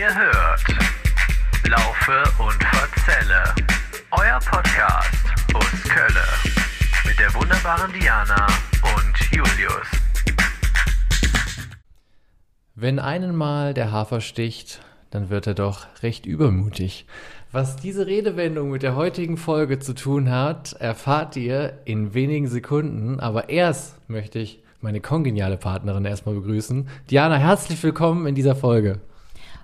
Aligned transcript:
Ihr 0.00 0.14
hört 0.14 0.64
Laufe 1.68 2.22
und 2.42 2.64
Verzelle, 2.64 3.44
euer 4.12 4.38
Podcast 4.38 5.26
aus 5.52 5.82
Kölle 5.90 6.24
mit 7.06 7.18
der 7.18 7.34
wunderbaren 7.34 7.92
Diana 7.92 8.46
und 8.96 9.30
Julius. 9.30 9.86
Wenn 12.74 12.98
einen 12.98 13.36
mal 13.36 13.74
der 13.74 13.92
Hafer 13.92 14.22
sticht, 14.22 14.80
dann 15.10 15.28
wird 15.28 15.46
er 15.46 15.52
doch 15.52 15.86
recht 16.02 16.24
übermutig. 16.24 17.04
Was 17.52 17.76
diese 17.76 18.06
Redewendung 18.06 18.70
mit 18.70 18.82
der 18.82 18.96
heutigen 18.96 19.36
Folge 19.36 19.80
zu 19.80 19.94
tun 19.94 20.30
hat, 20.30 20.72
erfahrt 20.72 21.36
ihr 21.36 21.78
in 21.84 22.14
wenigen 22.14 22.48
Sekunden. 22.48 23.20
Aber 23.20 23.50
erst 23.50 24.08
möchte 24.08 24.38
ich 24.38 24.62
meine 24.80 25.02
kongeniale 25.02 25.58
Partnerin 25.58 26.06
erstmal 26.06 26.36
begrüßen. 26.36 26.88
Diana, 27.10 27.36
herzlich 27.36 27.82
willkommen 27.82 28.26
in 28.26 28.34
dieser 28.34 28.56
Folge. 28.56 29.02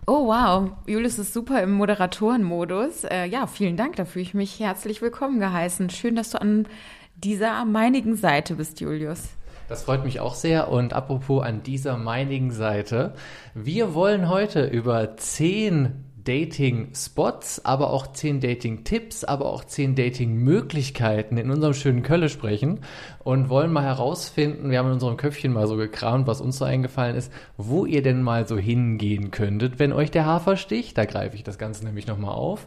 Oh 0.09 0.29
wow, 0.29 0.71
Julius 0.87 1.19
ist 1.19 1.33
super 1.33 1.61
im 1.65 1.73
Moderatorenmodus. 1.73 3.03
Äh, 3.03 3.25
ja, 3.25 3.49
vielen 3.49 3.77
Dank 3.77 3.97
dafür. 3.97 4.23
Ich 4.23 4.35
mich 4.35 4.61
herzlich 4.61 5.03
willkommen 5.03 5.41
geheißen. 5.41 5.91
Schön, 5.91 6.15
dass 6.15 6.31
du 6.31 6.41
an 6.41 6.69
dieser 7.17 7.65
meinigen 7.65 8.15
Seite 8.15 8.55
bist, 8.55 8.79
Julius. 8.79 9.31
Das 9.69 9.83
freut 9.83 10.05
mich 10.05 10.21
auch 10.21 10.35
sehr. 10.35 10.69
Und 10.69 10.93
apropos 10.93 11.43
an 11.45 11.65
dieser 11.65 11.97
meinigen 11.97 12.53
Seite, 12.53 13.15
wir 13.55 13.95
wollen 13.95 14.29
heute 14.29 14.65
über 14.67 15.17
zehn 15.17 16.05
Dating-Spots, 16.27 17.65
aber 17.65 17.91
auch 17.91 18.13
zehn 18.13 18.41
Dating-Tipps, 18.41 19.25
aber 19.25 19.47
auch 19.47 19.65
zehn 19.65 19.95
Dating-Möglichkeiten 19.95 21.39
in 21.39 21.51
unserem 21.51 21.75
schönen 21.75 22.03
Kölle 22.03 22.29
sprechen 22.29 22.81
und 23.25 23.49
wollen 23.49 23.73
mal 23.73 23.85
herausfinden, 23.85 24.71
wir 24.71 24.79
haben 24.79 24.89
in 24.89 24.95
unserem 24.95 25.17
Köpfchen 25.17 25.53
mal 25.53 25.67
so 25.67 25.77
gekramt, 25.77 26.27
was 26.27 26.41
uns 26.41 26.59
so 26.59 26.65
eingefallen 26.65 27.17
ist, 27.17 27.33
wo 27.57 27.87
ihr 27.87 28.03
denn 28.03 28.23
mal 28.23 28.47
so 28.47 28.59
hingehen 28.59 29.31
könntet, 29.31 29.79
wenn 29.79 29.93
euch 29.93 30.11
der 30.11 30.27
Hafer 30.27 30.57
sticht. 30.57 30.99
Da 30.99 31.05
greife 31.05 31.37
ich 31.37 31.45
das 31.45 31.59
Ganze 31.59 31.85
nämlich 31.85 32.07
nochmal 32.07 32.35
auf. 32.35 32.67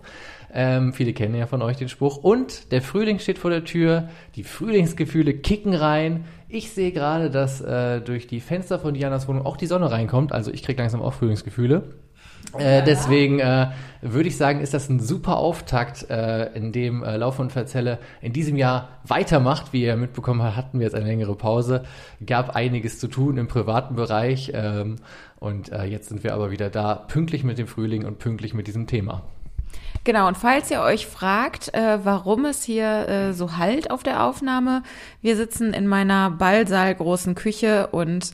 Ähm, 0.53 0.93
viele 0.93 1.13
kennen 1.13 1.35
ja 1.35 1.45
von 1.45 1.61
euch 1.61 1.77
den 1.77 1.89
Spruch. 1.89 2.17
Und 2.17 2.71
der 2.71 2.81
Frühling 2.81 3.19
steht 3.19 3.37
vor 3.37 3.51
der 3.51 3.65
Tür, 3.65 4.09
die 4.35 4.43
Frühlingsgefühle 4.43 5.33
kicken 5.33 5.73
rein. 5.73 6.25
Ich 6.47 6.71
sehe 6.71 6.91
gerade, 6.91 7.29
dass 7.29 7.61
äh, 7.61 8.01
durch 8.01 8.25
die 8.25 8.39
Fenster 8.39 8.79
von 8.79 8.93
Dianas 8.93 9.27
Wohnung 9.27 9.45
auch 9.45 9.57
die 9.57 9.67
Sonne 9.67 9.91
reinkommt. 9.91 10.31
Also 10.31 10.51
ich 10.51 10.63
kriege 10.63 10.81
langsam 10.81 11.01
auch 11.01 11.13
Frühlingsgefühle. 11.13 11.83
Äh, 12.57 12.83
deswegen 12.83 13.39
äh, 13.39 13.67
würde 14.01 14.29
ich 14.29 14.37
sagen, 14.37 14.61
ist 14.61 14.73
das 14.73 14.89
ein 14.89 14.99
super 14.99 15.37
Auftakt, 15.37 16.09
äh, 16.09 16.51
in 16.53 16.71
dem 16.71 17.03
äh, 17.03 17.17
Lauf 17.17 17.39
und 17.39 17.51
Verzelle 17.51 17.99
in 18.21 18.33
diesem 18.33 18.55
Jahr 18.55 18.89
weitermacht. 19.05 19.73
Wie 19.73 19.83
ihr 19.83 19.95
mitbekommen 19.95 20.41
habt, 20.41 20.55
hatten 20.55 20.79
wir 20.79 20.85
jetzt 20.85 20.95
eine 20.95 21.05
längere 21.05 21.35
Pause, 21.35 21.83
gab 22.25 22.55
einiges 22.55 22.99
zu 22.99 23.07
tun 23.07 23.37
im 23.37 23.47
privaten 23.47 23.95
Bereich 23.95 24.51
ähm, 24.53 24.97
und 25.39 25.71
äh, 25.71 25.83
jetzt 25.83 26.09
sind 26.09 26.23
wir 26.23 26.33
aber 26.33 26.51
wieder 26.51 26.69
da, 26.69 26.95
pünktlich 26.95 27.43
mit 27.43 27.57
dem 27.57 27.67
Frühling 27.67 28.05
und 28.05 28.19
pünktlich 28.19 28.53
mit 28.53 28.67
diesem 28.67 28.87
Thema. 28.87 29.23
Genau, 30.09 30.27
und 30.27 30.37
falls 30.37 30.71
ihr 30.71 30.81
euch 30.81 31.05
fragt, 31.05 31.71
äh, 31.71 31.99
warum 32.03 32.45
es 32.45 32.63
hier 32.63 33.07
äh, 33.07 33.31
so 33.31 33.57
halt 33.57 33.91
auf 33.91 34.01
der 34.01 34.23
Aufnahme, 34.23 34.81
wir 35.21 35.35
sitzen 35.35 35.71
in 35.71 35.85
meiner 35.85 36.31
ballsaalgroßen 36.31 37.35
Küche 37.35 37.85
und 37.91 38.31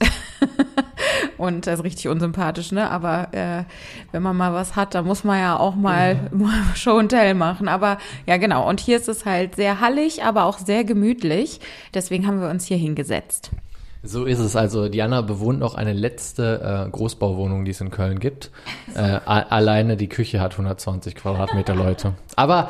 und 1.37 1.67
das 1.67 1.79
ist 1.79 1.83
richtig 1.83 2.07
unsympathisch, 2.07 2.71
ne? 2.71 2.89
Aber 2.89 3.27
äh, 3.33 3.65
wenn 4.13 4.23
man 4.23 4.37
mal 4.37 4.53
was 4.53 4.77
hat, 4.77 4.95
dann 4.95 5.05
muss 5.05 5.25
man 5.25 5.37
ja 5.37 5.59
auch 5.59 5.75
mal 5.75 6.29
ja. 6.31 6.49
Show 6.75 6.97
and 6.97 7.09
Tell 7.09 7.33
machen. 7.33 7.67
Aber 7.67 7.97
ja, 8.25 8.37
genau. 8.37 8.69
Und 8.69 8.79
hier 8.79 8.95
ist 8.95 9.09
es 9.09 9.25
halt 9.25 9.55
sehr 9.57 9.81
hallig, 9.81 10.23
aber 10.23 10.45
auch 10.45 10.59
sehr 10.59 10.85
gemütlich. 10.85 11.59
Deswegen 11.93 12.25
haben 12.25 12.39
wir 12.39 12.47
uns 12.47 12.63
hier 12.63 12.77
hingesetzt. 12.77 13.51
So 14.05 14.25
ist 14.25 14.39
es. 14.39 14.55
Also 14.55 14.87
Diana 14.87 15.21
bewohnt 15.21 15.59
noch 15.59 15.75
eine 15.75 15.93
letzte 15.93 16.85
äh, 16.87 16.89
Großbauwohnung, 16.89 17.65
die 17.65 17.71
es 17.71 17.81
in 17.81 17.91
Köln 17.91 18.19
gibt. 18.19 18.51
Äh, 18.95 19.19
alleine 19.25 19.97
die 19.97 20.07
Küche 20.07 20.39
hat 20.39 20.53
120 20.53 21.15
Quadratmeter 21.15 21.75
Leute. 21.75 22.13
Aber 22.37 22.69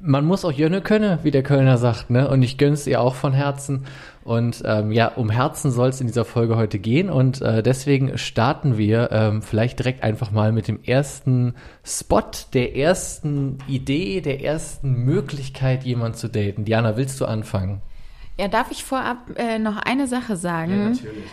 man 0.00 0.24
muss 0.24 0.44
auch 0.46 0.52
Jönne 0.52 0.80
können, 0.80 1.18
wie 1.24 1.30
der 1.30 1.42
Kölner 1.42 1.76
sagt, 1.76 2.08
ne? 2.08 2.26
Und 2.28 2.42
ich 2.42 2.56
gönn's 2.56 2.86
ihr 2.86 3.02
auch 3.02 3.14
von 3.14 3.34
Herzen. 3.34 3.84
Und 4.24 4.62
ähm, 4.64 4.92
ja, 4.92 5.08
um 5.08 5.28
Herzen 5.28 5.70
soll 5.70 5.90
es 5.90 6.00
in 6.00 6.06
dieser 6.06 6.24
Folge 6.24 6.56
heute 6.56 6.78
gehen. 6.78 7.10
Und 7.10 7.42
äh, 7.42 7.62
deswegen 7.62 8.16
starten 8.16 8.78
wir 8.78 9.10
ähm, 9.12 9.42
vielleicht 9.42 9.78
direkt 9.78 10.02
einfach 10.02 10.30
mal 10.30 10.52
mit 10.52 10.68
dem 10.68 10.82
ersten 10.84 11.54
Spot, 11.84 12.22
der 12.54 12.76
ersten 12.76 13.58
Idee, 13.66 14.22
der 14.22 14.42
ersten 14.42 15.04
Möglichkeit, 15.04 15.84
jemand 15.84 16.16
zu 16.16 16.28
daten. 16.28 16.64
Diana, 16.64 16.96
willst 16.96 17.20
du 17.20 17.26
anfangen? 17.26 17.82
Ja, 18.38 18.48
darf 18.48 18.70
ich 18.70 18.84
vorab 18.84 19.36
äh, 19.36 19.58
noch 19.58 19.76
eine 19.76 20.06
Sache 20.06 20.36
sagen? 20.36 20.70
Ja, 20.70 20.88
natürlich. 20.90 21.24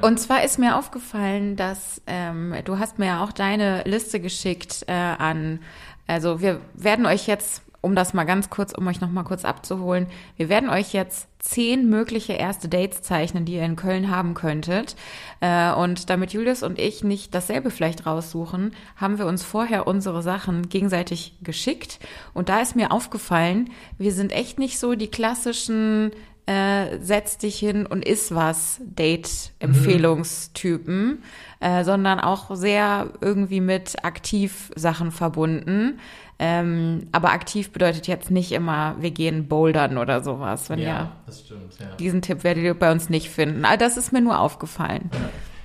Äh, 0.00 0.06
und 0.06 0.20
zwar 0.20 0.44
ist 0.44 0.58
mir 0.58 0.76
aufgefallen, 0.76 1.56
dass 1.56 2.02
ähm, 2.06 2.54
du 2.64 2.78
hast 2.78 2.98
mir 2.98 3.06
ja 3.06 3.24
auch 3.24 3.32
deine 3.32 3.82
Liste 3.84 4.20
geschickt 4.20 4.84
äh, 4.86 4.92
an 4.92 5.60
also 6.08 6.40
wir 6.40 6.60
werden 6.74 7.06
euch 7.06 7.28
jetzt, 7.28 7.62
um 7.82 7.94
das 7.94 8.14
mal 8.14 8.24
ganz 8.24 8.50
kurz, 8.50 8.72
um 8.72 8.86
euch 8.88 9.00
noch 9.00 9.10
mal 9.10 9.22
kurz 9.22 9.44
abzuholen, 9.44 10.08
wir 10.36 10.48
werden 10.48 10.70
euch 10.70 10.92
jetzt 10.92 11.28
zehn 11.48 11.88
mögliche 11.88 12.34
erste 12.34 12.68
Dates 12.68 13.00
zeichnen, 13.00 13.46
die 13.46 13.54
ihr 13.54 13.64
in 13.64 13.74
Köln 13.74 14.10
haben 14.10 14.34
könntet. 14.34 14.96
Äh, 15.40 15.72
und 15.72 16.10
damit 16.10 16.34
Julius 16.34 16.62
und 16.62 16.78
ich 16.78 17.04
nicht 17.04 17.34
dasselbe 17.34 17.70
vielleicht 17.70 18.04
raussuchen, 18.04 18.74
haben 18.96 19.18
wir 19.18 19.24
uns 19.24 19.42
vorher 19.44 19.86
unsere 19.86 20.22
Sachen 20.22 20.68
gegenseitig 20.68 21.38
geschickt. 21.42 22.00
Und 22.34 22.50
da 22.50 22.60
ist 22.60 22.76
mir 22.76 22.92
aufgefallen, 22.92 23.70
wir 23.96 24.12
sind 24.12 24.32
echt 24.32 24.58
nicht 24.58 24.78
so 24.78 24.94
die 24.94 25.08
klassischen 25.08 26.10
äh, 26.48 26.98
setz 27.00 27.36
dich 27.36 27.58
hin 27.58 27.84
und 27.84 28.06
iss 28.06 28.34
was 28.34 28.80
Date-Empfehlungstypen, 28.82 31.06
mhm. 31.06 31.18
äh, 31.60 31.84
sondern 31.84 32.20
auch 32.20 32.56
sehr 32.56 33.10
irgendwie 33.20 33.60
mit 33.60 34.02
Aktiv-Sachen 34.02 35.12
verbunden. 35.12 36.00
Ähm, 36.38 37.08
aber 37.12 37.32
aktiv 37.32 37.70
bedeutet 37.72 38.06
jetzt 38.06 38.30
nicht 38.30 38.52
immer, 38.52 38.96
wir 39.00 39.10
gehen 39.10 39.48
bouldern 39.48 39.98
oder 39.98 40.22
sowas. 40.22 40.70
Wenn 40.70 40.78
ja, 40.78 41.12
das 41.26 41.40
stimmt, 41.40 41.78
ja. 41.80 41.86
Diesen 41.98 42.22
Tipp 42.22 42.44
werdet 42.44 42.64
ihr 42.64 42.72
bei 42.74 42.90
uns 42.92 43.10
nicht 43.10 43.28
finden. 43.28 43.66
Aber 43.66 43.76
das 43.76 43.98
ist 43.98 44.12
mir 44.12 44.22
nur 44.22 44.40
aufgefallen. 44.40 45.10
Ja. 45.12 45.18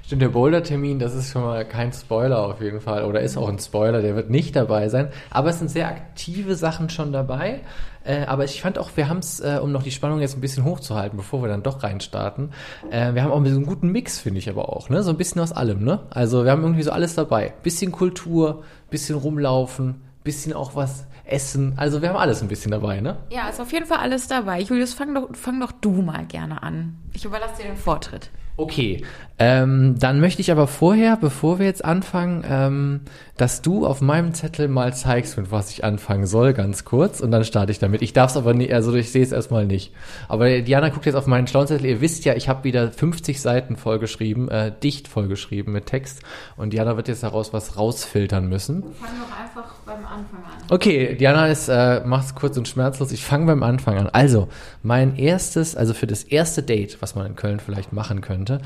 Stimmt, 0.06 0.22
der 0.22 0.30
Boulder-Termin, 0.30 1.00
das 1.00 1.16
ist 1.16 1.32
schon 1.32 1.44
mal 1.44 1.64
kein 1.64 1.94
Spoiler 1.94 2.40
auf 2.40 2.60
jeden 2.60 2.82
Fall. 2.82 3.06
Oder 3.06 3.22
ist 3.22 3.38
auch 3.38 3.48
ein 3.48 3.60
Spoiler, 3.60 4.02
der 4.02 4.18
wird 4.18 4.30
nicht 4.30 4.54
dabei 4.54 4.90
sein. 4.90 5.08
Aber 5.30 5.50
es 5.50 5.60
sind 5.60 5.70
sehr 5.70 5.88
aktive 5.88 6.56
Sachen 6.56 6.90
schon 6.90 7.14
dabei. 7.14 7.62
Äh, 8.04 8.26
aber 8.26 8.44
ich 8.46 8.62
fand 8.62 8.78
auch, 8.78 8.90
wir 8.96 9.08
haben 9.10 9.20
es, 9.20 9.40
äh, 9.40 9.60
um 9.62 9.72
noch 9.72 9.84
die 9.84 9.92
Spannung 9.92 10.20
jetzt 10.20 10.36
ein 10.36 10.42
bisschen 10.42 10.64
hochzuhalten, 10.64 11.18
bevor 11.18 11.42
wir 11.42 11.50
dann 11.50 11.64
doch 11.64 11.84
reinstarten, 11.84 12.52
äh, 12.92 13.14
wir 13.14 13.24
haben 13.24 13.32
auch 13.32 13.44
so 13.46 13.56
einen 13.56 13.66
guten 13.66 13.92
Mix, 13.92 14.20
finde 14.20 14.40
ich 14.40 14.50
aber 14.50 14.70
auch, 14.70 14.90
ne? 14.90 15.04
So 15.04 15.10
ein 15.12 15.18
bisschen 15.18 15.42
aus 15.42 15.52
allem, 15.52 15.84
ne? 15.84 16.02
Also 16.10 16.44
wir 16.44 16.52
haben 16.52 16.64
irgendwie 16.64 16.84
so 16.84 16.92
alles 16.92 17.16
dabei. 17.16 17.54
Bisschen 17.64 17.92
Kultur, 17.92 18.64
bisschen 18.90 19.16
rumlaufen, 19.16 20.02
bisschen 20.24 20.54
auch 20.54 20.76
was 20.76 21.06
essen. 21.26 21.74
Also 21.78 22.02
wir 22.02 22.10
haben 22.10 22.18
alles 22.18 22.42
ein 22.42 22.48
bisschen 22.48 22.72
dabei, 22.72 23.00
ne? 23.00 23.18
Ja, 23.30 23.50
ist 23.50 23.60
auf 23.60 23.72
jeden 23.72 23.86
Fall 23.86 24.00
alles 24.00 24.28
dabei. 24.28 24.62
Julius, 24.62 24.94
fang 24.94 25.14
doch, 25.14 25.30
fang 25.34 25.60
doch 25.60 25.72
du 25.72 25.92
mal 26.02 26.26
gerne 26.26 26.62
an. 26.64 26.98
Ich 27.14 27.26
überlasse 27.26 27.62
dir 27.62 27.68
den 27.70 27.78
Vortritt. 27.78 28.30
Okay, 28.56 29.04
ähm, 29.40 29.96
dann 29.98 30.20
möchte 30.20 30.42
ich 30.42 30.52
aber 30.52 30.68
vorher, 30.68 31.18
bevor 31.18 31.58
wir 31.58 31.66
jetzt 31.66 31.84
anfangen, 31.84 32.44
ähm, 32.48 33.02
dass 33.36 33.64
du 33.64 33.86
auf 33.86 34.00
meinem 34.00 34.34
Zettel 34.34 34.68
mal 34.68 34.94
zeigst, 34.94 35.38
mit 35.38 35.52
was 35.52 35.72
ich 35.72 35.84
anfangen 35.84 36.28
soll, 36.28 36.54
ganz 36.54 36.86
kurz, 36.86 37.20
und 37.20 37.32
dann 37.32 37.44
starte 37.44 37.72
ich 37.72 37.80
damit. 37.80 38.04
Ich 38.04 38.14
darf 38.14 38.32
es 38.32 38.38
aber 38.38 38.54
nicht, 38.54 38.72
also 38.74 38.94
ich 38.94 39.12
sehe 39.12 39.24
es 39.24 39.32
erstmal 39.32 39.66
nicht. 39.66 39.92
Aber 40.28 40.62
Diana 40.62 40.90
guckt 40.90 41.08
jetzt 41.08 41.16
auf 41.16 41.26
meinen 41.26 41.48
schlauen 41.48 41.66
Zettel. 41.66 41.88
Ihr 41.88 42.02
wisst 42.02 42.26
ja, 42.26 42.36
ich 42.36 42.48
habe 42.48 42.64
wieder 42.64 42.92
50 42.92 43.42
Seiten 43.42 43.76
vollgeschrieben, 43.76 44.50
äh, 44.50 44.72
dicht 44.84 45.08
vollgeschrieben 45.08 45.74
mit 45.74 45.88
Text, 45.88 46.22
und 46.56 46.74
Diana 46.74 46.96
wird 46.96 47.08
jetzt 47.08 47.24
daraus 47.24 47.54
was 47.54 47.76
rausfiltern 47.76 48.48
müssen. 48.48 48.84
Fang 48.84 49.10
doch 49.20 49.40
einfach 49.40 49.74
beim 49.86 50.06
Anfang 50.06 50.44
an. 50.44 50.64
Okay, 50.70 51.16
Diana 51.16 51.48
ist, 51.48 51.70
äh, 51.70 52.02
macht's 52.06 52.36
kurz 52.36 52.56
und 52.58 52.68
schmerzlos. 52.68 53.12
Ich 53.12 53.24
fange 53.24 53.48
beim 53.48 53.64
Anfang 53.64 53.98
an. 53.98 54.10
Also, 54.10 54.48
mein 54.84 55.16
erstes, 55.16 55.76
also 55.76 55.96
für 55.96 56.08
das 56.08 56.24
erste 56.24 56.62
Date, 56.62 57.02
was 57.02 57.16
man 57.16 57.26
in 57.26 57.36
Köln 57.36 57.60
vielleicht 57.60 57.94
machen 57.94 58.22
könnte, 58.22 58.34
könnte, 58.34 58.62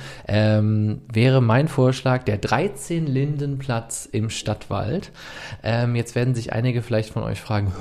ähm, 0.58 1.02
wäre 1.12 1.42
mein 1.42 1.68
Vorschlag 1.68 2.24
der 2.24 2.38
13 2.38 3.08
Lindenplatz 3.08 4.08
im 4.12 4.30
Stadtwald. 4.30 5.12
Ähm, 5.64 5.96
jetzt 5.96 6.16
werden 6.16 6.36
sich 6.36 6.54
einige 6.54 6.82
vielleicht 6.82 7.12
von 7.12 7.24
euch 7.24 7.40
fragen, 7.40 7.72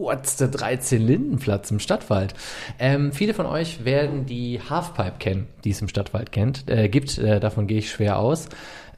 what's 0.00 0.36
der 0.36 0.48
13 0.48 1.00
Lindenplatz 1.00 1.70
im 1.70 1.78
Stadtwald? 1.78 2.34
Ähm, 2.78 3.12
viele 3.12 3.34
von 3.34 3.46
euch 3.46 3.84
werden 3.84 4.26
die 4.26 4.60
Halfpipe 4.68 5.18
kennen, 5.18 5.46
die 5.64 5.70
es 5.70 5.80
im 5.80 5.88
Stadtwald 5.88 6.32
kennt, 6.32 6.68
äh, 6.68 6.88
gibt. 6.88 7.18
Äh, 7.18 7.40
davon 7.40 7.66
gehe 7.66 7.78
ich 7.78 7.90
schwer 7.90 8.18
aus. 8.18 8.48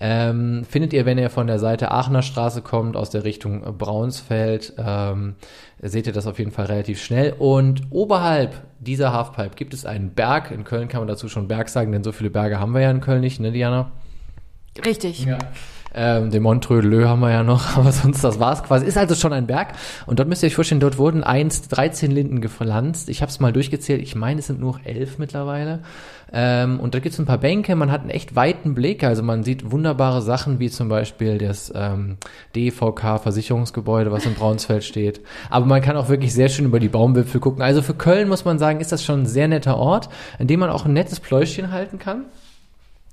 Ähm, 0.05 0.65
findet 0.69 0.93
ihr, 0.93 1.07
wenn 1.07 1.17
ihr 1.17 1.31
von 1.31 1.47
der 1.47 1.61
Seite 1.61 1.93
Aachener 1.93 2.23
Straße 2.23 2.61
kommt, 2.61 2.97
aus 2.97 3.11
der 3.11 3.23
Richtung 3.23 3.61
Braunsfeld, 3.79 4.73
ähm, 4.77 5.37
seht 5.81 6.09
ihr 6.09 6.13
das 6.13 6.27
auf 6.27 6.41
jeden 6.41 6.51
Fall 6.51 6.67
relativ 6.67 7.01
schnell. 7.01 7.35
Und 7.39 7.83
oberhalb 7.91 8.63
dieser 8.81 9.13
Halfpipe 9.13 9.55
gibt 9.55 9.75
es 9.75 9.87
einen 9.87 10.13
Berg. 10.13 10.51
In 10.51 10.65
Köln 10.65 10.89
kann 10.89 11.03
man 11.03 11.09
dazu 11.09 11.29
schon 11.29 11.47
Berg 11.47 11.69
sagen, 11.69 11.93
denn 11.93 12.03
so 12.03 12.11
viele 12.11 12.31
Berge 12.31 12.59
haben 12.59 12.75
wir 12.75 12.81
ja 12.81 12.91
in 12.91 13.01
Köln 13.01 13.21
nicht, 13.21 13.39
ne, 13.39 13.53
Diana? 13.53 13.93
Richtig. 14.85 15.25
Ja. 15.25 15.39
Ähm, 15.95 16.31
den 16.31 16.43
Montreux 16.43 16.83
Lö 16.83 17.07
haben 17.07 17.21
wir 17.21 17.31
ja 17.31 17.43
noch, 17.43 17.77
aber 17.77 17.93
sonst 17.93 18.23
das 18.25 18.41
war's 18.41 18.63
quasi. 18.63 18.87
Ist 18.87 18.99
also 18.99 19.15
schon 19.15 19.33
ein 19.33 19.47
Berg. 19.47 19.75
Und 20.07 20.19
dort 20.19 20.29
müsst 20.29 20.43
ihr 20.43 20.47
euch 20.47 20.55
vorstellen, 20.55 20.81
dort 20.81 20.99
wurden 20.99 21.23
einst 21.25 21.77
13 21.77 22.11
Linden 22.11 22.41
gepflanzt. 22.41 23.09
Ich 23.09 23.23
habe 23.23 23.31
es 23.31 23.41
mal 23.41 23.53
durchgezählt. 23.53 24.03
Ich 24.03 24.15
meine, 24.15 24.41
es 24.41 24.47
sind 24.47 24.61
nur 24.61 24.81
elf 24.85 25.19
mittlerweile. 25.19 25.81
Ähm, 26.35 26.81
und 26.81 26.95
da 26.95 26.99
gibt 26.99 27.13
es 27.13 27.19
ein 27.19 27.27
paar 27.27 27.39
Bänke, 27.39 27.77
man 27.77 27.93
hat 27.93 28.01
einen 28.01 28.11
echt 28.11 28.35
weiten 28.35 28.75
Blick, 28.75 29.05
also 29.05 29.23
man 29.23 29.45
sieht 29.45 29.71
wunderbare 29.71 30.23
Sachen, 30.23 30.61
wie 30.61 30.71
zum 30.71 30.89
Beispiel 30.89 31.37
das 31.37 31.71
ähm, 31.75 32.17
DVK-Versicherungsgebäude, 32.57 34.11
was 34.11 34.25
in 34.25 34.33
Braunsfeld 34.33 34.83
steht. 34.83 35.21
Aber 35.51 35.67
man 35.67 35.83
kann 35.83 35.97
auch 35.97 36.09
wirklich 36.09 36.33
sehr 36.33 36.49
schön 36.49 36.65
über 36.65 36.81
die 36.81 36.89
Baumwipfel 36.89 37.39
gucken. 37.39 37.61
Also 37.61 37.83
für 37.83 37.93
Köln 37.93 38.29
muss 38.29 38.47
man 38.47 38.59
sagen, 38.59 38.81
ist 38.81 38.93
das 38.93 39.05
schon 39.05 39.23
ein 39.23 39.27
sehr 39.27 39.47
netter 39.47 39.77
Ort, 39.77 40.09
in 40.39 40.47
dem 40.47 40.61
man 40.61 40.71
auch 40.71 40.87
ein 40.87 40.95
nettes 40.95 41.21
Pläuschchen 41.21 41.71
halten 41.71 41.99
kann 41.99 42.25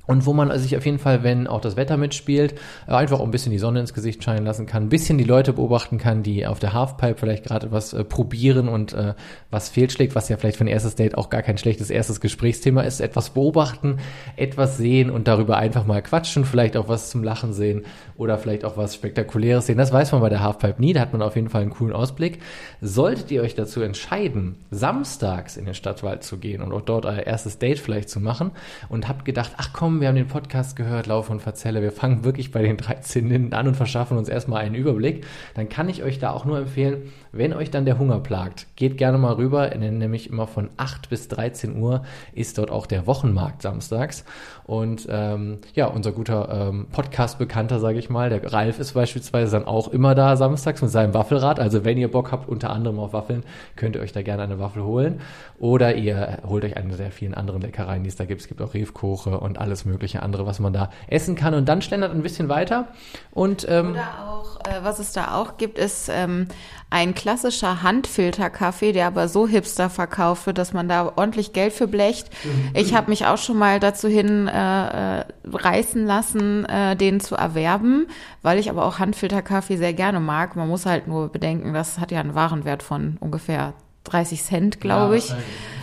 und 0.10 0.26
wo 0.26 0.34
man 0.34 0.58
sich 0.58 0.76
auf 0.76 0.88
jeden 0.88 0.98
Fall, 0.98 1.22
wenn 1.22 1.46
auch 1.46 1.62
das 1.62 1.78
Wetter 1.78 1.96
mitspielt, 1.96 2.56
einfach 2.88 3.20
auch 3.20 3.24
ein 3.24 3.30
bisschen 3.30 3.52
die 3.52 3.60
Sonne 3.60 3.80
ins 3.80 3.94
Gesicht 3.94 4.24
scheinen 4.24 4.44
lassen 4.44 4.66
kann, 4.66 4.86
ein 4.86 4.90
bisschen 4.90 5.20
die 5.20 5.24
Leute 5.24 5.54
beobachten 5.54 6.00
kann, 6.00 6.24
die 6.24 6.48
auf 6.48 6.58
der 6.58 6.74
Halfpipe 6.74 7.14
vielleicht 7.16 7.44
gerade 7.44 7.72
was 7.72 7.94
äh, 7.94 8.04
probieren 8.04 8.70
und 8.70 8.94
äh, 8.94 9.14
was 9.52 9.70
fehlschlägt, 9.70 10.16
was 10.16 10.28
ja 10.28 10.38
vielleicht 10.38 10.58
für 10.58 10.64
ein 10.64 10.68
erstes 10.68 10.96
Date 10.96 11.16
auch 11.16 11.30
gar 11.30 11.44
kein 11.44 11.60
schlechtes 11.60 11.92
erstes 11.92 12.22
Gesprächsthema 12.22 12.82
ist, 12.82 13.02
etwas 13.02 13.30
beobachten, 13.30 13.98
etwas 14.36 14.78
sehen 14.78 15.12
und 15.12 15.28
darüber 15.28 15.58
einfach 15.58 15.86
mal 15.86 16.02
quatschen, 16.02 16.44
vielleicht 16.44 16.76
auch 16.76 16.88
was 16.88 17.12
zum 17.12 17.24
Lachen 17.24 17.54
sehen 17.54 17.86
oder 18.20 18.38
vielleicht 18.38 18.66
auch 18.66 18.76
was 18.76 18.96
Spektakuläres 18.96 19.66
sehen. 19.66 19.78
Das 19.78 19.94
weiß 19.94 20.12
man 20.12 20.20
bei 20.20 20.28
der 20.28 20.44
Halfpipe 20.44 20.80
nie, 20.82 20.92
da 20.92 21.00
hat 21.00 21.14
man 21.14 21.22
auf 21.22 21.38
jeden 21.38 21.48
Fall 21.48 21.62
einen 21.62 21.72
coolen 21.72 21.94
Ausblick. 21.94 22.40
Solltet 22.82 23.32
ihr 23.32 23.42
euch 23.42 23.56
dazu 23.56 23.82
entscheiden, 23.82 24.58
samstags 24.72 25.56
in 25.56 25.64
den 25.64 25.74
Stadtwald 25.74 26.24
zu 26.24 26.38
gehen 26.38 26.62
und 26.62 26.74
auch 26.74 26.82
dort 26.82 27.06
euer 27.06 27.24
erstes 27.24 27.60
Date 27.60 27.80
vielleicht 27.80 28.10
zu 28.10 28.20
machen 28.20 28.52
und 28.90 29.08
habt 29.08 29.24
gedacht, 29.24 29.54
ach 29.56 29.70
komm, 29.72 30.02
wir 30.02 30.10
haben 30.10 30.16
den 30.16 30.28
Podcast 30.28 30.76
gehört, 30.76 31.08
Lauf 31.08 31.30
und 31.30 31.42
Verzelle, 31.42 31.82
wir 31.82 31.94
fangen 31.94 32.26
wirklich 32.26 32.52
bei 32.52 32.62
den 32.62 32.76
13 32.76 33.30
Linden 33.30 33.54
an 33.54 33.70
und 33.70 33.76
verschaffen 33.76 34.18
uns 34.18 34.28
erstmal 34.28 34.64
einen 34.64 34.76
Überblick, 34.76 35.26
dann 35.56 35.70
kann 35.70 35.88
ich 35.88 36.04
euch 36.04 36.20
da 36.20 36.32
auch 36.32 36.44
nur 36.44 36.60
empfehlen, 36.60 37.14
wenn 37.32 37.54
euch 37.54 37.72
dann 37.72 37.86
der 37.86 38.00
Hunger 38.00 38.20
plagt, 38.20 38.68
geht 38.76 38.98
gerne 38.98 39.18
mal 39.18 39.34
rüber, 39.34 39.74
nämlich 39.76 40.30
immer 40.30 40.46
von 40.46 40.70
8 40.76 41.10
bis 41.10 41.30
13 41.30 41.78
Uhr 41.78 42.04
ist 42.34 42.58
dort 42.58 42.70
auch 42.70 42.86
der 42.86 43.08
Wochenmarkt 43.08 43.62
samstags. 43.62 44.26
Und 44.66 45.08
ähm, 45.10 45.60
ja, 45.74 45.88
unser 45.88 46.12
guter 46.12 46.70
ähm, 46.70 46.88
Podcast-Bekannter, 46.92 47.80
sage 47.80 47.98
ich 47.98 48.09
mal, 48.10 48.30
der 48.30 48.52
Ralf 48.52 48.80
ist 48.80 48.94
beispielsweise 48.94 49.52
dann 49.52 49.66
auch 49.66 49.88
immer 49.88 50.16
da 50.16 50.36
samstags 50.36 50.82
mit 50.82 50.92
seinem 50.92 51.14
Waffelrad. 51.14 51.60
Also 51.60 51.86
wenn 51.86 51.98
ihr 51.98 52.10
Bock 52.10 52.32
habt, 52.32 52.50
unter 52.50 52.70
anderem 52.70 53.00
auf 53.00 53.14
Waffeln, 53.14 53.44
könnt 53.76 53.96
ihr 53.96 54.02
euch 54.02 54.12
da 54.12 54.22
gerne 54.22 54.44
eine 54.44 54.60
Waffel 54.60 54.84
holen. 54.84 55.22
Oder 55.58 55.96
ihr 55.96 56.40
holt 56.48 56.64
euch 56.64 56.78
eine 56.78 56.96
der 56.96 57.12
vielen 57.12 57.34
anderen 57.34 57.62
Leckereien, 57.62 58.04
die 58.04 58.10
es 58.10 58.16
da 58.16 58.26
gibt. 58.26 58.42
Es 58.42 58.48
gibt 58.48 58.62
auch 58.62 58.74
Riefkoche 58.74 59.40
und 59.40 59.58
alles 59.58 59.86
mögliche 59.86 60.24
andere, 60.24 60.46
was 60.46 60.60
man 60.60 60.74
da 60.74 60.90
essen 61.08 61.36
kann. 61.36 61.54
Und 61.54 61.70
dann 61.70 61.82
schlendert 61.82 62.12
ein 62.12 62.22
bisschen 62.22 62.50
weiter. 62.50 62.88
Und, 63.32 63.68
ähm, 63.70 63.92
Oder 63.92 64.30
auch, 64.30 64.60
äh, 64.62 64.84
was 64.84 65.00
es 65.00 65.12
da 65.12 65.36
auch 65.36 65.58
gibt, 65.58 65.78
ist 65.78 66.10
ähm, 66.14 66.48
ein 66.90 67.14
klassischer 67.14 67.84
Handfilterkaffee, 67.84 68.92
der 68.92 69.08
aber 69.08 69.28
so 69.28 69.48
hipster 69.48 69.90
verkauft 69.90 70.48
wird, 70.48 70.58
dass 70.58 70.74
man 70.74 70.88
da 70.88 71.14
ordentlich 71.16 71.54
Geld 71.54 71.74
für 71.74 71.88
blecht. 71.88 72.30
Ich 72.74 72.96
habe 72.96 73.10
mich 73.10 73.26
auch 73.26 73.38
schon 73.38 73.58
mal 73.58 73.80
dazu 73.80 74.08
hin 74.08 74.48
äh, 74.48 75.20
äh, 75.20 75.24
reißen 75.46 76.06
lassen, 76.06 76.66
äh, 76.66 76.96
den 76.96 77.20
zu 77.20 77.36
erwerben, 77.36 78.08
weil 78.42 78.58
ich 78.58 78.70
aber 78.70 78.86
auch 78.86 79.00
Handfilterkaffee 79.00 79.78
sehr 79.78 79.94
gerne 79.94 80.20
mag. 80.20 80.56
Man 80.56 80.68
muss 80.68 80.86
halt 80.86 81.08
nur 81.08 81.30
bedenken, 81.30 81.74
das 81.74 82.00
hat 82.00 82.12
ja 82.12 82.20
einen 82.20 82.36
Warenwert 82.36 82.82
von 82.82 83.18
ungefähr 83.20 83.74
30 84.06 84.44
Cent, 84.44 84.82
glaube 84.82 85.16
ja, 85.16 85.20
ich. 85.20 85.34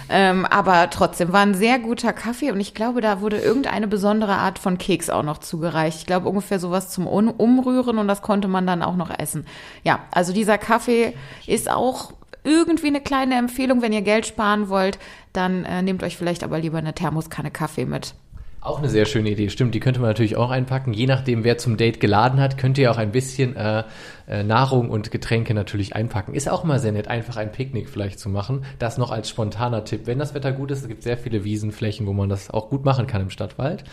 Ähm, 0.08 0.46
aber 0.46 0.88
trotzdem 0.90 1.32
war 1.32 1.40
ein 1.40 1.54
sehr 1.54 1.78
guter 1.80 2.12
Kaffee 2.12 2.52
und 2.52 2.60
ich 2.60 2.74
glaube, 2.74 3.00
da 3.00 3.20
wurde 3.20 3.38
irgendeine 3.38 3.88
besondere 3.88 4.34
Art 4.34 4.58
von 4.58 4.78
Keks 4.78 5.10
auch 5.10 5.24
noch 5.24 5.38
zugereicht. 5.38 5.98
Ich 5.98 6.06
glaube 6.06 6.28
ungefähr 6.28 6.60
sowas 6.60 6.90
zum 6.90 7.06
Umrühren 7.08 7.98
und 7.98 8.06
das 8.06 8.22
konnte 8.22 8.46
man 8.46 8.66
dann 8.66 8.82
auch 8.82 8.94
noch 8.94 9.10
essen. 9.16 9.46
Ja, 9.82 10.00
also 10.12 10.32
dieser 10.32 10.58
Kaffee 10.58 11.14
ist 11.46 11.68
auch 11.68 12.12
irgendwie 12.44 12.86
eine 12.86 13.00
kleine 13.00 13.34
Empfehlung, 13.36 13.82
wenn 13.82 13.92
ihr 13.92 14.02
Geld 14.02 14.26
sparen 14.26 14.68
wollt, 14.68 14.98
dann 15.32 15.64
äh, 15.64 15.82
nehmt 15.82 16.04
euch 16.04 16.16
vielleicht 16.16 16.44
aber 16.44 16.60
lieber 16.60 16.78
eine 16.78 16.94
Thermoskanne 16.94 17.50
Kaffee 17.50 17.84
mit. 17.84 18.14
Auch 18.60 18.78
eine 18.78 18.88
sehr 18.88 19.04
schöne 19.04 19.30
Idee, 19.30 19.48
stimmt. 19.48 19.74
Die 19.74 19.80
könnte 19.80 20.00
man 20.00 20.10
natürlich 20.10 20.36
auch 20.36 20.50
einpacken. 20.50 20.92
Je 20.92 21.06
nachdem, 21.06 21.44
wer 21.44 21.56
zum 21.56 21.76
Date 21.76 22.00
geladen 22.00 22.40
hat, 22.40 22.58
könnt 22.58 22.78
ihr 22.78 22.90
auch 22.90 22.96
ein 22.98 23.12
bisschen 23.12 23.54
äh, 23.54 23.84
äh, 24.26 24.42
Nahrung 24.42 24.90
und 24.90 25.10
Getränke 25.10 25.54
natürlich 25.54 25.94
einpacken. 25.94 26.34
Ist 26.34 26.48
auch 26.48 26.64
mal 26.64 26.78
sehr 26.78 26.92
nett, 26.92 27.08
einfach 27.08 27.36
ein 27.36 27.52
Picknick 27.52 27.88
vielleicht 27.88 28.18
zu 28.18 28.28
machen. 28.28 28.64
Das 28.78 28.98
noch 28.98 29.10
als 29.10 29.28
spontaner 29.28 29.84
Tipp. 29.84 30.02
Wenn 30.06 30.18
das 30.18 30.34
Wetter 30.34 30.52
gut 30.52 30.70
ist, 30.70 30.82
es 30.82 30.88
gibt 30.88 31.02
sehr 31.02 31.16
viele 31.16 31.44
Wiesenflächen, 31.44 32.06
wo 32.06 32.12
man 32.12 32.28
das 32.28 32.50
auch 32.50 32.68
gut 32.68 32.84
machen 32.84 33.06
kann 33.06 33.22
im 33.22 33.30
Stadtwald. 33.30 33.84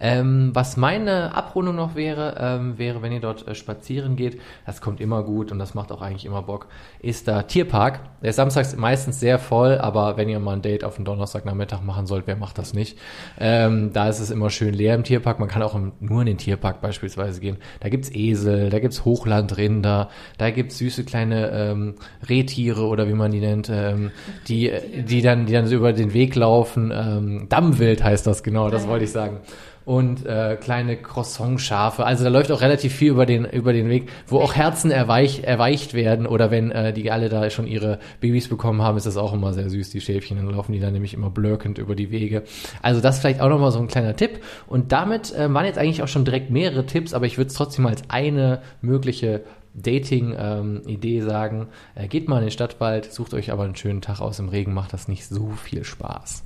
Ähm, 0.00 0.50
was 0.52 0.76
meine 0.76 1.34
Abrundung 1.34 1.76
noch 1.76 1.94
wäre, 1.94 2.36
ähm, 2.38 2.78
wäre, 2.78 3.02
wenn 3.02 3.12
ihr 3.12 3.20
dort 3.20 3.46
äh, 3.48 3.54
spazieren 3.54 4.16
geht, 4.16 4.40
das 4.66 4.80
kommt 4.80 5.00
immer 5.00 5.22
gut 5.22 5.52
und 5.52 5.58
das 5.58 5.74
macht 5.74 5.90
auch 5.92 6.02
eigentlich 6.02 6.26
immer 6.26 6.42
Bock, 6.42 6.68
ist 7.00 7.28
da 7.28 7.42
Tierpark. 7.42 8.00
Der 8.22 8.30
ist 8.30 8.36
samstags 8.36 8.76
meistens 8.76 9.20
sehr 9.20 9.38
voll, 9.38 9.78
aber 9.78 10.16
wenn 10.16 10.28
ihr 10.28 10.38
mal 10.38 10.54
ein 10.54 10.62
Date 10.62 10.84
auf 10.84 10.96
den 10.96 11.04
Donnerstagnachmittag 11.04 11.80
machen 11.82 12.06
sollt, 12.06 12.26
wer 12.26 12.36
macht 12.36 12.58
das 12.58 12.74
nicht? 12.74 12.98
Ähm, 13.38 13.92
da 13.92 14.08
ist 14.08 14.20
es 14.20 14.30
immer 14.30 14.50
schön 14.50 14.74
leer 14.74 14.94
im 14.94 15.04
Tierpark. 15.04 15.38
Man 15.38 15.48
kann 15.48 15.62
auch 15.62 15.74
im, 15.74 15.92
nur 16.00 16.20
in 16.20 16.26
den 16.26 16.38
Tierpark 16.38 16.80
beispielsweise 16.80 17.40
gehen. 17.40 17.56
Da 17.80 17.88
gibt's 17.88 18.10
Esel, 18.12 18.70
da 18.70 18.78
gibt's 18.78 19.04
Hochlandrinder, 19.76 20.10
da 20.38 20.50
gibt's 20.50 20.78
süße 20.78 21.04
kleine 21.04 21.50
ähm, 21.50 21.94
Rehtiere 22.28 22.86
oder 22.86 23.08
wie 23.08 23.14
man 23.14 23.30
die 23.30 23.40
nennt, 23.40 23.70
ähm, 23.70 24.10
die, 24.48 24.72
die 25.08 25.22
dann, 25.22 25.46
die 25.46 25.52
dann 25.52 25.66
so 25.66 25.76
über 25.76 25.92
den 25.92 26.12
Weg 26.12 26.34
laufen. 26.34 26.92
Ähm, 26.94 27.46
Dammwild 27.48 28.02
heißt 28.02 28.26
das 28.26 28.42
genau, 28.42 28.70
das 28.70 28.86
wollte 28.88 29.04
ich 29.04 29.12
sagen 29.12 29.40
und 29.86 30.26
äh, 30.26 30.56
kleine 30.60 30.96
Croissant-Schafe. 30.96 32.04
Also 32.04 32.24
da 32.24 32.30
läuft 32.30 32.50
auch 32.50 32.60
relativ 32.60 32.92
viel 32.92 33.12
über 33.12 33.24
den, 33.24 33.44
über 33.44 33.72
den 33.72 33.88
Weg, 33.88 34.10
wo 34.26 34.40
auch 34.40 34.56
Herzen 34.56 34.90
erweich, 34.90 35.44
erweicht 35.44 35.94
werden 35.94 36.26
oder 36.26 36.50
wenn 36.50 36.72
äh, 36.72 36.92
die 36.92 37.12
alle 37.12 37.28
da 37.28 37.48
schon 37.50 37.68
ihre 37.68 38.00
Babys 38.20 38.48
bekommen 38.48 38.82
haben, 38.82 38.96
ist 38.96 39.06
das 39.06 39.16
auch 39.16 39.32
immer 39.32 39.52
sehr 39.52 39.70
süß, 39.70 39.90
die 39.90 40.00
Schäfchen. 40.00 40.38
Dann 40.38 40.50
laufen 40.50 40.72
die 40.72 40.80
dann 40.80 40.92
nämlich 40.92 41.14
immer 41.14 41.30
blöckend 41.30 41.78
über 41.78 41.94
die 41.94 42.10
Wege. 42.10 42.42
Also 42.82 43.00
das 43.00 43.20
vielleicht 43.20 43.40
auch 43.40 43.48
nochmal 43.48 43.70
so 43.70 43.78
ein 43.78 43.86
kleiner 43.86 44.16
Tipp. 44.16 44.40
Und 44.66 44.90
damit 44.90 45.32
äh, 45.32 45.54
waren 45.54 45.64
jetzt 45.64 45.78
eigentlich 45.78 46.02
auch 46.02 46.08
schon 46.08 46.24
direkt 46.24 46.50
mehrere 46.50 46.84
Tipps, 46.84 47.14
aber 47.14 47.26
ich 47.26 47.38
würde 47.38 47.48
es 47.48 47.54
trotzdem 47.54 47.86
als 47.86 48.02
eine 48.08 48.62
mögliche 48.80 49.44
Dating-Idee 49.76 51.18
ähm, 51.18 51.28
sagen. 51.28 51.68
Äh, 51.94 52.08
geht 52.08 52.28
mal 52.28 52.38
in 52.38 52.46
den 52.46 52.50
Stadtwald, 52.50 53.12
sucht 53.12 53.34
euch 53.34 53.52
aber 53.52 53.64
einen 53.64 53.76
schönen 53.76 54.00
Tag 54.00 54.20
aus 54.20 54.38
im 54.38 54.48
Regen, 54.48 54.74
macht 54.74 54.92
das 54.92 55.08
nicht 55.08 55.26
so 55.26 55.50
viel 55.50 55.84
Spaß. 55.84 56.42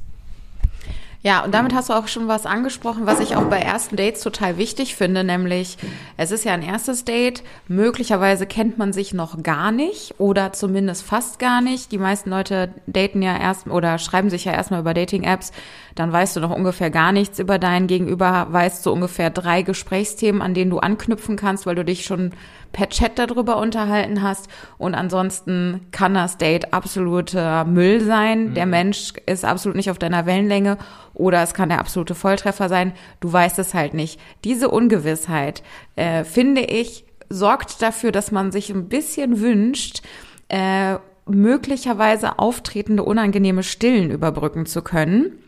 Ja, 1.23 1.45
und 1.45 1.53
damit 1.53 1.75
hast 1.75 1.91
du 1.91 1.93
auch 1.93 2.09
schon 2.09 2.29
was 2.29 2.47
angesprochen, 2.47 3.05
was 3.05 3.21
ich 3.21 3.37
auch 3.37 3.45
bei 3.45 3.59
ersten 3.59 3.97
Dates 3.97 4.23
total 4.23 4.57
wichtig 4.57 4.95
finde, 4.95 5.23
nämlich 5.23 5.77
es 6.17 6.31
ist 6.31 6.47
ja 6.47 6.55
ein 6.55 6.63
erstes 6.63 7.05
Date, 7.05 7.43
möglicherweise 7.69 8.47
kennt 8.47 8.79
man 8.79 8.95
sich 8.95 9.13
noch 9.13 9.43
gar 9.43 9.71
nicht 9.71 10.15
oder 10.19 10.55
zumindest 10.55 11.03
fast 11.03 11.39
gar 11.39 11.61
nicht. 11.61 11.93
Die 11.93 11.99
meisten 11.99 12.31
Leute 12.31 12.73
daten 12.87 13.21
ja 13.21 13.37
erst 13.37 13.67
oder 13.67 13.99
schreiben 13.99 14.31
sich 14.31 14.47
ja 14.47 14.53
erstmal 14.53 14.81
über 14.81 14.95
Dating-Apps, 14.95 15.53
dann 15.95 16.11
weißt 16.11 16.37
du 16.37 16.41
noch 16.41 16.57
ungefähr 16.57 16.89
gar 16.89 17.13
nichts 17.13 17.39
über 17.39 17.59
deinen 17.59 17.87
Gegenüber, 17.87 18.47
weißt 18.49 18.83
so 18.83 18.91
ungefähr 18.91 19.29
drei 19.29 19.61
Gesprächsthemen, 19.61 20.41
an 20.41 20.55
denen 20.55 20.71
du 20.71 20.79
anknüpfen 20.79 21.37
kannst, 21.37 21.67
weil 21.67 21.75
du 21.75 21.85
dich 21.85 22.07
schon 22.07 22.31
per 22.73 22.89
Chat 22.89 23.19
darüber 23.19 23.59
unterhalten 23.59 24.23
hast. 24.23 24.49
Und 24.79 24.95
ansonsten 24.95 25.87
kann 25.91 26.15
das 26.15 26.39
Date 26.39 26.73
absoluter 26.73 27.65
Müll 27.65 28.01
sein. 28.01 28.51
Mhm. 28.51 28.55
Der 28.55 28.67
Mensch 28.67 29.13
ist 29.27 29.45
absolut 29.45 29.77
nicht 29.77 29.91
auf 29.91 29.99
deiner 29.99 30.27
Wellenlänge 30.27 30.79
oder 31.15 31.43
es 31.43 31.55
kann 31.55 31.69
der 31.69 31.81
absolute 31.81 32.15
Volltreffer 32.15 32.69
sein. 32.69 32.93
Du 33.21 33.33
weißt 33.33 33.59
es 33.59 33.75
halt 33.75 33.95
nicht. 33.95 34.21
Diese 34.45 34.69
Ungewissheit, 34.69 35.63
äh, 35.97 36.25
finde 36.25 36.63
ich, 36.63 37.05
sorgt 37.29 37.83
dafür, 37.83 38.13
dass 38.13 38.33
man 38.33 38.53
sich 38.53 38.71
ein 38.71 38.89
bisschen 38.89 39.41
wünscht, 39.41 40.03
äh, 40.49 40.97
möglicherweise 41.27 42.39
auftretende 42.39 43.05
unangenehme 43.05 43.63
Stillen 43.63 44.11
überbrücken 44.11 44.67
zu 44.67 44.83
können 44.83 45.39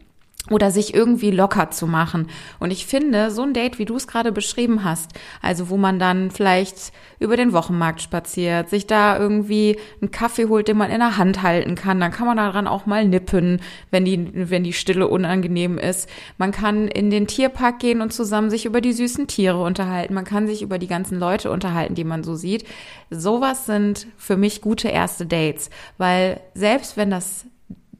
oder 0.50 0.72
sich 0.72 0.92
irgendwie 0.92 1.30
locker 1.30 1.70
zu 1.70 1.86
machen. 1.86 2.28
Und 2.58 2.72
ich 2.72 2.86
finde, 2.86 3.30
so 3.30 3.42
ein 3.42 3.54
Date, 3.54 3.78
wie 3.78 3.84
du 3.84 3.94
es 3.94 4.08
gerade 4.08 4.32
beschrieben 4.32 4.82
hast, 4.82 5.12
also 5.40 5.70
wo 5.70 5.76
man 5.76 6.00
dann 6.00 6.32
vielleicht 6.32 6.92
über 7.20 7.36
den 7.36 7.52
Wochenmarkt 7.52 8.02
spaziert, 8.02 8.68
sich 8.68 8.88
da 8.88 9.16
irgendwie 9.16 9.78
einen 10.00 10.10
Kaffee 10.10 10.46
holt, 10.46 10.66
den 10.66 10.76
man 10.76 10.90
in 10.90 10.98
der 10.98 11.16
Hand 11.16 11.42
halten 11.42 11.76
kann, 11.76 12.00
dann 12.00 12.10
kann 12.10 12.26
man 12.26 12.36
daran 12.36 12.66
auch 12.66 12.86
mal 12.86 13.06
nippen, 13.06 13.60
wenn 13.92 14.04
die, 14.04 14.50
wenn 14.50 14.64
die 14.64 14.72
Stille 14.72 15.06
unangenehm 15.06 15.78
ist. 15.78 16.08
Man 16.38 16.50
kann 16.50 16.88
in 16.88 17.10
den 17.10 17.28
Tierpark 17.28 17.78
gehen 17.78 18.00
und 18.00 18.12
zusammen 18.12 18.50
sich 18.50 18.64
über 18.64 18.80
die 18.80 18.92
süßen 18.92 19.28
Tiere 19.28 19.62
unterhalten. 19.62 20.14
Man 20.14 20.24
kann 20.24 20.48
sich 20.48 20.62
über 20.62 20.78
die 20.78 20.88
ganzen 20.88 21.20
Leute 21.20 21.52
unterhalten, 21.52 21.94
die 21.94 22.04
man 22.04 22.24
so 22.24 22.34
sieht. 22.34 22.64
Sowas 23.10 23.66
sind 23.66 24.08
für 24.16 24.36
mich 24.36 24.60
gute 24.60 24.88
erste 24.88 25.24
Dates, 25.24 25.70
weil 25.98 26.40
selbst 26.54 26.96
wenn 26.96 27.10
das 27.10 27.46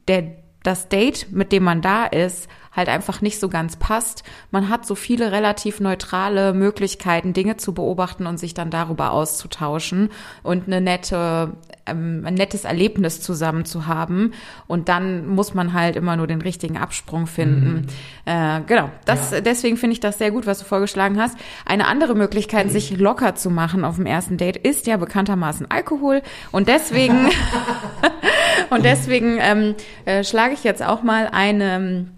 der 0.09 0.42
das 0.63 0.89
Date, 0.89 1.29
mit 1.31 1.53
dem 1.53 1.65
man 1.65 1.83
da 1.83 2.05
ist, 2.07 2.49
halt 2.75 2.89
einfach 2.89 3.21
nicht 3.21 3.39
so 3.39 3.49
ganz 3.49 3.77
passt. 3.77 4.23
Man 4.51 4.69
hat 4.69 4.87
so 4.87 4.95
viele 4.95 5.31
relativ 5.31 5.81
neutrale 5.81 6.55
Möglichkeiten, 6.55 7.35
Dinge 7.35 7.59
zu 7.59 7.75
beobachten 7.75 8.27
und 8.27 8.39
sich 8.39 8.55
dann 8.55 8.71
darüber 8.71 9.13
auszutauschen 9.13 10.11
und 10.43 10.67
eine 10.67 10.81
nette 10.81 11.53
ähm, 11.87 12.23
ein 12.25 12.35
nettes 12.35 12.65
Erlebnis 12.65 13.21
zusammen 13.21 13.65
zu 13.65 13.87
haben. 13.87 14.33
Und 14.67 14.89
dann 14.89 15.27
muss 15.27 15.55
man 15.55 15.73
halt 15.73 15.97
immer 15.97 16.17
nur 16.17 16.27
den 16.27 16.41
richtigen 16.41 16.77
Absprung 16.77 17.27
finden. 17.27 17.87
Mhm. 18.27 18.33
Äh, 18.33 18.61
genau, 18.67 18.91
das, 19.05 19.33
ja. 19.33 19.41
deswegen 19.41 19.77
finde 19.77 19.95
ich 19.95 20.01
das 20.01 20.19
sehr 20.19 20.31
gut, 20.31 20.47
was 20.47 20.61
du 20.61 20.65
vorgeschlagen 20.65 21.21
hast. 21.21 21.37
Eine 21.67 21.87
andere 21.87 22.15
Möglichkeit, 22.15 22.67
mhm. 22.67 22.71
sich 22.71 22.99
locker 22.99 23.35
zu 23.35 23.51
machen 23.51 23.85
auf 23.85 23.97
dem 23.97 24.07
ersten 24.07 24.37
Date, 24.37 24.57
ist 24.57 24.87
ja 24.87 24.97
bekanntermaßen 24.97 25.71
Alkohol. 25.71 26.23
Und 26.53 26.69
deswegen, 26.69 27.31
und 28.71 28.85
deswegen 28.85 29.39
ähm, 29.41 29.75
äh, 30.05 30.25
schlage 30.25 30.55
ich 30.55 30.65
jetzt 30.65 30.83
auch 30.83 31.03
mal 31.03 31.29
eine 31.31 32.09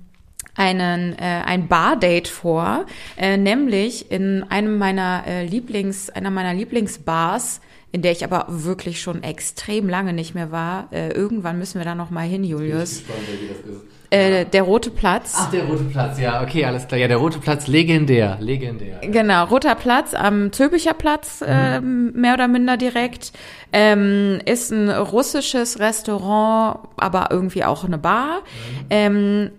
einen 0.57 1.19
äh, 1.19 1.43
ein 1.45 1.67
Bardate 1.67 2.31
vor, 2.31 2.87
äh, 3.17 3.37
nämlich 3.37 4.11
in 4.13 4.45
einem 4.49 4.79
meiner 4.79 5.25
äh, 5.27 5.45
Lieblings 5.47 6.11
einer 6.11 6.31
meiner 6.31 6.55
Lieblingsbars 6.55 7.61
in 7.95 8.03
der 8.03 8.11
ich 8.11 8.25
aber 8.25 8.47
wirklich 8.49 9.01
schon 9.01 9.23
extrem 9.23 9.89
lange 9.89 10.13
nicht 10.13 10.35
mehr 10.35 10.51
war. 10.51 10.89
Äh, 10.91 11.13
irgendwann 11.13 11.61
müssen 11.61 11.79
wir 11.79 11.85
da 11.85 11.95
noch 11.95 12.11
mal 12.11 12.27
hin, 12.27 12.43
Julius. 12.43 13.03
Ich 13.03 13.07
bin 13.07 13.15
gespannt, 13.49 13.94
äh, 14.15 14.45
der 14.45 14.63
Rote 14.63 14.91
Platz. 14.91 15.35
Ach, 15.37 15.51
der 15.51 15.65
Rote 15.65 15.85
Platz, 15.85 16.19
ja, 16.19 16.43
okay, 16.43 16.65
alles 16.65 16.87
klar. 16.87 17.01
Ja, 17.01 17.09
der 17.09 17.17
Rote 17.17 17.39
Platz, 17.39 17.67
legendär, 17.67 18.39
legendär. 18.41 19.01
Genau, 19.03 19.45
Roter 19.45 19.75
Platz 19.75 20.15
am 20.15 20.53
Zülpicher 20.53 20.95
Platz, 20.95 21.41
mhm. 21.41 21.47
äh, 21.47 21.81
mehr 21.81 22.35
oder 22.35 22.49
minder 22.49 22.77
direkt. 22.77 23.33
Ähm, 23.73 24.41
ist 24.45 24.71
ein 24.71 24.89
russisches 24.91 25.81
Restaurant, 25.81 26.81
aber 26.97 27.29
irgendwie 27.31 27.65
auch 27.65 27.85
eine 27.85 27.99
Bar. 27.99 28.41
Mhm. 28.41 28.87
Ähm, 28.91 29.51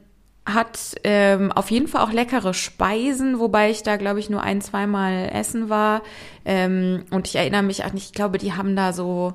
hat 0.46 0.96
ähm, 1.04 1.52
auf 1.52 1.72
jeden 1.72 1.88
Fall 1.88 2.04
auch 2.04 2.12
leckere 2.12 2.54
Speisen, 2.54 3.40
wobei 3.40 3.72
ich 3.72 3.82
da, 3.82 3.98
glaube 3.98 4.20
ich, 4.20 4.30
nur 4.30 4.44
ein, 4.44 4.62
zweimal 4.62 5.30
essen 5.34 5.70
war. 5.70 6.04
Ähm, 6.46 7.04
und 7.10 7.28
ich 7.28 7.36
erinnere 7.36 7.64
mich 7.64 7.84
an, 7.84 7.92
ich 7.96 8.14
glaube, 8.14 8.38
die 8.38 8.54
haben 8.54 8.76
da 8.76 8.94
so, 8.94 9.34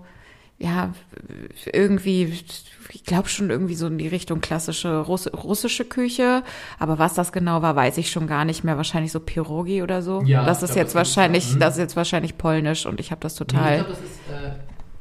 ja, 0.60 0.92
irgendwie, 1.72 2.34
ich 2.92 3.04
glaube 3.04 3.30
schon 3.30 3.48
irgendwie 3.48 3.74
so 3.74 3.86
in 3.86 3.96
die 3.96 4.08
Richtung 4.08 4.42
klassische 4.42 4.98
Russ 4.98 5.26
russische 5.32 5.86
Küche. 5.86 6.42
Aber 6.78 6.98
was 6.98 7.14
das 7.14 7.32
genau 7.32 7.62
war, 7.62 7.76
weiß 7.76 7.96
ich 7.96 8.10
schon 8.10 8.26
gar 8.26 8.44
nicht 8.44 8.62
mehr. 8.62 8.76
Wahrscheinlich 8.76 9.10
so 9.10 9.20
Pirogi 9.20 9.82
oder 9.82 10.02
so. 10.02 10.22
Ja, 10.22 10.44
das 10.44 10.62
ist 10.62 10.76
jetzt 10.76 10.94
wahrscheinlich, 10.94 11.56
das 11.58 11.74
ist 11.74 11.80
jetzt 11.80 11.96
wahrscheinlich 11.96 12.36
polnisch 12.36 12.84
und 12.84 13.00
ich 13.00 13.10
habe 13.10 13.22
das 13.22 13.36
total. 13.36 13.82
Nee, 13.82 13.86
ich 13.86 13.86
glaube, 13.86 14.02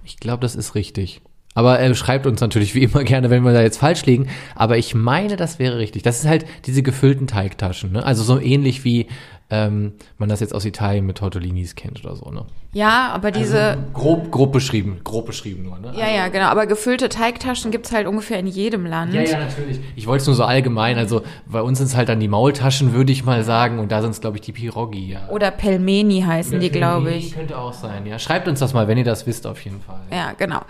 das, 0.05 0.13
äh, 0.13 0.17
glaub, 0.21 0.41
das 0.41 0.55
ist 0.55 0.75
richtig. 0.75 1.21
Aber 1.55 1.77
er 1.77 1.93
schreibt 1.93 2.25
uns 2.25 2.39
natürlich 2.39 2.73
wie 2.73 2.83
immer 2.83 3.03
gerne, 3.03 3.29
wenn 3.29 3.43
wir 3.43 3.51
da 3.51 3.61
jetzt 3.61 3.79
falsch 3.79 4.05
liegen. 4.05 4.29
Aber 4.55 4.77
ich 4.77 4.95
meine, 4.95 5.35
das 5.35 5.59
wäre 5.59 5.77
richtig. 5.77 6.03
Das 6.03 6.19
ist 6.19 6.27
halt 6.27 6.45
diese 6.67 6.83
gefüllten 6.83 7.27
Teigtaschen. 7.27 7.91
Ne? 7.91 8.05
Also 8.05 8.23
so 8.23 8.39
ähnlich 8.39 8.85
wie 8.85 9.07
ähm, 9.51 9.93
man 10.17 10.29
das 10.29 10.39
jetzt 10.39 10.53
aus 10.53 10.63
Italien 10.65 11.05
mit 11.05 11.17
Tortellinis 11.17 11.75
kennt 11.75 12.03
oder 12.05 12.15
so. 12.15 12.29
Ne? 12.29 12.45
Ja, 12.71 13.09
aber 13.13 13.29
also 13.29 13.39
diese. 13.39 13.61
Also 13.61 13.81
grob, 13.93 14.31
grob 14.31 14.53
beschrieben, 14.53 14.99
grob 15.03 15.25
beschrieben 15.25 15.63
nur. 15.63 15.79
Ne? 15.79 15.87
Ja, 15.95 16.05
also, 16.05 16.15
ja, 16.17 16.27
genau. 16.27 16.45
Aber 16.45 16.67
gefüllte 16.67 17.09
Teigtaschen 17.09 17.71
gibt's 17.71 17.91
halt 17.91 18.05
ungefähr 18.05 18.37
in 18.39 18.47
jedem 18.47 18.85
Land. 18.85 19.13
Ja, 19.13 19.21
ja, 19.21 19.39
natürlich. 19.39 19.79
Ich 19.95 20.05
wollte 20.05 20.21
es 20.21 20.27
nur 20.27 20.35
so 20.35 20.43
allgemein. 20.43 20.97
Also 20.97 21.23
bei 21.47 21.61
uns 21.61 21.79
sind 21.79 21.87
es 21.87 21.95
halt 21.95 22.09
dann 22.09 22.19
die 22.19 22.27
Maultaschen, 22.27 22.93
würde 22.93 23.11
ich 23.11 23.25
mal 23.25 23.43
sagen. 23.43 23.79
Und 23.79 23.91
da 23.91 24.01
sind 24.01 24.11
es, 24.11 24.21
glaube 24.21 24.37
ich, 24.37 24.41
die 24.41 24.51
Pirogi. 24.51 25.13
Ja. 25.13 25.29
Oder 25.29 25.49
Pelmeni 25.49 26.21
heißen 26.21 26.53
oder 26.53 26.61
die, 26.61 26.69
glaube 26.69 27.11
ich. 27.11 27.33
Könnte 27.33 27.57
auch 27.57 27.73
sein, 27.73 28.05
ja. 28.05 28.19
Schreibt 28.19 28.47
uns 28.47 28.59
das 28.59 28.73
mal, 28.73 28.87
wenn 28.87 28.99
ihr 28.99 29.03
das 29.03 29.25
wisst, 29.25 29.47
auf 29.47 29.63
jeden 29.63 29.81
Fall. 29.81 30.01
Ja, 30.11 30.33
genau 30.37 30.61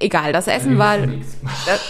egal, 0.00 0.32
das 0.32 0.48
Essen 0.48 0.78
war 0.78 0.96
das, 0.98 1.80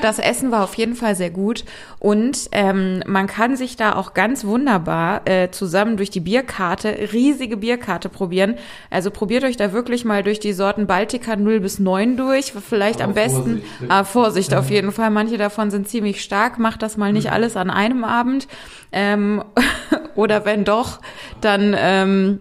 das, 0.00 0.18
Essen 0.18 0.52
war 0.52 0.62
auf 0.62 0.74
jeden 0.74 0.94
Fall 0.94 1.16
sehr 1.16 1.30
gut 1.30 1.64
und 1.98 2.48
ähm, 2.52 3.02
man 3.06 3.26
kann 3.26 3.56
sich 3.56 3.76
da 3.76 3.94
auch 3.96 4.14
ganz 4.14 4.44
wunderbar 4.44 5.22
äh, 5.26 5.50
zusammen 5.50 5.96
durch 5.96 6.10
die 6.10 6.20
Bierkarte, 6.20 7.12
riesige 7.12 7.56
Bierkarte 7.56 8.08
probieren. 8.08 8.54
Also 8.90 9.10
probiert 9.10 9.44
euch 9.44 9.56
da 9.56 9.72
wirklich 9.72 10.04
mal 10.04 10.22
durch 10.22 10.38
die 10.38 10.52
Sorten 10.52 10.86
Baltica 10.86 11.34
0 11.34 11.60
bis 11.60 11.78
9 11.78 12.16
durch, 12.16 12.52
vielleicht 12.52 13.00
Aber 13.00 13.08
am 13.08 13.14
besten. 13.14 13.62
Vorsicht, 13.62 13.90
ah, 13.90 14.04
Vorsicht 14.04 14.54
auf 14.54 14.70
jeden 14.70 14.92
Fall, 14.92 15.10
manche 15.10 15.38
davon 15.38 15.70
sind 15.70 15.88
ziemlich 15.88 16.22
stark, 16.22 16.58
macht 16.58 16.82
das 16.82 16.96
mal 16.96 17.12
nicht 17.12 17.26
mhm. 17.26 17.32
alles 17.32 17.56
an 17.56 17.70
einem 17.70 18.04
Abend. 18.04 18.46
Ähm, 18.92 19.42
oder 20.14 20.44
wenn 20.44 20.64
doch, 20.64 21.00
dann 21.40 21.74
ähm, 21.76 22.40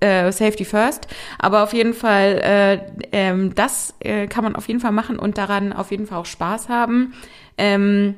äh, 0.00 0.32
Safety 0.32 0.64
First. 0.64 1.06
Aber 1.38 1.62
auf 1.62 1.72
jeden 1.72 1.94
Fall, 1.94 2.40
äh, 2.42 2.78
ähm, 3.12 3.54
das 3.54 3.94
äh, 4.00 4.26
kann 4.26 4.44
man 4.44 4.56
auf 4.56 4.68
jeden 4.68 4.80
Fall 4.80 4.92
machen 4.92 5.18
und 5.18 5.38
daran 5.38 5.72
auf 5.72 5.90
jeden 5.90 6.06
Fall 6.06 6.18
auch 6.18 6.26
Spaß 6.26 6.68
haben. 6.68 7.14
Ähm, 7.56 8.16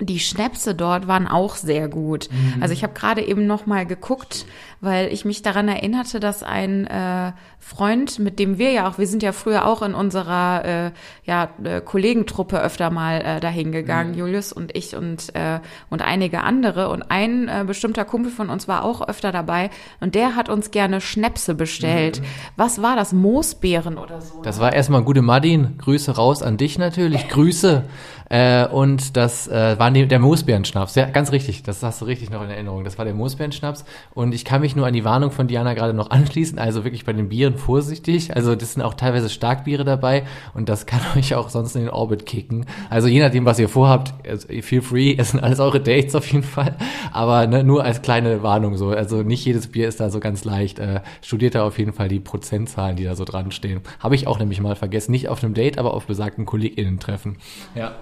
die 0.00 0.20
Schnäpse 0.20 0.74
dort 0.74 1.08
waren 1.08 1.26
auch 1.26 1.56
sehr 1.56 1.88
gut. 1.88 2.28
Mhm. 2.30 2.62
Also 2.62 2.72
ich 2.72 2.82
habe 2.82 2.94
gerade 2.94 3.22
eben 3.26 3.46
noch 3.46 3.66
mal 3.66 3.86
geguckt, 3.86 4.46
weil 4.80 5.12
ich 5.12 5.24
mich 5.24 5.42
daran 5.42 5.68
erinnerte, 5.68 6.20
dass 6.20 6.42
ein 6.42 6.86
äh, 6.86 7.32
Freund, 7.58 8.18
mit 8.18 8.38
dem 8.38 8.58
wir 8.58 8.70
ja 8.70 8.88
auch, 8.88 8.98
wir 8.98 9.06
sind 9.06 9.22
ja 9.22 9.32
früher 9.32 9.66
auch 9.66 9.82
in 9.82 9.92
unserer 9.94 10.64
äh, 10.64 10.90
ja, 11.24 11.48
äh, 11.62 11.80
Kollegentruppe 11.80 12.60
öfter 12.60 12.90
mal 12.90 13.20
äh, 13.20 13.40
dahin 13.40 13.72
gegangen, 13.72 14.12
mhm. 14.12 14.18
Julius 14.18 14.52
und 14.52 14.76
ich 14.76 14.94
und 14.94 15.34
äh, 15.34 15.60
und 15.90 16.02
einige 16.02 16.42
andere 16.44 16.88
und 16.88 17.10
ein 17.10 17.48
äh, 17.48 17.64
bestimmter 17.66 18.04
Kumpel 18.04 18.30
von 18.30 18.48
uns 18.48 18.68
war 18.68 18.84
auch 18.84 19.06
öfter 19.06 19.32
dabei 19.32 19.70
und 20.00 20.14
der 20.14 20.36
hat 20.36 20.48
uns 20.48 20.70
gerne 20.70 21.00
Schnäpse 21.00 21.54
bestellt. 21.54 22.20
Mhm. 22.20 22.26
Was 22.56 22.80
war 22.80 22.96
das? 22.96 23.12
Moosbeeren 23.12 23.98
oder 23.98 24.20
so? 24.20 24.42
Das 24.42 24.60
war 24.60 24.72
erstmal 24.72 25.02
gute 25.02 25.22
Madin. 25.22 25.76
Grüße 25.78 26.12
raus 26.12 26.42
an 26.42 26.56
dich 26.56 26.78
natürlich. 26.78 27.28
Grüße. 27.28 27.84
Äh, 28.28 28.66
und 28.66 29.16
das 29.16 29.48
äh, 29.48 29.78
war 29.78 29.90
der 29.90 30.18
Moosbeerenschnaps. 30.18 30.94
Ja, 30.94 31.06
ganz 31.06 31.32
richtig. 31.32 31.62
Das 31.62 31.82
hast 31.82 32.00
du 32.00 32.04
richtig 32.04 32.30
noch 32.30 32.42
in 32.42 32.50
Erinnerung. 32.50 32.84
Das 32.84 32.98
war 32.98 33.04
der 33.04 33.14
Moosbeerenschnaps. 33.14 33.84
Und 34.14 34.34
ich 34.34 34.44
kann 34.44 34.60
mich 34.60 34.76
nur 34.76 34.86
an 34.86 34.92
die 34.92 35.04
Warnung 35.04 35.30
von 35.30 35.48
Diana 35.48 35.74
gerade 35.74 35.94
noch 35.94 36.10
anschließen. 36.10 36.58
Also 36.58 36.84
wirklich 36.84 37.04
bei 37.04 37.12
den 37.12 37.28
Bieren 37.28 37.56
vorsichtig. 37.56 38.36
Also 38.36 38.54
das 38.54 38.74
sind 38.74 38.82
auch 38.82 38.94
teilweise 38.94 39.28
Starkbiere 39.28 39.84
dabei. 39.84 40.24
Und 40.54 40.68
das 40.68 40.86
kann 40.86 41.00
euch 41.16 41.34
auch 41.34 41.48
sonst 41.48 41.74
in 41.74 41.82
den 41.82 41.90
Orbit 41.90 42.26
kicken. 42.26 42.66
Also 42.90 43.08
je 43.08 43.20
nachdem, 43.20 43.44
was 43.44 43.58
ihr 43.58 43.68
vorhabt, 43.68 44.14
feel 44.62 44.82
free. 44.82 45.14
Es 45.16 45.30
sind 45.30 45.40
alles 45.40 45.60
eure 45.60 45.80
Dates 45.80 46.14
auf 46.14 46.30
jeden 46.30 46.44
Fall. 46.44 46.76
Aber 47.12 47.46
ne, 47.46 47.64
nur 47.64 47.84
als 47.84 48.02
kleine 48.02 48.42
Warnung 48.42 48.76
so. 48.76 48.90
Also 48.90 49.22
nicht 49.22 49.44
jedes 49.44 49.68
Bier 49.68 49.88
ist 49.88 50.00
da 50.00 50.10
so 50.10 50.20
ganz 50.20 50.44
leicht. 50.44 50.78
Äh, 50.78 51.00
studiert 51.22 51.54
da 51.54 51.64
auf 51.64 51.78
jeden 51.78 51.92
Fall 51.92 52.08
die 52.08 52.20
Prozentzahlen, 52.20 52.96
die 52.96 53.04
da 53.04 53.14
so 53.14 53.24
dran 53.24 53.50
stehen. 53.52 53.80
Habe 54.00 54.14
ich 54.14 54.26
auch 54.26 54.38
nämlich 54.38 54.60
mal 54.60 54.76
vergessen. 54.76 55.12
Nicht 55.12 55.28
auf 55.28 55.42
einem 55.42 55.54
Date, 55.54 55.78
aber 55.78 55.94
auf 55.94 56.06
besagten 56.06 56.44
KollegInnen-Treffen. 56.44 57.38
Ja. 57.74 57.92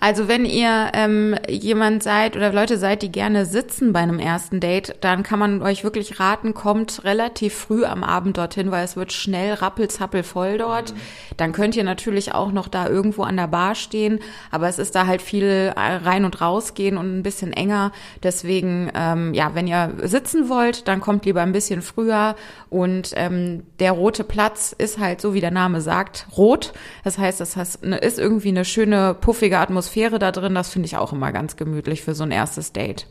Also 0.00 0.28
wenn 0.28 0.44
ihr 0.44 0.90
ähm, 0.94 1.36
jemand 1.48 2.02
seid 2.02 2.36
oder 2.36 2.52
Leute 2.52 2.78
seid, 2.78 3.02
die 3.02 3.12
gerne 3.12 3.46
sitzen 3.46 3.92
bei 3.92 4.00
einem 4.00 4.18
ersten 4.18 4.60
Date, 4.60 4.96
dann 5.00 5.22
kann 5.22 5.38
man 5.38 5.62
euch 5.62 5.84
wirklich 5.84 6.20
raten, 6.20 6.54
kommt 6.54 7.04
relativ 7.04 7.54
früh 7.54 7.84
am 7.84 8.02
Abend 8.04 8.38
dorthin, 8.38 8.70
weil 8.70 8.84
es 8.84 8.96
wird 8.96 9.12
schnell 9.12 9.54
rappelzappel 9.54 10.22
voll 10.22 10.58
dort. 10.58 10.92
Mhm. 10.92 10.98
Dann 11.36 11.52
könnt 11.52 11.76
ihr 11.76 11.84
natürlich 11.84 12.34
auch 12.34 12.52
noch 12.52 12.68
da 12.68 12.88
irgendwo 12.88 13.22
an 13.22 13.36
der 13.36 13.48
Bar 13.48 13.74
stehen, 13.74 14.20
aber 14.50 14.68
es 14.68 14.78
ist 14.78 14.94
da 14.94 15.06
halt 15.06 15.22
viel 15.22 15.72
rein 15.76 16.24
und 16.24 16.40
raus 16.40 16.74
gehen 16.74 16.96
und 16.96 17.18
ein 17.18 17.22
bisschen 17.22 17.52
enger. 17.52 17.92
Deswegen, 18.22 18.90
ähm, 18.94 19.34
ja, 19.34 19.54
wenn 19.54 19.66
ihr 19.66 19.94
sitzen 20.02 20.48
wollt, 20.48 20.88
dann 20.88 21.00
kommt 21.00 21.24
lieber 21.24 21.42
ein 21.42 21.52
bisschen 21.52 21.82
früher 21.82 22.36
und 22.68 23.12
ähm, 23.16 23.64
der 23.78 23.92
rote 23.92 24.24
Platz 24.24 24.74
ist 24.76 24.98
halt 24.98 25.20
so, 25.20 25.34
wie 25.34 25.40
der 25.40 25.50
Name 25.50 25.80
sagt, 25.80 26.26
rot. 26.36 26.72
Das 27.04 27.18
heißt, 27.18 27.40
das 27.40 27.56
heißt, 27.56 27.84
ist 27.84 28.18
irgendwie 28.18 28.48
eine 28.48 28.64
schöne 28.64 29.14
puffige 29.14 29.49
ruhige 29.50 29.58
Atmosphäre 29.58 30.18
da 30.20 30.30
drin, 30.30 30.54
das 30.54 30.70
finde 30.70 30.86
ich 30.86 30.96
auch 30.96 31.12
immer 31.12 31.32
ganz 31.32 31.56
gemütlich 31.56 32.02
für 32.02 32.14
so 32.14 32.22
ein 32.22 32.30
erstes 32.30 32.72
Date. 32.72 33.06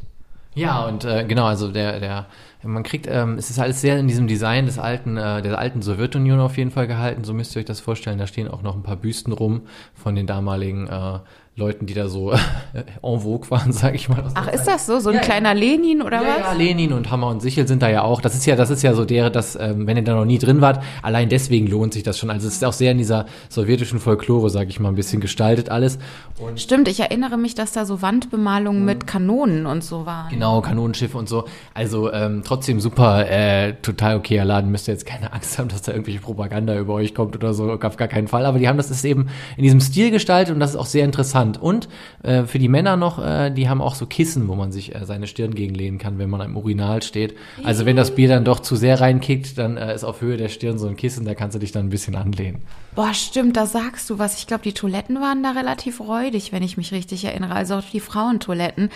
Ja, 0.55 0.86
und 0.88 1.03
äh, 1.03 1.25
genau, 1.25 1.46
also 1.46 1.69
der, 1.69 2.00
der, 2.00 2.25
man 2.63 2.84
kriegt, 2.84 3.08
ähm, 3.08 3.36
es 3.38 3.50
ist 3.50 3.60
alles 3.60 3.81
sehr 3.81 4.00
in 4.00 4.08
diesem 4.08 4.27
Design 4.27 4.65
des 4.65 4.79
alten, 4.79 5.17
äh, 5.17 5.41
der 5.41 5.60
alten 5.60 5.81
Sowjetunion 5.81 6.39
auf 6.39 6.58
jeden 6.58 6.72
Fall 6.72 6.88
gehalten, 6.88 7.24
so 7.24 7.34
müsst 7.34 7.55
ihr 7.55 7.60
euch 7.60 7.65
das 7.65 7.81
vorstellen. 7.81 8.17
Da 8.17 8.25
stehen 8.25 8.48
auch 8.48 8.62
noch 8.62 8.75
ein 8.75 8.84
paar 8.84 8.96
Büsten 8.96 9.34
rum 9.34 9.63
von 9.93 10.15
den 10.15 10.27
damaligen 10.27 10.88
äh, 10.88 11.19
Leuten, 11.60 11.86
die 11.86 11.94
da 11.94 12.08
so 12.08 12.32
en 13.04 13.20
vogue 13.20 13.51
waren, 13.51 13.72
sage 13.72 13.96
ich 13.96 14.10
mal. 14.10 14.24
Ach, 14.34 14.48
ist 14.48 14.66
das 14.66 14.88
so? 14.88 15.00
So 15.00 15.10
ein 15.10 15.16
ja, 15.16 15.22
kleiner 15.22 15.54
ja. 15.54 15.60
Lenin 15.60 16.01
oder 16.01 16.24
ja, 16.24 16.28
was? 16.28 16.39
Ja, 16.39 16.54
Lenin 16.54 16.94
und 16.94 17.12
Hammer 17.12 17.28
und 17.28 17.42
Sichel 17.42 17.68
sind 17.68 17.84
da 17.84 17.89
ja 17.89 18.01
auch. 18.01 18.22
Das 18.22 18.34
ist 18.34 18.46
ja, 18.46 18.56
das 18.56 18.70
ist 18.72 18.82
ja 18.82 18.94
so 18.94 19.06
der, 19.06 19.30
dass, 19.30 19.56
ähm, 19.56 19.86
wenn 19.86 19.98
ihr 19.98 20.04
da 20.04 20.16
noch 20.16 20.25
nie 20.25 20.39
drin 20.39 20.62
wart, 20.62 20.82
allein 21.04 21.30
deswegen 21.30 21.68
lohnt 21.68 21.94
sich 21.94 22.04
das 22.04 22.18
schon. 22.18 22.32
Also 22.32 22.48
es 22.48 22.56
ist 22.56 22.66
auch 22.66 22.74
sehr 22.74 22.92
in 22.92 22.98
dieser 22.98 23.25
sowjetischen 23.50 24.00
Folklore, 24.00 24.50
sage 24.50 24.70
ich 24.70 24.80
mal, 24.80 24.89
ein 24.89 24.96
bisschen 24.96 25.22
gestaltet 25.22 25.70
alles. 25.70 26.00
Und 26.39 26.60
Stimmt, 26.60 26.88
ich 26.88 27.00
erinnere 27.00 27.38
mich, 27.38 27.54
dass 27.54 27.74
da 27.74 27.86
so 27.86 28.01
Wandbemalungen 28.01 28.86
mit 28.86 29.06
Kanonen 29.06 29.66
und 29.66 29.84
so 29.84 30.06
waren. 30.06 30.30
Genau, 30.30 30.62
Kanonenschiffe 30.62 31.18
und 31.18 31.30
so. 31.30 31.46
Also 31.74 32.12
ähm, 32.12 32.42
trotzdem 32.44 32.80
super, 32.80 33.30
äh, 33.30 33.74
total 33.82 34.16
okayer 34.16 34.46
Laden. 34.46 34.72
Müsst 34.72 34.88
ihr 34.88 34.94
jetzt 34.94 35.06
keine 35.06 35.34
Angst 35.34 35.60
haben, 35.60 35.68
dass 35.68 35.82
da 35.82 35.92
irgendwelche 35.92 36.22
Propaganda 36.22 36.78
über 36.78 36.94
euch 36.94 37.13
kommt 37.13 37.36
oder 37.36 37.54
so. 37.54 37.72
Auf 37.72 37.98
gar 37.98 38.08
keinen 38.08 38.28
Fall. 38.28 38.46
Aber 38.46 38.60
die 38.60 38.68
haben 38.68 38.78
das 38.78 38.89
ist 38.89 39.04
eben 39.04 39.28
in 39.58 39.63
diesem 39.63 39.82
Stil 39.82 40.10
gestaltet 40.10 40.54
und 40.54 40.60
das 40.60 40.72
ist 40.72 40.75
auch 40.78 40.86
sehr 40.86 41.04
interessant 41.04 41.49
interessant. 41.50 41.62
Und 41.62 41.89
äh, 42.24 42.44
für 42.44 42.60
die 42.60 42.68
Männer 42.68 42.96
noch, 42.96 43.24
äh, 43.24 43.51
die 43.51 43.70
haben 43.70 43.82
auch 43.82 43.96
so 43.96 44.06
Kissen, 44.06 44.48
wo 44.48 44.56
man 44.56 44.72
sich 44.72 44.96
äh, 44.96 45.06
seine 45.06 45.27
Stirn 45.27 45.56
gegenlehnen 45.56 46.00
kann, 46.00 46.18
wenn 46.18 46.29
man 46.29 46.41
im 46.41 46.58
Urinal 46.58 47.01
steht. 47.01 47.36
Also 47.63 47.86
wenn 47.86 47.96
das 47.96 48.15
Bier 48.15 48.29
dann 48.29 48.46
doch 48.46 48.60
zu 48.60 48.75
sehr 48.75 49.00
reinkickt, 49.00 49.58
dann 49.58 49.77
äh, 49.77 49.94
ist 49.94 50.03
auf 50.03 50.22
Höhe 50.22 50.38
der 50.38 50.50
Stirn 50.50 50.77
so 50.77 50.88
ein 50.88 50.96
Kissen, 50.96 51.25
da 51.25 51.36
kannst 51.36 51.56
du 51.56 51.60
dich 51.60 51.72
dann 51.72 51.88
ein 51.88 51.89
bisschen 51.89 52.15
anlehnen. 52.15 52.62
Boah, 53.00 53.13
stimmt, 53.13 53.56
da 53.56 53.65
sagst 53.65 54.10
du 54.10 54.20
was. 54.20 54.38
Ich 54.39 54.46
glaube, 54.46 54.63
die 54.63 54.74
Toiletten 54.74 55.22
waren 55.22 55.41
da 55.41 55.51
relativ 55.51 56.01
räudig, 56.01 56.51
wenn 56.51 56.62
ich 56.63 56.75
mich 56.75 56.91
richtig 56.91 57.24
erinnere. 57.24 57.56
Also 57.56 57.75
auch 57.75 57.89
die 57.94 58.01
Frauentoiletten 58.01 58.89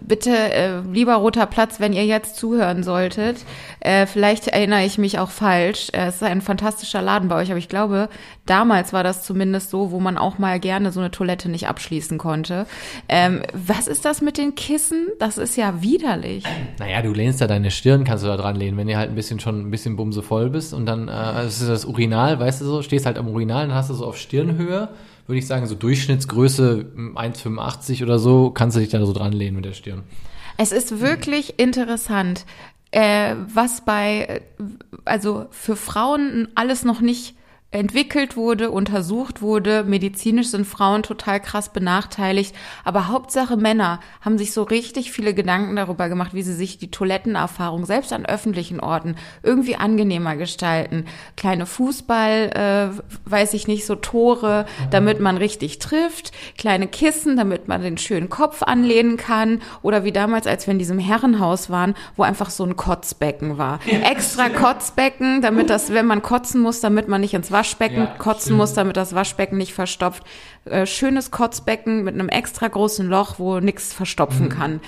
bitte, 0.00 0.30
äh, 0.30 0.80
lieber 0.90 1.16
Roter 1.16 1.46
Platz, 1.46 1.80
wenn 1.80 1.92
ihr 1.92 2.06
jetzt 2.06 2.36
zuhören 2.36 2.82
solltet, 2.82 3.44
äh, 3.80 4.06
vielleicht 4.06 4.48
erinnere 4.48 4.84
ich 4.84 4.96
mich 4.96 5.18
auch 5.18 5.30
falsch. 5.30 5.88
Äh, 5.92 6.06
es 6.06 6.16
ist 6.16 6.22
ein 6.22 6.40
fantastischer 6.40 7.02
Laden 7.02 7.28
bei 7.28 7.36
euch, 7.36 7.50
aber 7.50 7.58
ich 7.58 7.68
glaube, 7.68 8.08
damals 8.46 8.92
war 8.92 9.04
das 9.04 9.22
zumindest 9.22 9.70
so, 9.70 9.90
wo 9.90 10.00
man 10.00 10.16
auch 10.16 10.38
mal 10.38 10.58
gerne 10.60 10.92
so 10.92 11.00
eine 11.00 11.10
Toilette 11.10 11.48
nicht 11.50 11.68
abschließen 11.68 12.16
konnte. 12.16 12.66
Ähm, 13.08 13.42
was 13.52 13.86
ist 13.86 14.04
das 14.04 14.22
mit 14.22 14.38
den 14.38 14.54
Kissen? 14.54 15.08
Das 15.18 15.36
ist 15.36 15.56
ja 15.56 15.82
widerlich. 15.82 16.44
Naja, 16.78 17.02
du 17.02 17.12
lehnst 17.12 17.40
da 17.40 17.46
deine 17.46 17.70
Stirn, 17.70 18.04
kannst 18.04 18.24
du 18.24 18.28
da 18.28 18.36
dran 18.36 18.56
lehnen, 18.56 18.78
wenn 18.78 18.88
ihr 18.88 18.98
halt 18.98 19.10
ein 19.10 19.14
bisschen 19.16 19.40
schon 19.40 19.60
ein 19.60 19.70
bisschen 19.70 19.96
bumse 19.96 20.22
voll 20.22 20.48
bist 20.48 20.72
und 20.72 20.86
dann, 20.86 21.08
äh, 21.08 21.12
das 21.12 21.60
ist 21.60 21.68
das 21.68 21.84
Urinal, 21.84 22.40
weißt 22.40 22.62
du 22.62 22.64
so, 22.64 22.82
stehst 22.82 23.04
halt 23.06 23.09
am 23.18 23.28
Urinal, 23.28 23.68
dann 23.68 23.76
hast 23.76 23.90
du 23.90 23.94
so 23.94 24.06
auf 24.06 24.16
Stirnhöhe 24.16 24.88
würde 25.30 25.38
ich 25.38 25.46
sagen, 25.46 25.66
so 25.66 25.76
Durchschnittsgröße 25.76 26.86
1,85 27.14 28.02
oder 28.02 28.18
so, 28.18 28.50
kannst 28.50 28.76
du 28.76 28.80
dich 28.80 28.90
da 28.90 29.04
so 29.06 29.12
dran 29.12 29.32
lehnen 29.32 29.56
mit 29.56 29.64
der 29.64 29.74
Stirn. 29.74 30.02
Es 30.56 30.72
ist 30.72 31.00
wirklich 31.00 31.58
interessant, 31.58 32.44
äh, 32.90 33.36
was 33.54 33.84
bei, 33.84 34.42
also 35.04 35.46
für 35.50 35.76
Frauen 35.76 36.48
alles 36.56 36.84
noch 36.84 37.00
nicht 37.00 37.36
entwickelt 37.72 38.36
wurde, 38.36 38.70
untersucht 38.72 39.42
wurde. 39.42 39.84
Medizinisch 39.84 40.48
sind 40.48 40.66
Frauen 40.66 41.04
total 41.04 41.38
krass 41.38 41.68
benachteiligt. 41.68 42.54
Aber 42.84 43.06
Hauptsache 43.06 43.56
Männer 43.56 44.00
haben 44.20 44.38
sich 44.38 44.52
so 44.52 44.64
richtig 44.64 45.12
viele 45.12 45.34
Gedanken 45.34 45.76
darüber 45.76 46.08
gemacht, 46.08 46.34
wie 46.34 46.42
sie 46.42 46.54
sich 46.54 46.78
die 46.78 46.90
Toilettenerfahrung 46.90 47.86
selbst 47.86 48.12
an 48.12 48.26
öffentlichen 48.26 48.80
Orten 48.80 49.14
irgendwie 49.44 49.76
angenehmer 49.76 50.34
gestalten. 50.34 51.04
Kleine 51.36 51.64
Fußball, 51.64 52.92
äh, 52.96 53.30
weiß 53.30 53.54
ich 53.54 53.68
nicht, 53.68 53.86
so 53.86 53.94
Tore, 53.94 54.66
damit 54.90 55.20
man 55.20 55.36
richtig 55.36 55.78
trifft. 55.78 56.32
Kleine 56.58 56.88
Kissen, 56.88 57.36
damit 57.36 57.68
man 57.68 57.82
den 57.82 57.98
schönen 57.98 58.28
Kopf 58.28 58.64
anlehnen 58.64 59.16
kann. 59.16 59.62
Oder 59.82 60.02
wie 60.02 60.12
damals, 60.12 60.48
als 60.48 60.66
wir 60.66 60.72
in 60.72 60.80
diesem 60.80 60.98
Herrenhaus 60.98 61.70
waren, 61.70 61.94
wo 62.16 62.24
einfach 62.24 62.50
so 62.50 62.64
ein 62.64 62.74
Kotzbecken 62.74 63.58
war. 63.58 63.78
Extra 63.86 64.48
Kotzbecken, 64.48 65.40
damit 65.40 65.70
das, 65.70 65.92
wenn 65.92 66.06
man 66.06 66.22
kotzen 66.22 66.60
muss, 66.60 66.80
damit 66.80 67.06
man 67.06 67.20
nicht 67.20 67.34
ins 67.34 67.52
Wasser 67.52 67.59
Waschbecken 67.60 67.98
ja, 67.98 68.06
kotzen 68.06 68.40
stimmt. 68.42 68.56
muss, 68.56 68.72
damit 68.72 68.96
das 68.96 69.14
Waschbecken 69.14 69.58
nicht 69.58 69.74
verstopft. 69.74 70.22
Äh, 70.64 70.86
schönes 70.86 71.30
Kotzbecken 71.30 72.04
mit 72.04 72.14
einem 72.14 72.30
extra 72.30 72.68
großen 72.68 73.06
Loch, 73.06 73.38
wo 73.38 73.60
nichts 73.60 73.92
verstopfen 73.92 74.46
mhm. 74.46 74.50
kann. 74.50 74.80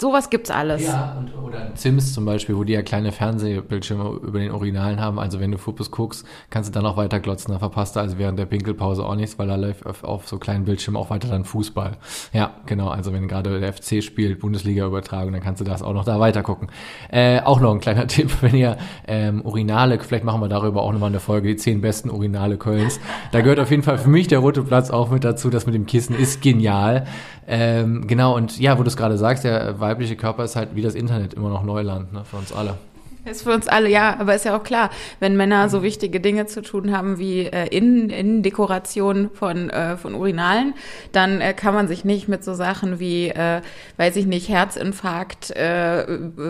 Sowas 0.00 0.30
gibt's 0.30 0.50
alles. 0.50 0.86
Ja, 0.86 1.14
und, 1.18 1.36
oder 1.44 1.72
Sims 1.74 2.14
zum 2.14 2.24
Beispiel, 2.24 2.56
wo 2.56 2.64
die 2.64 2.72
ja 2.72 2.80
kleine 2.80 3.12
Fernsehbildschirme 3.12 4.18
über 4.22 4.38
den 4.38 4.50
Originalen 4.50 4.98
haben. 4.98 5.18
Also 5.18 5.40
wenn 5.40 5.50
du 5.50 5.58
Fuppes 5.58 5.90
guckst, 5.90 6.26
kannst 6.48 6.70
du 6.70 6.72
dann 6.72 6.86
auch 6.86 6.96
weiter 6.96 7.20
glotzen. 7.20 7.52
Da 7.52 7.58
verpasst 7.58 7.96
du 7.96 8.00
also 8.00 8.16
während 8.16 8.38
der 8.38 8.46
Pinkelpause 8.46 9.04
auch 9.04 9.14
nichts, 9.14 9.38
weil 9.38 9.48
da 9.48 9.56
läuft 9.56 9.84
auf, 9.84 10.02
auf 10.02 10.26
so 10.26 10.38
kleinen 10.38 10.64
Bildschirmen 10.64 10.96
auch 10.96 11.10
weiter 11.10 11.28
dann 11.28 11.44
Fußball. 11.44 11.98
Ja, 12.32 12.54
genau. 12.64 12.88
Also 12.88 13.12
wenn 13.12 13.28
gerade 13.28 13.60
der 13.60 13.74
FC 13.74 14.02
spielt, 14.02 14.40
Bundesliga-Übertragung, 14.40 15.32
dann 15.32 15.42
kannst 15.42 15.60
du 15.60 15.66
das 15.66 15.82
auch 15.82 15.92
noch 15.92 16.06
da 16.06 16.18
weiter 16.18 16.42
gucken. 16.42 16.68
Äh, 17.10 17.40
auch 17.42 17.60
noch 17.60 17.74
ein 17.74 17.80
kleiner 17.80 18.06
Tipp, 18.08 18.30
wenn 18.40 18.54
ihr 18.54 18.78
ähm, 19.06 19.42
Urinale, 19.42 19.98
vielleicht 19.98 20.24
machen 20.24 20.40
wir 20.40 20.48
darüber 20.48 20.80
auch 20.80 20.92
nochmal 20.92 21.10
eine 21.10 21.20
Folge, 21.20 21.48
die 21.48 21.56
zehn 21.56 21.82
besten 21.82 22.08
Urinale 22.08 22.56
Kölns. 22.56 23.00
Da 23.32 23.42
gehört 23.42 23.60
auf 23.60 23.70
jeden 23.70 23.82
Fall 23.82 23.98
für 23.98 24.08
mich 24.08 24.28
der 24.28 24.38
Rote 24.38 24.62
Platz 24.62 24.90
auch 24.90 25.10
mit 25.10 25.24
dazu. 25.24 25.50
Das 25.50 25.66
mit 25.66 25.74
dem 25.74 25.84
Kissen 25.84 26.16
ist 26.16 26.40
genial. 26.40 27.04
Ähm, 27.52 28.06
genau, 28.06 28.36
und 28.36 28.60
ja, 28.60 28.78
wo 28.78 28.84
du 28.84 28.88
es 28.88 28.96
gerade 28.96 29.18
sagst, 29.18 29.42
der 29.42 29.80
weibliche 29.90 30.16
Körper 30.16 30.44
ist 30.44 30.56
halt 30.56 30.70
wie 30.74 30.82
das 30.82 30.94
Internet 30.94 31.34
immer 31.34 31.48
noch 31.48 31.64
Neuland 31.64 32.12
ne, 32.12 32.24
für 32.24 32.36
uns 32.36 32.52
alle. 32.52 32.78
Ist 33.26 33.42
für 33.42 33.52
uns 33.52 33.68
alle, 33.68 33.90
ja, 33.90 34.18
aber 34.18 34.34
ist 34.34 34.46
ja 34.46 34.56
auch 34.56 34.62
klar, 34.62 34.88
wenn 35.18 35.36
Männer 35.36 35.68
so 35.68 35.82
wichtige 35.82 36.20
Dinge 36.20 36.46
zu 36.46 36.62
tun 36.62 36.96
haben 36.96 37.18
wie 37.18 37.40
äh, 37.40 37.66
Innen, 37.66 38.08
Innendekoration 38.08 39.30
von, 39.34 39.68
äh, 39.68 39.98
von 39.98 40.14
Urinalen, 40.14 40.72
dann 41.12 41.42
äh, 41.42 41.52
kann 41.52 41.74
man 41.74 41.86
sich 41.86 42.04
nicht 42.04 42.28
mit 42.28 42.42
so 42.42 42.54
Sachen 42.54 42.98
wie, 42.98 43.28
äh, 43.28 43.60
weiß 43.98 44.16
ich 44.16 44.24
nicht, 44.24 44.48
Herzinfarkt, 44.48 45.50
äh, 45.50 46.06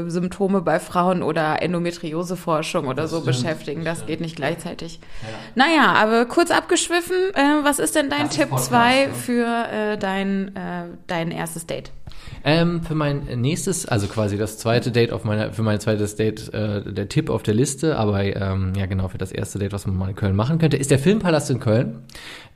Symptome 0.07 0.61
bei 0.61 0.79
Frauen 0.79 1.25
oder 1.25 1.61
Endometrioseforschung 1.61 2.87
oder 2.87 3.03
das 3.03 3.11
so 3.11 3.21
stimmt, 3.21 3.37
beschäftigen. 3.37 3.85
Das 3.85 4.07
geht 4.07 4.21
nicht 4.21 4.37
gleichzeitig. 4.37 5.01
Ja. 5.23 5.65
Naja, 5.65 5.95
aber 5.95 6.27
kurz 6.27 6.53
abgeschwiffen, 6.53 7.17
äh, 7.35 7.65
was 7.65 7.81
ist 7.81 7.97
denn 7.97 8.11
dein 8.11 8.29
das 8.29 8.37
Tipp 8.37 8.57
2 8.57 9.09
für 9.09 9.67
äh, 9.73 9.99
dein, 9.99 10.55
äh, 10.55 10.85
dein 11.09 11.33
erstes 11.33 11.67
Date? 11.67 11.91
Ähm, 12.43 12.83
für 12.83 12.95
mein 12.95 13.25
nächstes, 13.41 13.87
also 13.87 14.07
quasi 14.07 14.39
das 14.39 14.57
zweite 14.59 14.91
Date 14.91 15.13
auf 15.13 15.25
meiner, 15.25 15.53
für 15.53 15.63
mein 15.63 15.79
zweites 15.81 16.17
Date, 16.17 16.53
äh, 16.55 16.83
der 16.93 17.09
Tipp 17.09 17.29
auf 17.29 17.43
der 17.43 17.55
Liste, 17.55 17.97
aber 17.99 18.25
ähm, 18.25 18.73
ja 18.77 18.87
genau, 18.87 19.09
für 19.09 19.19
das 19.19 19.33
erste 19.33 19.59
Date, 19.59 19.73
was 19.73 19.87
man 19.87 19.97
mal 19.97 20.09
in 20.09 20.17
Köln 20.17 20.37
machen 20.37 20.59
könnte, 20.59 20.77
ist 20.77 20.91
der 20.91 20.99
Filmpalast 20.99 21.51
in 21.51 21.61
Köln. 21.61 22.03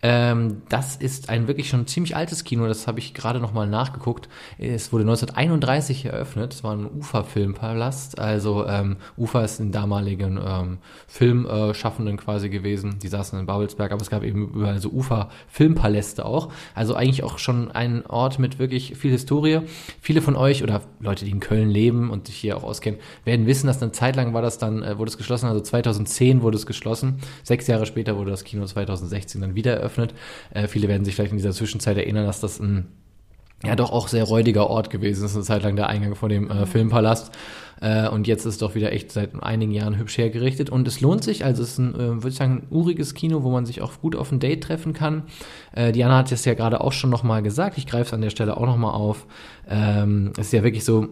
Ähm, 0.02 0.62
das 0.68 0.96
ist 0.96 1.30
ein 1.30 1.48
wirklich 1.48 1.68
schon 1.68 1.86
ziemlich 1.86 2.14
altes 2.14 2.44
Kino, 2.44 2.66
das 2.66 2.86
habe 2.86 2.98
ich 2.98 3.14
gerade 3.14 3.40
nochmal 3.40 3.66
nachgeguckt. 3.66 4.28
Es 4.58 4.92
wurde 4.92 5.04
1931 5.04 6.04
eröffnet, 6.06 6.52
es 6.52 6.62
war 6.64 6.76
ein 6.76 6.86
Ufa-Filmpalast, 6.86 8.18
also 8.18 8.66
ähm, 8.66 8.96
Ufa 9.16 9.42
ist 9.42 9.60
ein 9.60 9.72
damaligen 9.72 10.38
ähm, 10.46 10.78
Filmschaffenden 11.06 12.16
quasi 12.18 12.50
gewesen, 12.50 12.98
die 13.02 13.08
saßen 13.08 13.38
in 13.38 13.46
Babelsberg, 13.46 13.92
aber 13.92 14.02
es 14.02 14.10
gab 14.10 14.24
eben 14.24 14.50
überall 14.50 14.78
so 14.78 14.90
Ufa-Filmpaläste 14.90 16.24
auch, 16.24 16.50
also 16.74 16.94
eigentlich 16.94 17.22
auch 17.22 17.38
schon 17.38 17.70
ein 17.70 18.04
Ort 18.06 18.38
mit 18.38 18.58
wirklich 18.58 18.96
viel 18.96 19.10
Historie. 19.10 19.60
Viele 20.00 20.22
von 20.22 20.37
euch 20.37 20.62
oder 20.62 20.83
Leute, 21.00 21.24
die 21.24 21.31
in 21.31 21.40
Köln 21.40 21.70
leben 21.70 22.11
und 22.11 22.27
sich 22.27 22.37
hier 22.37 22.57
auch 22.57 22.64
auskennen, 22.64 23.00
werden 23.24 23.46
wissen, 23.46 23.66
dass 23.66 23.83
eine 23.83 23.92
Zeit 23.92 24.16
lang 24.16 24.35
war 24.35 24.42
das 24.42 24.59
dann, 24.59 24.83
äh, 24.83 24.98
wurde 24.98 25.11
es 25.11 25.18
geschlossen, 25.18 25.46
also 25.46 25.61
2010 25.61 26.42
wurde 26.42 26.57
es 26.57 26.66
geschlossen, 26.66 27.18
sechs 27.42 27.66
Jahre 27.66 27.87
später 27.87 28.16
wurde 28.16 28.31
das 28.31 28.44
Kino 28.44 28.64
2016 28.64 29.40
dann 29.40 29.55
wieder 29.55 29.74
eröffnet. 29.74 30.14
Äh, 30.53 30.68
viele 30.68 30.88
werden 30.88 31.05
sich 31.05 31.14
vielleicht 31.14 31.33
in 31.33 31.38
dieser 31.38 31.53
Zwischenzeit 31.53 31.96
erinnern, 31.96 32.27
dass 32.27 32.40
das 32.40 32.61
ein 32.61 32.87
ja 33.66 33.77
doch 33.77 33.92
auch 33.92 34.09
sehr 34.09 34.24
räudiger 34.24 34.68
Ort 34.68 34.90
gewesen 34.90 35.24
ist, 35.24 35.35
eine 35.35 35.44
Zeit 35.44 35.62
lang 35.62 35.77
der 35.77 35.88
Eingang 35.88 36.14
vor 36.14 36.29
dem 36.29 36.50
äh, 36.50 36.66
Filmpalast. 36.66 37.33
Äh, 37.80 38.08
und 38.08 38.26
jetzt 38.26 38.46
ist 38.46 38.54
es 38.54 38.58
doch 38.58 38.74
wieder 38.74 38.92
echt 38.92 39.12
seit 39.12 39.30
einigen 39.42 39.72
Jahren 39.72 39.98
hübsch 39.98 40.18
hergerichtet. 40.18 40.70
Und 40.70 40.87
es 40.88 41.00
lohnt 41.00 41.24
sich, 41.24 41.44
also 41.44 41.62
es 41.62 41.72
ist 41.72 41.78
ein, 41.78 41.94
äh, 41.94 41.98
würde 41.98 42.28
ich 42.28 42.37
sagen, 42.37 42.62
ein 42.62 42.66
uriges 42.70 43.14
Kino, 43.14 43.42
wo 43.42 43.50
man 43.50 43.66
sich 43.66 43.82
auch 43.82 44.00
gut 44.00 44.16
auf 44.16 44.32
ein 44.32 44.40
Date 44.40 44.64
treffen 44.64 44.92
kann. 44.92 45.24
Äh, 45.72 45.92
Diana 45.92 46.18
hat 46.18 46.32
es 46.32 46.44
ja 46.44 46.54
gerade 46.54 46.80
auch 46.80 46.92
schon 46.92 47.10
nochmal 47.10 47.42
gesagt, 47.42 47.78
ich 47.78 47.87
greife 47.87 48.08
es 48.08 48.12
an 48.12 48.20
der 48.20 48.30
Stelle 48.30 48.56
auch 48.56 48.66
nochmal 48.66 48.94
auf. 48.94 49.26
Ähm, 49.68 50.32
es 50.37 50.46
ist 50.46 50.52
ja 50.52 50.62
wirklich 50.62 50.84
so, 50.84 51.08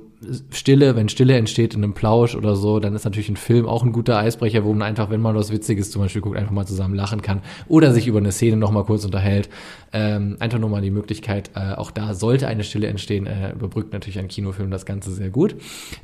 Stille, 0.51 0.95
wenn 0.95 1.09
Stille 1.09 1.37
entsteht 1.37 1.75
in 1.75 1.83
einem 1.83 1.95
Plausch 1.95 2.37
oder 2.37 2.55
so, 2.55 2.79
dann 2.79 2.95
ist 2.95 3.05
natürlich 3.05 3.29
ein 3.29 3.37
Film 3.37 3.67
auch 3.67 3.83
ein 3.83 3.93
guter 3.93 4.19
Eisbrecher, 4.19 4.65
wo 4.65 4.73
man 4.73 4.83
einfach, 4.83 5.11
wenn 5.11 5.21
man 5.21 5.35
was 5.35 5.51
Witziges 5.51 5.91
zum 5.91 6.03
Beispiel 6.03 6.23
guckt, 6.23 6.37
einfach 6.37 6.53
mal 6.53 6.67
zusammen 6.67 6.95
lachen 6.95 7.23
kann 7.23 7.41
oder 7.69 7.93
sich 7.93 8.07
über 8.07 8.19
eine 8.19 8.31
Szene 8.31 8.57
nochmal 8.57 8.85
kurz 8.85 9.05
unterhält. 9.05 9.49
Ähm, 9.93 10.37
einfach 10.39 10.59
nur 10.59 10.71
mal 10.71 10.81
die 10.81 10.91
Möglichkeit, 10.91 11.51
äh, 11.55 11.75
auch 11.75 11.91
da 11.91 12.15
sollte 12.15 12.47
eine 12.47 12.63
Stille 12.65 12.87
entstehen, 12.87 13.27
äh, 13.27 13.53
überbrückt 13.53 13.93
natürlich 13.93 14.19
ein 14.19 14.29
Kinofilm 14.29 14.71
das 14.71 14.87
Ganze 14.87 15.11
sehr 15.11 15.31
gut. 15.31 15.57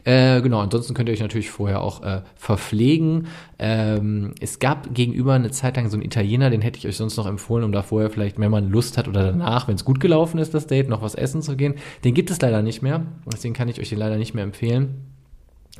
Äh, 0.05 0.41
genau, 0.49 0.61
ansonsten 0.61 0.95
könnt 0.95 1.09
ihr 1.09 1.13
euch 1.13 1.21
natürlich 1.21 1.51
vorher 1.51 1.83
auch 1.83 2.03
äh, 2.03 2.23
verpflegen. 2.37 3.29
Ähm, 3.59 4.35
es 4.41 4.59
gab 4.59 4.95
gegenüber 4.95 5.35
eine 5.35 5.51
Zeit 5.51 5.77
lang 5.77 5.91
so 5.91 5.97
einen 5.97 6.05
Italiener, 6.05 6.49
den 6.49 6.63
hätte 6.63 6.79
ich 6.79 6.87
euch 6.87 6.97
sonst 6.97 7.17
noch 7.19 7.27
empfohlen, 7.27 7.65
um 7.65 7.73
da 7.73 7.83
vorher 7.83 8.09
vielleicht, 8.11 8.39
wenn 8.39 8.51
man 8.51 8.71
Lust 8.71 8.97
hat 8.97 9.09
oder 9.09 9.25
danach, 9.25 9.69
wenn 9.69 9.75
es 9.75 9.85
gut 9.85 10.01
gelaufen 10.01 10.39
ist, 10.39 10.55
das 10.55 10.67
Date, 10.67 10.89
noch 10.89 11.03
was 11.03 11.15
essen 11.15 11.43
zu 11.43 11.57
gehen. 11.57 11.75
Den 12.03 12.15
gibt 12.15 12.31
es 12.31 12.41
leider 12.41 12.63
nicht 12.63 12.81
mehr. 12.81 13.05
Deswegen 13.31 13.53
kann 13.53 13.69
ich 13.69 13.79
euch 13.79 13.91
den 13.91 13.99
leider 13.99 14.17
nicht 14.17 14.35
mehr 14.35 14.45
empfehlen. 14.45 15.18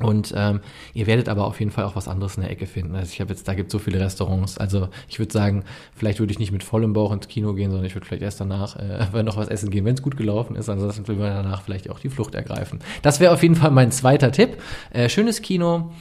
Und 0.01 0.33
ähm, 0.35 0.61
ihr 0.93 1.07
werdet 1.07 1.29
aber 1.29 1.45
auf 1.45 1.59
jeden 1.59 1.71
Fall 1.71 1.85
auch 1.85 1.95
was 1.95 2.07
anderes 2.07 2.35
in 2.35 2.41
der 2.43 2.51
Ecke 2.51 2.65
finden. 2.65 2.95
Also 2.95 3.11
ich 3.11 3.21
habe 3.21 3.31
jetzt, 3.31 3.47
da 3.47 3.53
gibt 3.53 3.71
so 3.71 3.79
viele 3.79 3.99
Restaurants. 3.99 4.57
Also 4.57 4.89
ich 5.07 5.19
würde 5.19 5.31
sagen, 5.31 5.63
vielleicht 5.95 6.19
würde 6.19 6.31
ich 6.31 6.39
nicht 6.39 6.51
mit 6.51 6.63
vollem 6.63 6.93
Bauch 6.93 7.11
ins 7.11 7.27
Kino 7.27 7.53
gehen, 7.53 7.71
sondern 7.71 7.85
ich 7.85 7.95
würde 7.95 8.07
vielleicht 8.07 8.23
erst 8.23 8.39
danach 8.39 8.75
äh, 8.77 9.23
noch 9.23 9.37
was 9.37 9.49
essen 9.49 9.69
gehen, 9.69 9.85
wenn 9.85 9.95
es 9.95 10.01
gut 10.01 10.17
gelaufen 10.17 10.55
ist. 10.55 10.69
Ansonsten 10.69 11.07
würde 11.07 11.21
man 11.21 11.33
danach 11.33 11.61
vielleicht 11.61 11.89
auch 11.89 11.99
die 11.99 12.09
Flucht 12.09 12.35
ergreifen. 12.35 12.79
Das 13.01 13.19
wäre 13.19 13.33
auf 13.33 13.43
jeden 13.43 13.55
Fall 13.55 13.71
mein 13.71 13.91
zweiter 13.91 14.31
Tipp. 14.31 14.61
Äh, 14.91 15.09
schönes 15.09 15.41
Kino. 15.41 15.91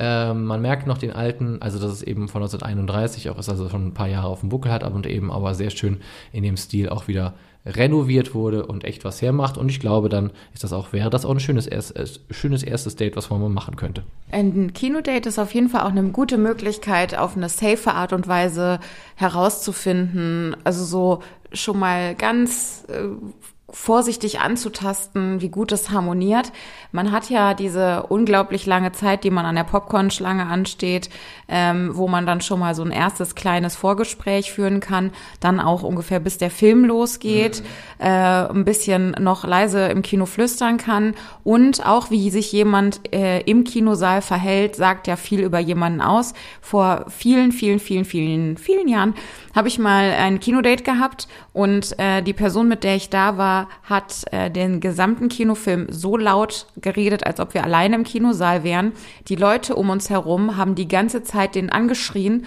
Ähm, 0.00 0.44
man 0.44 0.62
merkt 0.62 0.86
noch 0.86 0.98
den 0.98 1.12
alten, 1.12 1.60
also 1.60 1.80
dass 1.80 1.90
es 1.90 2.02
eben 2.02 2.28
von 2.28 2.40
1931 2.42 3.30
auch 3.30 3.38
ist, 3.38 3.48
also 3.48 3.68
schon 3.68 3.88
ein 3.88 3.94
paar 3.94 4.06
Jahre 4.06 4.28
auf 4.28 4.40
dem 4.40 4.48
Buckel 4.48 4.70
hat, 4.70 4.84
und 4.84 5.06
eben 5.06 5.32
aber 5.32 5.54
sehr 5.54 5.70
schön 5.70 5.98
in 6.32 6.44
dem 6.44 6.56
Stil 6.56 6.88
auch 6.88 7.08
wieder 7.08 7.34
renoviert 7.68 8.34
wurde 8.34 8.66
und 8.66 8.84
echt 8.84 9.04
was 9.04 9.20
hermacht. 9.20 9.58
Und 9.58 9.68
ich 9.68 9.80
glaube, 9.80 10.08
dann 10.08 10.30
ist 10.54 10.64
das 10.64 10.72
auch, 10.72 10.92
wäre 10.92 11.10
das 11.10 11.24
auch 11.24 11.30
ein 11.30 11.40
schönes, 11.40 11.66
erst, 11.66 11.96
äh, 11.96 12.06
schönes 12.30 12.62
erstes 12.62 12.96
Date, 12.96 13.16
was 13.16 13.30
man 13.30 13.40
mal 13.40 13.48
machen 13.48 13.76
könnte. 13.76 14.02
Ein 14.30 14.72
Kinodate 14.72 15.28
ist 15.28 15.38
auf 15.38 15.54
jeden 15.54 15.68
Fall 15.68 15.82
auch 15.82 15.90
eine 15.90 16.10
gute 16.10 16.38
Möglichkeit, 16.38 17.16
auf 17.16 17.36
eine 17.36 17.48
safe 17.48 17.92
Art 17.92 18.12
und 18.12 18.26
Weise 18.28 18.80
herauszufinden, 19.16 20.56
also 20.64 20.84
so 20.84 21.22
schon 21.52 21.78
mal 21.78 22.14
ganz 22.14 22.84
äh, 22.88 23.08
vorsichtig 23.70 24.40
anzutasten, 24.40 25.42
wie 25.42 25.50
gut 25.50 25.72
es 25.72 25.90
harmoniert. 25.90 26.52
Man 26.90 27.12
hat 27.12 27.28
ja 27.28 27.52
diese 27.52 28.04
unglaublich 28.04 28.64
lange 28.64 28.92
Zeit, 28.92 29.24
die 29.24 29.30
man 29.30 29.44
an 29.44 29.56
der 29.56 29.64
Popcorn-Schlange 29.64 30.46
ansteht, 30.46 31.10
ähm, 31.48 31.90
wo 31.92 32.08
man 32.08 32.24
dann 32.24 32.40
schon 32.40 32.60
mal 32.60 32.74
so 32.74 32.82
ein 32.82 32.90
erstes 32.90 33.34
kleines 33.34 33.76
Vorgespräch 33.76 34.52
führen 34.52 34.80
kann, 34.80 35.12
dann 35.40 35.60
auch 35.60 35.82
ungefähr 35.82 36.18
bis 36.18 36.38
der 36.38 36.50
Film 36.50 36.86
losgeht, 36.86 37.62
mhm. 37.62 38.06
äh, 38.06 38.48
ein 38.48 38.64
bisschen 38.64 39.10
noch 39.20 39.44
leise 39.44 39.86
im 39.88 40.00
Kino 40.00 40.24
flüstern 40.24 40.78
kann 40.78 41.14
und 41.44 41.84
auch 41.84 42.10
wie 42.10 42.30
sich 42.30 42.50
jemand 42.52 43.12
äh, 43.12 43.40
im 43.42 43.64
Kinosaal 43.64 44.22
verhält, 44.22 44.76
sagt 44.76 45.06
ja 45.06 45.16
viel 45.16 45.40
über 45.40 45.58
jemanden 45.58 46.00
aus. 46.00 46.32
Vor 46.62 47.04
vielen, 47.08 47.52
vielen, 47.52 47.80
vielen, 47.80 48.06
vielen, 48.06 48.56
vielen 48.56 48.88
Jahren 48.88 49.14
habe 49.54 49.68
ich 49.68 49.78
mal 49.78 50.10
ein 50.12 50.40
Kinodate 50.40 50.84
gehabt 50.84 51.28
und 51.52 51.98
äh, 51.98 52.22
die 52.22 52.32
Person, 52.32 52.68
mit 52.68 52.84
der 52.84 52.96
ich 52.96 53.10
da 53.10 53.36
war, 53.36 53.57
hat 53.82 54.24
äh, 54.30 54.50
den 54.50 54.80
gesamten 54.80 55.28
Kinofilm 55.28 55.86
so 55.90 56.16
laut 56.16 56.66
geredet, 56.80 57.26
als 57.26 57.40
ob 57.40 57.54
wir 57.54 57.64
alleine 57.64 57.96
im 57.96 58.04
Kinosaal 58.04 58.62
wären. 58.62 58.92
Die 59.28 59.36
Leute 59.36 59.74
um 59.74 59.90
uns 59.90 60.10
herum 60.10 60.56
haben 60.56 60.74
die 60.74 60.88
ganze 60.88 61.22
Zeit 61.22 61.54
den 61.54 61.70
angeschrien, 61.70 62.46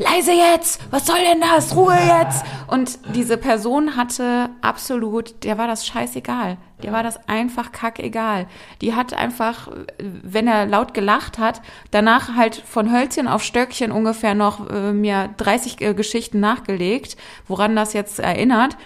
leise 0.00 0.32
jetzt, 0.32 0.80
was 0.90 1.06
soll 1.06 1.18
denn 1.18 1.40
das, 1.40 1.76
Ruhe 1.76 1.94
jetzt. 1.94 2.44
Und 2.66 2.98
diese 3.14 3.36
Person 3.36 3.96
hatte 3.96 4.50
absolut, 4.62 5.44
der 5.44 5.58
war 5.58 5.66
das 5.66 5.86
scheißegal. 5.86 6.56
Der 6.82 6.92
war 6.92 7.02
das 7.02 7.28
einfach 7.28 7.72
kackegal. 7.72 8.46
Die 8.80 8.94
hat 8.94 9.12
einfach, 9.12 9.68
wenn 9.98 10.48
er 10.48 10.64
laut 10.64 10.94
gelacht 10.94 11.38
hat, 11.38 11.60
danach 11.90 12.36
halt 12.36 12.56
von 12.56 12.90
Hölzchen 12.90 13.28
auf 13.28 13.42
Stöckchen 13.42 13.92
ungefähr 13.92 14.34
noch 14.34 14.70
äh, 14.70 14.92
mir 14.92 15.28
30 15.36 15.82
äh, 15.82 15.92
Geschichten 15.92 16.40
nachgelegt, 16.40 17.18
woran 17.46 17.76
das 17.76 17.92
jetzt 17.92 18.18
erinnert. 18.18 18.78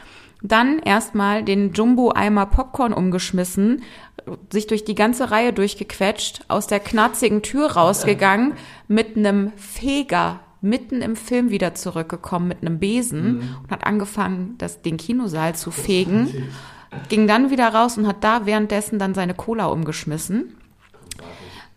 Dann 0.46 0.78
erstmal 0.78 1.42
den 1.42 1.72
Jumbo-Eimer 1.72 2.44
Popcorn 2.44 2.92
umgeschmissen, 2.92 3.82
sich 4.52 4.66
durch 4.66 4.84
die 4.84 4.94
ganze 4.94 5.30
Reihe 5.30 5.54
durchgequetscht, 5.54 6.42
aus 6.48 6.66
der 6.66 6.80
knarzigen 6.80 7.40
Tür 7.40 7.72
rausgegangen, 7.72 8.52
mit 8.86 9.16
einem 9.16 9.52
Feger 9.56 10.40
mitten 10.60 11.00
im 11.00 11.16
Film 11.16 11.48
wieder 11.50 11.74
zurückgekommen 11.74 12.48
mit 12.48 12.60
einem 12.60 12.78
Besen 12.78 13.36
mhm. 13.36 13.56
und 13.62 13.70
hat 13.70 13.86
angefangen, 13.86 14.54
das, 14.58 14.82
den 14.82 14.98
Kinosaal 14.98 15.54
zu 15.54 15.70
fegen. 15.70 16.50
Ging 17.08 17.26
dann 17.26 17.50
wieder 17.50 17.68
raus 17.68 17.96
und 17.96 18.06
hat 18.06 18.22
da 18.22 18.44
währenddessen 18.44 18.98
dann 18.98 19.14
seine 19.14 19.34
Cola 19.34 19.66
umgeschmissen. 19.66 20.56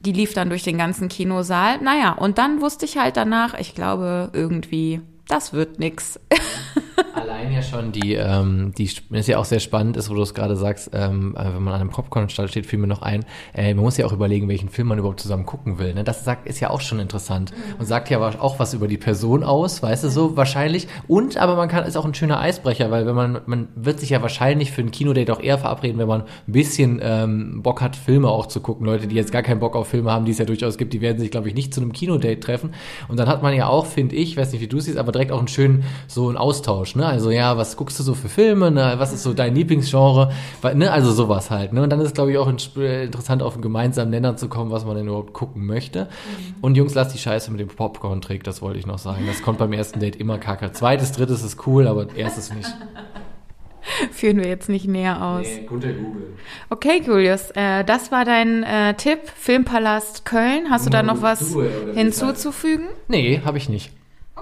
Die 0.02 0.12
lief 0.12 0.34
dann 0.34 0.50
durch 0.50 0.64
den 0.64 0.78
ganzen 0.78 1.08
Kinosaal. 1.08 1.82
Naja, 1.82 2.12
und 2.12 2.38
dann 2.38 2.62
wusste 2.62 2.86
ich 2.86 2.98
halt 2.98 3.16
danach, 3.16 3.54
ich 3.58 3.76
glaube 3.76 4.30
irgendwie, 4.34 5.02
das 5.28 5.54
wird 5.54 5.80
nix. 5.80 6.20
Allein 7.14 7.52
ja 7.52 7.62
schon 7.62 7.92
die, 7.92 8.14
ähm, 8.14 8.74
die 8.78 8.90
ist 9.12 9.28
ja 9.28 9.38
auch 9.38 9.46
sehr 9.46 9.60
spannend 9.60 9.98
ist, 9.98 10.10
wo 10.10 10.14
du 10.14 10.22
es 10.22 10.34
gerade 10.34 10.56
sagst, 10.56 10.92
ähm, 10.94 11.36
äh, 11.38 11.46
wenn 11.46 11.64
man 11.64 11.74
an 11.74 11.82
einem 11.82 11.90
Popcorn-Stall 11.90 12.48
steht, 12.48 12.66
fiel 12.66 12.80
mir 12.80 12.88
noch 12.88 13.02
ein, 13.02 13.26
äh, 13.54 13.74
man 13.74 13.84
muss 13.84 13.98
ja 13.98 14.06
auch 14.06 14.14
überlegen, 14.14 14.48
welchen 14.48 14.70
Film 14.70 14.88
man 14.88 15.00
überhaupt 15.00 15.20
zusammen 15.20 15.46
gucken 15.46 15.80
will. 15.80 15.94
Ne? 15.94 16.04
Das 16.04 16.24
sagt, 16.24 16.48
ist 16.48 16.60
ja 16.60 16.70
auch 16.70 16.82
schon 16.82 17.00
interessant 17.00 17.54
und 17.80 17.86
sagt 17.86 18.10
ja 18.10 18.20
auch 18.40 18.60
was 18.60 18.74
über 18.74 18.88
die 18.88 18.98
Person 18.98 19.44
aus, 19.44 19.82
weißt 19.84 20.04
du 20.06 20.10
so, 20.10 20.38
wahrscheinlich. 20.38 20.88
Und, 21.08 21.38
aber 21.38 21.56
man 21.56 21.70
kann, 21.70 21.86
ist 21.86 21.98
auch 21.98 22.06
ein 22.06 22.14
schöner 22.14 22.40
Eisbrecher, 22.40 22.92
weil 22.92 23.06
wenn 23.06 23.16
man, 23.16 23.42
man 23.46 23.68
wird 23.76 24.00
sich 24.00 24.12
ja 24.12 24.22
wahrscheinlich 24.22 24.72
für 24.72 24.82
ein 24.82 24.92
Kinodate 24.92 25.34
auch 25.34 25.42
eher 25.42 25.58
verabreden, 25.58 25.98
wenn 26.00 26.08
man 26.08 26.22
ein 26.22 26.52
bisschen 26.52 27.00
ähm, 27.02 27.62
Bock 27.64 27.82
hat, 27.82 27.96
Filme 27.96 28.30
auch 28.30 28.46
zu 28.46 28.62
gucken. 28.62 28.86
Leute, 28.86 29.08
die 29.08 29.16
jetzt 29.16 29.32
gar 29.32 29.44
keinen 29.44 29.60
Bock 29.60 29.76
auf 29.76 29.88
Filme 29.88 30.12
haben, 30.12 30.26
die 30.26 30.32
es 30.32 30.38
ja 30.38 30.46
durchaus 30.46 30.78
gibt, 30.78 30.94
die 30.94 31.02
werden 31.02 31.20
sich, 31.20 31.32
glaube 31.32 31.48
ich, 31.48 31.56
nicht 31.56 31.74
zu 31.74 31.82
einem 31.82 31.94
Kinodate 31.94 32.40
treffen. 32.40 32.74
Und 33.08 33.20
dann 33.20 33.28
hat 33.28 33.42
man 33.42 33.54
ja 33.54 33.68
auch, 33.68 33.86
finde 33.86 34.16
ich, 34.16 34.38
weiß 34.38 34.52
nicht, 34.52 34.62
wie 34.62 34.68
du 34.68 34.80
siehst, 34.80 34.98
aber 34.98 35.17
direkt 35.18 35.32
auch 35.32 35.40
einen 35.40 35.48
schönen, 35.48 35.84
so 36.08 36.28
einen 36.28 36.38
Austausch, 36.38 36.96
ne? 36.96 37.06
Also 37.06 37.32
ja, 37.32 37.58
was 37.58 37.76
guckst 37.76 38.00
du 38.00 38.04
so 38.04 38.14
für 38.14 38.30
Filme, 38.30 38.72
ne? 38.72 38.96
was 38.98 39.14
ist 39.14 39.24
so 39.24 39.34
dein 39.34 39.56
Lieblingsgenre, 39.56 40.32
ne? 40.76 40.92
also 40.92 41.12
sowas 41.12 41.50
halt. 41.50 41.74
Ne? 41.74 41.84
Und 41.84 41.90
dann 41.90 42.00
ist 42.00 42.08
es, 42.08 42.14
glaube 42.14 42.32
ich, 42.32 42.38
auch 42.38 42.48
interessant, 42.48 43.44
auf 43.44 43.54
einen 43.54 43.62
gemeinsamen 43.62 44.12
Nenner 44.12 44.38
zu 44.38 44.48
kommen, 44.48 44.72
was 44.72 44.86
man 44.86 44.96
denn 44.96 45.08
überhaupt 45.08 45.34
gucken 45.34 45.66
möchte. 45.66 46.06
Mhm. 46.06 46.56
Und 46.62 46.76
Jungs, 46.76 46.94
lass 46.94 47.12
die 47.12 47.18
Scheiße 47.18 47.52
mit 47.52 47.60
dem 47.60 47.68
Popcorn-Trick, 47.68 48.44
das 48.44 48.62
wollte 48.62 48.80
ich 48.80 48.86
noch 48.86 49.00
sagen. 49.00 49.26
Das 49.28 49.42
kommt 49.42 49.58
beim 49.58 49.74
ersten 49.74 50.00
Date 50.00 50.16
immer 50.16 50.38
kacke. 50.38 50.72
Zweites, 50.72 51.12
drittes 51.12 51.44
ist 51.44 51.66
cool, 51.68 51.88
aber 51.88 52.08
erstes 52.16 52.54
nicht. 52.54 52.70
Führen 54.12 54.38
wir 54.38 54.48
jetzt 54.48 54.70
nicht 54.70 54.88
näher 54.88 55.24
aus. 55.24 55.46
Nee, 55.46 55.66
guter 55.66 55.94
Google. 55.94 56.34
Okay, 56.70 57.02
Julius, 57.06 57.52
äh, 57.52 57.84
das 57.84 58.12
war 58.12 58.26
dein 58.26 58.64
äh, 58.64 58.94
Tipp, 58.96 59.20
Filmpalast 59.36 60.26
Köln. 60.26 60.70
Hast 60.70 60.86
du 60.86 60.90
da 60.90 61.04
noch 61.04 61.22
was 61.22 61.56
hinzuzufügen? 61.94 62.88
Nee, 63.08 63.42
habe 63.46 63.58
ich 63.58 63.70
nicht. 63.70 63.92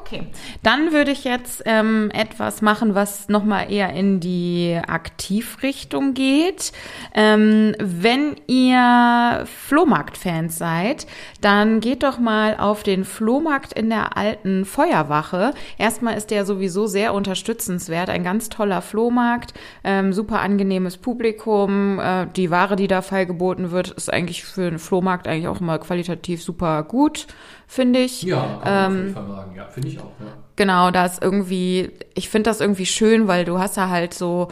Okay, 0.06 0.28
dann 0.62 0.92
würde 0.92 1.10
ich 1.10 1.24
jetzt 1.24 1.64
ähm, 1.66 2.12
etwas 2.14 2.62
machen, 2.62 2.94
was 2.94 3.28
nochmal 3.28 3.72
eher 3.72 3.92
in 3.92 4.20
die 4.20 4.80
Aktivrichtung 4.88 6.14
geht. 6.14 6.74
Ähm, 7.16 7.74
wenn 7.80 8.36
ihr 8.46 9.46
Flohmarkt-Fans 9.46 10.60
seid, 10.60 11.08
dann 11.42 11.80
geht 11.80 12.04
doch 12.04 12.20
mal 12.20 12.56
auf 12.58 12.84
den 12.84 13.04
Flohmarkt 13.04 13.74
in 13.74 13.90
der 13.90 14.16
alten 14.16 14.66
Feuerwache. 14.66 15.56
Erstmal 15.80 16.18
ist 16.18 16.30
der 16.30 16.46
sowieso 16.46 16.86
sehr 16.86 17.16
unterstützenswert, 17.16 18.12
ein 18.12 18.24
ganz 18.24 18.50
toller 18.50 18.84
Flohmarkt, 18.84 19.56
ähm, 19.84 20.14
super 20.14 20.40
angenehmes 20.40 20.98
Publikum. 20.98 21.98
Äh, 21.98 22.28
die 22.36 22.52
Ware, 22.52 22.76
die 22.76 22.88
da 22.88 23.02
feilgeboten 23.02 23.72
wird, 23.72 23.90
ist 23.90 24.14
eigentlich 24.14 24.44
für 24.44 24.68
einen 24.68 24.78
Flohmarkt 24.78 25.28
eigentlich 25.28 25.48
auch 25.48 25.62
immer 25.62 25.80
qualitativ 25.80 26.44
super 26.44 26.84
gut 26.84 27.26
finde 27.68 28.00
ich. 28.00 28.24
Ja, 28.24 28.60
kann 28.64 28.94
ähm, 28.94 29.14
sagen. 29.14 29.56
Ja, 29.56 29.66
finde 29.66 29.88
ich 29.90 30.00
auch. 30.00 30.12
Ja. 30.20 30.34
Genau, 30.56 30.92
da 30.92 31.06
ist 31.06 31.22
irgendwie, 31.22 31.92
ich 32.14 32.30
finde 32.30 32.50
das 32.50 32.62
irgendwie 32.62 32.86
schön, 32.86 33.28
weil 33.28 33.46
du 33.46 33.60
hast 33.60 33.78
ja 33.78 33.90
halt 33.90 34.14
so 34.14 34.48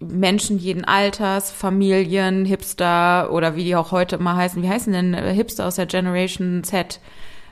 Menschen 0.00 0.58
jeden 0.58 0.84
Alters, 0.84 1.50
Familien, 1.50 2.44
Hipster 2.44 3.30
oder 3.30 3.54
wie 3.54 3.64
die 3.64 3.76
auch 3.76 3.92
heute 3.92 4.16
immer 4.16 4.36
heißen. 4.36 4.62
Wie 4.62 4.68
heißen 4.68 4.92
denn 4.92 5.14
äh, 5.14 5.32
Hipster 5.32 5.66
aus 5.66 5.76
der 5.76 5.86
Generation 5.86 6.64
Z? 6.64 7.00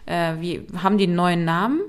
Äh, 0.06 0.34
wie 0.40 0.66
haben 0.82 0.98
die 0.98 1.04
einen 1.04 1.14
neuen 1.14 1.44
Namen? 1.44 1.82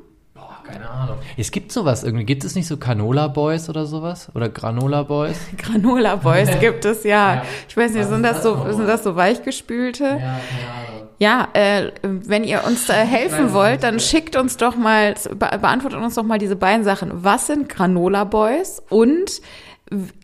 keine 0.63 0.89
Ahnung. 0.89 1.17
Es 1.37 1.51
gibt 1.51 1.71
sowas 1.71 2.03
irgendwie. 2.03 2.25
Gibt 2.25 2.43
es 2.43 2.55
nicht 2.55 2.67
so 2.67 2.77
Canola 2.77 3.27
Boys 3.27 3.69
oder 3.69 3.85
sowas? 3.85 4.29
Oder 4.33 4.49
Granola 4.49 5.03
Boys? 5.03 5.37
Granola 5.57 6.15
Boys 6.15 6.49
gibt 6.59 6.85
es, 6.85 7.03
ja. 7.03 7.35
ja. 7.35 7.43
Ich 7.67 7.75
weiß 7.75 7.93
nicht, 7.93 8.07
sind 8.07 8.23
das, 8.23 8.43
so, 8.43 8.71
sind 8.71 8.87
das 8.87 9.03
so 9.03 9.15
weichgespülte? 9.15 10.03
Ja, 10.03 10.17
keine 10.17 10.29
Ahnung. 10.29 10.92
Ja, 11.23 11.47
äh, 11.53 11.93
wenn 12.01 12.43
ihr 12.43 12.65
uns 12.65 12.89
äh, 12.89 12.93
helfen 12.95 13.53
wollt, 13.53 13.83
dann 13.83 14.01
schickt 14.01 14.35
uns 14.35 14.57
doch 14.57 14.75
mal, 14.75 15.13
be 15.29 15.57
beantwortet 15.57 15.97
uns 15.97 16.15
doch 16.15 16.23
mal 16.23 16.37
diese 16.37 16.57
beiden 16.57 16.83
Sachen. 16.83 17.23
Was 17.23 17.47
sind 17.47 17.69
Granola 17.69 18.25
Boys 18.25 18.83
und 18.89 19.41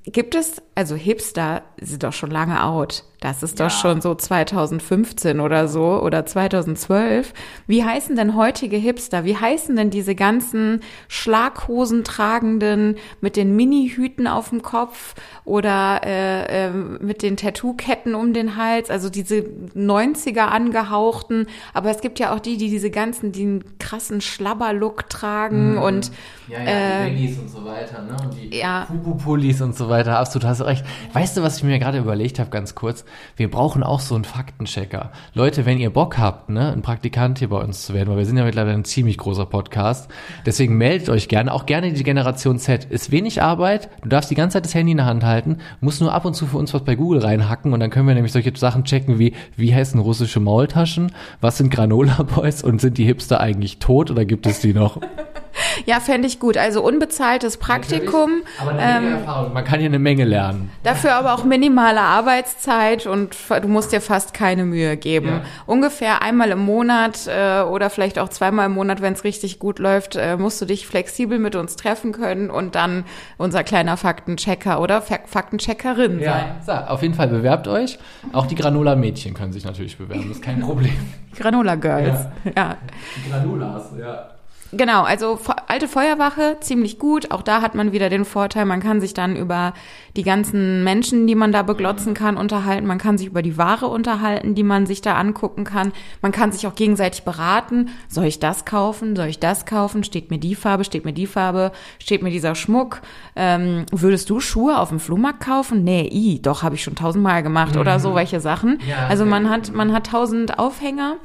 gibt 0.03 0.35
es, 0.35 0.61
also 0.75 0.95
Hipster 0.95 1.61
sind 1.79 2.03
doch 2.03 2.11
schon 2.11 2.31
lange 2.31 2.61
out. 2.61 3.05
Das 3.19 3.43
ist 3.43 3.59
ja. 3.59 3.67
doch 3.67 3.73
schon 3.73 4.01
so 4.01 4.15
2015 4.15 5.41
oder 5.41 5.67
so 5.67 6.01
oder 6.01 6.25
2012. 6.25 7.33
Wie 7.67 7.83
heißen 7.83 8.15
denn 8.15 8.35
heutige 8.35 8.77
Hipster? 8.77 9.25
Wie 9.25 9.35
heißen 9.35 9.75
denn 9.75 9.89
diese 9.89 10.15
ganzen 10.15 10.81
Schlaghosen 11.09 12.05
tragenden 12.05 12.95
mit 13.19 13.35
den 13.35 13.55
Mini-Hüten 13.55 14.25
auf 14.25 14.49
dem 14.49 14.61
Kopf 14.61 15.15
oder 15.43 16.01
äh, 16.05 16.67
äh, 16.67 16.71
mit 16.71 17.21
den 17.21 17.35
Tattoo-Ketten 17.35 18.15
um 18.15 18.33
den 18.33 18.55
Hals? 18.55 18.89
Also 18.89 19.09
diese 19.09 19.43
90er 19.75 20.47
angehauchten. 20.47 21.47
Aber 21.73 21.89
es 21.89 21.99
gibt 21.99 22.19
ja 22.19 22.33
auch 22.33 22.39
die, 22.39 22.55
die 22.55 22.69
diese 22.69 22.89
ganzen, 22.89 23.33
den 23.33 23.65
krassen 23.79 24.21
Schlabber-Look 24.21 25.09
tragen 25.09 25.73
mhm. 25.73 25.81
und 25.81 26.11
ja, 26.47 26.63
ja, 26.63 27.05
äh, 27.05 27.15
die 27.15 27.37
und 27.39 27.49
so 27.49 27.63
weiter, 27.63 28.01
ne? 28.01 28.15
Und 28.23 28.33
die 28.33 28.57
ja. 28.57 28.85
Pupu-Pullis 28.85 29.61
und 29.61 29.75
so 29.75 29.89
weiter. 29.89 30.17
Absolut, 30.17 30.47
hast 30.47 30.61
du 30.61 30.65
recht. 30.65 30.83
Weißt 31.13 31.37
du, 31.37 31.43
was 31.43 31.57
ich 31.57 31.63
mir 31.63 31.77
gerade 31.77 31.99
überlegt 31.99 32.39
habe, 32.39 32.49
ganz 32.49 32.73
kurz? 32.73 33.03
Wir 33.35 33.49
brauchen 33.49 33.83
auch 33.83 33.99
so 33.99 34.15
einen 34.15 34.23
Faktenchecker. 34.23 35.11
Leute, 35.33 35.65
wenn 35.65 35.79
ihr 35.79 35.89
Bock 35.89 36.17
habt, 36.17 36.49
ne, 36.49 36.71
ein 36.71 36.81
Praktikant 36.81 37.39
hier 37.39 37.49
bei 37.49 37.57
uns 37.57 37.85
zu 37.85 37.93
werden, 37.93 38.09
weil 38.09 38.17
wir 38.17 38.25
sind 38.25 38.37
ja 38.37 38.45
mittlerweile 38.45 38.75
ein 38.75 38.85
ziemlich 38.85 39.17
großer 39.17 39.45
Podcast, 39.45 40.09
deswegen 40.45 40.77
meldet 40.77 41.09
euch 41.09 41.27
gerne, 41.27 41.53
auch 41.53 41.65
gerne 41.65 41.91
die 41.93 42.03
Generation 42.03 42.59
Z. 42.59 42.85
Ist 42.85 43.11
wenig 43.11 43.41
Arbeit, 43.41 43.89
du 44.01 44.09
darfst 44.09 44.31
die 44.31 44.35
ganze 44.35 44.55
Zeit 44.55 44.65
das 44.65 44.75
Handy 44.75 44.91
in 44.91 44.97
der 44.97 45.05
Hand 45.05 45.23
halten, 45.23 45.57
musst 45.81 46.01
nur 46.01 46.13
ab 46.13 46.25
und 46.25 46.35
zu 46.35 46.47
für 46.47 46.57
uns 46.57 46.73
was 46.73 46.83
bei 46.83 46.95
Google 46.95 47.21
reinhacken 47.21 47.73
und 47.73 47.79
dann 47.79 47.89
können 47.89 48.07
wir 48.07 48.15
nämlich 48.15 48.33
solche 48.33 48.55
Sachen 48.55 48.83
checken 48.83 49.19
wie, 49.19 49.33
wie 49.55 49.73
heißen 49.73 49.99
russische 49.99 50.39
Maultaschen, 50.39 51.11
was 51.41 51.57
sind 51.57 51.69
Granola 51.69 52.23
Boys 52.23 52.63
und 52.63 52.81
sind 52.81 52.97
die 52.97 53.05
Hipster 53.05 53.39
eigentlich 53.39 53.79
tot 53.79 54.11
oder 54.11 54.25
gibt 54.25 54.45
es 54.45 54.59
die 54.59 54.73
noch? 54.73 54.99
Ja, 55.85 55.99
fände 55.99 56.27
ich 56.27 56.39
gut. 56.39 56.57
Also 56.57 56.83
unbezahltes 56.83 57.57
Praktikum. 57.57 58.41
Aber 58.59 58.71
eine 58.71 59.07
ähm, 59.07 59.13
Erfahrung. 59.13 59.53
Man 59.53 59.63
kann 59.63 59.79
hier 59.79 59.89
eine 59.89 59.99
Menge 59.99 60.25
lernen. 60.25 60.71
Dafür 60.83 61.15
aber 61.15 61.33
auch 61.33 61.43
minimale 61.43 62.01
Arbeitszeit 62.01 63.05
und 63.05 63.35
du 63.61 63.67
musst 63.67 63.91
dir 63.91 64.01
fast 64.01 64.33
keine 64.33 64.65
Mühe 64.65 64.97
geben. 64.97 65.27
Ja. 65.27 65.41
Ungefähr 65.65 66.21
einmal 66.21 66.51
im 66.51 66.59
Monat 66.59 67.27
äh, 67.27 67.61
oder 67.61 67.89
vielleicht 67.89 68.19
auch 68.19 68.29
zweimal 68.29 68.67
im 68.67 68.73
Monat, 68.73 69.01
wenn 69.01 69.13
es 69.13 69.23
richtig 69.23 69.59
gut 69.59 69.79
läuft, 69.79 70.15
äh, 70.15 70.37
musst 70.37 70.61
du 70.61 70.65
dich 70.65 70.87
flexibel 70.87 71.39
mit 71.39 71.55
uns 71.55 71.75
treffen 71.75 72.11
können 72.11 72.49
und 72.49 72.75
dann 72.75 73.03
unser 73.37 73.63
kleiner 73.63 73.97
Faktenchecker 73.97 74.81
oder 74.81 75.01
Faktencheckerin 75.01 76.19
ja. 76.19 76.31
sein. 76.31 76.45
So, 76.65 76.71
auf 76.71 77.01
jeden 77.01 77.13
Fall 77.13 77.27
bewerbt 77.27 77.67
euch. 77.67 77.99
Auch 78.33 78.47
die 78.47 78.55
Granola-Mädchen 78.55 79.33
können 79.33 79.53
sich 79.53 79.65
natürlich 79.65 79.97
bewerben. 79.97 80.27
Das 80.27 80.37
ist 80.37 80.43
kein 80.43 80.59
Problem. 80.59 80.93
Granola 81.35 81.75
Girls. 81.75 82.27
Ja. 82.45 82.51
ja. 82.55 82.77
Die 83.15 83.29
Granolas, 83.29 83.91
ja. 83.99 84.38
Genau, 84.71 85.03
also 85.03 85.39
alte 85.67 85.87
Feuerwache, 85.87 86.57
ziemlich 86.59 86.99
gut. 86.99 87.31
Auch 87.31 87.41
da 87.41 87.61
hat 87.61 87.73
man 87.73 87.91
wieder 87.91 88.09
den 88.09 88.23
Vorteil, 88.23 88.65
man 88.65 88.81
kann 88.81 89.01
sich 89.01 89.13
dann 89.13 89.35
über 89.35 89.73
die 90.15 90.23
ganzen 90.23 90.83
Menschen, 90.83 91.25
die 91.25 91.35
man 91.35 91.51
da 91.51 91.63
beglotzen 91.63 92.13
kann, 92.13 92.37
unterhalten. 92.37 92.85
Man 92.85 92.99
kann 92.99 93.17
sich 93.17 93.27
über 93.27 93.41
die 93.41 93.57
Ware 93.57 93.87
unterhalten, 93.87 94.53
die 94.53 94.63
man 94.63 94.85
sich 94.85 95.01
da 95.01 95.15
angucken 95.15 95.63
kann. 95.63 95.91
Man 96.21 96.31
kann 96.31 96.51
sich 96.51 96.67
auch 96.67 96.75
gegenseitig 96.75 97.23
beraten. 97.23 97.89
Soll 98.07 98.25
ich 98.25 98.39
das 98.39 98.65
kaufen? 98.65 99.15
Soll 99.15 99.27
ich 99.27 99.39
das 99.39 99.65
kaufen? 99.65 100.03
Steht 100.03 100.29
mir 100.29 100.39
die 100.39 100.55
Farbe? 100.55 100.83
Steht 100.83 101.05
mir 101.05 101.13
die 101.13 101.27
Farbe? 101.27 101.71
Steht 101.97 102.21
mir 102.21 102.31
dieser 102.31 102.53
Schmuck? 102.53 103.01
Ähm, 103.35 103.85
würdest 103.91 104.29
du 104.29 104.39
Schuhe 104.39 104.77
auf 104.77 104.89
dem 104.89 104.99
Flohmarkt 104.99 105.41
kaufen? 105.41 105.83
Nee, 105.83 106.07
i, 106.11 106.41
doch, 106.41 106.61
habe 106.61 106.75
ich 106.75 106.83
schon 106.83 106.95
tausendmal 106.95 107.41
gemacht 107.41 107.75
mhm. 107.75 107.81
oder 107.81 107.99
so 107.99 108.13
welche 108.13 108.39
Sachen. 108.39 108.79
Ja, 108.87 109.07
also 109.07 109.25
man 109.25 109.49
hat, 109.49 109.73
man 109.73 109.93
hat 109.93 110.07
tausend 110.07 110.59
Aufhänger. 110.59 111.15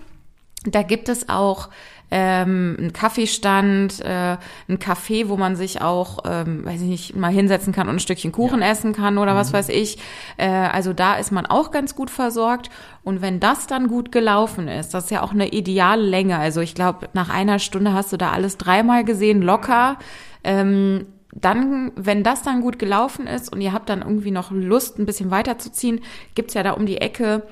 Da 0.67 0.83
gibt 0.83 1.11
es 1.11 1.29
auch 1.29 1.69
ähm, 2.17 2.77
ein 2.79 2.93
Kaffeestand, 2.93 4.01
äh, 4.01 4.37
ein 4.69 4.79
Café, 4.79 5.29
wo 5.29 5.37
man 5.37 5.57
sich 5.57 5.83
auch, 5.83 6.19
ähm, 6.25 6.65
weiß 6.65 6.81
ich 6.83 6.87
nicht, 6.87 7.17
mal 7.17 7.33
hinsetzen 7.33 7.73
kann 7.73 7.89
und 7.89 7.97
ein 7.97 7.99
Stückchen 7.99 8.31
Kuchen 8.31 8.61
ja. 8.61 8.71
essen 8.71 8.93
kann 8.93 9.19
oder 9.19 9.33
mhm. 9.33 9.39
was 9.39 9.53
weiß 9.53 9.69
ich. 9.71 9.99
Äh, 10.37 10.49
also 10.49 10.93
da 10.93 11.17
ist 11.17 11.33
man 11.33 11.45
auch 11.45 11.73
ganz 11.73 11.97
gut 11.97 12.11
versorgt. 12.11 12.71
Und 13.03 13.21
wenn 13.21 13.41
das 13.41 13.67
dann 13.67 13.89
gut 13.89 14.13
gelaufen 14.13 14.69
ist, 14.69 14.95
das 14.95 15.07
ist 15.07 15.11
ja 15.11 15.23
auch 15.23 15.33
eine 15.33 15.49
ideale 15.49 16.03
Länge. 16.03 16.39
Also 16.39 16.61
ich 16.61 16.77
glaube, 16.77 17.09
nach 17.15 17.31
einer 17.31 17.59
Stunde 17.59 17.93
hast 17.95 18.13
du 18.13 18.17
da 18.17 18.31
alles 18.31 18.59
dreimal 18.59 19.03
gesehen, 19.05 19.43
locker. 19.43 19.99
Ähm, 20.45 21.07
dann, 21.33 21.91
wenn 21.97 22.23
das 22.23 22.43
dann 22.43 22.61
gut 22.61 22.79
gelaufen 22.79 23.27
ist 23.27 23.53
und 23.53 23.61
ihr 23.61 23.73
habt 23.73 23.89
dann 23.89 24.03
irgendwie 24.03 24.31
noch 24.31 24.53
Lust, 24.53 25.01
ein 25.01 25.07
bisschen 25.07 25.33
weiterzuziehen, 25.33 26.01
gibt's 26.37 26.55
ja 26.55 26.63
da 26.63 26.75
um 26.75 26.87
die 26.87 26.99
Ecke, 26.99 27.43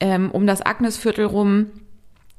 ähm, 0.00 0.30
um 0.30 0.46
das 0.46 0.64
Agnesviertel 0.64 1.24
rum, 1.24 1.72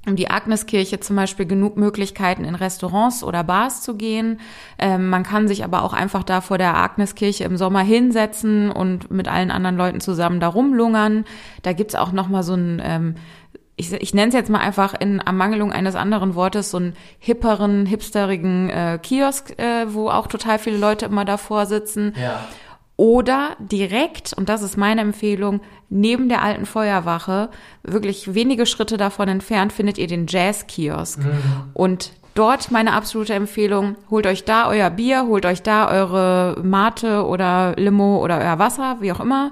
um 0.05 0.15
die 0.15 0.29
Agneskirche 0.29 0.99
zum 0.99 1.15
Beispiel 1.15 1.45
genug 1.45 1.77
Möglichkeiten 1.77 2.43
in 2.43 2.55
Restaurants 2.55 3.23
oder 3.23 3.43
Bars 3.43 3.81
zu 3.81 3.95
gehen. 3.95 4.39
Ähm, 4.77 5.09
man 5.09 5.23
kann 5.23 5.47
sich 5.47 5.63
aber 5.63 5.83
auch 5.83 5.93
einfach 5.93 6.23
da 6.23 6.41
vor 6.41 6.57
der 6.57 6.75
Agneskirche 6.75 7.45
im 7.45 7.57
Sommer 7.57 7.81
hinsetzen 7.81 8.69
und 8.69 9.11
mit 9.11 9.27
allen 9.27 9.51
anderen 9.51 9.77
Leuten 9.77 10.01
zusammen 10.01 10.39
da 10.39 10.47
rumlungern. 10.47 11.25
Da 11.61 11.73
gibt's 11.73 11.95
auch 11.95 12.11
noch 12.11 12.27
mal 12.27 12.43
so 12.43 12.53
ein 12.55 12.81
ähm, 12.83 13.15
ich, 13.75 13.91
ich 13.91 14.13
nenne 14.13 14.27
es 14.27 14.35
jetzt 14.35 14.49
mal 14.49 14.59
einfach 14.59 14.93
in 14.99 15.19
Ermangelung 15.19 15.71
eines 15.71 15.95
anderen 15.95 16.35
Wortes, 16.35 16.69
so 16.69 16.77
einen 16.77 16.93
hipperen, 17.17 17.85
hipsterigen 17.85 18.69
äh, 18.69 18.99
Kiosk, 19.01 19.57
äh, 19.57 19.91
wo 19.91 20.09
auch 20.09 20.27
total 20.27 20.59
viele 20.59 20.77
Leute 20.77 21.05
immer 21.05 21.25
davor 21.25 21.65
sitzen. 21.65 22.13
Ja. 22.21 22.41
Oder 23.03 23.57
direkt, 23.59 24.31
und 24.31 24.47
das 24.47 24.61
ist 24.61 24.77
meine 24.77 25.01
Empfehlung, 25.01 25.59
neben 25.89 26.29
der 26.29 26.41
alten 26.41 26.65
Feuerwache, 26.65 27.49
wirklich 27.83 28.33
wenige 28.33 28.65
Schritte 28.65 28.95
davon 28.95 29.27
entfernt, 29.27 29.73
findet 29.73 29.97
ihr 29.97 30.07
den 30.07 30.25
Jazz-Kiosk. 30.25 31.19
Mhm. 31.19 31.33
Und 31.73 32.13
dort 32.33 32.71
meine 32.71 32.93
absolute 32.93 33.33
Empfehlung, 33.33 33.97
holt 34.09 34.25
euch 34.25 34.45
da 34.45 34.69
euer 34.69 34.89
Bier, 34.89 35.25
holt 35.27 35.45
euch 35.45 35.61
da 35.61 35.91
eure 35.91 36.61
Mate 36.63 37.25
oder 37.25 37.73
Limo 37.75 38.23
oder 38.23 38.37
euer 38.39 38.57
Wasser, 38.57 38.95
wie 39.01 39.11
auch 39.11 39.19
immer 39.19 39.51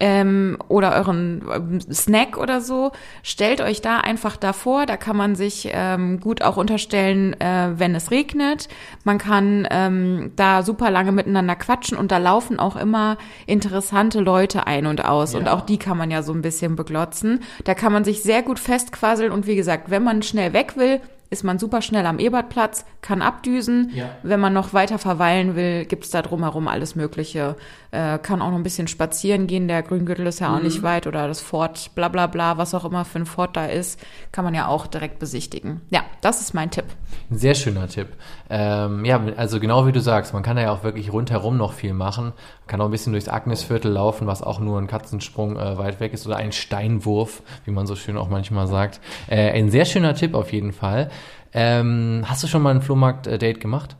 ähm, 0.00 0.58
oder 0.68 0.96
euren 0.96 1.42
ähm, 1.54 1.80
Snack 1.80 2.36
oder 2.36 2.60
so, 2.60 2.90
stellt 3.22 3.60
euch 3.60 3.80
da 3.80 3.98
einfach 3.98 4.36
davor. 4.36 4.86
Da 4.86 4.96
kann 4.96 5.16
man 5.16 5.36
sich 5.36 5.68
ähm, 5.72 6.18
gut 6.18 6.42
auch 6.42 6.56
unterstellen, 6.56 7.38
äh, 7.40 7.70
wenn 7.76 7.94
es 7.94 8.10
regnet. 8.10 8.68
Man 9.04 9.18
kann 9.18 9.68
ähm, 9.70 10.32
da 10.34 10.62
super 10.62 10.90
lange 10.90 11.12
miteinander 11.12 11.54
quatschen 11.54 11.96
und 11.96 12.10
da 12.10 12.18
laufen 12.18 12.58
auch 12.58 12.76
immer 12.76 13.18
interessante 13.46 14.20
Leute 14.20 14.66
ein 14.66 14.86
und 14.86 15.04
aus. 15.04 15.32
Ja. 15.32 15.38
Und 15.38 15.48
auch 15.48 15.60
die 15.60 15.78
kann 15.78 15.96
man 15.96 16.10
ja 16.10 16.22
so 16.22 16.32
ein 16.32 16.42
bisschen 16.42 16.74
beglotzen. 16.74 17.40
Da 17.62 17.74
kann 17.74 17.92
man 17.92 18.02
sich 18.04 18.22
sehr 18.22 18.42
gut 18.42 18.58
festquasseln 18.58 19.30
und 19.30 19.46
wie 19.46 19.56
gesagt, 19.56 19.90
wenn 19.90 20.02
man 20.02 20.22
schnell 20.22 20.52
weg 20.52 20.76
will, 20.76 21.00
ist 21.34 21.42
man 21.42 21.58
super 21.58 21.82
schnell 21.82 22.06
am 22.06 22.18
Ebertplatz, 22.18 22.84
kann 23.00 23.20
abdüsen. 23.20 23.90
Ja. 23.94 24.10
Wenn 24.22 24.40
man 24.40 24.52
noch 24.52 24.72
weiter 24.72 24.98
verweilen 24.98 25.56
will, 25.56 25.84
gibt's 25.84 26.10
da 26.10 26.22
drumherum 26.22 26.68
alles 26.68 26.94
Mögliche. 26.94 27.56
Äh, 27.94 28.18
kann 28.18 28.42
auch 28.42 28.50
noch 28.50 28.56
ein 28.56 28.64
bisschen 28.64 28.88
spazieren 28.88 29.46
gehen. 29.46 29.68
Der 29.68 29.84
Grüngürtel 29.84 30.26
ist 30.26 30.40
ja 30.40 30.48
mhm. 30.48 30.56
auch 30.56 30.62
nicht 30.62 30.82
weit 30.82 31.06
oder 31.06 31.28
das 31.28 31.40
Fort, 31.40 31.92
bla 31.94 32.08
bla 32.08 32.26
bla, 32.26 32.58
was 32.58 32.74
auch 32.74 32.84
immer 32.84 33.04
für 33.04 33.20
ein 33.20 33.26
Fort 33.26 33.56
da 33.56 33.66
ist, 33.66 34.00
kann 34.32 34.44
man 34.44 34.52
ja 34.52 34.66
auch 34.66 34.88
direkt 34.88 35.20
besichtigen. 35.20 35.80
Ja, 35.90 36.02
das 36.20 36.40
ist 36.40 36.54
mein 36.54 36.72
Tipp. 36.72 36.86
Ein 37.30 37.38
sehr 37.38 37.54
schöner 37.54 37.86
Tipp. 37.86 38.08
Ähm, 38.50 39.04
ja, 39.04 39.22
also 39.36 39.60
genau 39.60 39.86
wie 39.86 39.92
du 39.92 40.00
sagst, 40.00 40.34
man 40.34 40.42
kann 40.42 40.56
da 40.56 40.62
ja 40.62 40.72
auch 40.72 40.82
wirklich 40.82 41.12
rundherum 41.12 41.56
noch 41.56 41.72
viel 41.72 41.94
machen. 41.94 42.24
Man 42.24 42.66
kann 42.66 42.80
auch 42.80 42.86
ein 42.86 42.90
bisschen 42.90 43.12
durchs 43.12 43.28
Agnesviertel 43.28 43.92
laufen, 43.92 44.26
was 44.26 44.42
auch 44.42 44.58
nur 44.58 44.80
ein 44.80 44.88
Katzensprung 44.88 45.56
äh, 45.56 45.78
weit 45.78 46.00
weg 46.00 46.12
ist 46.12 46.26
oder 46.26 46.36
ein 46.36 46.50
Steinwurf, 46.50 47.42
wie 47.64 47.70
man 47.70 47.86
so 47.86 47.94
schön 47.94 48.16
auch 48.16 48.28
manchmal 48.28 48.66
sagt. 48.66 49.00
Äh, 49.28 49.52
ein 49.52 49.70
sehr 49.70 49.84
schöner 49.84 50.16
Tipp 50.16 50.34
auf 50.34 50.52
jeden 50.52 50.72
Fall. 50.72 51.10
Ähm, 51.52 52.24
hast 52.26 52.42
du 52.42 52.48
schon 52.48 52.62
mal 52.62 52.74
ein 52.74 52.82
Flohmarkt-Date 52.82 53.60
gemacht? 53.60 53.94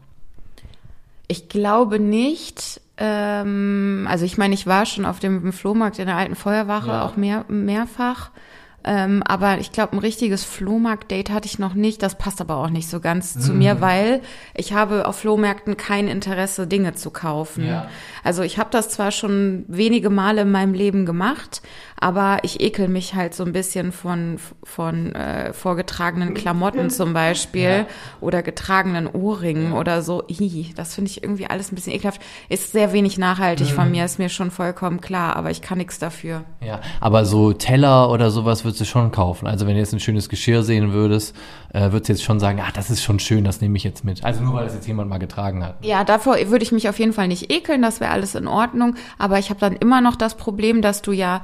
Ich 1.28 1.48
glaube 1.48 2.00
nicht. 2.00 2.80
Ähm, 2.96 4.06
also 4.08 4.24
ich 4.24 4.38
meine, 4.38 4.54
ich 4.54 4.66
war 4.66 4.86
schon 4.86 5.04
auf 5.04 5.18
dem 5.18 5.52
Flohmarkt 5.52 5.98
in 5.98 6.06
der 6.06 6.16
alten 6.16 6.36
Feuerwache 6.36 6.90
ja. 6.90 7.04
auch 7.04 7.16
mehr, 7.16 7.44
mehrfach. 7.48 8.30
Ähm, 8.84 9.22
aber 9.26 9.58
ich 9.58 9.72
glaube, 9.72 9.94
ein 9.94 9.98
richtiges 9.98 10.44
Flohmarkt-Date 10.44 11.30
hatte 11.30 11.46
ich 11.46 11.58
noch 11.58 11.74
nicht. 11.74 12.02
Das 12.02 12.18
passt 12.18 12.40
aber 12.40 12.56
auch 12.56 12.68
nicht 12.68 12.88
so 12.88 13.00
ganz 13.00 13.34
mhm. 13.34 13.40
zu 13.40 13.52
mir, 13.54 13.80
weil 13.80 14.20
ich 14.54 14.74
habe 14.74 15.06
auf 15.08 15.16
Flohmärkten 15.16 15.76
kein 15.76 16.06
Interesse, 16.06 16.66
Dinge 16.66 16.94
zu 16.94 17.10
kaufen. 17.10 17.66
Ja. 17.66 17.88
Also 18.22 18.42
ich 18.42 18.58
habe 18.58 18.70
das 18.70 18.90
zwar 18.90 19.10
schon 19.10 19.64
wenige 19.68 20.10
Male 20.10 20.42
in 20.42 20.50
meinem 20.50 20.74
Leben 20.74 21.06
gemacht, 21.06 21.62
aber 21.98 22.38
ich 22.42 22.60
ekel 22.60 22.88
mich 22.88 23.14
halt 23.14 23.34
so 23.34 23.44
ein 23.44 23.52
bisschen 23.52 23.92
von, 23.92 24.38
von 24.62 25.14
äh, 25.14 25.52
vorgetragenen 25.54 26.34
Klamotten 26.34 26.90
zum 26.90 27.14
Beispiel 27.14 27.62
ja. 27.62 27.86
oder 28.20 28.42
getragenen 28.42 29.06
Ohrringen 29.06 29.72
ja. 29.72 29.78
oder 29.78 30.02
so. 30.02 30.22
Hi, 30.28 30.72
das 30.76 30.94
finde 30.94 31.10
ich 31.10 31.22
irgendwie 31.22 31.46
alles 31.46 31.72
ein 31.72 31.74
bisschen 31.74 31.94
ekelhaft. 31.94 32.20
Ist 32.50 32.72
sehr 32.72 32.92
wenig 32.92 33.16
nachhaltig 33.16 33.70
mhm. 33.70 33.74
von 33.74 33.90
mir, 33.90 34.04
ist 34.04 34.18
mir 34.18 34.28
schon 34.28 34.50
vollkommen 34.50 35.00
klar, 35.00 35.36
aber 35.36 35.50
ich 35.50 35.62
kann 35.62 35.78
nichts 35.78 35.98
dafür. 35.98 36.44
Ja, 36.60 36.80
aber 37.00 37.24
so 37.24 37.52
Teller 37.54 38.10
oder 38.10 38.30
sowas 38.30 38.64
würdest 38.74 38.80
du 38.80 38.84
schon 38.84 39.12
kaufen. 39.12 39.46
Also 39.46 39.66
wenn 39.66 39.74
du 39.74 39.80
jetzt 39.80 39.92
ein 39.92 40.00
schönes 40.00 40.28
Geschirr 40.28 40.62
sehen 40.64 40.92
würdest, 40.92 41.36
äh, 41.72 41.92
würdest 41.92 42.08
du 42.08 42.12
jetzt 42.14 42.24
schon 42.24 42.40
sagen, 42.40 42.60
ach, 42.60 42.72
das 42.72 42.90
ist 42.90 43.02
schon 43.02 43.20
schön, 43.20 43.44
das 43.44 43.60
nehme 43.60 43.76
ich 43.76 43.84
jetzt 43.84 44.04
mit. 44.04 44.24
Also 44.24 44.42
nur 44.42 44.54
weil 44.54 44.64
das 44.64 44.74
jetzt 44.74 44.86
jemand 44.88 45.08
mal 45.08 45.18
getragen 45.18 45.64
hat. 45.64 45.84
Ja, 45.84 46.02
davor 46.02 46.36
würde 46.48 46.64
ich 46.64 46.72
mich 46.72 46.88
auf 46.88 46.98
jeden 46.98 47.12
Fall 47.12 47.28
nicht 47.28 47.52
ekeln, 47.52 47.82
das 47.82 48.00
wäre 48.00 48.10
alles 48.10 48.34
in 48.34 48.48
Ordnung. 48.48 48.96
Aber 49.16 49.38
ich 49.38 49.50
habe 49.50 49.60
dann 49.60 49.74
immer 49.74 50.00
noch 50.00 50.16
das 50.16 50.36
Problem, 50.36 50.82
dass 50.82 51.02
du 51.02 51.12
ja 51.12 51.42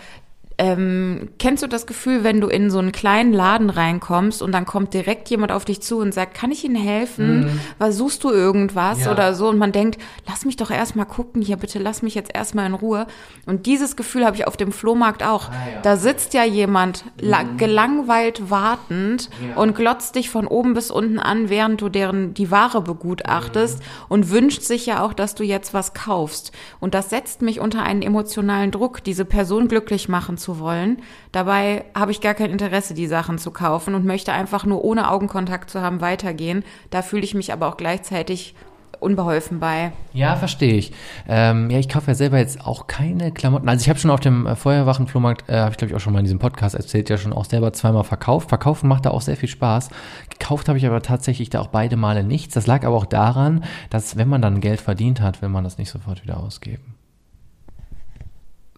ähm, 0.61 1.31
kennst 1.39 1.63
du 1.63 1.67
das 1.67 1.87
Gefühl, 1.87 2.23
wenn 2.23 2.43
du 2.43 2.49
in 2.49 2.69
so 2.69 2.79
einen 2.79 2.93
kleinen 2.93 3.33
Laden 3.33 3.71
reinkommst 3.71 4.43
und 4.43 4.53
dann 4.53 4.67
kommt 4.67 4.93
direkt 4.93 5.31
jemand 5.31 5.53
auf 5.53 5.65
dich 5.65 5.81
zu 5.81 5.97
und 5.97 6.13
sagt, 6.13 6.35
kann 6.35 6.51
ich 6.51 6.67
Ihnen 6.67 6.77
helfen? 6.77 7.41
Mhm. 7.41 7.61
Was 7.79 7.97
suchst 7.97 8.23
du 8.25 8.31
irgendwas 8.31 9.07
ja. 9.07 9.11
oder 9.11 9.35
so? 9.35 9.49
Und 9.49 9.57
man 9.57 9.73
denkt, 9.73 9.99
lass 10.29 10.45
mich 10.45 10.57
doch 10.57 10.71
erstmal 10.71 11.07
gucken 11.07 11.41
hier, 11.41 11.57
bitte 11.57 11.79
lass 11.79 12.03
mich 12.03 12.15
jetzt 12.15 12.35
erstmal 12.35 12.67
in 12.67 12.75
Ruhe. 12.75 13.07
Und 13.47 13.65
dieses 13.65 13.97
Gefühl 13.97 14.27
habe 14.27 14.37
ich 14.37 14.47
auf 14.47 14.59
dem 14.59 14.71
Flohmarkt 14.71 15.23
auch. 15.23 15.49
Ah, 15.49 15.53
ja. 15.77 15.81
Da 15.81 15.97
sitzt 15.97 16.35
ja 16.35 16.45
jemand 16.45 17.07
mhm. 17.23 17.57
gelangweilt 17.57 18.51
wartend 18.51 19.31
ja. 19.43 19.57
und 19.57 19.75
glotzt 19.75 20.15
dich 20.15 20.29
von 20.29 20.47
oben 20.47 20.75
bis 20.75 20.91
unten 20.91 21.19
an, 21.19 21.49
während 21.49 21.81
du 21.81 21.89
deren 21.89 22.35
die 22.35 22.51
Ware 22.51 22.83
begutachtest 22.83 23.79
mhm. 23.79 23.85
und 24.11 24.31
wünscht 24.31 24.61
sich 24.61 24.85
ja 24.85 25.03
auch, 25.03 25.15
dass 25.15 25.35
du 25.35 25.43
jetzt 25.43 25.73
was 25.73 25.95
kaufst. 25.95 26.53
Und 26.81 26.93
das 26.93 27.09
setzt 27.09 27.41
mich 27.41 27.61
unter 27.61 27.83
einen 27.83 28.03
emotionalen 28.03 28.71
Druck, 28.71 29.03
diese 29.03 29.25
Person 29.25 29.67
glücklich 29.67 30.11
machen 30.11 30.37
zu 30.37 30.50
zu 30.51 30.59
wollen. 30.59 30.99
Dabei 31.31 31.85
habe 31.95 32.11
ich 32.11 32.21
gar 32.21 32.35
kein 32.35 32.51
Interesse, 32.51 32.93
die 32.93 33.07
Sachen 33.07 33.39
zu 33.39 33.53
kaufen 33.53 33.95
und 33.95 34.05
möchte 34.05 34.33
einfach 34.33 34.67
nur 34.67 34.85
ohne 34.85 35.11
Augenkontakt 35.11 35.71
zu 35.71 35.81
haben 35.81 36.01
weitergehen. 36.01 36.65
Da 36.91 37.03
fühle 37.03 37.23
ich 37.23 37.35
mich 37.35 37.53
aber 37.53 37.69
auch 37.69 37.77
gleichzeitig 37.77 38.55
unbeholfen 38.99 39.61
bei. 39.61 39.93
Ja, 40.13 40.35
verstehe 40.37 40.75
ich. 40.75 40.93
Ähm, 41.29 41.71
ja, 41.71 41.79
ich 41.79 41.89
kaufe 41.89 42.09
ja 42.09 42.15
selber 42.15 42.39
jetzt 42.39 42.67
auch 42.67 42.89
keine 42.89 43.31
Klamotten. 43.31 43.69
Also 43.69 43.83
ich 43.83 43.89
habe 43.89 43.99
schon 43.99 44.11
auf 44.11 44.21
dem 44.21 44.47
äh, 44.47 44.57
Feuerwachenflohmarkt, 44.57 45.49
äh, 45.49 45.61
habe 45.61 45.71
ich 45.71 45.77
glaube 45.79 45.93
ich 45.93 45.97
auch 45.97 46.01
schon 46.01 46.13
mal 46.13 46.19
in 46.19 46.25
diesem 46.25 46.41
Podcast 46.41 46.75
erzählt, 46.75 47.09
ja 47.09 47.17
schon 47.17 47.33
auch 47.33 47.45
selber 47.45 47.73
zweimal 47.73 48.05
verkauft. 48.05 48.49
Verkaufen 48.49 48.89
macht 48.89 49.07
da 49.07 49.11
auch 49.11 49.23
sehr 49.23 49.37
viel 49.37 49.49
Spaß. 49.49 49.91
Gekauft 50.31 50.69
habe 50.69 50.79
ich 50.79 50.87
aber 50.87 51.01
tatsächlich 51.01 51.49
da 51.49 51.61
auch 51.61 51.69
beide 51.69 51.97
Male 51.97 52.25
nichts. 52.25 52.55
Das 52.55 52.67
lag 52.67 52.85
aber 52.85 52.97
auch 52.97 53.07
daran, 53.07 53.65
dass 53.89 54.17
wenn 54.17 54.29
man 54.29 54.43
dann 54.43 54.61
Geld 54.61 54.81
verdient 54.81 55.21
hat, 55.21 55.41
will 55.41 55.49
man 55.49 55.65
das 55.65 55.79
nicht 55.79 55.91
sofort 55.91 56.23
wieder 56.25 56.39
ausgeben. 56.39 57.00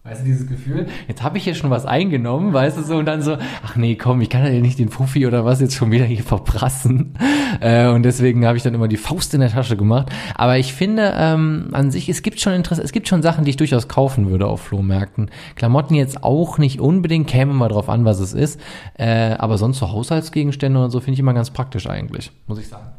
Weißt 0.05 0.19
du, 0.19 0.25
dieses 0.25 0.47
Gefühl, 0.47 0.87
jetzt 1.07 1.23
habe 1.23 1.37
ich 1.37 1.45
hier 1.45 1.55
schon 1.55 1.69
was 1.69 1.85
eingenommen, 1.85 2.51
weißt 2.51 2.77
du 2.77 2.83
so, 2.83 2.97
und 2.97 3.05
dann 3.05 3.21
so, 3.21 3.37
ach 3.63 3.77
nee, 3.77 3.95
komm, 3.95 4.19
ich 4.19 4.29
kann 4.29 4.43
ja 4.43 4.59
nicht 4.59 4.77
den 4.77 4.89
Fuffi 4.89 5.25
oder 5.25 5.45
was 5.45 5.61
jetzt 5.61 5.75
schon 5.75 5.91
wieder 5.91 6.03
hier 6.03 6.23
verprassen. 6.23 7.17
Äh, 7.61 7.87
und 7.87 8.03
deswegen 8.03 8.45
habe 8.45 8.57
ich 8.57 8.63
dann 8.63 8.73
immer 8.73 8.89
die 8.89 8.97
Faust 8.97 9.33
in 9.33 9.39
der 9.39 9.51
Tasche 9.51 9.77
gemacht. 9.77 10.11
Aber 10.35 10.57
ich 10.57 10.73
finde 10.73 11.13
ähm, 11.15 11.69
an 11.71 11.91
sich, 11.91 12.09
es 12.09 12.21
gibt 12.21 12.41
schon 12.41 12.51
Interesse, 12.51 12.81
es 12.81 12.91
gibt 12.91 13.07
schon 13.07 13.21
Sachen, 13.21 13.45
die 13.45 13.51
ich 13.51 13.57
durchaus 13.57 13.87
kaufen 13.87 14.29
würde 14.29 14.47
auf 14.47 14.59
Flohmärkten. 14.59 15.29
Klamotten 15.55 15.93
jetzt 15.93 16.23
auch 16.23 16.57
nicht 16.57 16.81
unbedingt, 16.81 17.27
käme 17.27 17.53
mal 17.53 17.69
drauf 17.69 17.87
an, 17.87 18.03
was 18.03 18.19
es 18.19 18.33
ist. 18.33 18.59
Äh, 18.95 19.35
aber 19.37 19.57
sonst 19.57 19.77
so 19.77 19.91
Haushaltsgegenstände 19.91 20.79
oder 20.79 20.89
so 20.89 20.99
finde 20.99 21.13
ich 21.13 21.19
immer 21.19 21.33
ganz 21.33 21.51
praktisch 21.51 21.87
eigentlich, 21.87 22.31
muss 22.47 22.59
ich 22.59 22.67
sagen. 22.67 22.91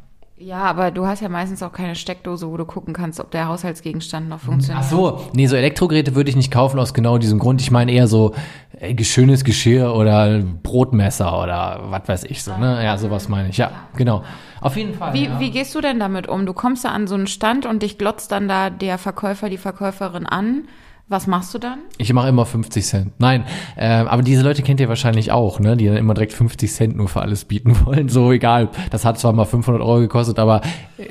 Ja, 0.45 0.59
aber 0.65 0.91
du 0.91 1.07
hast 1.07 1.23
ja 1.23 1.31
meistens 1.31 1.63
auch 1.63 1.73
keine 1.73 1.95
Steckdose, 1.95 2.51
wo 2.51 2.59
du 2.59 2.67
gucken 2.67 2.93
kannst, 2.93 3.19
ob 3.19 3.31
der 3.31 3.49
Haushaltsgegenstand 3.49 4.29
noch 4.29 4.41
funktioniert. 4.41 4.85
Ach 4.85 4.91
so, 4.91 5.21
nee, 5.33 5.47
so 5.47 5.57
Elektrogeräte 5.57 6.15
würde 6.15 6.29
ich 6.29 6.37
nicht 6.37 6.53
kaufen 6.53 6.79
aus 6.79 6.93
genau 6.93 7.17
diesem 7.17 7.39
Grund. 7.39 7.63
Ich 7.63 7.71
meine 7.71 7.91
eher 7.91 8.09
so 8.09 8.35
äh, 8.79 9.03
schönes 9.03 9.45
Geschirr 9.45 9.95
oder 9.95 10.43
Brotmesser 10.63 11.43
oder 11.43 11.85
was 11.85 12.07
weiß 12.07 12.25
ich 12.25 12.43
so, 12.43 12.55
ne? 12.59 12.85
Ja, 12.85 12.99
sowas 12.99 13.31
meine 13.31 13.49
ich. 13.49 13.57
Ja, 13.57 13.71
genau. 13.97 14.23
Auf 14.61 14.77
jeden 14.77 14.93
Fall. 14.93 15.15
Wie, 15.15 15.25
ja. 15.25 15.41
wie 15.41 15.51
gehst 15.51 15.75
du 15.75 15.81
denn 15.81 15.99
damit 15.99 16.29
um? 16.29 16.45
Du 16.45 16.53
kommst 16.53 16.85
da 16.85 16.91
an 16.91 17.07
so 17.07 17.15
einen 17.15 17.27
Stand 17.27 17.65
und 17.65 17.83
dich 17.83 17.97
glotzt 17.97 18.31
dann 18.31 18.47
da 18.47 18.69
der 18.69 18.99
Verkäufer, 18.99 19.49
die 19.49 19.57
Verkäuferin 19.57 20.27
an 20.27 20.65
was 21.07 21.27
machst 21.27 21.53
du 21.53 21.59
dann? 21.59 21.81
Ich 21.99 22.11
mache 22.15 22.29
immer 22.29 22.47
50 22.47 22.85
Cent. 22.85 23.13
Nein, 23.19 23.45
äh, 23.77 23.89
aber 23.89 24.23
diese 24.23 24.43
Leute 24.43 24.63
kennt 24.63 24.81
ihr 24.81 24.89
wahrscheinlich 24.89 25.33
auch, 25.33 25.61
ne? 25.61 25.77
Die 25.77 25.87
dann 25.87 25.99
immer 25.99 26.15
direkt 26.15 26.33
50 26.33 26.73
Cent 26.73 26.97
nur 26.97 27.09
für 27.09 27.21
alles 27.21 27.45
bieten 27.45 27.77
wollen. 27.85 28.09
So 28.09 28.33
egal. 28.33 28.71
Das 28.91 29.05
hat 29.05 29.19
zwar 29.19 29.35
mal 29.35 29.45
500 29.45 29.83
Euro 29.83 30.01
gekostet, 30.01 30.39
aber 30.39 30.63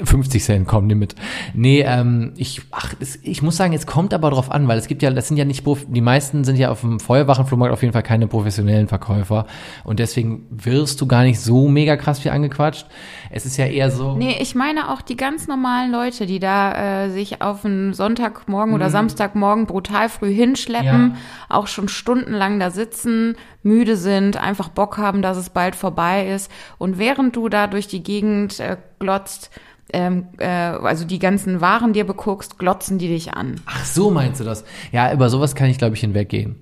50 0.03 0.43
Cent 0.43 0.67
kommen 0.67 0.89
die 0.89 0.95
mit. 0.95 1.13
Nee, 1.53 1.81
ähm, 1.81 2.33
ich, 2.37 2.61
ach, 2.71 2.93
es, 2.99 3.19
ich 3.21 3.43
muss 3.43 3.55
sagen, 3.55 3.73
es 3.73 3.85
kommt 3.85 4.15
aber 4.15 4.31
drauf 4.31 4.51
an, 4.51 4.67
weil 4.67 4.79
es 4.79 4.87
gibt 4.87 5.03
ja, 5.03 5.11
das 5.11 5.27
sind 5.27 5.37
ja 5.37 5.45
nicht, 5.45 5.63
die 5.87 6.01
meisten 6.01 6.43
sind 6.43 6.57
ja 6.57 6.71
auf 6.71 6.81
dem 6.81 6.99
Feuerwachenflohmarkt 6.99 7.73
auf 7.73 7.81
jeden 7.81 7.93
Fall 7.93 8.03
keine 8.03 8.27
professionellen 8.27 8.87
Verkäufer 8.87 9.45
und 9.83 9.99
deswegen 9.99 10.47
wirst 10.49 11.01
du 11.01 11.05
gar 11.05 11.23
nicht 11.23 11.39
so 11.39 11.67
mega 11.67 11.97
krass 11.97 12.19
viel 12.19 12.31
angequatscht. 12.31 12.87
Es 13.29 13.45
ist 13.45 13.57
ja 13.57 13.65
eher 13.65 13.89
so. 13.89 14.15
Nee, 14.15 14.37
ich 14.39 14.53
meine 14.53 14.91
auch 14.91 15.01
die 15.01 15.17
ganz 15.17 15.47
normalen 15.47 15.91
Leute, 15.91 16.27
die 16.27 16.39
da 16.39 17.05
äh, 17.05 17.09
sich 17.09 17.41
auf 17.41 17.65
einen 17.65 17.93
Sonntagmorgen 17.93 18.75
oder 18.75 18.87
mhm. 18.87 18.91
Samstagmorgen 18.91 19.65
brutal 19.83 20.09
früh 20.09 20.33
hinschleppen, 20.33 21.15
ja. 21.15 21.19
auch 21.49 21.67
schon 21.67 21.87
stundenlang 21.87 22.59
da 22.59 22.71
sitzen, 22.71 23.35
müde 23.61 23.97
sind, 23.97 24.37
einfach 24.37 24.69
Bock 24.69 24.97
haben, 24.97 25.21
dass 25.21 25.37
es 25.37 25.49
bald 25.49 25.75
vorbei 25.75 26.27
ist. 26.27 26.49
Und 26.77 26.97
während 26.97 27.35
du 27.35 27.49
da 27.49 27.67
durch 27.67 27.87
die 27.87 28.01
Gegend 28.01 28.59
äh, 28.59 28.77
glotzt, 28.99 29.51
ähm, 29.91 30.27
äh, 30.37 30.47
also 30.47 31.05
die 31.05 31.19
ganzen 31.19 31.61
Waren 31.61 31.93
dir 31.93 32.05
beguckst, 32.05 32.57
glotzen 32.57 32.97
die 32.97 33.09
dich 33.09 33.33
an. 33.33 33.59
Ach 33.65 33.85
so 33.85 34.09
meinst 34.09 34.39
du 34.39 34.45
das? 34.45 34.63
Ja, 34.91 35.13
über 35.13 35.29
sowas 35.29 35.53
kann 35.53 35.69
ich, 35.69 35.77
glaube 35.77 35.95
ich, 35.95 36.01
hinweggehen. 36.01 36.55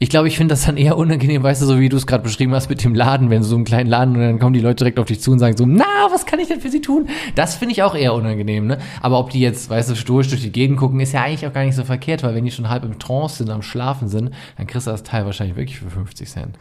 Ich 0.00 0.10
glaube, 0.10 0.28
ich 0.28 0.36
finde 0.36 0.52
das 0.52 0.64
dann 0.64 0.76
eher 0.76 0.96
unangenehm, 0.96 1.42
weißt 1.42 1.60
du, 1.60 1.66
so 1.66 1.80
wie 1.80 1.88
du 1.88 1.96
es 1.96 2.06
gerade 2.06 2.22
beschrieben 2.22 2.54
hast 2.54 2.68
mit 2.68 2.84
dem 2.84 2.94
Laden, 2.94 3.30
wenn 3.30 3.42
so 3.42 3.56
einen 3.56 3.64
kleinen 3.64 3.90
Laden 3.90 4.14
und 4.14 4.22
dann 4.22 4.38
kommen 4.38 4.52
die 4.52 4.60
Leute 4.60 4.76
direkt 4.76 5.00
auf 5.00 5.06
dich 5.06 5.20
zu 5.20 5.32
und 5.32 5.40
sagen 5.40 5.56
so, 5.56 5.66
na, 5.66 5.84
was 6.12 6.24
kann 6.24 6.38
ich 6.38 6.46
denn 6.46 6.60
für 6.60 6.70
sie 6.70 6.80
tun? 6.80 7.08
Das 7.34 7.56
finde 7.56 7.72
ich 7.72 7.82
auch 7.82 7.96
eher 7.96 8.14
unangenehm, 8.14 8.68
ne? 8.68 8.78
Aber 9.00 9.18
ob 9.18 9.30
die 9.30 9.40
jetzt, 9.40 9.70
weißt 9.70 9.90
du, 9.90 9.96
stoisch 9.96 10.28
durch 10.28 10.42
die 10.42 10.52
Gegend 10.52 10.78
gucken, 10.78 11.00
ist 11.00 11.14
ja 11.14 11.22
eigentlich 11.22 11.48
auch 11.48 11.52
gar 11.52 11.64
nicht 11.64 11.74
so 11.74 11.82
verkehrt, 11.82 12.22
weil 12.22 12.36
wenn 12.36 12.44
die 12.44 12.52
schon 12.52 12.68
halb 12.68 12.84
im 12.84 13.00
Trance 13.00 13.38
sind, 13.38 13.50
am 13.50 13.62
Schlafen 13.62 14.06
sind, 14.08 14.30
dann 14.56 14.68
kriegst 14.68 14.86
du 14.86 14.92
das 14.92 15.02
Teil 15.02 15.24
wahrscheinlich 15.24 15.56
wirklich 15.56 15.80
für 15.80 15.90
50 15.90 16.28
Cent. 16.28 16.56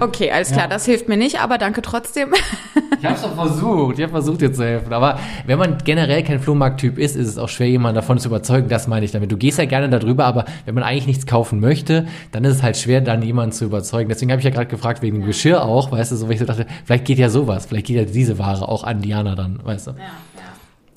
Okay, 0.00 0.30
alles 0.30 0.48
klar, 0.50 0.64
ja. 0.64 0.68
das 0.68 0.84
hilft 0.84 1.08
mir 1.08 1.16
nicht, 1.16 1.40
aber 1.40 1.58
danke 1.58 1.82
trotzdem. 1.82 2.34
Ich 2.98 3.04
habe 3.04 3.14
es 3.14 3.22
doch 3.22 3.34
versucht, 3.34 3.98
ich 3.98 4.02
habe 4.02 4.12
versucht 4.12 4.40
dir 4.40 4.52
zu 4.52 4.64
helfen. 4.64 4.92
Aber 4.92 5.18
wenn 5.46 5.58
man 5.58 5.78
generell 5.84 6.22
kein 6.22 6.40
Flohmarkttyp 6.40 6.98
ist, 6.98 7.16
ist 7.16 7.28
es 7.28 7.38
auch 7.38 7.48
schwer, 7.48 7.68
jemanden 7.68 7.96
davon 7.96 8.18
zu 8.18 8.28
überzeugen. 8.28 8.68
Das 8.68 8.88
meine 8.88 9.04
ich 9.04 9.12
damit. 9.12 9.30
Du 9.30 9.36
gehst 9.36 9.58
ja 9.58 9.64
gerne 9.64 9.88
darüber, 9.88 10.24
aber 10.24 10.44
wenn 10.64 10.74
man 10.74 10.82
eigentlich 10.84 11.06
nichts 11.06 11.26
kaufen 11.26 11.60
möchte, 11.60 12.06
dann 12.32 12.44
ist 12.44 12.56
es 12.56 12.62
halt 12.62 12.76
schwer, 12.76 13.00
dann 13.00 13.22
jemanden 13.22 13.52
zu 13.52 13.64
überzeugen. 13.64 14.08
Deswegen 14.08 14.30
habe 14.30 14.40
ich 14.40 14.44
ja 14.44 14.50
gerade 14.50 14.66
gefragt 14.66 15.02
wegen 15.02 15.20
dem 15.20 15.26
Geschirr 15.26 15.62
auch, 15.62 15.92
weißt 15.92 16.12
du, 16.12 16.16
so 16.16 16.28
wie 16.28 16.34
ich 16.34 16.40
so 16.40 16.46
dachte, 16.46 16.66
vielleicht 16.84 17.04
geht 17.04 17.18
ja 17.18 17.28
sowas, 17.28 17.66
vielleicht 17.66 17.86
geht 17.86 17.96
ja 17.96 18.04
diese 18.04 18.38
Ware 18.38 18.68
auch 18.68 18.84
an 18.84 19.02
Diana 19.02 19.34
dann, 19.34 19.60
weißt 19.62 19.88
du. 19.88 19.90
Ja. 19.92 19.96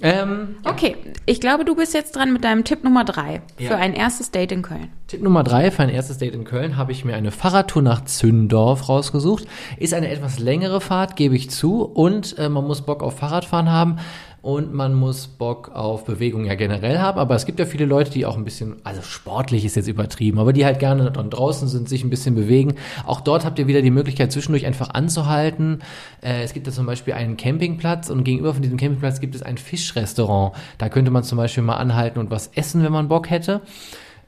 Ähm, 0.01 0.55
okay, 0.63 0.95
ich 1.25 1.41
glaube, 1.41 1.65
du 1.65 1.75
bist 1.75 1.93
jetzt 1.93 2.15
dran 2.15 2.31
mit 2.31 2.43
deinem 2.43 2.63
Tipp 2.63 2.83
Nummer 2.83 3.03
drei 3.03 3.41
ja. 3.57 3.67
für 3.67 3.75
ein 3.75 3.93
erstes 3.93 4.31
Date 4.31 4.51
in 4.51 4.61
Köln. 4.61 4.89
Tipp 5.07 5.21
Nummer 5.21 5.43
drei 5.43 5.71
für 5.71 5.83
ein 5.83 5.89
erstes 5.89 6.17
Date 6.17 6.33
in 6.35 6.45
Köln 6.45 6.77
habe 6.77 6.91
ich 6.91 7.03
mir 7.03 7.15
eine 7.15 7.31
Fahrradtour 7.31 7.81
nach 7.81 8.05
Zündorf 8.05 8.87
rausgesucht. 8.87 9.45
Ist 9.77 9.93
eine 9.93 10.09
etwas 10.09 10.39
längere 10.39 10.79
Fahrt, 10.79 11.15
gebe 11.15 11.35
ich 11.35 11.49
zu, 11.49 11.83
und 11.83 12.37
äh, 12.37 12.47
man 12.47 12.65
muss 12.65 12.81
Bock 12.81 13.03
auf 13.03 13.17
Fahrradfahren 13.17 13.69
haben 13.69 13.97
und 14.41 14.73
man 14.73 14.93
muss 14.93 15.27
Bock 15.27 15.71
auf 15.73 16.05
Bewegung 16.05 16.45
ja 16.45 16.55
generell 16.55 16.99
haben. 16.99 17.19
Aber 17.19 17.35
es 17.35 17.45
gibt 17.45 17.59
ja 17.59 17.65
viele 17.65 17.85
Leute, 17.85 18.11
die 18.11 18.25
auch 18.25 18.37
ein 18.37 18.43
bisschen, 18.43 18.77
also 18.83 19.01
sportlich 19.01 19.65
ist 19.65 19.75
jetzt 19.75 19.87
übertrieben, 19.87 20.39
aber 20.39 20.53
die 20.53 20.65
halt 20.65 20.79
gerne 20.79 21.11
dann 21.11 21.29
draußen 21.29 21.67
sind, 21.67 21.89
sich 21.89 22.03
ein 22.03 22.09
bisschen 22.09 22.35
bewegen. 22.35 22.75
Auch 23.05 23.21
dort 23.21 23.45
habt 23.45 23.59
ihr 23.59 23.67
wieder 23.67 23.81
die 23.81 23.91
Möglichkeit, 23.91 24.31
zwischendurch 24.31 24.65
einfach 24.65 24.89
anzuhalten. 24.91 25.81
Äh, 26.21 26.43
es 26.43 26.53
gibt 26.53 26.67
ja 26.67 26.73
zum 26.73 26.85
Beispiel 26.85 27.13
einen 27.13 27.37
Campingplatz 27.37 28.09
und 28.09 28.23
gegenüber 28.23 28.53
von 28.53 28.61
diesem 28.61 28.77
Campingplatz 28.77 29.19
gibt 29.19 29.35
es 29.35 29.41
ein 29.41 29.57
Fischrestaurant. 29.57 30.55
Da 30.77 30.89
könnte 30.89 31.11
man 31.11 31.23
zum 31.23 31.37
Beispiel 31.37 31.63
mal 31.63 31.77
anhalten 31.77 32.19
und 32.19 32.31
was 32.31 32.47
essen, 32.55 32.83
wenn 32.83 32.91
man 32.91 33.07
Bock 33.07 33.29
hätte. 33.29 33.61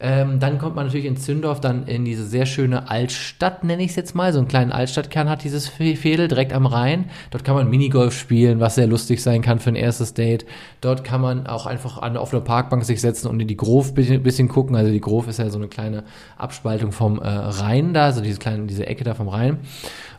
Ähm, 0.03 0.39
dann 0.39 0.57
kommt 0.57 0.75
man 0.75 0.87
natürlich 0.87 1.05
in 1.05 1.15
Zündorf 1.15 1.59
dann 1.59 1.85
in 1.85 2.05
diese 2.05 2.25
sehr 2.25 2.47
schöne 2.47 2.89
Altstadt, 2.89 3.63
nenne 3.63 3.83
ich 3.83 3.91
es 3.91 3.95
jetzt 3.95 4.15
mal. 4.15 4.33
So 4.33 4.39
einen 4.39 4.47
kleinen 4.47 4.71
Altstadtkern 4.71 5.29
hat 5.29 5.43
dieses 5.43 5.67
Fädel 5.67 6.27
direkt 6.27 6.53
am 6.53 6.65
Rhein. 6.65 7.11
Dort 7.29 7.43
kann 7.43 7.53
man 7.53 7.69
Minigolf 7.69 8.17
spielen, 8.17 8.59
was 8.59 8.73
sehr 8.75 8.87
lustig 8.87 9.21
sein 9.21 9.43
kann 9.43 9.59
für 9.59 9.69
ein 9.69 9.75
erstes 9.75 10.15
Date. 10.15 10.47
Dort 10.81 11.03
kann 11.03 11.21
man 11.21 11.45
auch 11.45 11.67
einfach 11.67 11.99
an, 11.99 12.17
auf 12.17 12.33
eine 12.33 12.41
Parkbank 12.41 12.83
sich 12.83 12.99
setzen 12.99 13.27
und 13.27 13.39
in 13.39 13.47
die 13.47 13.55
Grof 13.55 13.93
bisschen, 13.93 14.23
bisschen 14.23 14.47
gucken. 14.47 14.75
Also 14.75 14.91
die 14.91 15.01
Grof 15.01 15.27
ist 15.27 15.37
ja 15.37 15.49
so 15.51 15.59
eine 15.59 15.67
kleine 15.67 16.03
Abspaltung 16.35 16.91
vom 16.91 17.19
äh, 17.19 17.27
Rhein 17.27 17.93
da, 17.93 18.05
also 18.05 18.21
diese 18.21 18.39
kleine, 18.39 18.65
diese 18.65 18.87
Ecke 18.87 19.03
da 19.03 19.13
vom 19.13 19.27
Rhein. 19.27 19.59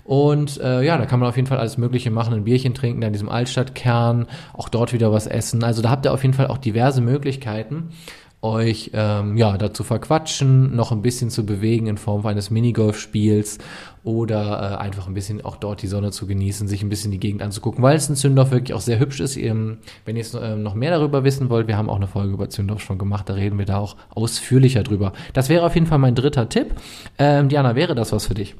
Und 0.05 0.61
äh, 0.61 0.83
ja, 0.83 0.97
da 0.97 1.07
kann 1.07 1.21
man 1.21 1.29
auf 1.29 1.37
jeden 1.37 1.47
Fall 1.47 1.59
alles 1.59 1.79
Mögliche 1.79 2.11
machen, 2.11 2.35
ein 2.35 2.45
Bierchen 2.45 2.75
trinken, 2.75 3.01
da 3.01 3.09
in 3.09 3.13
diesem 3.13 3.29
Altstadtkern, 3.29 4.27
auch 4.53 4.69
dort 4.69 4.93
wieder 4.93 5.13
was 5.13 5.27
essen. 5.27 5.63
Also 5.65 5.83
da 5.83 5.91
habt 5.91 6.05
ihr 6.05 6.13
auf 6.13 6.23
jeden 6.23 6.35
Fall 6.35 6.49
auch 6.49 6.59
diverse 6.59 7.01
Möglichkeiten 7.01 7.91
euch 8.43 8.91
ähm, 8.93 9.37
ja 9.37 9.57
dazu 9.57 9.85
verquatschen, 9.85 10.75
noch 10.75 10.91
ein 10.91 11.01
bisschen 11.01 11.31
zu 11.31 11.47
bewegen 11.47 11.87
in 11.87 11.97
Form 11.97 12.27
eines 12.27 12.51
Minigolfspiels 12.51 13.59
oder 14.05 14.73
äh, 14.73 14.83
einfach 14.83 15.07
ein 15.07 15.15
bisschen 15.15 15.45
auch 15.45 15.57
dort 15.57 15.81
die 15.81 15.87
Sonne 15.87 16.11
zu 16.11 16.27
genießen, 16.27 16.67
sich 16.67 16.83
ein 16.83 16.89
bisschen 16.89 17.13
die 17.13 17.21
Gegend 17.21 17.41
anzugucken, 17.41 17.83
weil 17.83 17.97
es 17.97 18.09
in 18.09 18.17
Zündorf 18.17 18.51
wirklich 18.51 18.75
auch 18.75 18.81
sehr 18.81 18.99
hübsch 18.99 19.21
ist. 19.21 19.37
Ähm, 19.37 19.79
wenn 20.05 20.17
ihr 20.17 20.27
ähm, 20.43 20.63
noch 20.63 20.75
mehr 20.75 20.91
darüber 20.91 21.23
wissen 21.23 21.51
wollt, 21.51 21.69
wir 21.69 21.77
haben 21.77 21.89
auch 21.89 21.97
eine 21.97 22.09
Folge 22.09 22.33
über 22.33 22.51
Zündorf 22.51 22.83
schon 22.83 22.99
gemacht, 22.99 23.29
da 23.29 23.35
reden 23.35 23.59
wir 23.59 23.67
da 23.67 23.79
auch 23.79 23.97
ausführlicher 24.11 24.83
drüber. 24.83 25.13
Das 25.33 25.49
wäre 25.49 25.65
auf 25.65 25.75
jeden 25.75 25.87
Fall 25.87 25.99
mein 25.99 26.17
dritter 26.17 26.49
Tipp. 26.49 26.75
Ähm, 27.19 27.49
Diana, 27.49 27.77
wäre 27.77 27.95
das 27.95 28.11
was 28.11 28.27
für 28.27 28.35
dich? 28.35 28.57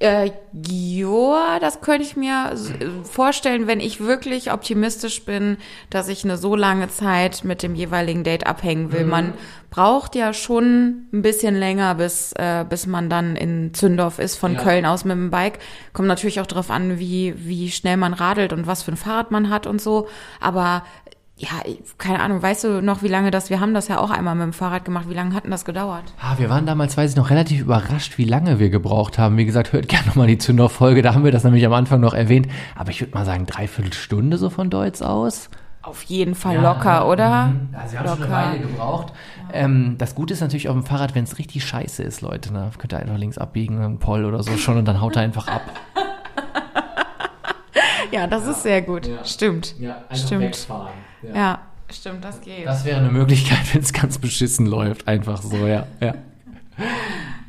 Äh, 0.00 0.30
ja, 0.66 1.58
das 1.60 1.82
könnte 1.82 2.04
ich 2.04 2.16
mir 2.16 2.56
vorstellen, 3.04 3.66
wenn 3.66 3.80
ich 3.80 4.00
wirklich 4.00 4.50
optimistisch 4.50 5.26
bin, 5.26 5.58
dass 5.90 6.08
ich 6.08 6.24
eine 6.24 6.38
so 6.38 6.56
lange 6.56 6.88
Zeit 6.88 7.44
mit 7.44 7.62
dem 7.62 7.74
jeweiligen 7.74 8.24
Date 8.24 8.46
abhängen 8.46 8.92
will. 8.92 9.04
Mhm. 9.04 9.10
Man 9.10 9.34
braucht 9.68 10.14
ja 10.14 10.32
schon 10.32 11.06
ein 11.12 11.20
bisschen 11.20 11.54
länger, 11.54 11.96
bis, 11.96 12.32
äh, 12.32 12.64
bis 12.66 12.86
man 12.86 13.10
dann 13.10 13.36
in 13.36 13.74
Zündorf 13.74 14.18
ist, 14.18 14.36
von 14.36 14.54
ja. 14.54 14.62
Köln 14.62 14.86
aus 14.86 15.04
mit 15.04 15.12
dem 15.12 15.30
Bike. 15.30 15.58
Kommt 15.92 16.08
natürlich 16.08 16.40
auch 16.40 16.46
darauf 16.46 16.70
an, 16.70 16.98
wie, 16.98 17.34
wie 17.36 17.70
schnell 17.70 17.98
man 17.98 18.14
radelt 18.14 18.54
und 18.54 18.66
was 18.66 18.82
für 18.82 18.92
ein 18.92 18.96
Fahrrad 18.96 19.30
man 19.30 19.50
hat 19.50 19.66
und 19.66 19.82
so. 19.82 20.08
Aber 20.40 20.82
ja, 21.40 21.48
keine 21.96 22.20
Ahnung, 22.20 22.42
weißt 22.42 22.64
du 22.64 22.82
noch, 22.82 23.02
wie 23.02 23.08
lange 23.08 23.30
das, 23.30 23.48
wir 23.48 23.60
haben 23.60 23.72
das 23.72 23.88
ja 23.88 23.98
auch 23.98 24.10
einmal 24.10 24.34
mit 24.34 24.44
dem 24.44 24.52
Fahrrad 24.52 24.84
gemacht, 24.84 25.08
wie 25.08 25.14
lange 25.14 25.34
hat 25.34 25.44
denn 25.44 25.50
das 25.50 25.64
gedauert? 25.64 26.04
Ah, 26.20 26.34
wir 26.36 26.50
waren 26.50 26.66
damals, 26.66 26.98
weiß 26.98 27.12
ich 27.12 27.16
noch, 27.16 27.30
relativ 27.30 27.62
überrascht, 27.62 28.18
wie 28.18 28.26
lange 28.26 28.58
wir 28.58 28.68
gebraucht 28.68 29.18
haben. 29.18 29.38
Wie 29.38 29.46
gesagt, 29.46 29.72
hört 29.72 29.88
gerne 29.88 30.06
nochmal 30.06 30.26
die 30.26 30.36
Zündorf-Folge, 30.36 31.00
da 31.00 31.14
haben 31.14 31.24
wir 31.24 31.32
das 31.32 31.42
nämlich 31.42 31.64
am 31.64 31.72
Anfang 31.72 32.00
noch 32.00 32.12
erwähnt. 32.12 32.46
Aber 32.76 32.90
ich 32.90 33.00
würde 33.00 33.14
mal 33.14 33.24
sagen, 33.24 33.46
dreiviertel 33.46 33.94
Stunde 33.94 34.36
so 34.36 34.50
von 34.50 34.68
Deutsch 34.68 35.00
aus. 35.00 35.48
Auf 35.80 36.02
jeden 36.02 36.34
Fall 36.34 36.56
ja, 36.56 36.60
locker, 36.60 37.08
oder? 37.08 37.46
Mhm. 37.46 37.70
Also 37.72 37.92
wir 37.92 38.00
haben 38.00 38.06
locker. 38.06 38.22
schon 38.22 38.32
eine 38.32 38.50
Weile 38.50 38.60
gebraucht. 38.60 39.14
Ja. 39.48 39.60
Ähm, 39.60 39.94
das 39.96 40.14
Gute 40.14 40.34
ist 40.34 40.40
natürlich 40.42 40.68
auf 40.68 40.74
dem 40.74 40.84
Fahrrad, 40.84 41.14
wenn 41.14 41.24
es 41.24 41.38
richtig 41.38 41.64
scheiße 41.64 42.02
ist, 42.02 42.20
Leute, 42.20 42.52
ne? 42.52 42.70
Könnt 42.76 42.92
ihr 42.92 42.98
einfach 42.98 43.16
links 43.16 43.38
abbiegen, 43.38 43.80
einen 43.82 43.98
Poll 43.98 44.26
oder 44.26 44.42
so 44.42 44.58
schon 44.58 44.76
und 44.76 44.84
dann 44.84 45.00
haut 45.00 45.16
er 45.16 45.22
einfach 45.22 45.48
ab. 45.48 45.62
ja, 48.10 48.26
das 48.26 48.44
ja. 48.44 48.50
ist 48.50 48.62
sehr 48.62 48.82
gut. 48.82 49.08
Stimmt. 49.24 49.74
Ja, 49.78 50.04
einfach 50.08 50.26
Stimmt. 50.26 50.42
wegfahren. 50.42 50.92
ja. 51.34 51.60
Stimmt, 51.92 52.24
das 52.24 52.40
geht. 52.40 52.66
Das 52.66 52.84
wäre 52.84 52.98
eine 53.00 53.10
Möglichkeit, 53.10 53.58
wenn 53.74 53.82
es 53.82 53.92
ganz 53.92 54.18
beschissen 54.18 54.66
läuft. 54.66 55.08
Einfach 55.08 55.42
so, 55.42 55.66
ja. 55.66 55.86
Ja. 56.00 56.14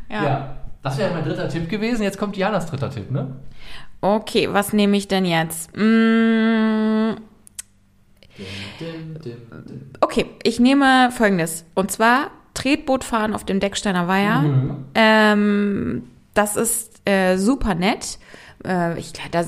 ja. 0.09 0.23
ja. 0.25 0.55
Das 0.83 0.97
wäre 0.97 1.13
mein 1.13 1.23
dritter 1.23 1.47
Tipp 1.47 1.69
gewesen. 1.69 2.03
Jetzt 2.03 2.17
kommt 2.17 2.35
Janas 2.35 2.65
dritter 2.65 2.89
Tipp, 2.89 3.11
ne? 3.11 3.35
Okay, 4.01 4.49
was 4.51 4.73
nehme 4.73 4.97
ich 4.97 5.07
denn 5.07 5.25
jetzt? 5.25 5.75
Mmh. 5.77 7.17
Okay, 9.99 10.25
ich 10.43 10.59
nehme 10.59 11.11
folgendes. 11.11 11.65
Und 11.75 11.91
zwar 11.91 12.31
Tretbootfahren 12.55 13.35
auf 13.35 13.45
dem 13.45 13.59
Decksteiner 13.59 14.07
Weiher. 14.07 14.41
Mhm. 14.41 14.85
Ähm, 14.95 16.03
das 16.33 16.55
ist 16.55 17.07
äh, 17.07 17.37
super 17.37 17.75
nett. 17.75 18.17
Äh, 18.65 18.99
ich, 18.99 19.13
da 19.13 19.43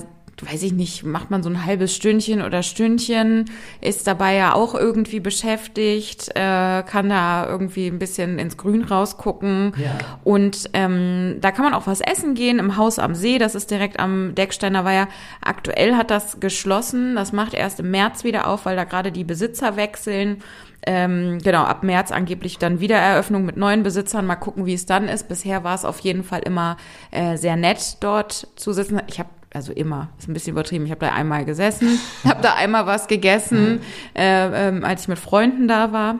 weiß 0.45 0.63
ich 0.63 0.73
nicht, 0.73 1.03
macht 1.03 1.31
man 1.31 1.43
so 1.43 1.49
ein 1.49 1.65
halbes 1.65 1.95
Stündchen 1.95 2.41
oder 2.41 2.63
Stündchen, 2.63 3.45
ist 3.81 4.07
dabei 4.07 4.35
ja 4.35 4.53
auch 4.53 4.75
irgendwie 4.75 5.19
beschäftigt, 5.19 6.29
äh, 6.35 6.83
kann 6.83 7.09
da 7.09 7.47
irgendwie 7.47 7.87
ein 7.87 7.99
bisschen 7.99 8.39
ins 8.39 8.57
Grün 8.57 8.83
rausgucken. 8.83 9.73
Ja. 9.77 9.97
Und 10.23 10.69
ähm, 10.73 11.37
da 11.41 11.51
kann 11.51 11.65
man 11.65 11.73
auch 11.73 11.87
was 11.87 12.01
essen 12.01 12.35
gehen 12.35 12.59
im 12.59 12.77
Haus 12.77 12.99
am 12.99 13.15
See, 13.15 13.37
das 13.37 13.55
ist 13.55 13.71
direkt 13.71 13.99
am 13.99 14.35
Decksteiner 14.35 14.85
Weiher. 14.85 15.07
Aktuell 15.41 15.95
hat 15.95 16.11
das 16.11 16.39
geschlossen, 16.39 17.15
das 17.15 17.31
macht 17.31 17.53
erst 17.53 17.79
im 17.79 17.91
März 17.91 18.23
wieder 18.23 18.47
auf, 18.47 18.65
weil 18.65 18.75
da 18.75 18.83
gerade 18.83 19.11
die 19.11 19.23
Besitzer 19.23 19.75
wechseln. 19.75 20.41
Ähm, 20.85 21.39
genau, 21.41 21.63
ab 21.63 21.83
März 21.83 22.11
angeblich 22.11 22.57
dann 22.57 22.79
Wiedereröffnung 22.79 23.45
mit 23.45 23.57
neuen 23.57 23.83
Besitzern. 23.83 24.25
Mal 24.25 24.35
gucken, 24.35 24.65
wie 24.65 24.73
es 24.73 24.85
dann 24.85 25.07
ist. 25.07 25.29
Bisher 25.29 25.63
war 25.63 25.75
es 25.75 25.85
auf 25.85 25.99
jeden 25.99 26.23
Fall 26.23 26.41
immer 26.41 26.77
äh, 27.11 27.37
sehr 27.37 27.55
nett, 27.55 27.97
dort 28.01 28.47
zu 28.55 28.73
sitzen. 28.73 29.01
Ich 29.07 29.19
habe 29.19 29.29
also 29.53 29.71
immer, 29.71 30.09
ist 30.17 30.27
ein 30.27 30.33
bisschen 30.33 30.53
übertrieben. 30.53 30.85
Ich 30.85 30.91
habe 30.91 31.05
da 31.05 31.13
einmal 31.13 31.45
gesessen, 31.45 31.99
habe 32.23 32.41
da 32.41 32.55
einmal 32.55 32.85
was 32.85 33.07
gegessen, 33.07 33.81
äh, 34.15 34.67
ähm, 34.67 34.83
als 34.83 35.03
ich 35.03 35.07
mit 35.07 35.19
Freunden 35.19 35.67
da 35.67 35.91
war. 35.91 36.15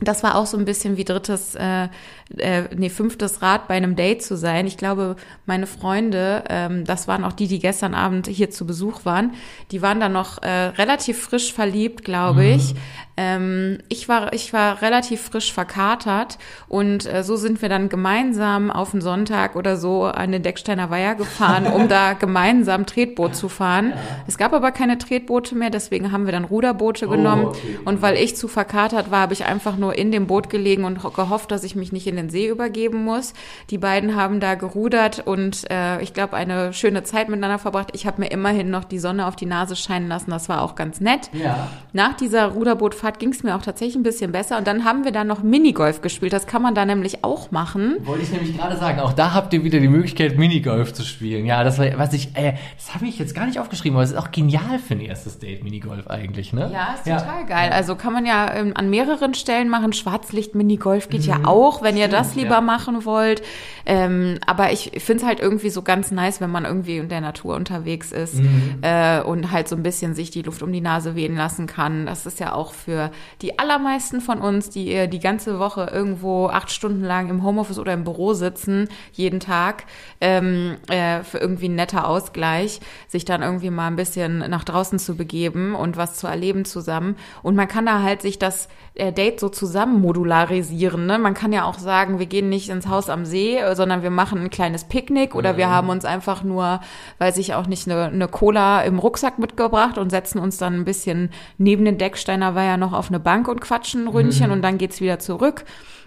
Das 0.00 0.22
war 0.22 0.36
auch 0.36 0.46
so 0.46 0.56
ein 0.56 0.64
bisschen 0.64 0.96
wie 0.96 1.04
drittes 1.04 1.56
äh, 1.56 1.88
äh, 2.36 2.64
nee, 2.76 2.90
fünftes 2.90 3.40
Rad 3.40 3.68
bei 3.68 3.74
einem 3.74 3.96
Date 3.96 4.22
zu 4.22 4.36
sein. 4.36 4.66
Ich 4.66 4.76
glaube, 4.76 5.16
meine 5.46 5.66
Freunde, 5.66 6.44
ähm, 6.48 6.84
das 6.84 7.08
waren 7.08 7.24
auch 7.24 7.32
die, 7.32 7.48
die 7.48 7.58
gestern 7.58 7.94
Abend 7.94 8.26
hier 8.26 8.50
zu 8.50 8.66
Besuch 8.66 9.04
waren, 9.04 9.32
die 9.70 9.80
waren 9.80 10.00
dann 10.00 10.12
noch 10.12 10.42
äh, 10.42 10.48
relativ 10.48 11.20
frisch 11.20 11.52
verliebt, 11.52 12.04
glaube 12.04 12.42
mhm. 12.42 12.54
ich. 12.54 12.74
Ähm, 13.16 13.78
ich 13.88 14.08
war, 14.08 14.32
ich 14.32 14.52
war 14.52 14.80
relativ 14.80 15.22
frisch 15.22 15.52
verkatert 15.52 16.38
und 16.68 17.04
äh, 17.12 17.24
so 17.24 17.34
sind 17.34 17.60
wir 17.62 17.68
dann 17.68 17.88
gemeinsam 17.88 18.70
auf 18.70 18.92
den 18.92 19.00
Sonntag 19.00 19.56
oder 19.56 19.76
so 19.76 20.04
an 20.04 20.30
den 20.30 20.44
Decksteiner 20.44 20.90
Weiher 20.90 21.16
gefahren, 21.16 21.66
um 21.66 21.88
da 21.88 22.12
gemeinsam 22.12 22.86
Tretboot 22.86 23.34
zu 23.34 23.48
fahren. 23.48 23.92
Es 24.28 24.38
gab 24.38 24.52
aber 24.52 24.70
keine 24.70 24.98
Tretboote 24.98 25.56
mehr, 25.56 25.70
deswegen 25.70 26.12
haben 26.12 26.26
wir 26.26 26.32
dann 26.32 26.44
Ruderboote 26.44 27.06
oh, 27.06 27.10
genommen. 27.10 27.46
Okay. 27.46 27.78
Und 27.84 28.02
weil 28.02 28.16
ich 28.16 28.36
zu 28.36 28.46
verkatert 28.46 29.10
war, 29.10 29.22
habe 29.22 29.32
ich 29.32 29.44
einfach 29.46 29.76
nur 29.76 29.98
in 29.98 30.12
dem 30.12 30.28
Boot 30.28 30.48
gelegen 30.48 30.84
und 30.84 31.02
gehofft, 31.02 31.50
dass 31.50 31.64
ich 31.64 31.74
mich 31.74 31.90
nicht 31.90 32.06
in 32.06 32.17
den 32.18 32.30
See 32.30 32.48
übergeben 32.48 33.04
muss. 33.04 33.34
Die 33.70 33.78
beiden 33.78 34.16
haben 34.16 34.40
da 34.40 34.54
gerudert 34.54 35.26
und 35.26 35.70
äh, 35.70 36.00
ich 36.02 36.12
glaube, 36.12 36.36
eine 36.36 36.72
schöne 36.72 37.02
Zeit 37.02 37.28
miteinander 37.28 37.58
verbracht. 37.58 37.90
Ich 37.94 38.06
habe 38.06 38.20
mir 38.20 38.30
immerhin 38.30 38.70
noch 38.70 38.84
die 38.84 38.98
Sonne 38.98 39.26
auf 39.26 39.36
die 39.36 39.46
Nase 39.46 39.76
scheinen 39.76 40.08
lassen. 40.08 40.30
Das 40.30 40.48
war 40.48 40.62
auch 40.62 40.74
ganz 40.74 41.00
nett. 41.00 41.30
Ja. 41.32 41.68
Nach 41.92 42.14
dieser 42.14 42.48
Ruderbootfahrt 42.48 43.18
ging 43.18 43.30
es 43.30 43.42
mir 43.42 43.56
auch 43.56 43.62
tatsächlich 43.62 43.96
ein 43.96 44.02
bisschen 44.02 44.32
besser. 44.32 44.58
Und 44.58 44.66
dann 44.66 44.84
haben 44.84 45.04
wir 45.04 45.12
da 45.12 45.24
noch 45.24 45.42
Minigolf 45.42 46.02
gespielt. 46.02 46.32
Das 46.32 46.46
kann 46.46 46.62
man 46.62 46.74
da 46.74 46.84
nämlich 46.84 47.24
auch 47.24 47.50
machen. 47.50 47.96
Wollte 48.00 48.24
ich 48.24 48.30
nämlich 48.30 48.56
gerade 48.56 48.76
sagen. 48.76 49.00
Auch 49.00 49.12
da 49.12 49.34
habt 49.34 49.52
ihr 49.54 49.64
wieder 49.64 49.80
die 49.80 49.88
Möglichkeit, 49.88 50.36
Minigolf 50.36 50.92
zu 50.92 51.02
spielen. 51.02 51.46
Ja, 51.46 51.64
das 51.64 51.78
war, 51.78 51.86
was 51.98 52.12
ich, 52.12 52.36
äh, 52.36 52.54
das 52.76 52.94
habe 52.94 53.06
ich 53.06 53.18
jetzt 53.18 53.34
gar 53.34 53.46
nicht 53.46 53.58
aufgeschrieben, 53.58 53.96
aber 53.96 54.04
es 54.04 54.10
ist 54.10 54.16
auch 54.16 54.30
genial 54.30 54.78
für 54.78 54.94
ein 54.94 55.00
erstes 55.00 55.38
Date, 55.38 55.62
Minigolf 55.62 56.08
eigentlich, 56.08 56.52
ne? 56.52 56.70
Ja, 56.72 56.94
ist 56.94 57.04
total 57.04 57.46
geil. 57.46 57.70
Also 57.72 57.94
kann 57.96 58.12
man 58.12 58.26
ja 58.26 58.54
ähm, 58.54 58.72
an 58.74 58.90
mehreren 58.90 59.34
Stellen 59.34 59.68
machen. 59.68 59.92
Schwarzlicht-Minigolf 59.92 61.08
geht 61.08 61.22
mhm. 61.22 61.28
ja 61.28 61.40
auch, 61.44 61.82
wenn 61.82 61.96
ihr 61.96 62.07
das 62.08 62.34
lieber 62.34 62.56
ja. 62.56 62.60
machen 62.60 63.04
wollt. 63.04 63.42
Ähm, 63.86 64.38
aber 64.44 64.70
ich 64.72 64.92
finde 64.98 65.22
es 65.22 65.26
halt 65.26 65.40
irgendwie 65.40 65.70
so 65.70 65.82
ganz 65.82 66.10
nice, 66.10 66.40
wenn 66.40 66.50
man 66.50 66.66
irgendwie 66.66 66.98
in 66.98 67.08
der 67.08 67.22
Natur 67.22 67.56
unterwegs 67.56 68.12
ist 68.12 68.34
mhm. 68.34 68.78
äh, 68.82 69.20
und 69.22 69.50
halt 69.50 69.66
so 69.68 69.76
ein 69.76 69.82
bisschen 69.82 70.14
sich 70.14 70.30
die 70.30 70.42
Luft 70.42 70.62
um 70.62 70.70
die 70.72 70.82
Nase 70.82 71.14
wehen 71.14 71.36
lassen 71.36 71.66
kann. 71.66 72.04
Das 72.04 72.26
ist 72.26 72.38
ja 72.38 72.52
auch 72.52 72.74
für 72.74 73.10
die 73.40 73.58
allermeisten 73.58 74.20
von 74.20 74.40
uns, 74.40 74.68
die 74.68 74.92
äh, 74.92 75.08
die 75.08 75.20
ganze 75.20 75.58
Woche 75.58 75.90
irgendwo 75.90 76.48
acht 76.48 76.70
Stunden 76.70 77.02
lang 77.02 77.30
im 77.30 77.42
Homeoffice 77.42 77.78
oder 77.78 77.94
im 77.94 78.04
Büro 78.04 78.34
sitzen, 78.34 78.88
jeden 79.12 79.40
Tag, 79.40 79.84
ähm, 80.20 80.76
äh, 80.88 81.22
für 81.22 81.38
irgendwie 81.38 81.68
ein 81.68 81.74
netter 81.74 82.06
Ausgleich, 82.06 82.80
sich 83.08 83.24
dann 83.24 83.42
irgendwie 83.42 83.70
mal 83.70 83.86
ein 83.86 83.96
bisschen 83.96 84.38
nach 84.50 84.64
draußen 84.64 84.98
zu 84.98 85.16
begeben 85.16 85.74
und 85.74 85.96
was 85.96 86.16
zu 86.16 86.26
erleben 86.26 86.64
zusammen. 86.64 87.16
Und 87.42 87.56
man 87.56 87.68
kann 87.68 87.86
da 87.86 88.02
halt 88.02 88.22
sich 88.22 88.38
das 88.38 88.68
äh, 88.98 89.12
Date 89.12 89.40
so 89.40 89.48
zusammen 89.48 90.00
modularisieren. 90.00 91.06
Ne? 91.06 91.18
Man 91.18 91.34
kann 91.34 91.52
ja 91.52 91.64
auch 91.64 91.78
sagen, 91.78 92.18
wir 92.18 92.26
gehen 92.26 92.48
nicht 92.48 92.68
ins 92.68 92.88
Haus 92.88 93.08
am 93.08 93.24
See, 93.24 93.56
äh, 93.56 93.74
sondern 93.74 94.02
wir 94.02 94.10
machen 94.10 94.40
ein 94.40 94.50
kleines 94.50 94.84
Picknick 94.84 95.34
oder 95.34 95.52
mhm. 95.52 95.56
wir 95.56 95.70
haben 95.70 95.88
uns 95.88 96.04
einfach 96.04 96.42
nur, 96.42 96.80
weiß 97.18 97.38
ich 97.38 97.54
auch 97.54 97.66
nicht, 97.66 97.88
eine, 97.88 98.06
eine 98.06 98.28
Cola 98.28 98.82
im 98.82 98.98
Rucksack 98.98 99.38
mitgebracht 99.38 99.98
und 99.98 100.10
setzen 100.10 100.38
uns 100.40 100.58
dann 100.58 100.74
ein 100.74 100.84
bisschen 100.84 101.30
neben 101.58 101.84
den 101.84 101.96
Decksteiner 101.96 102.54
Weiher 102.54 102.76
noch 102.76 102.92
auf 102.92 103.08
eine 103.08 103.20
Bank 103.20 103.48
und 103.48 103.60
quatschen 103.60 104.04
ein 104.04 104.08
Ründchen 104.08 104.48
mhm. 104.48 104.54
und 104.54 104.62
dann 104.62 104.78
geht's 104.78 105.00
wieder 105.00 105.18
zurück. 105.18 105.64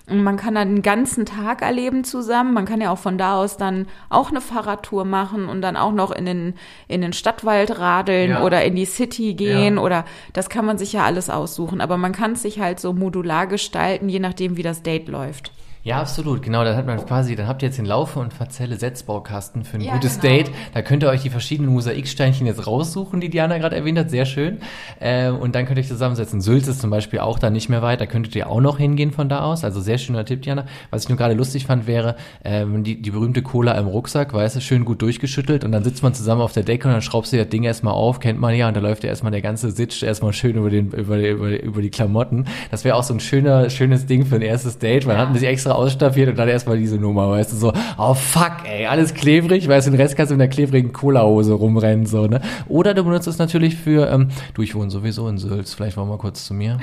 Und 0.10 0.24
man 0.24 0.36
kann 0.36 0.56
dann 0.56 0.76
den 0.76 0.82
ganzen 0.82 1.26
Tag 1.26 1.62
erleben 1.62 2.04
zusammen. 2.04 2.54
Man 2.54 2.66
kann 2.66 2.82
ja 2.82 2.92
auch 2.92 2.98
von 2.98 3.18
da 3.18 3.36
aus 3.38 3.58
dann 3.58 3.88
auch 4.10 4.30
eine 4.30 4.42
Fahrradtour 4.42 5.06
machen 5.06 5.48
und 5.48 5.62
dann 5.62 5.78
auch 5.78 5.94
noch 5.94 6.12
in 6.12 6.26
den, 6.26 6.56
in 6.88 7.02
den 7.02 7.14
Stadtwald 7.14 7.80
radeln 7.80 8.32
ja. 8.32 8.44
oder 8.44 8.64
in 8.66 8.76
die 8.76 8.86
City 8.86 9.34
gehen 9.36 9.76
ja. 9.76 9.82
oder 9.82 10.06
das 10.34 10.50
kann 10.50 10.66
man 10.66 10.78
sich 10.78 10.94
ja 10.94 11.06
alles 11.06 11.30
aussuchen. 11.30 11.82
Aber 11.82 11.98
man 11.98 12.12
kann 12.12 12.34
es 12.34 12.42
sich 12.42 12.60
halt 12.60 12.80
so 12.80 12.94
modular 12.94 13.48
gestalten, 13.48 14.10
je 14.10 14.20
nachdem, 14.20 14.58
wie 14.58 14.64
das 14.64 14.82
Date 14.84 15.08
läuft. 15.08 15.52
Ja, 15.84 16.00
absolut, 16.00 16.44
genau. 16.44 16.64
Dann 16.64 16.78
hat 16.78 16.86
man 16.86 17.04
quasi, 17.04 17.36
dann 17.36 17.48
habt 17.48 17.64
ihr 17.64 17.70
jetzt 17.70 17.80
den 17.80 17.88
Laufe 17.88 18.20
und 18.20 18.34
Verzelle 18.34 18.78
Setzbaukasten 18.78 19.64
für 19.64 19.78
ein 19.78 19.82
ja, 19.82 19.94
gutes 19.94 20.20
genau. 20.20 20.36
Date. 20.36 20.52
Da 20.76 20.84
könnt 20.84 21.02
ihr 21.02 21.10
euch 21.10 21.24
die 21.24 21.32
verschiedenen 21.32 21.74
Mosaiksteinchen 21.74 22.46
jetzt 22.46 22.68
raussuchen, 22.68 23.20
die 23.20 23.30
Diana 23.30 23.58
gerade 23.58 23.76
erwähnt 23.78 23.98
hat. 23.98 24.12
Sehr 24.12 24.26
schön. 24.26 24.60
Ähm, 25.00 25.38
und 25.38 25.56
dann 25.56 25.66
könnt 25.66 25.80
ihr 25.80 25.82
euch 25.82 25.88
zusammensetzen. 25.88 26.40
Sülz 26.40 26.68
ist 26.68 26.82
zum 26.82 26.92
Beispiel 26.92 27.18
auch 27.18 27.40
da 27.40 27.50
nicht 27.50 27.68
mehr 27.68 27.82
weit. 27.82 28.00
Da 28.00 28.06
könntet 28.06 28.36
ihr 28.36 28.48
auch 28.48 28.62
noch 28.62 28.78
hingehen 28.78 29.12
von 29.12 29.28
da 29.28 29.42
aus. 29.42 29.64
Also 29.64 29.82
sehr 29.82 29.98
schöner 29.98 30.24
Tipp, 30.24 30.44
Diana. 30.44 30.66
Was 30.92 31.04
ich 31.04 31.10
nur 31.10 31.18
gerade 31.18 31.34
lustig 31.34 31.66
fand, 31.66 31.88
wäre 31.88 32.16
ähm, 32.44 32.84
die, 32.84 33.02
die 33.02 33.10
berühmte 33.10 33.42
Cola 33.42 33.72
im 33.72 33.88
Rucksack, 33.88 34.36
weißt 34.36 34.58
du, 34.58 34.62
schön 34.62 34.86
gut 34.86 35.02
durchgeschüttelt. 35.02 35.64
Und 35.64 35.72
dann 35.72 35.84
sitzt 35.84 36.04
man 36.04 36.14
zusammen 36.14 36.42
auf 36.42 36.54
der 36.54 36.64
Decke 36.64 36.90
und 36.90 36.94
dann 36.94 37.02
schraubst 37.02 37.34
du 37.34 37.38
das 37.38 37.50
Ding 37.50 37.64
erstmal 37.64 37.96
auf, 37.96 38.20
kennt 38.20 38.40
man 38.40 38.54
ja. 38.54 38.68
Und 38.68 38.78
da 38.78 38.82
läuft 38.82 39.04
ja 39.04 39.10
erstmal 39.10 39.32
der 39.32 39.42
ganze 39.42 39.72
Sitz 39.72 40.04
erstmal 40.04 40.34
schön 40.34 40.58
über, 40.58 40.70
den, 40.70 40.92
über, 40.92 41.18
über, 41.18 41.60
über 41.60 41.82
die 41.82 41.90
Klamotten. 41.90 42.46
Das 42.70 42.84
wäre 42.84 42.96
auch 42.96 43.04
so 43.04 43.16
ein 43.16 43.20
schöner, 43.20 43.72
schönes 43.72 44.06
Ding 44.06 44.28
für 44.28 44.36
ein 44.36 44.44
erstes 44.44 44.78
Date. 44.78 45.08
Man 45.08 45.18
ja. 45.18 45.28
hat 45.28 45.34
sich 45.34 45.48
extra 45.48 45.71
ausstaffiert 45.76 46.30
und 46.30 46.38
dann 46.38 46.50
erstmal 46.50 46.78
diese 46.78 46.98
Nummer, 46.98 47.30
weißt 47.30 47.52
du, 47.52 47.56
so, 47.56 47.74
oh 47.98 48.14
fuck, 48.14 48.54
ey, 48.66 48.86
alles 48.86 49.14
klebrig, 49.14 49.68
weißt 49.68 49.88
du, 49.88 49.92
den 49.92 50.00
Rest 50.00 50.16
kannst 50.16 50.32
du 50.32 50.34
in 50.34 50.40
der 50.40 50.48
klebrigen 50.48 50.94
Cola-Hose 50.94 51.54
rumrennen, 51.54 52.06
so, 52.06 52.28
ne? 52.28 52.42
Oder 52.68 52.94
du 52.94 53.04
benutzt 53.04 53.28
es 53.28 53.38
natürlich 53.38 53.76
für, 53.76 54.10
ähm, 54.10 54.30
du, 54.54 54.62
ich 54.62 54.76
wohne 54.76 54.90
sowieso 54.90 55.28
in 55.28 55.38
Sülz, 55.38 55.74
vielleicht 55.74 55.98
wir 55.98 56.06
mal 56.06 56.18
kurz 56.18 56.46
zu 56.46 56.54
mir. 56.54 56.80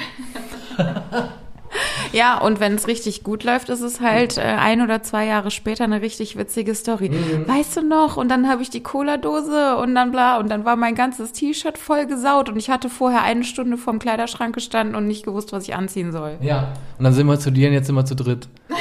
Ja, 2.13 2.39
und 2.39 2.61
wenn 2.61 2.75
es 2.75 2.87
richtig 2.87 3.23
gut 3.23 3.45
läuft, 3.45 3.69
ist 3.69 3.81
es 3.81 4.01
halt 4.01 4.39
äh, 4.39 4.41
ein 4.41 4.81
oder 4.81 5.03
zwei 5.03 5.27
Jahre 5.27 5.51
später 5.51 5.85
eine 5.85 6.03
richtig 6.03 6.37
witzige 6.37 6.75
Story. 6.75 7.11
Mhm. 7.11 7.49
Weißt 7.49 7.77
du 7.77 7.83
noch? 7.83 8.17
Und 8.17 8.31
dann 8.31 8.49
habe 8.49 8.63
ich 8.63 8.71
die 8.71 8.83
Cola-Dose 8.83 9.77
und 9.77 9.95
dann 9.95 10.11
bla 10.11 10.39
und 10.39 10.49
dann 10.49 10.65
war 10.65 10.77
mein 10.77 10.95
ganzes 10.95 11.33
T-Shirt 11.33 11.79
voll 11.79 12.07
gesaut 12.07 12.49
und 12.49 12.57
ich 12.57 12.71
hatte 12.71 12.89
vorher 12.89 13.23
eine 13.23 13.45
Stunde 13.45 13.77
vorm 13.77 13.99
Kleiderschrank 13.99 14.55
gestanden 14.55 14.95
und 14.95 15.07
nicht 15.07 15.25
gewusst, 15.25 15.53
was 15.53 15.65
ich 15.65 15.75
anziehen 15.75 16.13
soll. 16.13 16.37
Ja, 16.41 16.75
und 16.99 17.05
dann 17.05 17.13
sind 17.13 17.27
wir 17.27 17.39
zu 17.39 17.51
dir 17.51 17.69
und 17.69 17.75
jetzt 17.75 17.87
sind 17.87 17.97
wir 17.97 18.05
zu 18.05 18.17
dritt. 18.17 18.49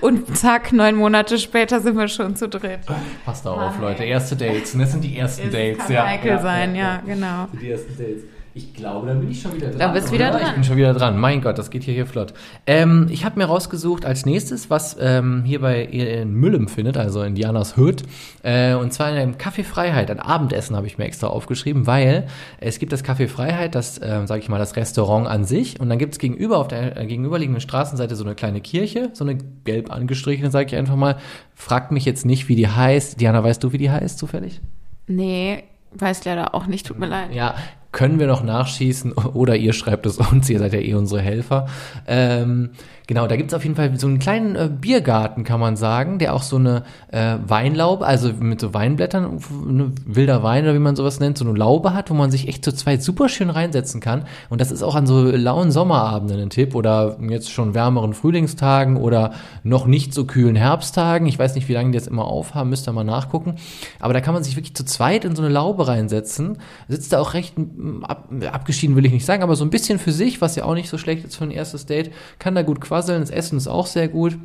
Und 0.00 0.36
zack, 0.36 0.72
neun 0.72 0.94
Monate 0.94 1.38
später 1.38 1.80
sind 1.80 1.96
wir 1.96 2.06
schon 2.08 2.36
zu 2.36 2.48
dritt. 2.48 2.80
Passt 3.24 3.46
auch 3.46 3.60
auf, 3.60 3.80
Leute. 3.80 4.04
Erste 4.04 4.36
Dates. 4.36 4.74
Und 4.74 4.80
das 4.80 4.92
sind 4.92 5.02
die 5.02 5.16
ersten 5.16 5.48
es 5.48 5.52
Dates. 5.52 5.78
Kann 5.78 5.92
ja. 5.92 6.04
Michael 6.04 6.28
ja, 6.28 6.42
sein, 6.42 6.74
ja, 6.76 6.82
ja, 6.82 7.02
genau. 7.04 7.48
Die 7.60 7.70
ersten 7.70 7.96
Dates. 7.96 8.22
Ich 8.56 8.72
glaube, 8.72 9.06
da 9.06 9.12
bin 9.12 9.30
ich 9.30 9.42
schon 9.42 9.54
wieder 9.54 9.68
dran. 9.68 9.78
Da 9.78 9.88
bist 9.88 10.08
du 10.08 10.12
wieder 10.12 10.30
dran. 10.30 10.40
Ich 10.46 10.52
bin 10.54 10.64
schon 10.64 10.78
wieder 10.78 10.94
dran. 10.94 11.18
Mein 11.18 11.42
Gott, 11.42 11.58
das 11.58 11.68
geht 11.68 11.82
hier, 11.82 11.92
hier 11.92 12.06
flott. 12.06 12.32
Ähm, 12.66 13.06
ich 13.10 13.26
habe 13.26 13.38
mir 13.38 13.44
rausgesucht 13.44 14.06
als 14.06 14.24
nächstes, 14.24 14.70
was 14.70 14.96
ähm, 14.98 15.42
hier 15.44 15.60
bei 15.60 15.82
in 15.82 16.32
Müllem 16.32 16.66
findet, 16.66 16.96
also 16.96 17.22
in 17.22 17.34
Dianas 17.34 17.76
Hüt. 17.76 18.04
Äh, 18.42 18.72
und 18.72 18.94
zwar 18.94 19.10
in 19.10 19.16
einem 19.18 19.34
Café 19.34 19.62
Freiheit. 19.62 20.10
Ein 20.10 20.20
Abendessen 20.20 20.74
habe 20.74 20.86
ich 20.86 20.96
mir 20.96 21.04
extra 21.04 21.26
aufgeschrieben, 21.26 21.86
weil 21.86 22.28
es 22.58 22.78
gibt 22.78 22.92
das 22.92 23.04
Café 23.04 23.28
Freiheit, 23.28 23.74
das, 23.74 23.98
äh, 23.98 24.22
sage 24.24 24.40
ich 24.40 24.48
mal, 24.48 24.58
das 24.58 24.74
Restaurant 24.74 25.26
an 25.26 25.44
sich. 25.44 25.78
Und 25.78 25.90
dann 25.90 25.98
gibt 25.98 26.14
es 26.14 26.18
gegenüber 26.18 26.56
auf 26.56 26.68
der 26.68 26.96
äh, 26.96 27.04
gegenüberliegenden 27.04 27.60
Straßenseite 27.60 28.16
so 28.16 28.24
eine 28.24 28.34
kleine 28.34 28.62
Kirche, 28.62 29.10
so 29.12 29.24
eine 29.24 29.36
gelb 29.64 29.92
angestrichene, 29.92 30.50
sage 30.50 30.68
ich 30.68 30.76
einfach 30.76 30.96
mal. 30.96 31.18
Fragt 31.54 31.92
mich 31.92 32.06
jetzt 32.06 32.24
nicht, 32.24 32.48
wie 32.48 32.56
die 32.56 32.68
heißt. 32.68 33.20
Diana, 33.20 33.44
weißt 33.44 33.62
du, 33.62 33.72
wie 33.72 33.78
die 33.78 33.90
heißt, 33.90 34.18
zufällig? 34.18 34.62
Nee, 35.08 35.64
weiß 35.92 36.24
leider 36.24 36.54
auch 36.54 36.66
nicht, 36.66 36.86
tut 36.86 36.98
mir 36.98 37.06
leid. 37.06 37.34
Ja, 37.34 37.54
können 37.96 38.20
wir 38.20 38.26
noch 38.26 38.44
nachschießen 38.44 39.12
oder 39.34 39.56
ihr 39.56 39.72
schreibt 39.72 40.04
es 40.04 40.18
uns, 40.18 40.50
ihr 40.50 40.58
seid 40.58 40.74
ja 40.74 40.80
eh 40.80 40.94
unsere 40.94 41.22
Helfer. 41.22 41.66
Ähm, 42.06 42.70
Genau, 43.08 43.28
da 43.28 43.36
gibt's 43.36 43.54
auf 43.54 43.62
jeden 43.62 43.76
Fall 43.76 43.96
so 44.00 44.08
einen 44.08 44.18
kleinen 44.18 44.56
äh, 44.56 44.68
Biergarten, 44.68 45.44
kann 45.44 45.60
man 45.60 45.76
sagen, 45.76 46.18
der 46.18 46.34
auch 46.34 46.42
so 46.42 46.56
eine 46.56 46.82
äh, 47.12 47.36
Weinlaube, 47.46 48.04
also 48.04 48.32
mit 48.32 48.60
so 48.60 48.74
Weinblättern, 48.74 49.38
ne, 49.64 49.92
wilder 50.04 50.42
Wein 50.42 50.64
oder 50.64 50.74
wie 50.74 50.80
man 50.80 50.96
sowas 50.96 51.20
nennt, 51.20 51.38
so 51.38 51.44
eine 51.44 51.56
Laube 51.56 51.94
hat, 51.94 52.10
wo 52.10 52.14
man 52.14 52.32
sich 52.32 52.48
echt 52.48 52.64
zu 52.64 52.72
zweit 52.72 53.04
super 53.04 53.28
schön 53.28 53.48
reinsetzen 53.48 54.00
kann. 54.00 54.24
Und 54.50 54.60
das 54.60 54.72
ist 54.72 54.82
auch 54.82 54.96
an 54.96 55.06
so 55.06 55.22
lauen 55.22 55.70
Sommerabenden 55.70 56.40
ein 56.40 56.50
Tipp 56.50 56.74
oder 56.74 57.16
jetzt 57.20 57.52
schon 57.52 57.74
wärmeren 57.74 58.12
Frühlingstagen 58.12 58.96
oder 58.96 59.34
noch 59.62 59.86
nicht 59.86 60.12
so 60.12 60.24
kühlen 60.24 60.56
Herbsttagen. 60.56 61.28
Ich 61.28 61.38
weiß 61.38 61.54
nicht, 61.54 61.68
wie 61.68 61.74
lange 61.74 61.92
die 61.92 61.98
jetzt 61.98 62.08
immer 62.08 62.24
aufhaben, 62.24 62.70
müsst 62.70 62.88
ihr 62.88 62.92
mal 62.92 63.04
nachgucken. 63.04 63.54
Aber 64.00 64.14
da 64.14 64.20
kann 64.20 64.34
man 64.34 64.42
sich 64.42 64.56
wirklich 64.56 64.74
zu 64.74 64.84
zweit 64.84 65.24
in 65.24 65.36
so 65.36 65.42
eine 65.42 65.52
Laube 65.52 65.86
reinsetzen. 65.86 66.58
Sitzt 66.88 67.12
da 67.12 67.20
auch 67.20 67.34
recht 67.34 67.54
ab, 68.02 68.28
abgeschieden, 68.50 68.96
will 68.96 69.06
ich 69.06 69.12
nicht 69.12 69.26
sagen, 69.26 69.44
aber 69.44 69.54
so 69.54 69.64
ein 69.64 69.70
bisschen 69.70 70.00
für 70.00 70.12
sich, 70.12 70.40
was 70.40 70.56
ja 70.56 70.64
auch 70.64 70.74
nicht 70.74 70.88
so 70.88 70.98
schlecht 70.98 71.24
ist 71.24 71.36
für 71.36 71.44
ein 71.44 71.52
erstes 71.52 71.86
Date, 71.86 72.10
kann 72.40 72.56
da 72.56 72.62
gut 72.62 72.80
quasi 72.80 72.95
quasseln. 72.96 73.20
Das 73.20 73.30
Essen 73.30 73.58
ist 73.58 73.68
auch 73.68 73.86
sehr 73.86 74.08
gut. 74.08 74.38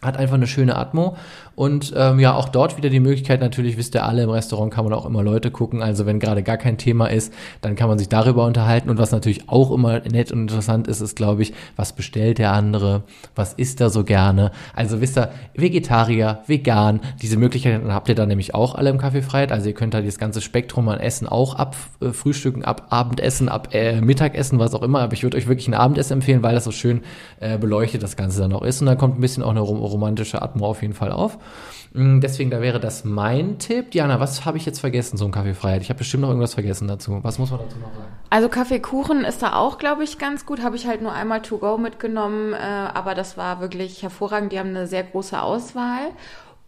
hat 0.00 0.16
einfach 0.16 0.34
eine 0.36 0.46
schöne 0.46 0.76
Atmo 0.76 1.16
und 1.58 1.92
ähm, 1.96 2.20
ja, 2.20 2.34
auch 2.34 2.48
dort 2.48 2.76
wieder 2.76 2.88
die 2.88 3.00
Möglichkeit, 3.00 3.40
natürlich 3.40 3.76
wisst 3.76 3.96
ihr 3.96 4.04
alle, 4.04 4.22
im 4.22 4.30
Restaurant 4.30 4.72
kann 4.72 4.84
man 4.84 4.94
auch 4.94 5.04
immer 5.04 5.24
Leute 5.24 5.50
gucken, 5.50 5.82
also 5.82 6.06
wenn 6.06 6.20
gerade 6.20 6.44
gar 6.44 6.56
kein 6.56 6.78
Thema 6.78 7.08
ist, 7.08 7.34
dann 7.62 7.74
kann 7.74 7.88
man 7.88 7.98
sich 7.98 8.08
darüber 8.08 8.46
unterhalten. 8.46 8.88
Und 8.90 8.98
was 8.98 9.10
natürlich 9.10 9.48
auch 9.48 9.72
immer 9.72 9.98
nett 9.98 10.30
und 10.30 10.42
interessant 10.42 10.86
ist, 10.86 11.00
ist 11.00 11.16
glaube 11.16 11.42
ich, 11.42 11.52
was 11.74 11.94
bestellt 11.94 12.38
der 12.38 12.52
andere, 12.52 13.02
was 13.34 13.54
isst 13.54 13.80
er 13.80 13.90
so 13.90 14.04
gerne, 14.04 14.52
also 14.72 15.00
wisst 15.00 15.18
ihr, 15.18 15.30
Vegetarier, 15.56 16.44
Vegan, 16.46 17.00
diese 17.20 17.36
Möglichkeiten 17.36 17.92
habt 17.92 18.08
ihr 18.08 18.14
dann 18.14 18.28
nämlich 18.28 18.54
auch 18.54 18.76
alle 18.76 18.90
im 18.90 18.98
Kaffeefreiheit, 18.98 19.50
also 19.50 19.66
ihr 19.66 19.74
könnt 19.74 19.94
da 19.94 20.00
dieses 20.00 20.20
ganze 20.20 20.40
Spektrum 20.40 20.88
an 20.88 21.00
Essen 21.00 21.26
auch 21.26 21.56
ab 21.56 21.74
äh, 22.00 22.10
Frühstücken, 22.10 22.64
ab 22.64 22.86
Abendessen, 22.90 23.48
ab 23.48 23.70
äh, 23.72 24.00
Mittagessen, 24.00 24.60
was 24.60 24.76
auch 24.76 24.82
immer, 24.82 25.00
aber 25.00 25.14
ich 25.14 25.24
würde 25.24 25.36
euch 25.36 25.48
wirklich 25.48 25.66
ein 25.66 25.74
Abendessen 25.74 26.12
empfehlen, 26.12 26.44
weil 26.44 26.54
das 26.54 26.62
so 26.62 26.70
schön 26.70 27.00
äh, 27.40 27.58
beleuchtet 27.58 28.04
das 28.04 28.14
Ganze 28.14 28.38
dann 28.38 28.52
auch 28.52 28.62
ist. 28.62 28.80
Und 28.80 28.86
dann 28.86 28.96
kommt 28.96 29.18
ein 29.18 29.20
bisschen 29.20 29.42
auch 29.42 29.50
eine 29.50 29.58
romantische 29.58 30.40
Atmo 30.40 30.66
auf 30.66 30.82
jeden 30.82 30.94
Fall 30.94 31.10
auf. 31.10 31.36
Mm, 31.92 32.20
deswegen, 32.20 32.50
da 32.50 32.60
wäre 32.60 32.80
das 32.80 33.04
mein 33.04 33.58
Tipp. 33.58 33.90
Diana, 33.90 34.20
was 34.20 34.44
habe 34.44 34.58
ich 34.58 34.66
jetzt 34.66 34.80
vergessen, 34.80 35.16
so 35.16 35.24
ein 35.24 35.30
Kaffeefreiheit? 35.32 35.82
Ich 35.82 35.88
habe 35.88 35.98
bestimmt 35.98 36.22
noch 36.22 36.28
irgendwas 36.28 36.54
vergessen 36.54 36.88
dazu. 36.88 37.18
Was 37.22 37.38
muss 37.38 37.50
man 37.50 37.60
dazu 37.60 37.78
noch 37.78 37.92
sagen? 37.94 38.08
Also 38.30 38.48
Kaffeekuchen 38.48 39.24
ist 39.24 39.42
da 39.42 39.54
auch, 39.54 39.78
glaube 39.78 40.04
ich, 40.04 40.18
ganz 40.18 40.44
gut. 40.44 40.62
Habe 40.62 40.76
ich 40.76 40.86
halt 40.86 41.00
nur 41.02 41.12
einmal 41.12 41.40
to 41.42 41.58
go 41.58 41.78
mitgenommen, 41.78 42.52
äh, 42.52 42.56
aber 42.56 43.14
das 43.14 43.36
war 43.36 43.60
wirklich 43.60 44.02
hervorragend. 44.02 44.52
Die 44.52 44.58
haben 44.58 44.68
eine 44.68 44.86
sehr 44.86 45.02
große 45.02 45.40
Auswahl. 45.40 46.10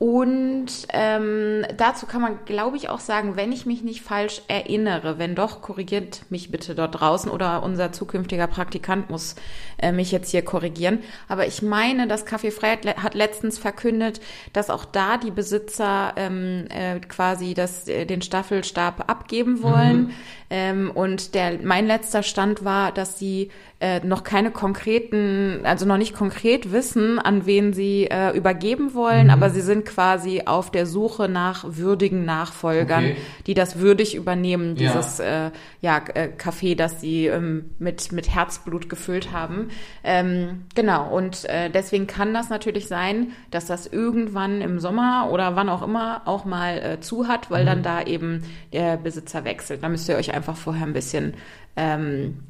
Und 0.02 0.86
ähm, 0.94 1.66
dazu 1.76 2.06
kann 2.06 2.22
man, 2.22 2.38
glaube 2.46 2.78
ich, 2.78 2.88
auch 2.88 3.00
sagen, 3.00 3.36
wenn 3.36 3.52
ich 3.52 3.66
mich 3.66 3.82
nicht 3.82 4.00
falsch 4.00 4.40
erinnere, 4.48 5.18
wenn 5.18 5.34
doch, 5.34 5.60
korrigiert 5.60 6.22
mich 6.30 6.50
bitte 6.50 6.74
dort 6.74 6.98
draußen 6.98 7.30
oder 7.30 7.62
unser 7.62 7.92
zukünftiger 7.92 8.46
Praktikant 8.46 9.10
muss 9.10 9.36
äh, 9.76 9.92
mich 9.92 10.10
jetzt 10.10 10.30
hier 10.30 10.40
korrigieren. 10.40 11.00
Aber 11.28 11.46
ich 11.46 11.60
meine, 11.60 12.08
das 12.08 12.26
Café 12.26 12.50
Freiheit 12.50 12.86
hat 13.02 13.14
letztens 13.14 13.58
verkündet, 13.58 14.22
dass 14.54 14.70
auch 14.70 14.86
da 14.86 15.18
die 15.18 15.30
Besitzer 15.30 16.14
ähm, 16.16 16.64
äh, 16.70 16.98
quasi 17.00 17.52
das, 17.52 17.86
äh, 17.86 18.06
den 18.06 18.22
Staffelstab 18.22 19.10
abgeben 19.10 19.62
wollen. 19.62 20.04
Mhm. 20.04 20.10
Ähm, 20.48 20.90
und 20.92 21.34
der, 21.34 21.58
mein 21.62 21.86
letzter 21.86 22.22
Stand 22.22 22.64
war, 22.64 22.90
dass 22.90 23.18
sie 23.18 23.50
äh, 23.80 24.00
noch 24.06 24.24
keine 24.24 24.50
konkreten, 24.50 25.60
also 25.64 25.86
noch 25.86 25.96
nicht 25.96 26.14
konkret 26.14 26.70
wissen, 26.70 27.18
an 27.18 27.46
wen 27.46 27.72
sie 27.72 28.08
äh, 28.10 28.36
übergeben 28.36 28.92
wollen, 28.92 29.28
mhm. 29.28 29.30
aber 29.30 29.48
sie 29.48 29.62
sind 29.62 29.86
quasi 29.86 30.42
auf 30.44 30.70
der 30.70 30.84
Suche 30.84 31.30
nach 31.30 31.64
würdigen 31.66 32.26
Nachfolgern, 32.26 33.04
okay. 33.04 33.16
die 33.46 33.54
das 33.54 33.78
würdig 33.78 34.14
übernehmen, 34.14 34.74
dieses 34.74 35.16
ja. 35.16 35.46
äh, 35.46 35.50
ja, 35.80 36.02
äh, 36.12 36.28
Café, 36.36 36.76
das 36.76 37.00
sie 37.00 37.26
ähm, 37.26 37.70
mit, 37.78 38.12
mit 38.12 38.28
Herzblut 38.28 38.90
gefüllt 38.90 39.32
haben. 39.32 39.70
Ähm, 40.04 40.66
genau, 40.74 41.08
und 41.08 41.46
äh, 41.46 41.70
deswegen 41.70 42.06
kann 42.06 42.34
das 42.34 42.50
natürlich 42.50 42.86
sein, 42.86 43.32
dass 43.50 43.64
das 43.64 43.86
irgendwann 43.86 44.60
im 44.60 44.78
Sommer 44.78 45.30
oder 45.32 45.56
wann 45.56 45.70
auch 45.70 45.82
immer 45.82 46.20
auch 46.26 46.44
mal 46.44 46.78
äh, 46.78 47.00
zu 47.00 47.28
hat, 47.28 47.50
weil 47.50 47.62
mhm. 47.62 47.66
dann 47.66 47.82
da 47.82 48.02
eben 48.02 48.42
der 48.74 48.98
Besitzer 48.98 49.44
wechselt. 49.44 49.82
Da 49.82 49.88
müsst 49.88 50.06
ihr 50.06 50.16
euch 50.16 50.34
einfach 50.34 50.56
vorher 50.56 50.86
ein 50.86 50.92
bisschen 50.92 51.32
ähm, 51.76 52.40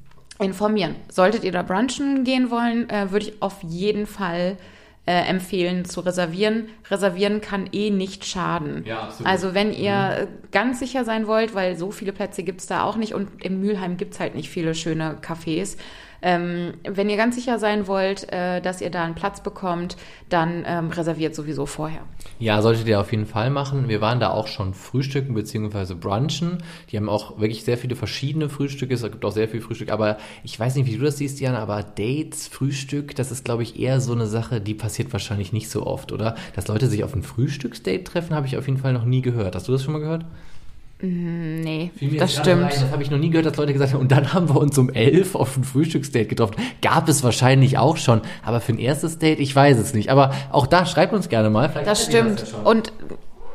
informieren. 0.41 0.97
Solltet 1.09 1.45
ihr 1.45 1.53
da 1.53 1.63
brunchen 1.63 2.25
gehen 2.25 2.51
wollen, 2.51 2.89
äh, 2.91 3.11
würde 3.11 3.27
ich 3.27 3.43
auf 3.43 3.63
jeden 3.63 4.07
Fall 4.07 4.57
äh, 5.07 5.29
empfehlen 5.29 5.85
zu 5.85 6.01
reservieren. 6.01 6.69
Reservieren 6.91 7.41
kann 7.41 7.69
eh 7.73 7.91
nicht 7.91 8.25
schaden. 8.25 8.85
Ja, 8.87 9.09
also 9.25 9.55
wenn 9.55 9.73
ihr 9.73 10.29
mhm. 10.29 10.51
ganz 10.53 10.79
sicher 10.79 11.05
sein 11.05 11.27
wollt, 11.27 11.55
weil 11.55 11.77
so 11.77 11.91
viele 11.91 12.13
Plätze 12.13 12.43
gibt 12.43 12.61
es 12.61 12.67
da 12.67 12.85
auch 12.85 12.97
nicht 12.97 13.15
und 13.15 13.29
im 13.45 13.61
Mülheim 13.61 13.97
gibt 13.97 14.15
es 14.15 14.21
halt 14.21 14.35
nicht 14.35 14.51
viele 14.51 14.75
schöne 14.75 15.19
Cafés, 15.23 15.77
ähm, 16.23 16.75
wenn 16.85 17.09
ihr 17.09 17.17
ganz 17.17 17.35
sicher 17.35 17.59
sein 17.59 17.87
wollt, 17.87 18.31
äh, 18.33 18.61
dass 18.61 18.81
ihr 18.81 18.91
da 18.91 19.05
einen 19.05 19.15
Platz 19.15 19.43
bekommt, 19.43 19.97
dann 20.29 20.65
ähm, 20.67 20.91
reserviert 20.91 21.35
sowieso 21.35 21.67
vorher. 21.67 22.03
Ja, 22.39 22.61
solltet 22.63 22.87
ihr 22.87 23.01
auf 23.01 23.11
jeden 23.11 23.27
Fall 23.27 23.51
machen. 23.51 23.89
Wir 23.89 24.01
waren 24.01 24.21
da 24.21 24.31
auch 24.31 24.47
schon 24.47 24.75
frühstücken 24.75 25.35
bzw. 25.35 25.95
brunchen. 25.95 26.59
Die 26.91 26.97
haben 26.97 27.09
auch 27.09 27.39
wirklich 27.39 27.65
sehr 27.65 27.79
viele 27.79 27.97
verschiedene 27.97 28.49
Frühstücke. 28.49 28.95
Es 28.95 29.03
gibt 29.03 29.25
auch 29.25 29.33
sehr 29.33 29.49
viel 29.49 29.61
Frühstück. 29.61 29.91
Aber 29.91 30.19
ich 30.45 30.59
weiß 30.59 30.77
nicht, 30.77 30.87
wie 30.87 30.97
du 30.97 31.05
das 31.05 31.19
siehst, 31.19 31.41
Jan, 31.41 31.55
aber 31.55 31.83
Dates, 31.83 32.49
Frühstück, 32.49 33.15
das 33.17 33.31
ist, 33.31 33.45
glaube 33.45 33.63
ich, 33.63 33.79
eher 33.79 34.01
so 34.01 34.13
eine 34.13 34.27
Sache, 34.27 34.61
die 34.61 34.75
passiert 34.75 35.13
wahrscheinlich 35.13 35.53
nicht 35.53 35.71
so 35.71 35.87
oft, 35.87 36.13
oder? 36.13 36.37
Dass 36.55 36.69
Leute 36.69 36.87
sich 36.87 37.05
auf 37.05 37.15
ein 37.15 37.23
Frühstücksdate 37.23 38.05
treffen, 38.05 38.35
habe 38.35 38.47
ich 38.47 38.57
auf 38.57 38.67
jeden 38.67 38.79
Fall 38.79 38.93
noch 38.93 39.05
nie 39.05 39.23
gehört. 39.23 39.55
Hast 39.55 39.69
du 39.69 39.73
das 39.73 39.83
schon 39.83 39.93
mal 39.93 40.01
gehört? 40.01 40.25
Mm, 41.03 41.61
nee, 41.61 41.91
das 42.19 42.35
stimmt. 42.35 42.65
Rein. 42.65 42.71
Das 42.71 42.91
habe 42.91 43.03
ich 43.03 43.11
noch 43.11 43.19
nie 43.19 43.31
gehört, 43.31 43.47
dass 43.47 43.57
Leute 43.57 43.73
gesagt 43.73 43.93
haben, 43.93 44.01
und 44.01 44.13
dann 44.13 44.33
haben 44.33 44.49
wir 44.49 44.57
uns 44.61 44.77
um 44.77 44.91
elf 44.91 45.35
auf 45.35 45.57
ein 45.57 45.65
Frühstücksdate 45.65 46.27
getroffen. 46.27 46.57
Gab 46.83 47.09
es 47.09 47.23
wahrscheinlich 47.23 47.79
auch 47.79 47.97
schon, 47.97 48.21
aber 48.43 48.61
für 48.61 48.73
ein 48.73 48.79
erstes 48.79 49.19
Date, 49.19 49.41
ich 49.41 49.55
weiß 49.55 49.79
es 49.79 49.95
nicht. 49.95 50.11
Aber 50.11 50.33
auch 50.51 50.67
da 50.67 50.87
schreibt 50.87 51.13
uns 51.13 51.29
gerne 51.29 51.51
mal. 51.51 51.69
Vielleicht 51.71 51.87
das 51.87 52.05
stimmt. 52.05 52.43
Das 52.43 52.53
ja 52.53 52.59
und 52.59 52.93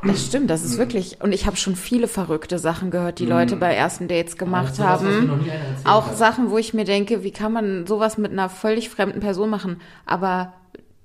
das 0.04 0.26
stimmt, 0.26 0.50
das 0.50 0.64
ist 0.64 0.78
wirklich. 0.78 1.22
Und 1.22 1.34
ich 1.34 1.48
habe 1.48 1.58
schon 1.58 1.76
viele 1.76 2.08
verrückte 2.08 2.60
Sachen 2.60 2.92
gehört, 2.92 3.20
die 3.20 3.26
Leute 3.26 3.56
mm. 3.56 3.60
bei 3.60 3.74
ersten 3.74 4.08
Dates 4.08 4.38
gemacht 4.38 4.80
haben. 4.80 5.50
Auch 5.84 6.14
Sachen, 6.14 6.52
wo 6.52 6.58
ich 6.58 6.74
mir 6.74 6.86
denke, 6.86 7.24
wie 7.24 7.32
kann 7.32 7.52
man 7.52 7.88
sowas 7.88 8.18
mit 8.18 8.32
einer 8.32 8.50
völlig 8.50 8.90
fremden 8.90 9.20
Person 9.20 9.50
machen? 9.50 9.82
Aber 10.06 10.54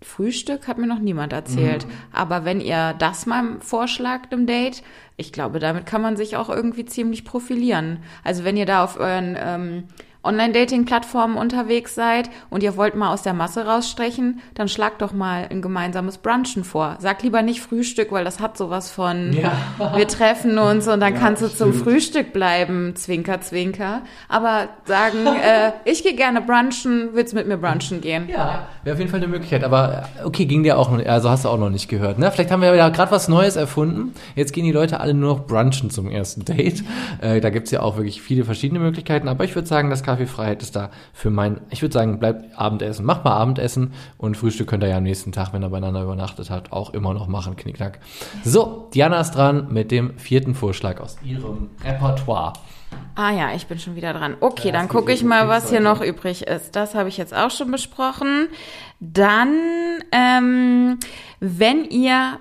Frühstück 0.02 0.66
hat 0.66 0.78
mir 0.78 0.86
noch 0.86 0.98
niemand 0.98 1.32
erzählt. 1.32 1.86
Mhm. 1.86 1.90
Aber 2.12 2.44
wenn 2.44 2.60
ihr 2.60 2.94
das 2.98 3.26
mal 3.26 3.56
vorschlagt 3.60 4.32
im 4.32 4.46
Date, 4.46 4.82
ich 5.20 5.32
glaube, 5.32 5.58
damit 5.58 5.86
kann 5.86 6.00
man 6.00 6.16
sich 6.16 6.36
auch 6.36 6.48
irgendwie 6.48 6.86
ziemlich 6.86 7.24
profilieren. 7.24 7.98
Also 8.24 8.42
wenn 8.44 8.56
ihr 8.56 8.66
da 8.66 8.82
auf 8.82 8.98
euren 8.98 9.36
ähm, 9.38 9.84
Online-Dating-Plattformen 10.22 11.36
unterwegs 11.36 11.94
seid 11.94 12.28
und 12.50 12.62
ihr 12.62 12.76
wollt 12.76 12.94
mal 12.94 13.12
aus 13.12 13.22
der 13.22 13.32
Masse 13.32 13.64
rausstechen, 13.64 14.40
dann 14.54 14.68
schlagt 14.68 15.00
doch 15.00 15.12
mal 15.12 15.46
ein 15.50 15.62
gemeinsames 15.62 16.18
Brunchen 16.18 16.62
vor. 16.62 16.96
Sag 17.00 17.22
lieber 17.22 17.40
nicht 17.42 17.62
Frühstück, 17.62 18.12
weil 18.12 18.24
das 18.24 18.38
hat 18.38 18.58
sowas 18.58 18.90
von 18.90 19.32
ja. 19.32 19.52
wir 19.96 20.06
treffen 20.08 20.58
uns 20.58 20.86
und 20.88 21.00
dann 21.00 21.14
ja, 21.14 21.20
kannst 21.20 21.42
du 21.42 21.46
stimmt. 21.46 21.58
zum 21.58 21.72
Frühstück 21.72 22.32
bleiben, 22.34 22.94
zwinker, 22.96 23.40
zwinker. 23.40 24.02
Aber 24.28 24.68
sagen, 24.84 25.26
äh, 25.26 25.72
ich 25.84 26.02
gehe 26.02 26.14
gerne 26.14 26.42
brunchen, 26.42 27.10
willst 27.14 27.32
mit 27.32 27.48
mir 27.48 27.56
brunchen 27.56 28.02
gehen? 28.02 28.28
Ja, 28.28 28.68
wäre 28.84 28.94
auf 28.94 28.98
jeden 28.98 29.10
Fall 29.10 29.20
eine 29.20 29.28
Möglichkeit. 29.28 29.64
Aber 29.64 30.04
äh, 30.20 30.24
okay, 30.24 30.44
ging 30.44 30.62
dir 30.62 30.78
auch 30.78 30.90
noch, 30.90 31.04
also 31.04 31.30
hast 31.30 31.46
du 31.46 31.48
auch 31.48 31.58
noch 31.58 31.70
nicht 31.70 31.88
gehört. 31.88 32.18
Ne? 32.18 32.30
Vielleicht 32.30 32.50
haben 32.50 32.60
wir 32.60 32.74
ja 32.74 32.90
gerade 32.90 33.10
was 33.10 33.28
Neues 33.28 33.56
erfunden. 33.56 34.14
Jetzt 34.34 34.52
gehen 34.52 34.64
die 34.64 34.72
Leute 34.72 35.00
alle 35.00 35.14
nur 35.14 35.36
noch 35.36 35.46
brunchen 35.46 35.88
zum 35.88 36.10
ersten 36.10 36.44
Date. 36.44 36.84
Äh, 37.22 37.40
da 37.40 37.48
gibt's 37.48 37.70
ja 37.70 37.80
auch 37.80 37.96
wirklich 37.96 38.20
viele 38.20 38.44
verschiedene 38.44 38.80
Möglichkeiten. 38.80 39.28
Aber 39.28 39.44
ich 39.44 39.54
würde 39.54 39.66
sagen, 39.66 39.88
das 39.88 40.02
kann 40.02 40.09
Kaffeefreiheit 40.10 40.60
ist 40.60 40.74
da 40.74 40.90
für 41.12 41.30
mein, 41.30 41.60
ich 41.70 41.82
würde 41.82 41.92
sagen, 41.92 42.18
bleibt 42.18 42.58
Abendessen. 42.58 43.04
Macht 43.04 43.24
mal 43.24 43.36
Abendessen 43.36 43.92
und 44.18 44.36
Frühstück 44.36 44.68
könnt 44.68 44.82
ihr 44.82 44.88
ja 44.88 44.96
am 44.96 45.04
nächsten 45.04 45.30
Tag, 45.30 45.52
wenn 45.52 45.62
ihr 45.62 45.68
beieinander 45.68 46.02
übernachtet 46.02 46.50
habt, 46.50 46.72
auch 46.72 46.90
immer 46.90 47.14
noch 47.14 47.28
machen, 47.28 47.54
knickknack. 47.54 48.00
So, 48.42 48.90
Diana 48.92 49.20
ist 49.20 49.30
dran 49.32 49.68
mit 49.70 49.92
dem 49.92 50.18
vierten 50.18 50.56
Vorschlag 50.56 51.00
aus 51.00 51.16
ihrem 51.22 51.70
Repertoire. 51.84 52.54
Ah 53.14 53.30
ja, 53.30 53.54
ich 53.54 53.68
bin 53.68 53.78
schon 53.78 53.94
wieder 53.94 54.12
dran. 54.12 54.36
Okay, 54.40 54.68
ja, 54.68 54.72
dann 54.72 54.88
gucke 54.88 55.12
ich 55.12 55.22
mal, 55.22 55.46
was 55.46 55.70
hier 55.70 55.80
noch 55.80 56.00
übrig 56.00 56.48
ist. 56.48 56.74
Das 56.74 56.96
habe 56.96 57.08
ich 57.08 57.16
jetzt 57.16 57.32
auch 57.32 57.52
schon 57.52 57.70
besprochen. 57.70 58.48
Dann, 58.98 59.54
ähm, 60.10 60.98
wenn 61.38 61.84
ihr 61.84 62.40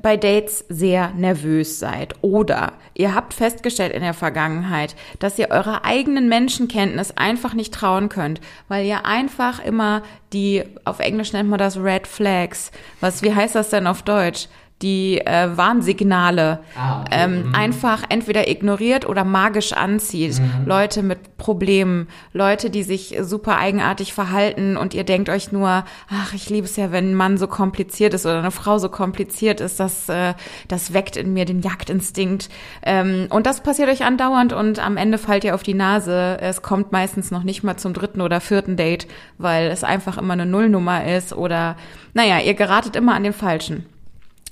bei 0.00 0.16
Dates 0.16 0.64
sehr 0.68 1.10
nervös 1.16 1.78
seid 1.78 2.14
oder 2.22 2.74
ihr 2.94 3.14
habt 3.14 3.34
festgestellt 3.34 3.92
in 3.92 4.02
der 4.02 4.14
Vergangenheit, 4.14 4.94
dass 5.18 5.38
ihr 5.38 5.50
eurer 5.50 5.84
eigenen 5.84 6.28
Menschenkenntnis 6.28 7.16
einfach 7.16 7.54
nicht 7.54 7.72
trauen 7.72 8.08
könnt, 8.08 8.40
weil 8.68 8.86
ihr 8.86 9.06
einfach 9.06 9.64
immer 9.64 10.02
die, 10.32 10.64
auf 10.84 11.00
Englisch 11.00 11.32
nennt 11.32 11.48
man 11.48 11.58
das 11.58 11.78
Red 11.78 12.06
Flags, 12.06 12.70
was, 13.00 13.22
wie 13.22 13.34
heißt 13.34 13.54
das 13.54 13.70
denn 13.70 13.86
auf 13.86 14.02
Deutsch? 14.02 14.48
Die 14.82 15.22
äh, 15.24 15.56
Warnsignale 15.56 16.60
ah, 16.76 17.00
okay. 17.00 17.10
ähm, 17.12 17.46
mhm. 17.46 17.54
einfach 17.54 18.02
entweder 18.10 18.48
ignoriert 18.48 19.08
oder 19.08 19.24
magisch 19.24 19.72
anzieht. 19.72 20.38
Mhm. 20.38 20.66
Leute 20.66 21.02
mit 21.02 21.38
Problemen, 21.38 22.08
Leute, 22.34 22.68
die 22.68 22.82
sich 22.82 23.16
super 23.22 23.56
eigenartig 23.56 24.12
verhalten 24.12 24.76
und 24.76 24.92
ihr 24.92 25.04
denkt 25.04 25.30
euch 25.30 25.50
nur, 25.50 25.84
ach, 26.10 26.34
ich 26.34 26.50
liebe 26.50 26.66
es 26.66 26.76
ja, 26.76 26.92
wenn 26.92 27.12
ein 27.12 27.14
Mann 27.14 27.38
so 27.38 27.46
kompliziert 27.46 28.12
ist 28.12 28.26
oder 28.26 28.38
eine 28.38 28.50
Frau 28.50 28.76
so 28.76 28.90
kompliziert 28.90 29.62
ist, 29.62 29.80
das, 29.80 30.10
äh, 30.10 30.34
das 30.68 30.92
weckt 30.92 31.16
in 31.16 31.32
mir 31.32 31.46
den 31.46 31.62
Jagdinstinkt. 31.62 32.50
Ähm, 32.82 33.28
und 33.30 33.46
das 33.46 33.62
passiert 33.62 33.88
euch 33.88 34.04
andauernd 34.04 34.52
und 34.52 34.78
am 34.78 34.98
Ende 34.98 35.16
fallt 35.16 35.44
ihr 35.44 35.54
auf 35.54 35.62
die 35.62 35.74
Nase. 35.74 36.36
Es 36.42 36.60
kommt 36.60 36.92
meistens 36.92 37.30
noch 37.30 37.44
nicht 37.44 37.62
mal 37.62 37.78
zum 37.78 37.94
dritten 37.94 38.20
oder 38.20 38.42
vierten 38.42 38.76
Date, 38.76 39.06
weil 39.38 39.70
es 39.70 39.84
einfach 39.84 40.18
immer 40.18 40.34
eine 40.34 40.44
Nullnummer 40.44 41.06
ist 41.06 41.32
oder, 41.32 41.76
naja, 42.12 42.40
ihr 42.40 42.54
geratet 42.54 42.94
immer 42.94 43.14
an 43.14 43.24
den 43.24 43.32
Falschen 43.32 43.86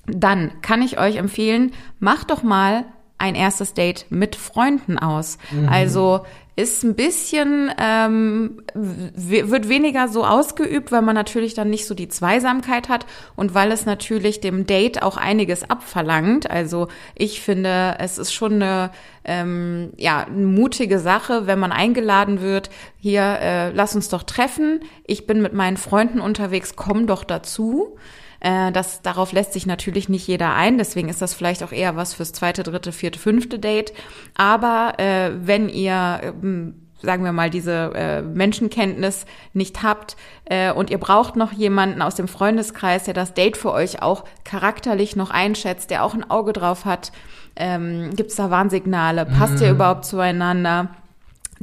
dann 0.07 0.61
kann 0.62 0.82
ich 0.82 0.98
euch 0.98 1.16
empfehlen, 1.16 1.72
macht 1.98 2.30
doch 2.30 2.42
mal 2.42 2.84
ein 3.18 3.34
erstes 3.34 3.74
Date 3.74 4.07
mit 4.11 4.36
Freunden 4.36 4.98
aus. 4.98 5.38
Mhm. 5.50 5.68
Also 5.68 6.20
ist 6.57 6.84
ein 6.84 6.94
bisschen, 6.94 7.72
ähm, 7.78 8.62
wird 8.74 9.68
weniger 9.68 10.07
so 10.07 10.24
ausgeübt, 10.24 10.92
weil 10.92 11.02
man 11.02 11.14
natürlich 11.16 11.55
dann 11.55 11.68
nicht 11.68 11.86
so 11.86 11.94
die 11.94 12.09
Zweisamkeit 12.09 12.88
hat 12.88 13.07
und 13.34 13.55
weil 13.55 13.72
es 13.72 13.86
natürlich 13.86 14.40
dem 14.40 14.64
Date 14.66 15.02
auch 15.02 15.16
einiges 15.16 15.68
abverlangt. 15.68 16.48
Also 16.48 16.86
ich 17.16 17.40
finde, 17.40 17.96
es 17.98 18.18
ist 18.18 18.32
schon 18.32 18.55
eine, 18.55 18.90
ähm, 19.24 19.90
ja, 19.96 20.26
eine 20.26 20.46
mutige 20.46 21.00
Sache, 21.00 21.48
wenn 21.48 21.59
man 21.59 21.72
eingeladen 21.72 22.40
wird, 22.40 22.70
hier, 23.00 23.22
äh, 23.22 23.70
lass 23.70 23.96
uns 23.96 24.09
doch 24.09 24.22
treffen, 24.22 24.80
ich 25.07 25.26
bin 25.26 25.42
mit 25.42 25.55
meinen 25.55 25.76
Freunden 25.76 26.20
unterwegs, 26.20 26.76
komm 26.76 27.09
doch 27.09 27.24
dazu. 27.24 27.96
Äh, 28.45 28.72
das, 28.72 29.01
darauf 29.01 29.32
lässt 29.32 29.55
sich 29.55 29.66
natürlich 29.66 30.11
nicht 30.11 30.26
jeder 30.26 30.55
ein, 30.55 30.76
deswegen 30.76 31.09
ist 31.09 31.22
das 31.22 31.32
vielleicht 31.32 31.62
auch 31.62 31.72
eher 31.72 31.97
was 31.97 32.12
fürs 32.12 32.32
zweite, 32.32 32.62
dritte, 32.62 32.92
vierte, 32.92 33.18
fünfte 33.18 33.59
Date. 33.59 33.95
Aber 34.34 34.95
äh, 34.99 35.30
wenn 35.34 35.70
ihr 35.70 36.20
ähm, 36.22 36.74
sagen 37.01 37.24
wir 37.24 37.32
mal, 37.32 37.51
diese 37.51 37.92
äh, 37.95 38.22
Menschenkenntnis 38.22 39.26
nicht 39.53 39.82
habt 39.82 40.16
äh, 40.47 40.72
und 40.72 40.90
ihr 40.90 40.99
braucht 40.99 41.36
noch 41.36 41.53
jemanden 41.53 42.01
aus 42.03 42.14
dem 42.14 42.28
Freundeskreis, 42.28 43.05
der 43.05 43.12
das 43.14 43.34
Date 43.34 43.57
für 43.57 43.72
euch 43.72 44.01
auch 44.01 44.24
charakterlich 44.45 45.14
noch 45.14 45.30
einschätzt, 45.30 45.90
der 45.90 46.03
auch 46.03 46.14
ein 46.14 46.30
Auge 46.30 46.53
drauf 46.55 46.84
hat, 46.84 47.12
ähm, 47.57 48.11
gibt 48.16 48.30
es 48.30 48.36
da 48.36 48.51
Warnsignale, 48.51 49.26
passt 49.26 49.57
mhm. 49.57 49.62
ihr 49.62 49.70
überhaupt 49.72 50.07
zueinander? 50.07 50.88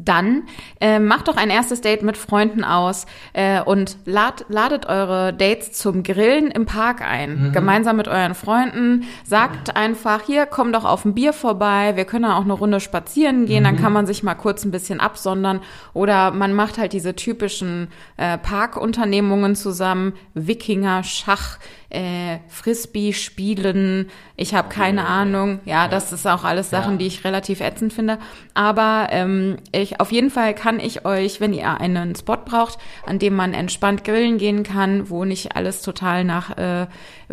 Dann 0.03 0.43
äh, 0.79 0.99
macht 0.99 1.27
doch 1.27 1.37
ein 1.37 1.49
erstes 1.49 1.81
Date 1.81 2.01
mit 2.01 2.17
Freunden 2.17 2.63
aus 2.63 3.05
äh, 3.33 3.61
und 3.61 3.97
lad, 4.05 4.45
ladet 4.49 4.87
eure 4.87 5.33
Dates 5.33 5.73
zum 5.73 6.03
Grillen 6.03 6.49
im 6.49 6.65
Park 6.65 7.01
ein. 7.01 7.47
Mhm. 7.47 7.51
Gemeinsam 7.51 7.97
mit 7.97 8.07
euren 8.07 8.35
Freunden. 8.35 9.03
Sagt 9.23 9.75
einfach, 9.75 10.21
hier, 10.25 10.45
komm 10.45 10.73
doch 10.73 10.85
auf 10.85 11.05
ein 11.05 11.13
Bier 11.13 11.33
vorbei. 11.33 11.95
Wir 11.95 12.05
können 12.05 12.25
auch 12.25 12.43
eine 12.43 12.53
Runde 12.53 12.79
spazieren 12.79 13.45
gehen. 13.45 13.61
Mhm. 13.61 13.65
Dann 13.65 13.77
kann 13.77 13.93
man 13.93 14.07
sich 14.07 14.23
mal 14.23 14.35
kurz 14.35 14.65
ein 14.65 14.71
bisschen 14.71 14.99
absondern. 14.99 15.61
Oder 15.93 16.31
man 16.31 16.53
macht 16.53 16.77
halt 16.77 16.93
diese 16.93 17.15
typischen 17.15 17.89
äh, 18.17 18.37
Parkunternehmungen 18.37 19.55
zusammen. 19.55 20.13
Wikinger, 20.33 21.03
Schach, 21.03 21.59
äh, 21.91 22.37
Frisbee 22.47 23.13
spielen. 23.13 24.09
Ich 24.35 24.55
habe 24.55 24.69
keine 24.69 25.05
Ahnung. 25.05 25.59
Ja, 25.65 25.87
das 25.87 26.11
ist 26.11 26.25
auch 26.25 26.43
alles 26.43 26.69
Sachen, 26.69 26.97
die 26.97 27.07
ich 27.07 27.23
relativ 27.23 27.61
ätzend 27.61 27.93
finde. 27.93 28.17
Aber 28.53 29.07
ähm, 29.11 29.57
ich 29.71 29.90
auf 29.99 30.11
jeden 30.11 30.29
Fall 30.29 30.53
kann 30.55 30.79
ich 30.79 31.05
euch, 31.05 31.41
wenn 31.41 31.53
ihr 31.53 31.79
einen 31.79 32.15
Spot 32.15 32.37
braucht, 32.37 32.77
an 33.05 33.19
dem 33.19 33.35
man 33.35 33.53
entspannt 33.53 34.03
grillen 34.03 34.37
gehen 34.37 34.63
kann, 34.63 35.09
wo 35.09 35.25
nicht 35.25 35.55
alles 35.55 35.81
total 35.81 36.23
nach 36.23 36.57
äh, 36.57 36.87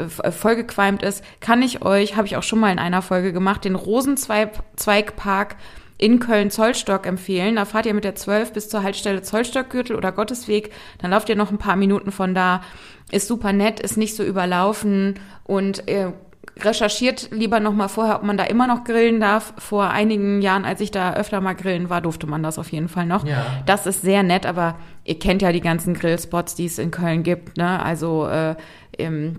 vollgequalmt 0.06 1.02
ist, 1.02 1.24
kann 1.40 1.62
ich 1.62 1.82
euch, 1.82 2.16
habe 2.16 2.26
ich 2.26 2.36
auch 2.36 2.42
schon 2.42 2.60
mal 2.60 2.72
in 2.72 2.78
einer 2.78 3.02
Folge 3.02 3.32
gemacht, 3.32 3.64
den 3.64 3.74
Rosenzweigpark 3.74 5.56
in 5.98 6.20
Köln-Zollstock 6.20 7.06
empfehlen. 7.06 7.56
Da 7.56 7.64
fahrt 7.64 7.86
ihr 7.86 7.94
mit 7.94 8.04
der 8.04 8.14
12 8.14 8.52
bis 8.52 8.68
zur 8.68 8.82
Haltestelle 8.82 9.22
Zollstockgürtel 9.22 9.96
oder 9.96 10.12
Gottesweg. 10.12 10.72
Dann 10.98 11.10
lauft 11.10 11.28
ihr 11.28 11.36
noch 11.36 11.50
ein 11.50 11.58
paar 11.58 11.76
Minuten 11.76 12.12
von 12.12 12.34
da 12.34 12.62
ist 13.10 13.28
super 13.28 13.52
nett, 13.52 13.80
ist 13.80 13.96
nicht 13.96 14.14
so 14.16 14.22
überlaufen 14.22 15.18
und 15.44 15.88
äh, 15.88 16.12
recherchiert 16.60 17.28
lieber 17.30 17.60
noch 17.60 17.72
mal 17.72 17.88
vorher, 17.88 18.16
ob 18.16 18.22
man 18.22 18.36
da 18.36 18.44
immer 18.44 18.66
noch 18.66 18.84
grillen 18.84 19.20
darf. 19.20 19.54
Vor 19.58 19.90
einigen 19.90 20.42
Jahren, 20.42 20.64
als 20.64 20.80
ich 20.80 20.90
da 20.90 21.14
öfter 21.14 21.40
mal 21.40 21.54
grillen 21.54 21.90
war, 21.90 22.00
durfte 22.00 22.26
man 22.26 22.42
das 22.42 22.58
auf 22.58 22.72
jeden 22.72 22.88
Fall 22.88 23.06
noch. 23.06 23.24
Ja. 23.26 23.62
Das 23.66 23.86
ist 23.86 24.02
sehr 24.02 24.22
nett, 24.22 24.46
aber 24.46 24.76
ihr 25.04 25.18
kennt 25.18 25.42
ja 25.42 25.52
die 25.52 25.60
ganzen 25.60 25.94
Grillspots, 25.94 26.54
die 26.54 26.66
es 26.66 26.78
in 26.78 26.90
Köln 26.90 27.22
gibt. 27.22 27.56
Ne? 27.56 27.82
Also 27.82 28.26
äh, 28.26 28.56
im 28.96 29.36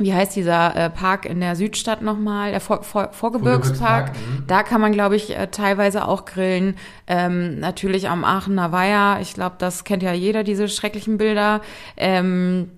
wie 0.00 0.14
heißt 0.14 0.36
dieser 0.36 0.76
äh, 0.76 0.90
Park 0.90 1.26
in 1.26 1.40
der 1.40 1.56
Südstadt 1.56 2.02
nochmal, 2.02 2.52
der 2.52 2.60
Vor 2.60 2.84
Vor 2.84 3.12
Vorgebirgspark. 3.12 4.12
Mhm. 4.12 4.44
Da 4.46 4.62
kann 4.62 4.80
man, 4.80 4.92
glaube 4.92 5.16
ich, 5.16 5.36
äh, 5.36 5.48
teilweise 5.48 6.06
auch 6.06 6.24
grillen. 6.24 6.76
Ähm, 7.08 7.58
natürlich 7.58 8.08
am 8.08 8.24
Aachener 8.24 8.70
Weiher. 8.70 9.18
Ich 9.20 9.34
glaube, 9.34 9.56
das 9.58 9.82
kennt 9.82 10.04
ja 10.04 10.12
jeder, 10.12 10.44
diese 10.44 10.68
schrecklichen 10.68 11.18
Bilder. 11.18 11.62
Ähm, 11.96 12.70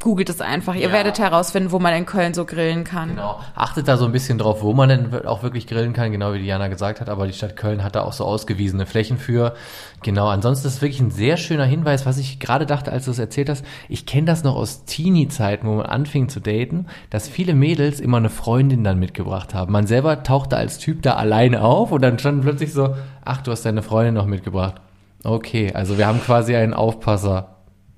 googelt 0.00 0.28
es 0.28 0.40
einfach. 0.40 0.74
Ihr 0.74 0.88
ja. 0.88 0.92
werdet 0.92 1.18
herausfinden, 1.18 1.72
wo 1.72 1.78
man 1.78 1.94
in 1.94 2.06
Köln 2.06 2.34
so 2.34 2.44
grillen 2.44 2.84
kann. 2.84 3.10
Genau. 3.10 3.40
Achtet 3.54 3.88
da 3.88 3.96
so 3.96 4.04
ein 4.04 4.12
bisschen 4.12 4.38
drauf, 4.38 4.62
wo 4.62 4.72
man 4.72 4.88
denn 4.88 5.26
auch 5.26 5.42
wirklich 5.42 5.66
grillen 5.66 5.94
kann, 5.94 6.12
genau 6.12 6.34
wie 6.34 6.38
Diana 6.38 6.68
gesagt 6.68 7.00
hat. 7.00 7.08
Aber 7.08 7.26
die 7.26 7.32
Stadt 7.32 7.56
Köln 7.56 7.82
hat 7.82 7.96
da 7.96 8.02
auch 8.02 8.12
so 8.12 8.24
ausgewiesene 8.24 8.86
Flächen 8.86 9.18
für. 9.18 9.54
Genau. 10.02 10.28
Ansonsten 10.28 10.68
ist 10.68 10.74
es 10.74 10.82
wirklich 10.82 11.00
ein 11.00 11.10
sehr 11.10 11.36
schöner 11.36 11.64
Hinweis, 11.64 12.06
was 12.06 12.18
ich 12.18 12.38
gerade 12.38 12.66
dachte, 12.66 12.92
als 12.92 13.06
du 13.06 13.10
es 13.10 13.18
erzählt 13.18 13.48
hast. 13.48 13.64
Ich 13.88 14.06
kenne 14.06 14.26
das 14.26 14.44
noch 14.44 14.54
aus 14.54 14.84
Teenie-Zeiten, 14.84 15.66
wo 15.66 15.72
man 15.72 15.86
anfing 15.86 16.28
zu 16.28 16.40
daten, 16.40 16.86
dass 17.10 17.28
viele 17.28 17.54
Mädels 17.54 17.98
immer 17.98 18.18
eine 18.18 18.30
Freundin 18.30 18.84
dann 18.84 18.98
mitgebracht 18.98 19.54
haben. 19.54 19.72
Man 19.72 19.86
selber 19.86 20.22
tauchte 20.22 20.56
als 20.56 20.78
Typ 20.78 21.02
da 21.02 21.14
alleine 21.14 21.62
auf 21.62 21.90
und 21.90 22.02
dann 22.02 22.18
stand 22.18 22.42
plötzlich 22.42 22.72
so, 22.72 22.94
ach, 23.24 23.42
du 23.42 23.50
hast 23.50 23.64
deine 23.64 23.82
Freundin 23.82 24.14
noch 24.14 24.26
mitgebracht. 24.26 24.76
Okay, 25.24 25.72
also 25.72 25.98
wir 25.98 26.06
haben 26.06 26.20
quasi 26.20 26.54
einen 26.54 26.74
Aufpasser. 26.74 27.55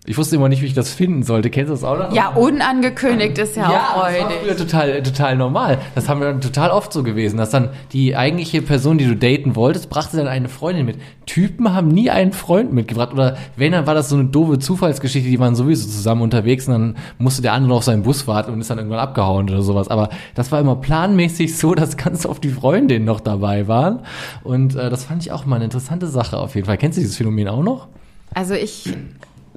Ich 0.08 0.16
wusste 0.16 0.36
immer 0.36 0.48
nicht, 0.48 0.62
wie 0.62 0.66
ich 0.66 0.72
das 0.72 0.90
finden 0.90 1.22
sollte. 1.22 1.50
Kennst 1.50 1.68
du 1.68 1.74
das 1.74 1.84
auch 1.84 1.98
noch? 1.98 2.14
Ja, 2.14 2.28
unangekündigt 2.28 3.36
ist 3.36 3.56
ja, 3.56 3.70
ja 3.70 3.78
auch 3.78 4.08
freudig. 4.08 4.38
Das 4.46 4.48
war 4.48 4.66
total, 4.66 5.02
total 5.02 5.36
normal. 5.36 5.78
Das 5.94 6.08
haben 6.08 6.20
wir 6.20 6.28
dann 6.28 6.40
total 6.40 6.70
oft 6.70 6.94
so 6.94 7.02
gewesen, 7.02 7.36
dass 7.36 7.50
dann 7.50 7.68
die 7.92 8.16
eigentliche 8.16 8.62
Person, 8.62 8.96
die 8.96 9.04
du 9.04 9.14
daten 9.14 9.54
wolltest, 9.54 9.90
brachte 9.90 10.16
dann 10.16 10.26
eine 10.26 10.48
Freundin 10.48 10.86
mit. 10.86 10.96
Typen 11.26 11.74
haben 11.74 11.88
nie 11.88 12.08
einen 12.08 12.32
Freund 12.32 12.72
mitgebracht. 12.72 13.12
Oder 13.12 13.36
wenn, 13.56 13.72
dann 13.72 13.86
war 13.86 13.94
das 13.94 14.08
so 14.08 14.16
eine 14.16 14.24
doofe 14.24 14.58
Zufallsgeschichte, 14.58 15.28
die 15.28 15.38
waren 15.38 15.54
sowieso 15.54 15.86
zusammen 15.86 16.22
unterwegs 16.22 16.66
und 16.68 16.72
dann 16.72 16.96
musste 17.18 17.42
der 17.42 17.52
andere 17.52 17.74
auf 17.74 17.84
seinen 17.84 18.02
Bus 18.02 18.26
warten 18.26 18.50
und 18.50 18.62
ist 18.62 18.70
dann 18.70 18.78
irgendwann 18.78 19.00
abgehauen 19.00 19.50
oder 19.50 19.60
sowas. 19.60 19.88
Aber 19.88 20.08
das 20.34 20.50
war 20.50 20.58
immer 20.58 20.76
planmäßig 20.76 21.54
so, 21.54 21.74
dass 21.74 21.98
ganz 21.98 22.24
oft 22.24 22.42
die 22.42 22.48
Freundinnen 22.48 23.04
noch 23.04 23.20
dabei 23.20 23.68
waren. 23.68 24.00
Und 24.42 24.74
äh, 24.74 24.88
das 24.88 25.04
fand 25.04 25.20
ich 25.20 25.32
auch 25.32 25.44
mal 25.44 25.56
eine 25.56 25.66
interessante 25.66 26.06
Sache 26.06 26.38
auf 26.38 26.54
jeden 26.54 26.66
Fall. 26.66 26.78
Kennst 26.78 26.96
du 26.96 27.02
dieses 27.02 27.18
Phänomen 27.18 27.46
auch 27.48 27.62
noch? 27.62 27.88
Also 28.32 28.54
ich 28.54 28.94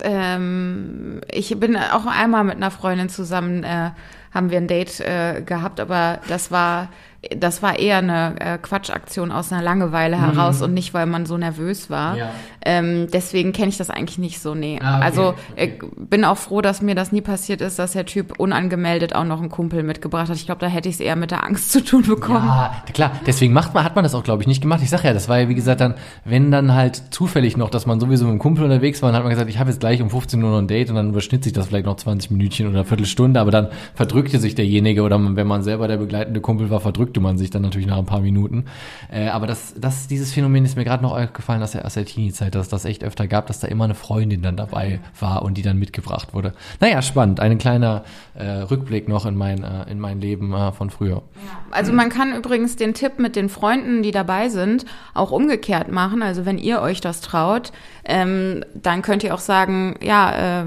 ähm, 0.02 1.22
ich 1.30 1.60
bin 1.60 1.76
auch 1.76 2.06
einmal 2.06 2.44
mit 2.44 2.56
einer 2.56 2.72
Freundin 2.72 3.10
zusammen, 3.10 3.64
äh, 3.64 3.92
haben 4.34 4.50
wir 4.50 4.58
ein 4.58 4.68
Date 4.68 5.00
äh, 5.02 5.42
gehabt, 5.42 5.80
aber 5.80 6.20
das 6.28 6.52
war 6.52 6.90
das 7.30 7.62
war 7.62 7.78
eher 7.78 8.00
eine 8.00 8.36
äh, 8.40 8.58
Quatschaktion 8.58 9.32
aus 9.32 9.52
einer 9.52 9.62
Langeweile 9.62 10.18
mhm. 10.18 10.22
heraus 10.22 10.62
und 10.64 10.74
nicht, 10.74 10.94
weil 10.96 11.06
man 11.06 11.28
so 11.28 11.38
nervös 11.38 11.90
war. 11.92 12.18
Ja. 12.18 12.32
Ähm, 12.66 13.08
deswegen 13.12 13.54
kenne 13.54 13.70
ich 13.70 13.78
das 13.78 13.92
eigentlich 13.92 14.18
nicht 14.18 14.40
so, 14.40 14.56
nee. 14.56 14.80
Ah, 14.82 14.98
okay. 14.98 15.06
Also 15.06 15.28
okay. 15.30 15.38
ich 15.56 16.08
bin 16.10 16.26
auch 16.26 16.38
froh, 16.38 16.62
dass 16.62 16.82
mir 16.82 16.96
das 16.96 17.12
nie 17.12 17.22
passiert 17.22 17.62
ist, 17.62 17.78
dass 17.78 17.94
der 17.94 18.06
Typ 18.06 18.40
unangemeldet 18.40 19.16
auch 19.16 19.24
noch 19.24 19.40
einen 19.40 19.50
Kumpel 19.50 19.84
mitgebracht 19.84 20.30
hat. 20.30 20.36
Ich 20.36 20.46
glaube, 20.46 20.62
da 20.62 20.68
hätte 20.68 20.90
ich 20.90 20.96
es 20.96 21.02
eher 21.02 21.16
mit 21.16 21.30
der 21.30 21.44
Angst 21.44 21.72
zu 21.72 21.84
tun 21.84 22.04
bekommen. 22.04 22.46
Ja, 22.48 22.84
klar. 22.92 23.12
Deswegen 23.26 23.54
macht 23.54 23.74
man, 23.76 23.84
hat 23.84 23.96
man 23.96 24.04
das 24.04 24.16
auch, 24.16 24.24
glaube 24.24 24.42
ich, 24.42 24.48
nicht 24.48 24.62
gemacht. 24.62 24.82
Ich 24.82 24.90
sage 24.90 25.08
ja, 25.08 25.14
das 25.14 25.30
war 25.30 25.40
ja, 25.40 25.50
wie 25.50 25.56
gesagt, 25.56 25.82
dann, 25.82 25.96
wenn 26.26 26.52
dann 26.52 26.74
halt 26.74 26.96
zufällig 27.12 27.56
noch, 27.56 27.70
dass 27.70 27.86
man 27.86 28.00
sowieso 28.00 28.26
mit 28.26 28.32
einem 28.32 28.40
Kumpel 28.40 28.64
unterwegs 28.64 29.02
war, 29.04 29.10
dann 29.10 29.18
hat 29.18 29.24
man 29.24 29.32
gesagt, 29.32 29.50
ich 29.50 29.60
habe 29.60 29.70
jetzt 29.70 29.80
gleich 29.80 30.02
um 30.02 30.10
15 30.10 30.44
Uhr 30.44 30.50
noch 30.50 30.58
ein 30.58 30.68
Date 30.68 30.90
und 30.90 30.96
dann 30.96 31.10
überschnitt 31.10 31.44
sich 31.44 31.54
das 31.54 31.68
vielleicht 31.68 31.86
noch 31.86 31.98
20 31.98 32.32
Minütchen 32.32 32.68
oder 32.68 32.80
eine 32.80 32.86
Viertelstunde, 32.86 33.40
aber 33.40 33.52
dann 33.52 33.68
verdrückte 33.94 34.40
sich 34.40 34.56
derjenige 34.56 35.04
oder 35.04 35.20
wenn 35.36 35.48
man 35.48 35.62
selber 35.62 35.88
der 35.88 35.98
begleitende 35.98 36.42
Kumpel 36.42 36.70
war, 36.70 36.80
verdrückt 36.80 37.11
drückte 37.12 37.20
man 37.20 37.38
sich 37.38 37.50
dann 37.50 37.62
natürlich 37.62 37.88
nach 37.88 37.98
ein 37.98 38.06
paar 38.06 38.22
Minuten. 38.22 38.66
Äh, 39.12 39.28
aber 39.28 39.46
das, 39.46 39.74
das, 39.78 40.08
dieses 40.08 40.32
Phänomen 40.32 40.64
ist 40.64 40.78
mir 40.78 40.86
gerade 40.86 41.04
noch 41.04 41.12
aufgefallen, 41.12 41.60
dass 41.60 41.76
er 41.76 41.86
aus 41.86 41.96
der 41.96 42.06
Teenie-Zeit, 42.06 42.56
dass 42.56 42.70
das 42.70 42.86
echt 42.86 43.04
öfter 43.04 43.28
gab, 43.28 43.48
dass 43.48 43.60
da 43.60 43.68
immer 43.68 43.84
eine 43.84 43.96
Freundin 43.96 44.42
dann 44.42 44.56
dabei 44.56 45.02
war 45.20 45.42
und 45.44 45.56
die 45.56 45.62
dann 45.62 45.78
mitgebracht 45.78 46.34
wurde. 46.34 46.54
Naja, 46.80 47.02
spannend. 47.02 47.42
Ein 47.42 47.58
kleiner 47.58 48.04
äh, 48.34 48.46
Rückblick 48.46 49.10
noch 49.10 49.26
in 49.26 49.36
mein, 49.36 49.64
äh, 49.64 49.92
in 49.92 50.00
mein 50.00 50.22
Leben 50.22 50.54
äh, 50.54 50.72
von 50.72 50.90
früher. 50.90 51.22
Also 51.72 51.92
man 51.92 52.10
kann 52.10 52.34
übrigens 52.34 52.78
den 52.78 52.94
Tipp 52.94 53.20
mit 53.20 53.36
den 53.36 53.50
Freunden, 53.50 54.04
die 54.04 54.12
dabei 54.12 54.48
sind, 54.48 54.86
auch 55.14 55.32
umgekehrt 55.32 55.92
machen. 55.92 56.24
Also 56.24 56.46
wenn 56.46 56.58
ihr 56.58 56.82
euch 56.82 57.02
das 57.02 57.20
traut, 57.20 57.74
ähm, 58.06 58.64
dann 58.74 59.02
könnt 59.02 59.24
ihr 59.24 59.34
auch 59.34 59.40
sagen, 59.40 59.96
ja, 60.02 60.62
äh, 60.62 60.66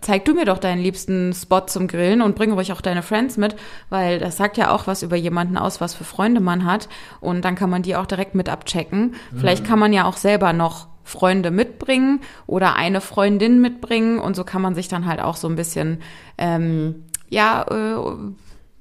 zeig 0.00 0.24
du 0.24 0.34
mir 0.34 0.44
doch 0.44 0.58
deinen 0.58 0.82
liebsten 0.82 1.32
Spot 1.32 1.60
zum 1.66 1.86
Grillen 1.86 2.22
und 2.22 2.34
bring 2.34 2.52
ruhig 2.52 2.72
auch 2.72 2.80
deine 2.80 3.02
Friends 3.02 3.36
mit, 3.36 3.54
weil 3.88 4.18
das 4.18 4.36
sagt 4.36 4.56
ja 4.56 4.70
auch 4.72 4.86
was 4.86 5.02
über 5.02 5.16
jemanden 5.16 5.56
aus, 5.56 5.75
was 5.80 5.94
für 5.94 6.04
Freunde 6.04 6.40
man 6.40 6.64
hat. 6.64 6.88
Und 7.20 7.44
dann 7.44 7.54
kann 7.54 7.70
man 7.70 7.82
die 7.82 7.96
auch 7.96 8.06
direkt 8.06 8.34
mit 8.34 8.48
abchecken. 8.48 9.14
Mhm. 9.30 9.38
Vielleicht 9.38 9.64
kann 9.64 9.78
man 9.78 9.92
ja 9.92 10.04
auch 10.04 10.16
selber 10.16 10.52
noch 10.52 10.88
Freunde 11.06 11.52
mitbringen 11.52 12.20
oder 12.48 12.74
eine 12.74 13.00
Freundin 13.00 13.60
mitbringen 13.60 14.18
und 14.18 14.34
so 14.34 14.42
kann 14.42 14.60
man 14.60 14.74
sich 14.74 14.88
dann 14.88 15.06
halt 15.06 15.20
auch 15.20 15.36
so 15.36 15.48
ein 15.48 15.54
bisschen 15.54 16.02
ähm, 16.36 17.04
ja 17.28 17.64
äh, 17.70 17.96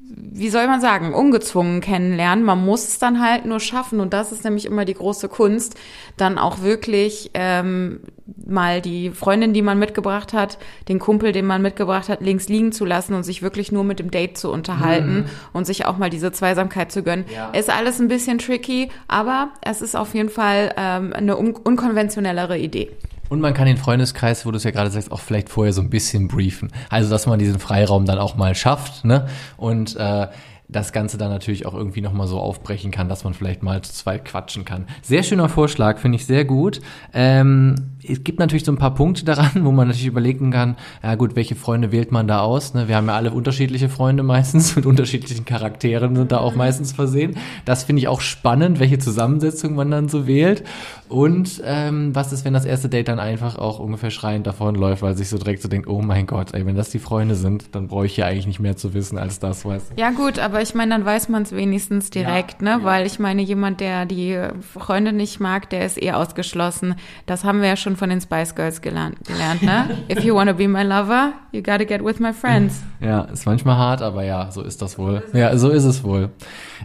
wie 0.07 0.49
soll 0.49 0.67
man 0.67 0.81
sagen, 0.81 1.13
ungezwungen 1.13 1.81
kennenlernen. 1.81 2.43
Man 2.43 2.63
muss 2.63 2.87
es 2.87 2.99
dann 2.99 3.21
halt 3.21 3.45
nur 3.45 3.59
schaffen 3.59 3.99
und 3.99 4.13
das 4.13 4.31
ist 4.31 4.43
nämlich 4.43 4.65
immer 4.65 4.85
die 4.85 4.93
große 4.93 5.29
Kunst, 5.29 5.75
dann 6.17 6.37
auch 6.37 6.61
wirklich 6.61 7.31
ähm, 7.33 8.01
mal 8.45 8.81
die 8.81 9.11
Freundin, 9.11 9.53
die 9.53 9.61
man 9.61 9.79
mitgebracht 9.79 10.33
hat, 10.33 10.57
den 10.89 10.99
Kumpel, 10.99 11.31
den 11.31 11.45
man 11.45 11.61
mitgebracht 11.61 12.09
hat, 12.09 12.21
links 12.21 12.49
liegen 12.49 12.71
zu 12.71 12.85
lassen 12.85 13.13
und 13.13 13.23
sich 13.23 13.41
wirklich 13.41 13.71
nur 13.71 13.83
mit 13.83 13.99
dem 13.99 14.11
Date 14.11 14.37
zu 14.37 14.51
unterhalten 14.51 15.15
mhm. 15.15 15.25
und 15.53 15.65
sich 15.65 15.85
auch 15.85 15.97
mal 15.97 16.09
diese 16.09 16.31
Zweisamkeit 16.31 16.91
zu 16.91 17.01
gönnen. 17.01 17.25
Ja. 17.33 17.49
Ist 17.51 17.69
alles 17.69 17.99
ein 17.99 18.07
bisschen 18.07 18.37
tricky, 18.37 18.89
aber 19.07 19.49
es 19.61 19.81
ist 19.81 19.95
auf 19.95 20.13
jeden 20.13 20.29
Fall 20.29 20.73
ähm, 20.77 21.13
eine 21.13 21.37
un 21.37 21.55
unkonventionellere 21.55 22.57
Idee. 22.57 22.91
Und 23.29 23.41
man 23.41 23.53
kann 23.53 23.65
den 23.65 23.77
Freundeskreis, 23.77 24.45
wo 24.45 24.51
du 24.51 24.57
es 24.57 24.63
ja 24.63 24.71
gerade 24.71 24.91
sagst, 24.91 25.11
auch 25.11 25.19
vielleicht 25.19 25.49
vorher 25.49 25.73
so 25.73 25.81
ein 25.81 25.89
bisschen 25.89 26.27
briefen. 26.27 26.71
Also, 26.89 27.09
dass 27.09 27.25
man 27.25 27.39
diesen 27.39 27.59
Freiraum 27.59 28.05
dann 28.05 28.19
auch 28.19 28.35
mal 28.35 28.55
schafft, 28.55 29.05
ne? 29.05 29.27
Und 29.57 29.95
äh, 29.95 30.27
das 30.67 30.91
Ganze 30.91 31.17
dann 31.17 31.29
natürlich 31.29 31.65
auch 31.65 31.73
irgendwie 31.73 32.01
nochmal 32.01 32.27
so 32.27 32.39
aufbrechen 32.39 32.91
kann, 32.91 33.07
dass 33.07 33.23
man 33.23 33.33
vielleicht 33.33 33.61
mal 33.61 33.81
zu 33.81 33.93
zweit 33.93 34.25
quatschen 34.25 34.65
kann. 34.65 34.87
Sehr 35.01 35.23
schöner 35.23 35.47
Vorschlag, 35.49 35.99
finde 35.99 36.17
ich 36.17 36.25
sehr 36.25 36.45
gut. 36.45 36.81
Ähm, 37.13 37.94
es 38.09 38.23
gibt 38.23 38.39
natürlich 38.39 38.65
so 38.65 38.71
ein 38.71 38.77
paar 38.77 38.93
Punkte 38.93 39.25
daran, 39.25 39.51
wo 39.65 39.71
man 39.71 39.87
natürlich 39.87 40.07
überlegen 40.07 40.51
kann, 40.51 40.75
ja 41.03 41.15
gut, 41.15 41.35
welche 41.35 41.55
Freunde 41.55 41.91
wählt 41.91 42.11
man 42.11 42.27
da 42.27 42.41
aus? 42.41 42.73
Ne? 42.73 42.87
Wir 42.87 42.95
haben 42.95 43.07
ja 43.07 43.15
alle 43.15 43.31
unterschiedliche 43.31 43.89
Freunde 43.89 44.23
meistens, 44.23 44.75
mit 44.75 44.85
unterschiedlichen 44.85 45.45
Charakteren 45.45 46.15
sind 46.15 46.31
da 46.31 46.39
auch 46.39 46.55
meistens 46.55 46.91
versehen. 46.91 47.37
Das 47.65 47.83
finde 47.83 48.01
ich 48.01 48.07
auch 48.07 48.21
spannend, 48.21 48.79
welche 48.79 48.99
Zusammensetzung 48.99 49.75
man 49.75 49.91
dann 49.91 50.09
so 50.09 50.27
wählt. 50.27 50.63
Und 51.07 51.61
ähm, 51.63 52.15
was 52.15 52.33
ist, 52.33 52.45
wenn 52.45 52.53
das 52.53 52.65
erste 52.65 52.89
Date 52.89 53.07
dann 53.07 53.19
einfach 53.19 53.57
auch 53.57 53.79
ungefähr 53.79 54.09
schreiend 54.09 54.47
davonläuft, 54.47 55.03
weil 55.03 55.15
sich 55.15 55.29
so 55.29 55.37
direkt 55.37 55.61
so 55.61 55.67
denkt, 55.67 55.87
oh 55.87 56.01
mein 56.01 56.25
Gott, 56.25 56.53
ey, 56.53 56.65
wenn 56.65 56.75
das 56.75 56.89
die 56.89 56.99
Freunde 56.99 57.35
sind, 57.35 57.75
dann 57.75 57.87
brauche 57.87 58.07
ich 58.07 58.17
ja 58.17 58.25
eigentlich 58.25 58.47
nicht 58.47 58.59
mehr 58.59 58.75
zu 58.75 58.95
wissen 58.95 59.19
als 59.19 59.39
das, 59.39 59.65
weißt 59.65 59.91
du. 59.91 60.01
Ja 60.01 60.09
gut, 60.09 60.39
aber 60.39 60.61
ich 60.61 60.73
meine, 60.73 60.91
dann 60.91 61.05
weiß 61.05 61.29
man 61.29 61.43
es 61.43 61.51
wenigstens 61.51 62.09
direkt, 62.09 62.61
ja, 62.61 62.77
ne? 62.77 62.81
Ja. 62.81 62.83
Weil 62.83 63.05
ich 63.05 63.19
meine, 63.19 63.43
jemand, 63.43 63.81
der 63.81 64.05
die 64.05 64.39
Freunde 64.61 65.13
nicht 65.13 65.39
mag, 65.39 65.69
der 65.69 65.85
ist 65.85 66.01
eh 66.01 66.11
ausgeschlossen. 66.11 66.95
Das 67.27 67.43
haben 67.43 67.61
wir 67.61 67.67
ja 67.67 67.75
schon 67.75 67.94
von 67.95 68.09
den 68.09 68.21
Spice 68.21 68.55
Girls 68.55 68.81
gelernt, 68.81 69.17
gelernt 69.25 69.61
ne? 69.63 69.97
If 70.09 70.23
you 70.23 70.35
wanna 70.35 70.53
be 70.53 70.67
my 70.67 70.83
lover, 70.83 71.33
you 71.51 71.61
gotta 71.61 71.83
get 71.83 72.03
with 72.03 72.19
my 72.19 72.33
friends. 72.33 72.83
Ja, 72.99 73.21
ist 73.21 73.45
manchmal 73.45 73.77
hart, 73.77 74.01
aber 74.01 74.23
ja, 74.23 74.51
so 74.51 74.61
ist 74.61 74.81
das 74.81 74.97
wohl. 74.97 75.23
Ja, 75.33 75.57
so 75.57 75.69
ist 75.69 75.85
es 75.85 76.03
wohl. 76.03 76.29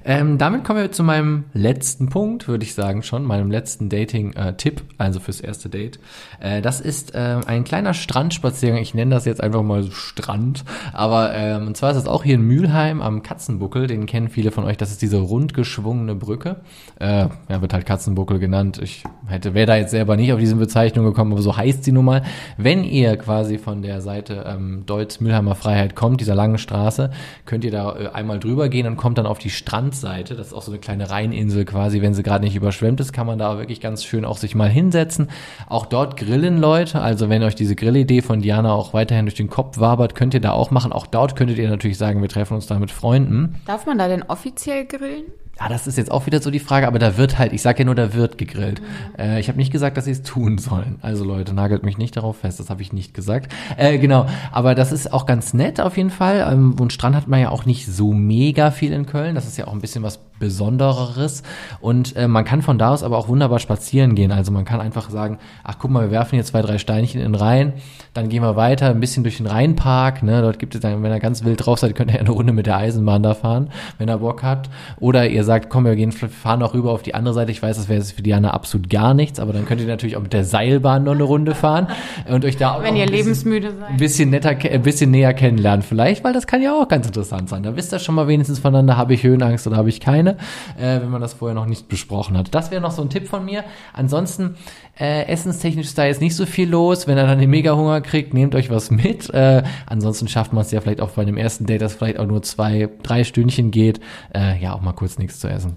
Ähm, 0.05 0.39
damit 0.39 0.65
kommen 0.65 0.81
wir 0.81 0.93
zu 0.93 1.03
meinem 1.03 1.45
letzten 1.53 2.09
Punkt, 2.09 2.49
würde 2.49 2.65
ich 2.65 2.75
sagen 2.75 3.03
schon, 3.03 3.25
meinem 3.25 3.51
letzten 3.51 3.89
Dating-Tipp, 3.89 4.81
äh, 4.81 4.95
also 4.99 5.21
fürs 5.21 5.41
erste 5.41 5.69
Date. 5.69 5.99
Äh, 6.41 6.63
das 6.63 6.81
ist 6.81 7.15
äh, 7.15 7.41
ein 7.47 7.65
kleiner 7.65 7.95
Strandspaziergang. 7.95 8.81
Ich 8.81 8.95
nenne 8.95 9.15
das 9.15 9.25
jetzt 9.25 9.43
einfach 9.43 9.63
mal 9.63 9.83
so 9.83 9.91
Strand. 9.91 10.65
Aber 10.93 11.35
ähm, 11.35 11.69
und 11.69 11.77
zwar 11.77 11.91
ist 11.91 11.97
das 11.97 12.07
auch 12.07 12.25
hier 12.25 12.35
in 12.35 12.43
Mülheim 12.43 13.01
am 13.03 13.23
Katzenbuckel. 13.23 13.87
Den 13.87 14.07
kennen 14.07 14.29
viele 14.29 14.51
von 14.51 14.65
euch. 14.65 14.77
Das 14.77 14.91
ist 14.91 15.03
diese 15.03 15.19
rundgeschwungene 15.19 16.15
Brücke. 16.15 16.57
Äh, 16.99 17.29
ja, 17.49 17.61
wird 17.61 17.73
halt 17.73 17.87
Katzenbuckel 17.87 18.39
genannt. 18.39 18.81
Ich 18.83 19.05
hätte, 19.27 19.55
wäre 19.55 19.67
da 19.67 19.77
jetzt 19.77 19.91
selber 19.91 20.17
nicht 20.17 20.33
auf 20.33 20.39
diese 20.39 20.57
Bezeichnung 20.57 21.05
gekommen, 21.05 21.33
aber 21.33 21.43
so 21.43 21.57
heißt 21.57 21.85
sie 21.85 21.93
nun 21.93 22.05
mal. 22.05 22.23
Wenn 22.57 22.85
ihr 22.85 23.17
quasi 23.17 23.59
von 23.59 23.83
der 23.83 24.01
Seite 24.01 24.45
ähm, 24.47 24.85
Deutz-Mülheimer 24.87 25.55
Freiheit 25.55 25.95
kommt, 25.95 26.21
dieser 26.21 26.35
langen 26.35 26.59
Straße, 26.59 27.11
könnt 27.47 27.65
ihr 27.65 27.71
da 27.71 27.97
äh, 27.97 28.09
einmal 28.09 28.39
drüber 28.39 28.69
gehen 28.69 28.87
und 28.87 28.97
kommt 28.97 29.19
dann 29.19 29.27
auf 29.27 29.39
die 29.39 29.51
Strandseite. 29.81 30.35
Das 30.37 30.49
ist 30.49 30.53
auch 30.53 30.63
so 30.63 30.71
eine 30.71 30.81
kleine 30.81 31.11
Rheininsel 31.11 31.65
quasi. 31.65 32.03
Wenn 32.03 32.13
sie 32.13 32.23
gerade 32.23 32.45
nicht 32.45 32.55
überschwemmt 32.55 33.01
ist, 33.01 33.13
kann 33.13 33.27
man 33.27 33.39
da 33.39 33.59
wirklich 33.59 33.81
ganz 33.81 34.05
schön 34.05 34.25
auch 34.25 34.37
sich 34.37 34.55
mal 34.55 34.69
hinsetzen. 34.69 35.29
Auch 35.69 35.87
dort 35.87 36.17
grillen 36.19 36.59
Leute. 36.59 37.01
Also 37.01 37.31
wenn 37.31 37.43
euch 37.43 37.55
diese 37.55 37.75
Grillidee 37.75 38.21
von 38.21 38.43
Diana 38.43 38.73
auch 38.73 38.93
weiterhin 38.93 39.25
durch 39.25 39.37
den 39.37 39.49
Kopf 39.49 39.79
wabert, 39.79 40.15
könnt 40.15 40.35
ihr 40.35 40.41
da 40.41 40.53
auch 40.53 40.71
machen. 40.71 40.93
Auch 40.93 41.07
dort 41.07 41.35
könntet 41.35 41.59
ihr 41.59 41.71
natürlich 41.71 41.97
sagen, 41.97 42.21
wir 42.21 42.29
treffen 42.29 42.55
uns 42.55 42.67
da 42.67 42.79
mit 42.79 42.91
Freunden. 42.91 43.61
Darf 43.67 43.87
man 43.87 43.97
da 43.99 44.09
denn 44.09 44.23
offiziell 44.23 44.85
grillen? 44.85 45.25
Ja, 45.61 45.69
das 45.69 45.87
ist 45.87 45.99
jetzt 45.99 46.11
auch 46.11 46.25
wieder 46.25 46.41
so 46.41 46.51
die 46.51 46.59
Frage, 46.59 46.87
aber 46.87 46.99
da 46.99 47.19
wird 47.19 47.39
halt, 47.39 47.53
ich 47.53 47.61
sage 47.61 47.81
ja 47.81 47.85
nur, 47.85 47.95
da 47.95 48.15
wird 48.15 48.39
gegrillt. 48.39 48.81
Mhm. 48.81 48.87
Äh, 49.19 49.41
ich 49.41 49.49
habe 49.49 49.59
nicht 49.59 49.71
gesagt, 49.71 49.99
dass 49.99 50.07
sie 50.07 50.13
es 50.13 50.23
tun 50.23 50.57
sollen. 50.57 50.99
Also 51.03 51.23
Leute, 51.25 51.53
nagelt 51.53 51.83
mich 51.83 51.99
nicht 51.99 52.17
darauf 52.17 52.39
fest, 52.39 52.61
das 52.61 52.71
habe 52.71 52.81
ich 52.81 52.95
nicht 52.95 53.13
gesagt. 53.13 53.53
Äh, 53.77 53.99
genau, 53.99 54.27
aber 54.53 54.75
das 54.75 54.91
ist 54.91 55.13
auch 55.13 55.27
ganz 55.27 55.53
nett 55.53 55.81
auf 55.81 55.99
jeden 55.99 56.11
Fall. 56.11 56.49
Ähm, 56.51 56.77
und 56.81 56.95
Strand 56.95 57.15
hat 57.15 57.29
man 57.29 57.41
ja 57.41 57.51
auch 57.51 57.67
nicht 57.67 57.87
so 57.87 58.15
mega 58.15 58.71
viel 58.71 58.93
in 58.93 59.05
Köln. 59.05 59.35
Das 59.35 59.47
ist 59.47 59.59
ja 59.59 59.67
auch 59.67 59.73
ein 59.73 59.83
bisschen 59.83 60.03
was 60.03 60.19
Besondereres. 60.41 61.45
Und 61.81 62.17
äh, 62.17 62.27
man 62.27 62.45
kann 62.45 62.63
von 62.63 62.79
da 62.79 62.91
aus 62.91 63.05
aber 63.05 63.17
auch 63.17 63.29
wunderbar 63.29 63.61
spazieren 63.61 64.17
gehen. 64.17 64.33
Also 64.33 64.51
man 64.51 64.65
kann 64.65 64.81
einfach 64.81 65.11
sagen, 65.11 65.39
ach 65.63 65.77
guck 65.79 65.93
mal, 65.93 66.03
wir 66.03 66.11
werfen 66.11 66.35
hier 66.35 66.45
zwei, 66.45 66.63
drei 66.63 66.79
Steinchen 66.79 67.21
in 67.21 67.33
den 67.33 67.41
Rhein, 67.41 67.75
dann 68.15 68.29
gehen 68.29 68.43
wir 68.43 68.57
weiter, 68.57 68.91
ein 68.91 68.99
bisschen 68.99 69.23
durch 69.23 69.37
den 69.37 69.47
Rheinpark. 69.47 70.25
Ne? 70.25 70.43
Dort 70.43 70.59
gibt 70.59 70.75
es 70.75 70.81
dann, 70.81 71.03
wenn 71.03 71.13
ihr 71.13 71.21
ganz 71.21 71.45
wild 71.45 71.65
drauf 71.65 71.79
seid, 71.79 71.95
könnt 71.95 72.13
ihr 72.13 72.19
eine 72.19 72.31
Runde 72.31 72.53
mit 72.53 72.67
der 72.67 72.77
Eisenbahn 72.77 73.23
da 73.23 73.35
fahren, 73.35 73.71
wenn 73.99 74.09
ihr 74.09 74.19
Bock 74.19 74.43
habt. 74.43 74.69
Oder 74.99 75.29
ihr 75.29 75.45
sagt, 75.45 75.71
komm, 75.71 75.85
wir 75.85 75.95
gehen, 75.95 76.11
fahren 76.11 76.63
auch 76.63 76.75
rüber 76.75 76.91
auf 76.91 77.03
die 77.03 77.15
andere 77.15 77.35
Seite. 77.35 77.53
Ich 77.53 77.63
weiß, 77.63 77.77
das 77.77 77.89
wäre 77.89 78.01
jetzt 78.01 78.13
für 78.13 78.23
Diana 78.23 78.51
absolut 78.51 78.91
gar 78.91 79.15
nichts, 79.15 79.39
aber 79.39 79.53
dann 79.53 79.67
könnt 79.67 79.81
ihr 79.81 79.87
natürlich 79.87 80.17
auch 80.17 80.23
mit 80.23 80.33
der 80.33 80.45
Seilbahn 80.45 81.05
noch 81.05 81.13
eine 81.13 81.23
Runde 81.23 81.55
fahren 81.55 81.89
und 82.29 82.45
euch 82.45 82.57
da 82.57 82.75
auch 82.75 82.83
Wenn 82.83 82.97
ihr 82.97 83.05
ein 83.05 83.09
lebensmüde 83.09 83.73
seid. 83.79 83.91
Ein 83.91 83.97
bisschen 83.99 84.31
netter, 84.31 84.51
ein 84.51 84.83
bisschen 84.83 85.11
näher 85.11 85.35
kennenlernen 85.35 85.83
vielleicht, 85.83 86.25
weil 86.25 86.33
das 86.33 86.47
kann 86.47 86.63
ja 86.63 86.73
auch 86.73 86.89
ganz 86.89 87.07
interessant 87.07 87.49
sein. 87.49 87.63
Da 87.63 87.77
wisst 87.77 87.93
ihr 87.93 87.99
schon 87.99 88.15
mal 88.15 88.29
wenigstens 88.29 88.59
voneinander, 88.59 88.97
habe 88.97 89.15
ich 89.15 89.23
Höhenangst 89.23 89.67
oder 89.67 89.77
habe 89.77 89.89
ich 89.89 90.01
keine, 90.01 90.30
äh, 90.79 91.01
wenn 91.01 91.11
man 91.11 91.21
das 91.21 91.35
vorher 91.35 91.55
noch 91.55 91.67
nicht 91.67 91.89
besprochen 91.89 92.37
hat. 92.37 92.55
Das 92.55 92.71
wäre 92.71 92.81
noch 92.81 92.91
so 92.91 93.03
ein 93.03 93.11
Tipp 93.11 93.29
von 93.29 93.45
mir. 93.45 93.65
Ansonsten, 93.93 94.57
äh, 94.99 95.27
essenstechnisch 95.27 95.87
ist 95.87 95.99
da 95.99 96.05
jetzt 96.05 96.21
nicht 96.21 96.37
so 96.37 96.47
viel 96.47 96.69
los. 96.69 97.07
Wenn 97.07 97.19
ihr 97.19 97.27
dann 97.27 97.39
den 97.39 97.51
Mega-Hunger 97.51 98.01
kriegt, 98.01 98.35
nehmt 98.35 98.55
euch 98.55 98.71
was 98.71 98.91
mit. 98.91 99.31
Äh, 99.31 99.63
ansonsten 99.87 100.29
schafft 100.29 100.53
man 100.53 100.63
es 100.63 100.71
ja 100.71 100.81
vielleicht 100.81 101.01
auch 101.01 101.11
bei 101.11 101.25
dem 101.25 101.37
ersten 101.37 101.67
Date, 101.67 101.83
dass 101.83 101.95
vielleicht 101.95 102.19
auch 102.19 102.27
nur 102.27 102.43
zwei, 102.43 102.89
drei 103.03 103.25
Stündchen 103.25 103.71
geht. 103.71 104.01
Äh, 104.35 104.61
ja, 104.61 104.75
auch 104.75 104.81
mal 104.81 104.93
kurz 104.93 105.19
nichts 105.19 105.41
zu 105.41 105.49
essen. 105.49 105.77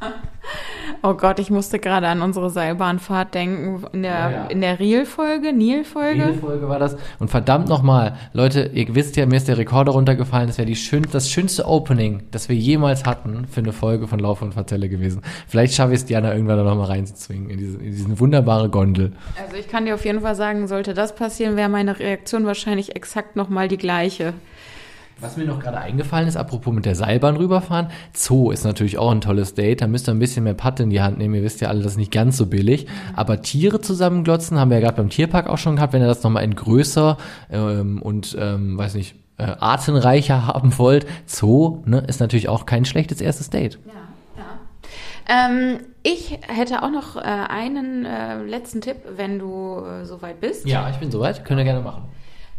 Oh 1.02 1.14
Gott, 1.14 1.38
ich 1.38 1.50
musste 1.50 1.78
gerade 1.78 2.08
an 2.08 2.22
unsere 2.22 2.50
Seilbahnfahrt 2.50 3.34
denken. 3.34 3.84
In 3.92 4.02
der, 4.02 4.12
ja, 4.12 4.30
ja. 4.30 4.46
In 4.46 4.60
der 4.60 4.78
Reel-Folge, 4.80 5.52
Nil-Folge. 5.52 6.26
Nil-Folge 6.26 6.68
war 6.68 6.78
das. 6.78 6.96
Und 7.18 7.30
verdammt 7.30 7.68
nochmal, 7.68 8.16
Leute, 8.32 8.70
ihr 8.74 8.94
wisst 8.94 9.16
ja, 9.16 9.26
mir 9.26 9.36
ist 9.36 9.48
der 9.48 9.58
Rekorder 9.58 9.92
runtergefallen. 9.92 10.48
Das 10.48 10.58
wäre 10.58 10.74
schön, 10.74 11.06
das 11.10 11.30
schönste 11.30 11.66
Opening, 11.66 12.24
das 12.30 12.48
wir 12.48 12.56
jemals 12.56 13.04
hatten 13.04 13.46
für 13.48 13.60
eine 13.60 13.72
Folge 13.72 14.08
von 14.08 14.18
Lauf 14.18 14.42
und 14.42 14.54
Verzelle 14.54 14.88
gewesen. 14.88 15.22
Vielleicht 15.46 15.74
schaffe 15.74 15.92
ich 15.92 16.00
es, 16.00 16.06
Diana 16.06 16.32
irgendwann 16.32 16.58
da 16.58 16.64
nochmal 16.64 16.86
reinzuzwingen 16.86 17.50
in 17.50 17.58
diese, 17.58 17.78
in 17.78 17.92
diese 17.92 18.20
wunderbare 18.20 18.68
Gondel. 18.68 19.12
Also 19.42 19.56
ich 19.56 19.68
kann 19.68 19.84
dir 19.84 19.94
auf 19.94 20.04
jeden 20.04 20.20
Fall 20.20 20.34
sagen, 20.34 20.66
sollte 20.66 20.94
das 20.94 21.14
passieren, 21.14 21.56
wäre 21.56 21.68
meine 21.68 21.98
Reaktion 21.98 22.46
wahrscheinlich 22.46 22.96
exakt 22.96 23.36
nochmal 23.36 23.68
die 23.68 23.78
gleiche. 23.78 24.34
Was 25.20 25.36
mir 25.36 25.46
noch 25.46 25.58
gerade 25.58 25.78
eingefallen 25.78 26.28
ist, 26.28 26.36
apropos 26.36 26.72
mit 26.72 26.84
der 26.84 26.94
Seilbahn 26.94 27.36
rüberfahren, 27.36 27.88
Zoo 28.12 28.52
ist 28.52 28.64
natürlich 28.64 28.98
auch 28.98 29.10
ein 29.10 29.20
tolles 29.20 29.54
Date. 29.54 29.80
Da 29.80 29.88
müsst 29.88 30.08
ihr 30.08 30.14
ein 30.14 30.20
bisschen 30.20 30.44
mehr 30.44 30.54
Patte 30.54 30.84
in 30.84 30.90
die 30.90 31.00
Hand 31.00 31.18
nehmen. 31.18 31.34
Ihr 31.34 31.42
wisst 31.42 31.60
ja 31.60 31.68
alle, 31.68 31.82
das 31.82 31.92
ist 31.92 31.98
nicht 31.98 32.12
ganz 32.12 32.36
so 32.36 32.46
billig. 32.46 32.86
Aber 33.16 33.42
Tiere 33.42 33.80
zusammenglotzen 33.80 34.60
haben 34.60 34.70
wir 34.70 34.78
ja 34.78 34.84
gerade 34.84 34.96
beim 34.96 35.10
Tierpark 35.10 35.48
auch 35.48 35.58
schon 35.58 35.74
gehabt. 35.74 35.92
Wenn 35.92 36.02
ihr 36.02 36.06
das 36.06 36.22
nochmal 36.22 36.44
in 36.44 36.54
größer 36.54 37.16
ähm, 37.50 38.00
und, 38.00 38.36
ähm, 38.38 38.78
weiß 38.78 38.94
nicht, 38.94 39.16
äh, 39.38 39.42
artenreicher 39.58 40.46
haben 40.46 40.78
wollt, 40.78 41.04
Zoo 41.26 41.82
ne, 41.84 42.04
ist 42.06 42.20
natürlich 42.20 42.48
auch 42.48 42.64
kein 42.64 42.84
schlechtes 42.84 43.20
erstes 43.20 43.50
Date. 43.50 43.80
Ja, 43.86 43.92
ja. 44.36 45.48
Ähm, 45.48 45.80
ich 46.04 46.38
hätte 46.46 46.84
auch 46.84 46.90
noch 46.90 47.16
äh, 47.16 47.20
einen 47.20 48.04
äh, 48.04 48.42
letzten 48.44 48.80
Tipp, 48.80 48.98
wenn 49.16 49.40
du 49.40 49.80
äh, 49.84 50.04
soweit 50.04 50.40
bist. 50.40 50.64
Ja, 50.64 50.88
ich 50.90 50.96
bin 50.98 51.10
soweit. 51.10 51.44
Können 51.44 51.58
wir 51.58 51.64
gerne 51.64 51.80
machen. 51.80 52.04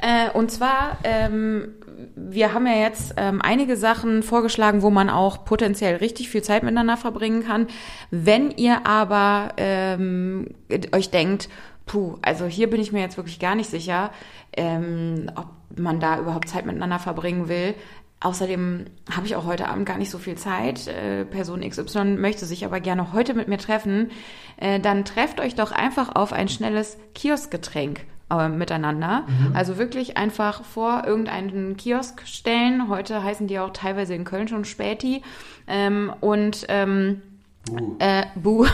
Äh, 0.02 0.30
und 0.32 0.50
zwar, 0.50 0.98
ähm, 1.04 1.74
wir 2.16 2.54
haben 2.54 2.68
ja 2.68 2.76
jetzt 2.76 3.14
ähm, 3.18 3.42
einige 3.42 3.78
Sachen 3.78 4.24
vorgeschlagen, 4.24 4.82
wo 4.82 4.90
man 4.90 5.10
auch 5.10 5.46
potenziell 5.46 5.96
richtig 5.98 6.30
viel 6.30 6.42
Zeit 6.42 6.64
miteinander 6.64 6.98
verbringen 6.98 7.44
kann. 7.44 7.68
Wenn 8.12 8.52
ihr 8.52 8.86
aber 8.86 9.54
ähm, 9.58 10.48
euch 10.94 11.10
denkt, 11.10 11.50
puh, 11.86 12.18
also 12.22 12.46
hier 12.46 12.70
bin 12.70 12.82
ich 12.82 12.92
mir 12.92 13.02
jetzt 13.02 13.18
wirklich 13.18 13.40
gar 13.40 13.56
nicht 13.56 13.70
sicher, 13.70 14.12
ähm, 14.56 15.32
ob 15.36 15.48
man 15.78 16.00
da 16.00 16.20
überhaupt 16.20 16.50
Zeit 16.50 16.66
miteinander 16.66 17.00
verbringen 17.00 17.50
will. 17.50 17.76
Außerdem 18.22 18.86
habe 19.10 19.28
ich 19.28 19.36
auch 19.36 19.46
heute 19.46 19.70
Abend 19.70 19.86
gar 19.86 19.98
nicht 19.98 20.10
so 20.10 20.18
viel 20.18 20.36
Zeit. 20.36 20.88
Äh, 20.88 21.24
Person 21.26 21.62
XY 21.62 22.18
möchte 22.18 22.46
sich 22.46 22.66
aber 22.66 22.82
gerne 22.82 23.14
heute 23.14 23.34
mit 23.34 23.48
mir 23.48 23.58
treffen. 23.58 24.12
Äh, 24.58 24.80
dann 24.80 25.06
trefft 25.06 25.40
euch 25.40 25.56
doch 25.56 25.72
einfach 25.72 26.16
auf 26.16 26.34
ein 26.34 26.50
schnelles 26.50 26.98
Kioskgetränk 27.16 28.02
äh, 28.30 28.50
miteinander. 28.50 29.26
Mhm. 29.28 29.56
Also 29.56 29.78
wirklich 29.78 30.18
einfach 30.18 30.64
vor 30.64 31.04
irgendeinen 31.06 31.78
Kiosk 31.78 32.28
stellen. 32.28 32.90
Heute 32.90 33.24
heißen 33.24 33.48
die 33.48 33.60
auch 33.60 33.72
teilweise 33.72 34.16
in 34.16 34.26
Köln 34.26 34.48
schon 34.48 34.66
Späti. 34.66 35.24
Ähm, 35.68 36.14
und 36.22 36.66
ähm, 36.70 37.22
Buh. 37.66 37.96
Äh, 38.00 38.24
buh. 38.36 38.66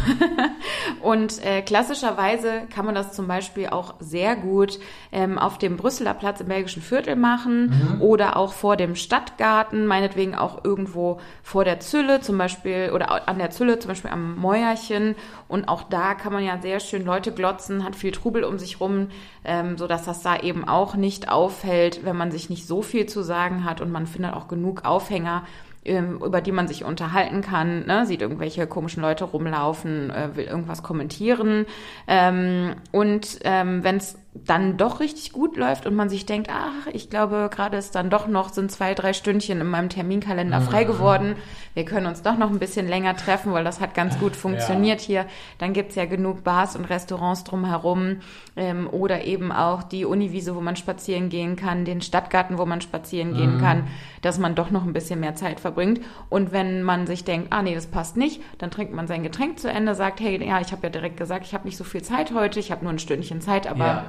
und 1.01 1.43
äh, 1.43 1.61
klassischerweise 1.61 2.61
kann 2.73 2.86
man 2.86 2.95
das 2.95 3.13
zum 3.13 3.27
Beispiel 3.27 3.67
auch 3.67 3.95
sehr 3.99 4.36
gut 4.36 4.79
ähm, 5.11 5.38
auf 5.38 5.57
dem 5.57 5.75
Brüsseler 5.75 6.13
Platz 6.13 6.39
im 6.39 6.47
belgischen 6.47 6.81
Viertel 6.81 7.15
machen 7.15 7.69
mhm. 7.69 8.01
oder 8.01 8.38
auch 8.38 8.53
vor 8.53 8.77
dem 8.77 8.95
Stadtgarten, 8.95 9.88
meinetwegen 9.88 10.36
auch 10.36 10.63
irgendwo 10.63 11.19
vor 11.43 11.65
der 11.65 11.79
Zülle 11.79 12.21
zum 12.21 12.38
Beispiel 12.38 12.91
oder 12.93 13.27
an 13.27 13.38
der 13.38 13.49
Zülle, 13.49 13.79
zum 13.79 13.89
Beispiel 13.89 14.11
am 14.11 14.36
Mäuerchen. 14.38 15.15
Und 15.47 15.67
auch 15.67 15.83
da 15.83 16.13
kann 16.13 16.31
man 16.31 16.43
ja 16.43 16.59
sehr 16.61 16.79
schön 16.79 17.03
Leute 17.03 17.31
glotzen, 17.31 17.83
hat 17.83 17.95
viel 17.95 18.11
Trubel 18.11 18.43
um 18.43 18.59
sich 18.59 18.79
rum, 18.79 19.09
ähm, 19.43 19.77
so 19.77 19.88
dass 19.88 20.05
das 20.05 20.21
da 20.21 20.38
eben 20.38 20.67
auch 20.67 20.95
nicht 20.95 21.29
auffällt, 21.29 22.05
wenn 22.05 22.15
man 22.15 22.31
sich 22.31 22.49
nicht 22.49 22.67
so 22.67 22.81
viel 22.81 23.07
zu 23.07 23.23
sagen 23.23 23.65
hat 23.65 23.81
und 23.81 23.91
man 23.91 24.07
findet 24.07 24.33
auch 24.33 24.47
genug 24.47 24.86
Aufhänger, 24.86 25.43
über 25.86 26.41
die 26.41 26.51
man 26.51 26.67
sich 26.67 26.83
unterhalten 26.83 27.41
kann, 27.41 27.86
ne? 27.86 28.05
sieht 28.05 28.21
irgendwelche 28.21 28.67
komischen 28.67 29.01
Leute 29.01 29.23
rumlaufen, 29.25 30.09
äh, 30.09 30.36
will 30.36 30.45
irgendwas 30.45 30.83
kommentieren. 30.83 31.65
Ähm, 32.07 32.75
und 32.91 33.39
ähm, 33.43 33.83
wenn 33.83 33.97
es 33.97 34.17
dann 34.43 34.75
doch 34.75 34.99
richtig 34.99 35.31
gut 35.31 35.55
läuft 35.55 35.86
und 35.86 35.95
man 35.95 36.09
sich 36.09 36.25
denkt, 36.25 36.49
ach, 36.51 36.88
ich 36.91 37.09
glaube, 37.09 37.49
gerade 37.53 37.77
ist 37.77 37.95
dann 37.95 38.09
doch 38.09 38.27
noch, 38.27 38.49
sind 38.49 38.69
zwei, 38.69 38.93
drei 38.93 39.13
Stündchen 39.13 39.61
in 39.61 39.67
meinem 39.67 39.88
Terminkalender 39.88 40.59
frei 40.59 40.83
mhm. 40.83 40.88
geworden. 40.88 41.36
Wir 41.73 41.86
können 41.86 42.05
uns 42.05 42.21
doch 42.21 42.38
noch 42.38 42.49
ein 42.49 42.59
bisschen 42.59 42.88
länger 42.88 43.15
treffen, 43.15 43.53
weil 43.53 43.63
das 43.63 43.79
hat 43.79 43.93
ganz 43.93 44.19
gut 44.19 44.36
funktioniert 44.36 45.01
ja. 45.01 45.05
hier. 45.05 45.25
Dann 45.57 45.71
gibt's 45.71 45.95
ja 45.95 46.05
genug 46.05 46.43
Bars 46.43 46.75
und 46.75 46.86
Restaurants 46.86 47.45
drumherum 47.45 48.17
ähm, 48.57 48.89
oder 48.91 49.23
eben 49.23 49.53
auch 49.53 49.83
die 49.83 50.03
Uniwiese, 50.03 50.55
wo 50.55 50.61
man 50.61 50.75
spazieren 50.75 51.29
gehen 51.29 51.55
kann, 51.55 51.86
den 51.86 52.01
Stadtgarten, 52.01 52.57
wo 52.57 52.65
man 52.65 52.81
spazieren 52.81 53.31
mhm. 53.31 53.38
gehen 53.38 53.61
kann, 53.61 53.88
dass 54.21 54.38
man 54.38 54.53
doch 54.53 54.69
noch 54.69 54.83
ein 54.83 54.93
bisschen 54.93 55.21
mehr 55.21 55.36
Zeit 55.36 55.61
verbringt. 55.61 56.01
Und 56.29 56.51
wenn 56.51 56.83
man 56.83 57.07
sich 57.07 57.23
denkt, 57.23 57.47
ah 57.51 57.61
nee, 57.61 57.73
das 57.73 57.88
passt 57.88 58.17
nicht, 58.17 58.41
dann 58.57 58.69
trinkt 58.69 58.93
man 58.93 59.07
sein 59.07 59.23
Getränk 59.23 59.59
zu 59.59 59.69
Ende, 59.69 59.95
sagt, 59.95 60.19
hey, 60.19 60.45
ja, 60.45 60.59
ich 60.59 60.73
habe 60.73 60.83
ja 60.83 60.89
direkt 60.89 61.17
gesagt, 61.17 61.45
ich 61.45 61.53
habe 61.53 61.65
nicht 61.65 61.77
so 61.77 61.86
viel 61.86 62.01
Zeit 62.01 62.33
heute, 62.33 62.59
ich 62.59 62.71
habe 62.71 62.83
nur 62.83 62.91
ein 62.91 62.99
Stündchen 62.99 63.39
Zeit, 63.39 63.65
aber 63.67 63.86
ja 63.86 64.05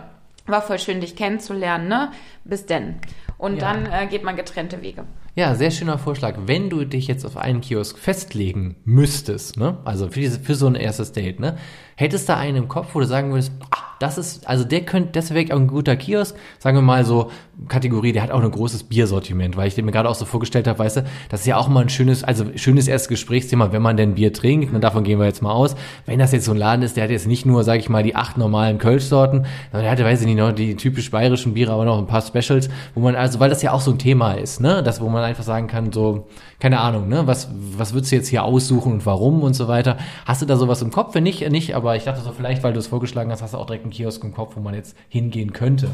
war 0.46 0.62
voll 0.62 0.78
schön, 0.78 1.00
dich 1.00 1.16
kennenzulernen, 1.16 1.88
ne? 1.88 2.12
Bis 2.44 2.66
denn. 2.66 2.96
Und 3.38 3.56
ja. 3.56 3.72
dann 3.72 3.86
äh, 3.86 4.06
geht 4.06 4.24
man 4.24 4.36
getrennte 4.36 4.82
Wege. 4.82 5.04
Ja, 5.34 5.54
sehr 5.54 5.70
schöner 5.70 5.98
Vorschlag. 5.98 6.36
Wenn 6.46 6.70
du 6.70 6.84
dich 6.84 7.06
jetzt 7.08 7.26
auf 7.26 7.36
einen 7.36 7.60
Kiosk 7.60 7.98
festlegen 7.98 8.76
müsstest, 8.84 9.58
ne? 9.58 9.78
Also 9.84 10.08
für, 10.08 10.20
diese, 10.20 10.40
für 10.40 10.54
so 10.54 10.66
ein 10.66 10.74
erstes 10.74 11.12
Date, 11.12 11.40
ne? 11.40 11.58
Hättest 11.96 12.28
du 12.28 12.36
einen 12.36 12.56
im 12.56 12.68
Kopf, 12.68 12.88
wo 12.94 13.00
du 13.00 13.06
sagen 13.06 13.30
würdest, 13.30 13.52
ah, 13.70 13.86
das 13.98 14.18
ist, 14.18 14.46
also 14.46 14.64
der 14.64 14.82
könnte, 14.82 15.12
das 15.12 15.32
wäre 15.32 15.54
auch 15.54 15.58
ein 15.58 15.68
guter 15.68 15.96
Kiosk, 15.96 16.36
sagen 16.58 16.76
wir 16.76 16.82
mal 16.82 17.04
so, 17.04 17.30
Kategorie, 17.68 18.12
der 18.12 18.22
hat 18.22 18.30
auch 18.30 18.42
ein 18.42 18.50
großes 18.50 18.84
Biersortiment, 18.84 19.56
weil 19.56 19.68
ich 19.68 19.74
den 19.74 19.86
mir 19.86 19.92
gerade 19.92 20.08
auch 20.08 20.14
so 20.14 20.26
vorgestellt 20.26 20.66
habe, 20.66 20.78
weißt 20.78 20.98
du, 20.98 21.04
das 21.30 21.40
ist 21.40 21.46
ja 21.46 21.56
auch 21.56 21.68
mal 21.68 21.80
ein 21.80 21.88
schönes, 21.88 22.22
also 22.22 22.44
schönes 22.56 22.88
erstes 22.88 23.08
Gesprächsthema, 23.08 23.72
wenn 23.72 23.80
man 23.80 23.96
denn 23.96 24.14
Bier 24.14 24.34
trinkt, 24.34 24.74
und 24.74 24.84
davon 24.84 25.04
gehen 25.04 25.18
wir 25.18 25.24
jetzt 25.24 25.40
mal 25.40 25.52
aus. 25.52 25.74
Wenn 26.04 26.18
das 26.18 26.32
jetzt 26.32 26.44
so 26.44 26.52
ein 26.52 26.58
Laden 26.58 26.82
ist, 26.82 26.98
der 26.98 27.04
hat 27.04 27.10
jetzt 27.10 27.26
nicht 27.26 27.46
nur, 27.46 27.64
sage 27.64 27.78
ich 27.78 27.88
mal, 27.88 28.02
die 28.02 28.14
acht 28.14 28.36
normalen 28.36 28.76
Kölschsorten, 28.76 29.46
sondern 29.72 29.82
der 29.82 29.90
hat, 29.90 30.04
weiß 30.04 30.20
ich 30.20 30.26
nicht, 30.26 30.36
noch 30.36 30.52
die 30.52 30.76
typisch 30.76 31.10
bayerischen 31.10 31.54
Biere, 31.54 31.72
aber 31.72 31.86
noch 31.86 31.98
ein 31.98 32.06
paar 32.06 32.20
Specials, 32.20 32.68
wo 32.94 33.00
man, 33.00 33.16
also, 33.16 33.40
weil 33.40 33.48
das 33.48 33.62
ja 33.62 33.72
auch 33.72 33.80
so 33.80 33.92
ein 33.92 33.98
Thema 33.98 34.32
ist, 34.32 34.60
ne, 34.60 34.82
das, 34.82 35.00
wo 35.00 35.08
man 35.08 35.24
einfach 35.24 35.44
sagen 35.44 35.68
kann, 35.68 35.92
so, 35.92 36.26
keine 36.60 36.80
Ahnung, 36.80 37.08
ne, 37.08 37.26
was, 37.26 37.48
was 37.76 37.94
würdest 37.94 38.12
du 38.12 38.16
jetzt 38.16 38.28
hier 38.28 38.44
aussuchen 38.44 38.92
und 38.92 39.06
warum 39.06 39.42
und 39.42 39.54
so 39.54 39.68
weiter. 39.68 39.96
Hast 40.26 40.42
du 40.42 40.46
da 40.46 40.56
sowas 40.56 40.82
im 40.82 40.90
Kopf? 40.90 41.14
Wenn 41.14 41.22
nicht, 41.22 41.48
nicht, 41.50 41.74
aber 41.74 41.85
ich 41.94 42.04
dachte 42.04 42.20
so, 42.20 42.32
vielleicht, 42.32 42.62
weil 42.62 42.72
du 42.72 42.78
es 42.78 42.86
vorgeschlagen 42.86 43.30
hast, 43.30 43.42
hast 43.42 43.54
du 43.54 43.58
auch 43.58 43.66
direkt 43.66 43.84
einen 43.84 43.92
Kiosk 43.92 44.24
im 44.24 44.32
Kopf, 44.32 44.56
wo 44.56 44.60
man 44.60 44.74
jetzt 44.74 44.96
hingehen 45.08 45.52
könnte. 45.52 45.90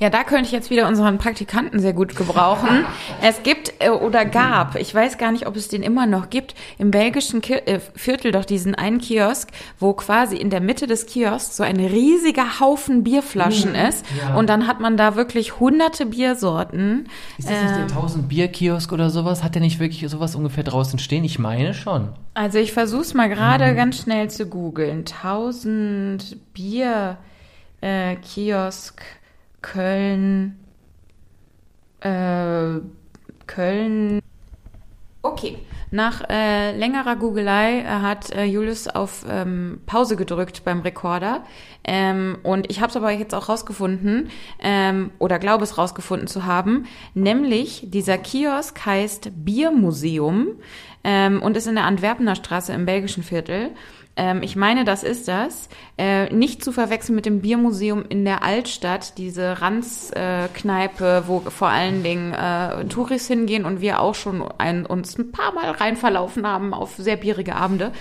Ja, 0.00 0.10
da 0.10 0.24
könnte 0.24 0.46
ich 0.46 0.52
jetzt 0.52 0.70
wieder 0.70 0.88
unseren 0.88 1.18
Praktikanten 1.18 1.78
sehr 1.78 1.92
gut 1.92 2.16
gebrauchen. 2.16 2.84
es 3.22 3.42
gibt 3.42 3.74
äh, 3.78 3.90
oder 3.90 4.24
gab, 4.24 4.74
ich 4.76 4.92
weiß 4.92 5.18
gar 5.18 5.30
nicht, 5.30 5.46
ob 5.46 5.56
es 5.56 5.68
den 5.68 5.82
immer 5.82 6.06
noch 6.06 6.30
gibt, 6.30 6.54
im 6.78 6.90
belgischen 6.90 7.40
Ki 7.40 7.54
äh, 7.54 7.80
Viertel 7.94 8.32
doch 8.32 8.44
diesen 8.44 8.74
einen 8.74 8.98
Kiosk, 8.98 9.50
wo 9.78 9.92
quasi 9.92 10.36
in 10.36 10.50
der 10.50 10.60
Mitte 10.60 10.86
des 10.86 11.06
Kiosks 11.06 11.56
so 11.56 11.62
ein 11.62 11.76
riesiger 11.76 12.58
Haufen 12.58 13.04
Bierflaschen 13.04 13.70
mhm, 13.70 13.88
ist. 13.88 14.04
Ja. 14.18 14.34
Und 14.34 14.48
dann 14.48 14.66
hat 14.66 14.80
man 14.80 14.96
da 14.96 15.14
wirklich 15.14 15.60
hunderte 15.60 16.06
Biersorten. 16.06 17.08
Ist 17.38 17.48
das 17.48 17.62
nicht 17.62 17.76
der 17.76 17.96
1000 17.96 18.22
ähm, 18.24 18.28
Bierkiosk 18.28 18.92
oder 18.92 19.10
sowas? 19.10 19.44
Hat 19.44 19.54
der 19.54 19.62
nicht 19.62 19.78
wirklich 19.78 20.08
sowas 20.10 20.34
ungefähr 20.34 20.64
draußen 20.64 20.98
stehen? 20.98 21.24
Ich 21.24 21.38
meine 21.38 21.72
schon. 21.72 22.08
Also 22.34 22.58
ich 22.58 22.72
versuche 22.72 23.16
mal 23.16 23.28
gerade 23.28 23.70
mhm. 23.70 23.76
ganz 23.76 23.98
schnell 24.02 24.28
zu 24.28 24.46
googeln. 24.46 25.04
1000 25.22 26.52
Bier 26.52 27.18
äh, 27.80 28.16
Kiosk. 28.16 29.02
Köln, 29.64 30.58
äh, 32.00 32.80
Köln. 33.46 34.20
Okay, 35.22 35.56
nach 35.90 36.28
äh, 36.28 36.76
längerer 36.76 37.16
Googelei 37.16 37.78
äh, 37.78 37.84
hat 37.84 38.30
äh, 38.30 38.44
Julius 38.44 38.88
auf 38.88 39.24
ähm, 39.26 39.80
Pause 39.86 40.16
gedrückt 40.16 40.64
beim 40.66 40.80
Rekorder. 40.80 41.44
Ähm, 41.82 42.36
und 42.42 42.70
ich 42.70 42.80
habe 42.80 42.90
es 42.90 42.96
aber 42.96 43.10
jetzt 43.10 43.34
auch 43.34 43.48
rausgefunden, 43.48 44.28
ähm, 44.62 45.12
oder 45.18 45.38
glaube 45.38 45.64
es 45.64 45.78
rausgefunden 45.78 46.28
zu 46.28 46.44
haben, 46.44 46.84
nämlich 47.14 47.86
dieser 47.88 48.18
Kiosk 48.18 48.84
heißt 48.84 49.30
Biermuseum 49.46 50.48
ähm, 51.04 51.40
und 51.40 51.56
ist 51.56 51.66
in 51.66 51.76
der 51.76 51.84
Antwerpener 51.84 52.34
Straße 52.34 52.74
im 52.74 52.84
belgischen 52.84 53.22
Viertel. 53.22 53.70
Ähm, 54.16 54.42
ich 54.42 54.56
meine, 54.56 54.84
das 54.84 55.02
ist 55.02 55.28
das. 55.28 55.68
Äh, 55.98 56.32
nicht 56.32 56.62
zu 56.62 56.72
verwechseln 56.72 57.14
mit 57.14 57.26
dem 57.26 57.40
Biermuseum 57.40 58.04
in 58.08 58.24
der 58.24 58.42
Altstadt, 58.42 59.18
diese 59.18 59.60
Ranzkneipe, 59.60 61.22
äh, 61.24 61.28
wo 61.28 61.40
vor 61.40 61.68
allen 61.68 62.02
Dingen 62.02 62.32
äh, 62.32 62.84
Touris 62.86 63.26
hingehen 63.26 63.64
und 63.64 63.80
wir 63.80 64.00
auch 64.00 64.14
schon 64.14 64.42
ein, 64.58 64.86
uns 64.86 65.18
ein 65.18 65.32
paar 65.32 65.52
Mal 65.52 65.70
rein 65.70 65.96
verlaufen 65.96 66.46
haben 66.46 66.74
auf 66.74 66.94
sehr 66.96 67.16
bierige 67.16 67.56
Abende. 67.56 67.92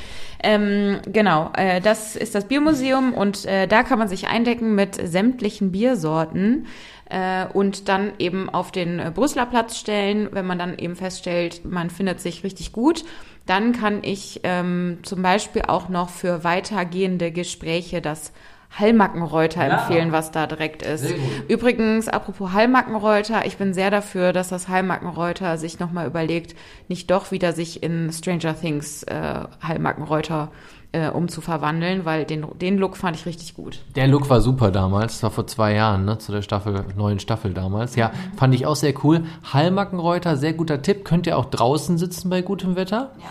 Ähm, 0.44 1.00
genau, 1.08 1.52
äh, 1.56 1.82
das 1.82 2.16
ist 2.16 2.36
das 2.36 2.48
Biermuseum 2.48 3.14
und 3.14 3.46
äh, 3.46 3.68
da 3.68 3.84
kann 3.84 3.98
man 3.98 4.08
sich 4.08 4.28
eindecken 4.28 4.76
mit 4.76 4.96
sämtlichen 4.96 5.72
Biersorten 5.72 6.68
äh, 7.10 7.46
und 7.46 7.88
dann 7.90 8.14
eben 8.20 8.50
auf 8.50 8.72
den 8.72 9.00
äh, 9.00 9.12
Brüsseler 9.14 9.46
Platz 9.46 9.78
stellen, 9.78 10.30
wenn 10.32 10.46
man 10.46 10.60
dann 10.60 10.78
eben 10.78 10.96
feststellt, 10.96 11.64
man 11.64 11.90
findet 11.90 12.20
sich 12.20 12.44
richtig 12.44 12.72
gut 12.72 13.04
dann 13.46 13.74
kann 13.74 14.04
ich 14.04 14.42
ähm, 14.44 15.00
zum 15.04 15.22
Beispiel 15.22 15.64
auch 15.68 15.90
noch 15.90 16.10
für 16.10 16.44
weitergehende 16.44 17.32
Gespräche 17.32 18.02
das 18.02 18.32
Hallmackenreuter 18.78 19.68
ja. 19.68 19.82
empfehlen, 19.82 20.12
was 20.12 20.32
da 20.32 20.48
direkt 20.48 20.82
ist. 20.82 21.14
Übrigens, 21.48 22.08
apropos 22.08 22.54
Hallmackenreuter, 22.54 23.46
ich 23.46 23.58
bin 23.58 23.74
sehr 23.74 23.92
dafür, 23.92 24.34
dass 24.34 24.50
das 24.50 24.68
Hallmackenreuter 24.68 25.58
sich 25.58 25.80
nochmal 25.80 26.08
überlegt, 26.08 26.56
nicht 26.88 27.12
doch 27.12 27.32
wieder 27.32 27.54
sich 27.54 27.84
in 27.84 28.12
Stranger 28.12 28.60
Things 28.60 29.04
äh, 29.04 29.42
Hallmackenreuter 29.62 30.52
äh, 30.94 31.10
umzuverwandeln, 31.10 32.06
weil 32.06 32.24
den, 32.24 32.46
den 32.62 32.78
Look 32.78 32.96
fand 32.96 33.18
ich 33.18 33.26
richtig 33.26 33.56
gut. 33.56 33.80
Der 33.96 34.08
Look 34.08 34.30
war 34.30 34.42
super 34.42 34.72
damals, 34.72 35.14
das 35.14 35.24
war 35.24 35.32
vor 35.32 35.48
zwei 35.48 35.74
Jahren, 35.74 36.06
ne, 36.06 36.20
zu 36.20 36.32
der 36.32 36.44
Staffel, 36.44 36.86
neuen 36.96 37.20
Staffel 37.20 37.54
damals. 37.54 37.96
Ja, 37.96 38.10
mhm. 38.10 38.38
fand 38.38 38.56
ich 38.56 38.66
auch 38.66 38.76
sehr 38.76 38.94
cool. 39.04 39.26
Hallmackenreuter, 39.52 40.38
sehr 40.38 40.54
guter 40.54 40.82
Tipp. 40.82 41.04
Könnt 41.04 41.28
ihr 41.28 41.38
auch 41.38 41.46
draußen 41.46 41.98
sitzen 41.98 42.30
bei 42.30 42.42
gutem 42.42 42.76
Wetter. 42.76 43.12
Ja. 43.18 43.26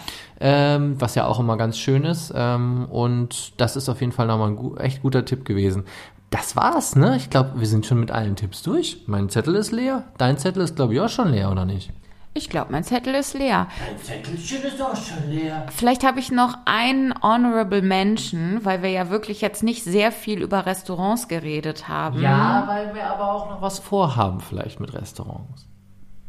Ähm, 0.45 1.01
was 1.01 1.15
ja 1.15 1.27
auch 1.27 1.39
immer 1.39 1.57
ganz 1.57 1.79
schön 1.79 2.05
ist. 2.05 2.33
Ähm, 2.35 2.87
und 2.91 3.61
das 3.61 3.77
ist 3.77 3.89
auf 3.89 4.01
jeden 4.01 4.13
Fall 4.13 4.27
nochmal 4.27 4.49
ein 4.49 4.57
gu 4.57 4.75
echt 4.77 5.03
guter 5.03 5.25
Tipp 5.25 5.45
gewesen. 5.45 5.85
Das 6.31 6.57
war's, 6.57 6.97
ne? 6.97 7.17
Ich 7.17 7.31
glaube, 7.31 7.61
wir 7.61 7.67
sind 7.67 7.87
schon 7.87 8.01
mit 8.01 8.11
allen 8.11 8.35
Tipps 8.35 8.63
durch. 8.63 9.03
Mein 9.07 9.29
Zettel 9.29 9.55
ist 9.55 9.71
leer. 9.71 10.05
Dein 10.19 10.39
Zettel 10.39 10.63
ist, 10.63 10.75
glaube 10.75 10.95
ich, 10.95 11.01
auch 11.01 11.11
schon 11.11 11.31
leer, 11.31 11.51
oder 11.51 11.65
nicht? 11.65 11.93
Ich 12.35 12.49
glaube, 12.49 12.73
mein 12.73 12.83
Zettel 12.83 13.15
ist 13.15 13.35
leer. 13.35 13.69
Dein 13.87 13.99
Zettelchen 13.99 14.63
ist 14.63 14.81
auch 14.81 14.97
schon 14.97 15.31
leer. 15.31 15.67
Vielleicht 15.71 16.03
habe 16.03 16.19
ich 16.19 16.31
noch 16.31 16.57
einen 16.65 17.13
Honorable 17.23 17.83
Mention, 17.83 18.65
weil 18.65 18.83
wir 18.83 18.91
ja 18.91 19.11
wirklich 19.11 19.43
jetzt 19.43 19.63
nicht 19.63 19.85
sehr 19.85 20.13
viel 20.13 20.41
über 20.41 20.65
Restaurants 20.65 21.29
geredet 21.29 21.89
haben. 21.89 22.23
Ja, 22.23 22.65
weil 22.67 22.95
wir 22.95 23.07
aber 23.07 23.33
auch 23.33 23.51
noch 23.51 23.61
was 23.61 23.79
vorhaben, 23.79 24.41
vielleicht 24.41 24.81
mit 24.81 24.95
Restaurants. 24.95 25.67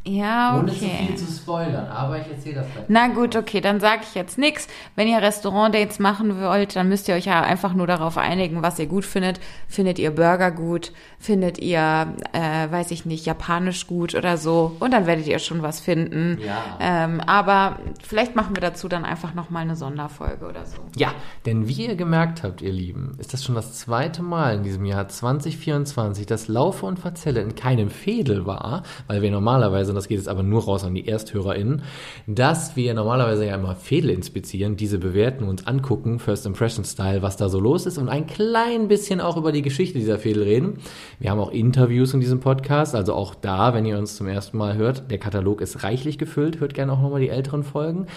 Ja, 0.05 0.57
okay. 0.57 0.63
Ohne 0.63 0.71
zu 0.71 0.85
viel 0.85 1.15
zu 1.15 1.33
spoilern, 1.33 1.87
aber 1.87 2.19
ich 2.19 2.27
erzähle 2.27 2.55
das 2.55 2.65
gleich. 2.73 2.85
Na 2.89 3.07
gut, 3.07 3.37
okay, 3.37 3.61
dann 3.61 3.79
sage 3.79 4.01
ich 4.03 4.15
jetzt 4.15 4.37
nichts. 4.37 4.67
Wenn 4.95 5.07
ihr 5.07 5.21
Restaurant-Dates 5.21 5.99
machen 5.99 6.41
wollt, 6.41 6.75
dann 6.75 6.89
müsst 6.89 7.07
ihr 7.07 7.15
euch 7.15 7.25
ja 7.25 7.41
einfach 7.41 7.73
nur 7.73 7.87
darauf 7.87 8.17
einigen, 8.17 8.61
was 8.61 8.77
ihr 8.79 8.87
gut 8.87 9.05
findet. 9.05 9.39
Findet 9.69 9.99
ihr 9.99 10.11
Burger 10.11 10.51
gut? 10.51 10.91
Findet 11.19 11.57
ihr, 11.57 12.13
äh, 12.33 12.69
weiß 12.69 12.91
ich 12.91 13.05
nicht, 13.05 13.25
japanisch 13.25 13.87
gut 13.87 14.13
oder 14.13 14.35
so? 14.35 14.75
Und 14.81 14.91
dann 14.91 15.07
werdet 15.07 15.25
ihr 15.25 15.39
schon 15.39 15.61
was 15.61 15.79
finden. 15.79 16.37
Ja. 16.45 16.61
Ähm, 16.81 17.21
aber 17.21 17.79
vielleicht 18.05 18.35
machen 18.35 18.57
wir 18.57 18.61
dazu 18.61 18.89
dann 18.89 19.05
einfach 19.05 19.33
nochmal 19.33 19.61
eine 19.61 19.77
Sonderfolge 19.77 20.45
oder 20.45 20.65
so. 20.65 20.79
Ja, 20.97 21.13
denn 21.45 21.69
wie 21.69 21.85
ihr 21.87 21.95
gemerkt 21.95 22.43
habt, 22.43 22.61
ihr 22.61 22.73
Lieben, 22.73 23.15
ist 23.19 23.31
das 23.31 23.45
schon 23.45 23.55
das 23.55 23.73
zweite 23.75 24.21
Mal 24.21 24.55
in 24.55 24.63
diesem 24.63 24.83
Jahr 24.83 25.07
2024, 25.07 26.25
dass 26.25 26.49
Laufe 26.49 26.85
und 26.85 26.99
Verzelle 26.99 27.39
in 27.39 27.55
keinem 27.55 27.89
Fädel 27.89 28.45
war, 28.45 28.83
weil 29.07 29.21
wir 29.21 29.31
normalerweise 29.31 29.92
und 29.93 29.95
das 29.95 30.07
geht 30.07 30.17
jetzt 30.17 30.27
aber 30.27 30.43
nur 30.43 30.63
raus 30.63 30.83
an 30.83 30.95
die 30.95 31.07
ErsthörerInnen, 31.07 31.83
dass 32.27 32.75
wir 32.75 32.93
normalerweise 32.93 33.45
ja 33.45 33.55
immer 33.55 33.75
Fädel 33.75 34.09
inspizieren, 34.09 34.75
diese 34.75 34.97
bewerten, 34.97 35.45
uns 35.45 35.67
angucken, 35.67 36.19
First 36.19 36.45
Impression 36.47 36.83
Style, 36.83 37.21
was 37.21 37.37
da 37.37 37.47
so 37.47 37.59
los 37.59 37.85
ist 37.85 37.99
und 37.99 38.09
ein 38.09 38.25
klein 38.25 38.87
bisschen 38.87 39.21
auch 39.21 39.37
über 39.37 39.51
die 39.51 39.61
Geschichte 39.61 39.99
dieser 39.99 40.17
Fädel 40.17 40.43
reden. 40.43 40.79
Wir 41.19 41.29
haben 41.29 41.39
auch 41.39 41.51
Interviews 41.51 42.13
in 42.13 42.19
diesem 42.19 42.39
Podcast, 42.39 42.95
also 42.95 43.13
auch 43.13 43.35
da, 43.35 43.73
wenn 43.73 43.85
ihr 43.85 43.97
uns 43.97 44.15
zum 44.15 44.27
ersten 44.27 44.57
Mal 44.57 44.75
hört, 44.75 45.11
der 45.11 45.19
Katalog 45.19 45.61
ist 45.61 45.83
reichlich 45.83 46.17
gefüllt, 46.17 46.59
hört 46.59 46.73
gerne 46.73 46.93
auch 46.93 47.01
nochmal 47.01 47.21
die 47.21 47.29
älteren 47.29 47.63
Folgen. 47.63 48.07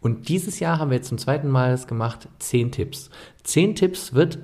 Und 0.00 0.28
dieses 0.28 0.60
Jahr 0.60 0.78
haben 0.78 0.90
wir 0.90 0.96
jetzt 0.96 1.08
zum 1.08 1.18
zweiten 1.18 1.48
Mal 1.48 1.72
das 1.72 1.86
gemacht, 1.86 2.28
zehn 2.38 2.70
Tipps. 2.70 3.10
Zehn 3.42 3.74
Tipps 3.74 4.14
wird 4.14 4.38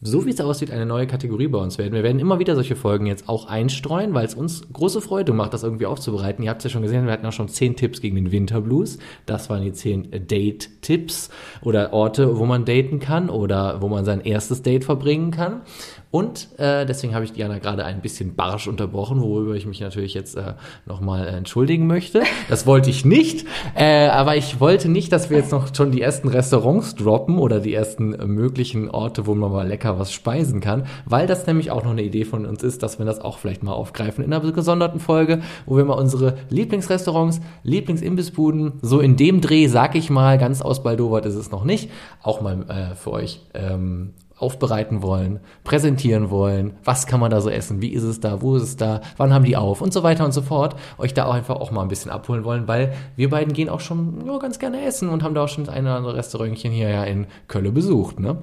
so 0.00 0.26
wie 0.26 0.30
es 0.30 0.40
aussieht, 0.40 0.70
eine 0.70 0.86
neue 0.86 1.08
Kategorie 1.08 1.48
bei 1.48 1.58
uns 1.58 1.76
werden. 1.76 1.92
Wir 1.92 2.04
werden 2.04 2.20
immer 2.20 2.38
wieder 2.38 2.54
solche 2.54 2.76
Folgen 2.76 3.06
jetzt 3.06 3.28
auch 3.28 3.46
einstreuen, 3.46 4.14
weil 4.14 4.26
es 4.26 4.34
uns 4.34 4.62
große 4.72 5.00
Freude 5.00 5.32
macht, 5.32 5.54
das 5.54 5.64
irgendwie 5.64 5.86
aufzubereiten. 5.86 6.44
Ihr 6.44 6.50
habt 6.50 6.60
es 6.60 6.64
ja 6.64 6.70
schon 6.70 6.82
gesehen, 6.82 7.06
wir 7.06 7.12
hatten 7.12 7.26
auch 7.26 7.32
schon 7.32 7.48
zehn 7.48 7.74
Tipps 7.74 8.00
gegen 8.00 8.14
den 8.14 8.30
Winterblues. 8.30 8.98
Das 9.26 9.50
waren 9.50 9.62
die 9.62 9.72
zehn 9.72 10.08
Date 10.28 10.82
Tipps 10.82 11.30
oder 11.62 11.92
Orte, 11.92 12.38
wo 12.38 12.46
man 12.46 12.64
daten 12.64 13.00
kann 13.00 13.28
oder 13.28 13.82
wo 13.82 13.88
man 13.88 14.04
sein 14.04 14.20
erstes 14.20 14.62
Date 14.62 14.84
verbringen 14.84 15.32
kann. 15.32 15.62
Und 16.10 16.58
äh, 16.58 16.86
deswegen 16.86 17.14
habe 17.14 17.26
ich 17.26 17.32
Diana 17.32 17.58
gerade 17.58 17.84
ein 17.84 18.00
bisschen 18.00 18.34
barsch 18.34 18.66
unterbrochen, 18.66 19.20
worüber 19.20 19.54
ich 19.54 19.66
mich 19.66 19.80
natürlich 19.80 20.14
jetzt 20.14 20.36
äh, 20.36 20.54
nochmal 20.86 21.26
entschuldigen 21.28 21.86
möchte. 21.86 22.22
Das 22.48 22.66
wollte 22.66 22.88
ich 22.88 23.04
nicht, 23.04 23.46
äh, 23.74 24.08
aber 24.08 24.36
ich 24.36 24.58
wollte 24.58 24.88
nicht, 24.88 25.12
dass 25.12 25.28
wir 25.28 25.36
jetzt 25.36 25.52
noch 25.52 25.74
schon 25.74 25.90
die 25.90 26.00
ersten 26.00 26.28
Restaurants 26.28 26.94
droppen 26.94 27.38
oder 27.38 27.60
die 27.60 27.74
ersten 27.74 28.10
möglichen 28.34 28.90
Orte, 28.90 29.26
wo 29.26 29.34
man 29.34 29.52
mal 29.52 29.68
lecker 29.68 29.98
was 29.98 30.10
speisen 30.10 30.60
kann, 30.60 30.86
weil 31.04 31.26
das 31.26 31.46
nämlich 31.46 31.70
auch 31.70 31.84
noch 31.84 31.90
eine 31.90 32.02
Idee 32.02 32.24
von 32.24 32.46
uns 32.46 32.62
ist, 32.62 32.82
dass 32.82 32.98
wir 32.98 33.04
das 33.04 33.20
auch 33.20 33.36
vielleicht 33.36 33.62
mal 33.62 33.72
aufgreifen 33.72 34.24
in 34.24 34.32
einer 34.32 34.50
gesonderten 34.50 35.00
Folge, 35.00 35.42
wo 35.66 35.76
wir 35.76 35.84
mal 35.84 35.94
unsere 35.94 36.38
Lieblingsrestaurants, 36.48 37.42
Lieblingsimbissbuden, 37.64 38.74
so 38.80 39.00
in 39.00 39.16
dem 39.16 39.42
Dreh, 39.42 39.66
sag 39.66 39.94
ich 39.94 40.08
mal, 40.08 40.38
ganz 40.38 40.62
ausbaldowert 40.62 41.26
ist 41.26 41.34
es 41.34 41.50
noch 41.50 41.64
nicht, 41.64 41.90
auch 42.22 42.40
mal 42.40 42.64
äh, 42.68 42.94
für 42.94 43.12
euch 43.12 43.42
ähm, 43.52 44.14
aufbereiten 44.38 45.02
wollen, 45.02 45.40
präsentieren 45.64 46.30
wollen, 46.30 46.74
was 46.84 47.06
kann 47.06 47.20
man 47.20 47.30
da 47.30 47.40
so 47.40 47.50
essen, 47.50 47.80
wie 47.80 47.92
ist 47.92 48.04
es 48.04 48.20
da, 48.20 48.40
wo 48.40 48.56
ist 48.56 48.62
es 48.62 48.76
da, 48.76 49.00
wann 49.16 49.32
haben 49.32 49.44
die 49.44 49.56
auf? 49.56 49.80
Und 49.80 49.92
so 49.92 50.02
weiter 50.02 50.24
und 50.24 50.32
so 50.32 50.42
fort, 50.42 50.76
euch 50.98 51.14
da 51.14 51.26
auch 51.26 51.34
einfach 51.34 51.56
auch 51.56 51.70
mal 51.70 51.82
ein 51.82 51.88
bisschen 51.88 52.10
abholen 52.10 52.44
wollen, 52.44 52.68
weil 52.68 52.94
wir 53.16 53.30
beiden 53.30 53.52
gehen 53.52 53.68
auch 53.68 53.80
schon 53.80 54.24
ja, 54.26 54.38
ganz 54.38 54.58
gerne 54.58 54.82
essen 54.82 55.08
und 55.08 55.22
haben 55.22 55.34
da 55.34 55.44
auch 55.44 55.48
schon 55.48 55.64
das 55.64 55.74
eine 55.74 55.88
oder 55.88 55.96
andere 55.96 56.16
Restaurantchen 56.16 56.72
hier 56.72 56.88
ja 56.88 57.04
in 57.04 57.26
Köln 57.48 57.72
besucht, 57.74 58.20
ne? 58.20 58.38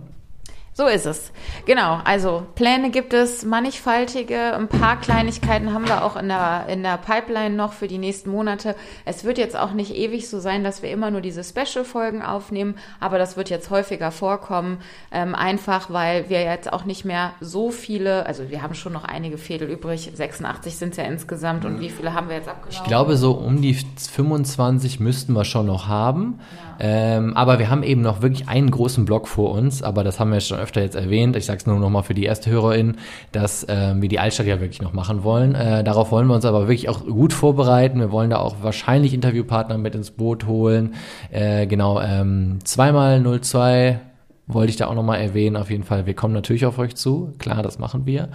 So 0.77 0.87
ist 0.87 1.05
es. 1.05 1.31
Genau. 1.65 2.01
Also 2.03 2.45
Pläne 2.55 2.91
gibt 2.91 3.13
es 3.13 3.45
mannigfaltige. 3.45 4.53
Ein 4.53 4.67
paar 4.67 4.99
Kleinigkeiten 4.99 5.73
haben 5.73 5.87
wir 5.87 6.03
auch 6.03 6.17
in 6.17 6.27
der, 6.27 6.65
in 6.67 6.83
der 6.83 6.97
Pipeline 6.97 7.55
noch 7.55 7.71
für 7.71 7.87
die 7.87 7.97
nächsten 7.97 8.29
Monate. 8.29 8.75
Es 9.05 9.23
wird 9.23 9.37
jetzt 9.37 9.55
auch 9.55 9.71
nicht 9.71 9.95
ewig 9.95 10.27
so 10.27 10.41
sein, 10.41 10.65
dass 10.65 10.83
wir 10.83 10.91
immer 10.91 11.11
nur 11.11 11.21
diese 11.21 11.45
Special-Folgen 11.45 12.21
aufnehmen, 12.21 12.75
aber 12.99 13.17
das 13.17 13.37
wird 13.37 13.49
jetzt 13.49 13.69
häufiger 13.69 14.11
vorkommen. 14.11 14.79
Ähm, 15.13 15.33
einfach, 15.33 15.91
weil 15.91 16.29
wir 16.29 16.41
jetzt 16.41 16.73
auch 16.73 16.83
nicht 16.83 17.05
mehr 17.05 17.31
so 17.39 17.71
viele, 17.71 18.25
also 18.25 18.49
wir 18.49 18.61
haben 18.61 18.73
schon 18.73 18.91
noch 18.91 19.05
einige 19.05 19.37
Fädel 19.37 19.69
übrig. 19.69 20.11
86 20.13 20.75
sind 20.75 20.89
es 20.89 20.97
ja 20.97 21.05
insgesamt. 21.05 21.63
Und 21.63 21.79
wie 21.79 21.89
viele 21.89 22.13
haben 22.13 22.27
wir 22.27 22.35
jetzt 22.35 22.49
abgelaufen? 22.49 22.81
Ich 22.81 22.83
glaube, 22.85 23.15
so 23.15 23.31
um 23.31 23.61
die 23.61 23.75
25 23.75 24.99
müssten 24.99 25.31
wir 25.31 25.45
schon 25.45 25.67
noch 25.67 25.87
haben. 25.87 26.41
Ja. 26.51 26.64
Ähm, 26.79 27.35
aber 27.35 27.59
wir 27.59 27.69
haben 27.69 27.83
eben 27.83 28.01
noch 28.01 28.21
wirklich 28.21 28.47
einen 28.47 28.71
großen 28.71 29.05
Block 29.05 29.27
vor 29.27 29.51
uns, 29.51 29.83
aber 29.83 30.03
das 30.03 30.19
haben 30.19 30.31
wir 30.31 30.39
schon 30.39 30.59
öfter 30.59 30.81
jetzt 30.81 30.95
erwähnt, 30.95 31.35
ich 31.35 31.45
sage 31.45 31.59
es 31.59 31.65
nur 31.65 31.79
noch 31.79 31.89
mal 31.89 32.03
für 32.03 32.13
die 32.13 32.23
erste 32.23 32.49
Hörerin, 32.49 32.97
dass 33.31 33.63
äh, 33.63 33.93
wir 33.95 34.09
die 34.09 34.19
Altstadt 34.19 34.47
ja 34.47 34.59
wirklich 34.59 34.81
noch 34.81 34.93
machen 34.93 35.23
wollen. 35.23 35.55
Äh, 35.55 35.83
darauf 35.83 36.11
wollen 36.11 36.27
wir 36.27 36.35
uns 36.35 36.45
aber 36.45 36.67
wirklich 36.67 36.89
auch 36.89 37.05
gut 37.05 37.33
vorbereiten. 37.33 37.99
Wir 37.99 38.11
wollen 38.11 38.29
da 38.29 38.37
auch 38.37 38.57
wahrscheinlich 38.61 39.13
Interviewpartner 39.13 39.77
mit 39.77 39.95
ins 39.95 40.11
Boot 40.11 40.45
holen. 40.45 40.95
Äh, 41.31 41.67
genau, 41.67 42.01
ähm, 42.01 42.59
zweimal 42.63 43.21
02 43.41 43.99
wollte 44.47 44.69
ich 44.69 44.75
da 44.75 44.87
auch 44.87 44.93
nochmal 44.95 45.21
erwähnen. 45.21 45.55
Auf 45.55 45.71
jeden 45.71 45.83
Fall, 45.83 46.05
wir 46.05 46.13
kommen 46.13 46.33
natürlich 46.33 46.65
auf 46.65 46.77
euch 46.77 46.95
zu. 46.95 47.33
Klar, 47.39 47.63
das 47.63 47.79
machen 47.79 48.05
wir. 48.05 48.29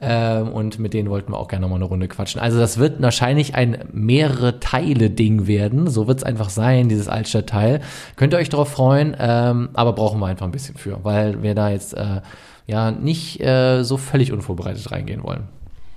Ähm, 0.00 0.48
und 0.48 0.78
mit 0.78 0.94
denen 0.94 1.08
wollten 1.08 1.32
wir 1.32 1.38
auch 1.38 1.48
gerne 1.48 1.62
nochmal 1.62 1.78
eine 1.78 1.86
Runde 1.86 2.08
quatschen. 2.08 2.40
Also 2.40 2.58
das 2.58 2.78
wird 2.78 3.00
wahrscheinlich 3.00 3.54
ein 3.54 3.78
mehrere 3.92 4.60
Teile-Ding 4.60 5.46
werden. 5.46 5.88
So 5.88 6.06
wird 6.06 6.18
es 6.18 6.24
einfach 6.24 6.50
sein, 6.50 6.88
dieses 6.88 7.08
Altstadtteil. 7.08 7.80
Könnt 8.16 8.34
ihr 8.34 8.38
euch 8.38 8.50
darauf 8.50 8.68
freuen, 8.68 9.16
ähm, 9.18 9.70
aber 9.72 9.94
brauchen 9.94 10.20
wir 10.20 10.26
einfach 10.26 10.46
ein 10.46 10.52
bisschen 10.52 10.76
für, 10.76 11.02
weil 11.02 11.42
wir 11.42 11.54
da 11.54 11.70
jetzt 11.70 11.96
äh, 11.96 12.20
ja 12.66 12.90
nicht 12.90 13.40
äh, 13.40 13.82
so 13.82 13.96
völlig 13.96 14.32
unvorbereitet 14.32 14.90
reingehen 14.90 15.22
wollen. 15.22 15.48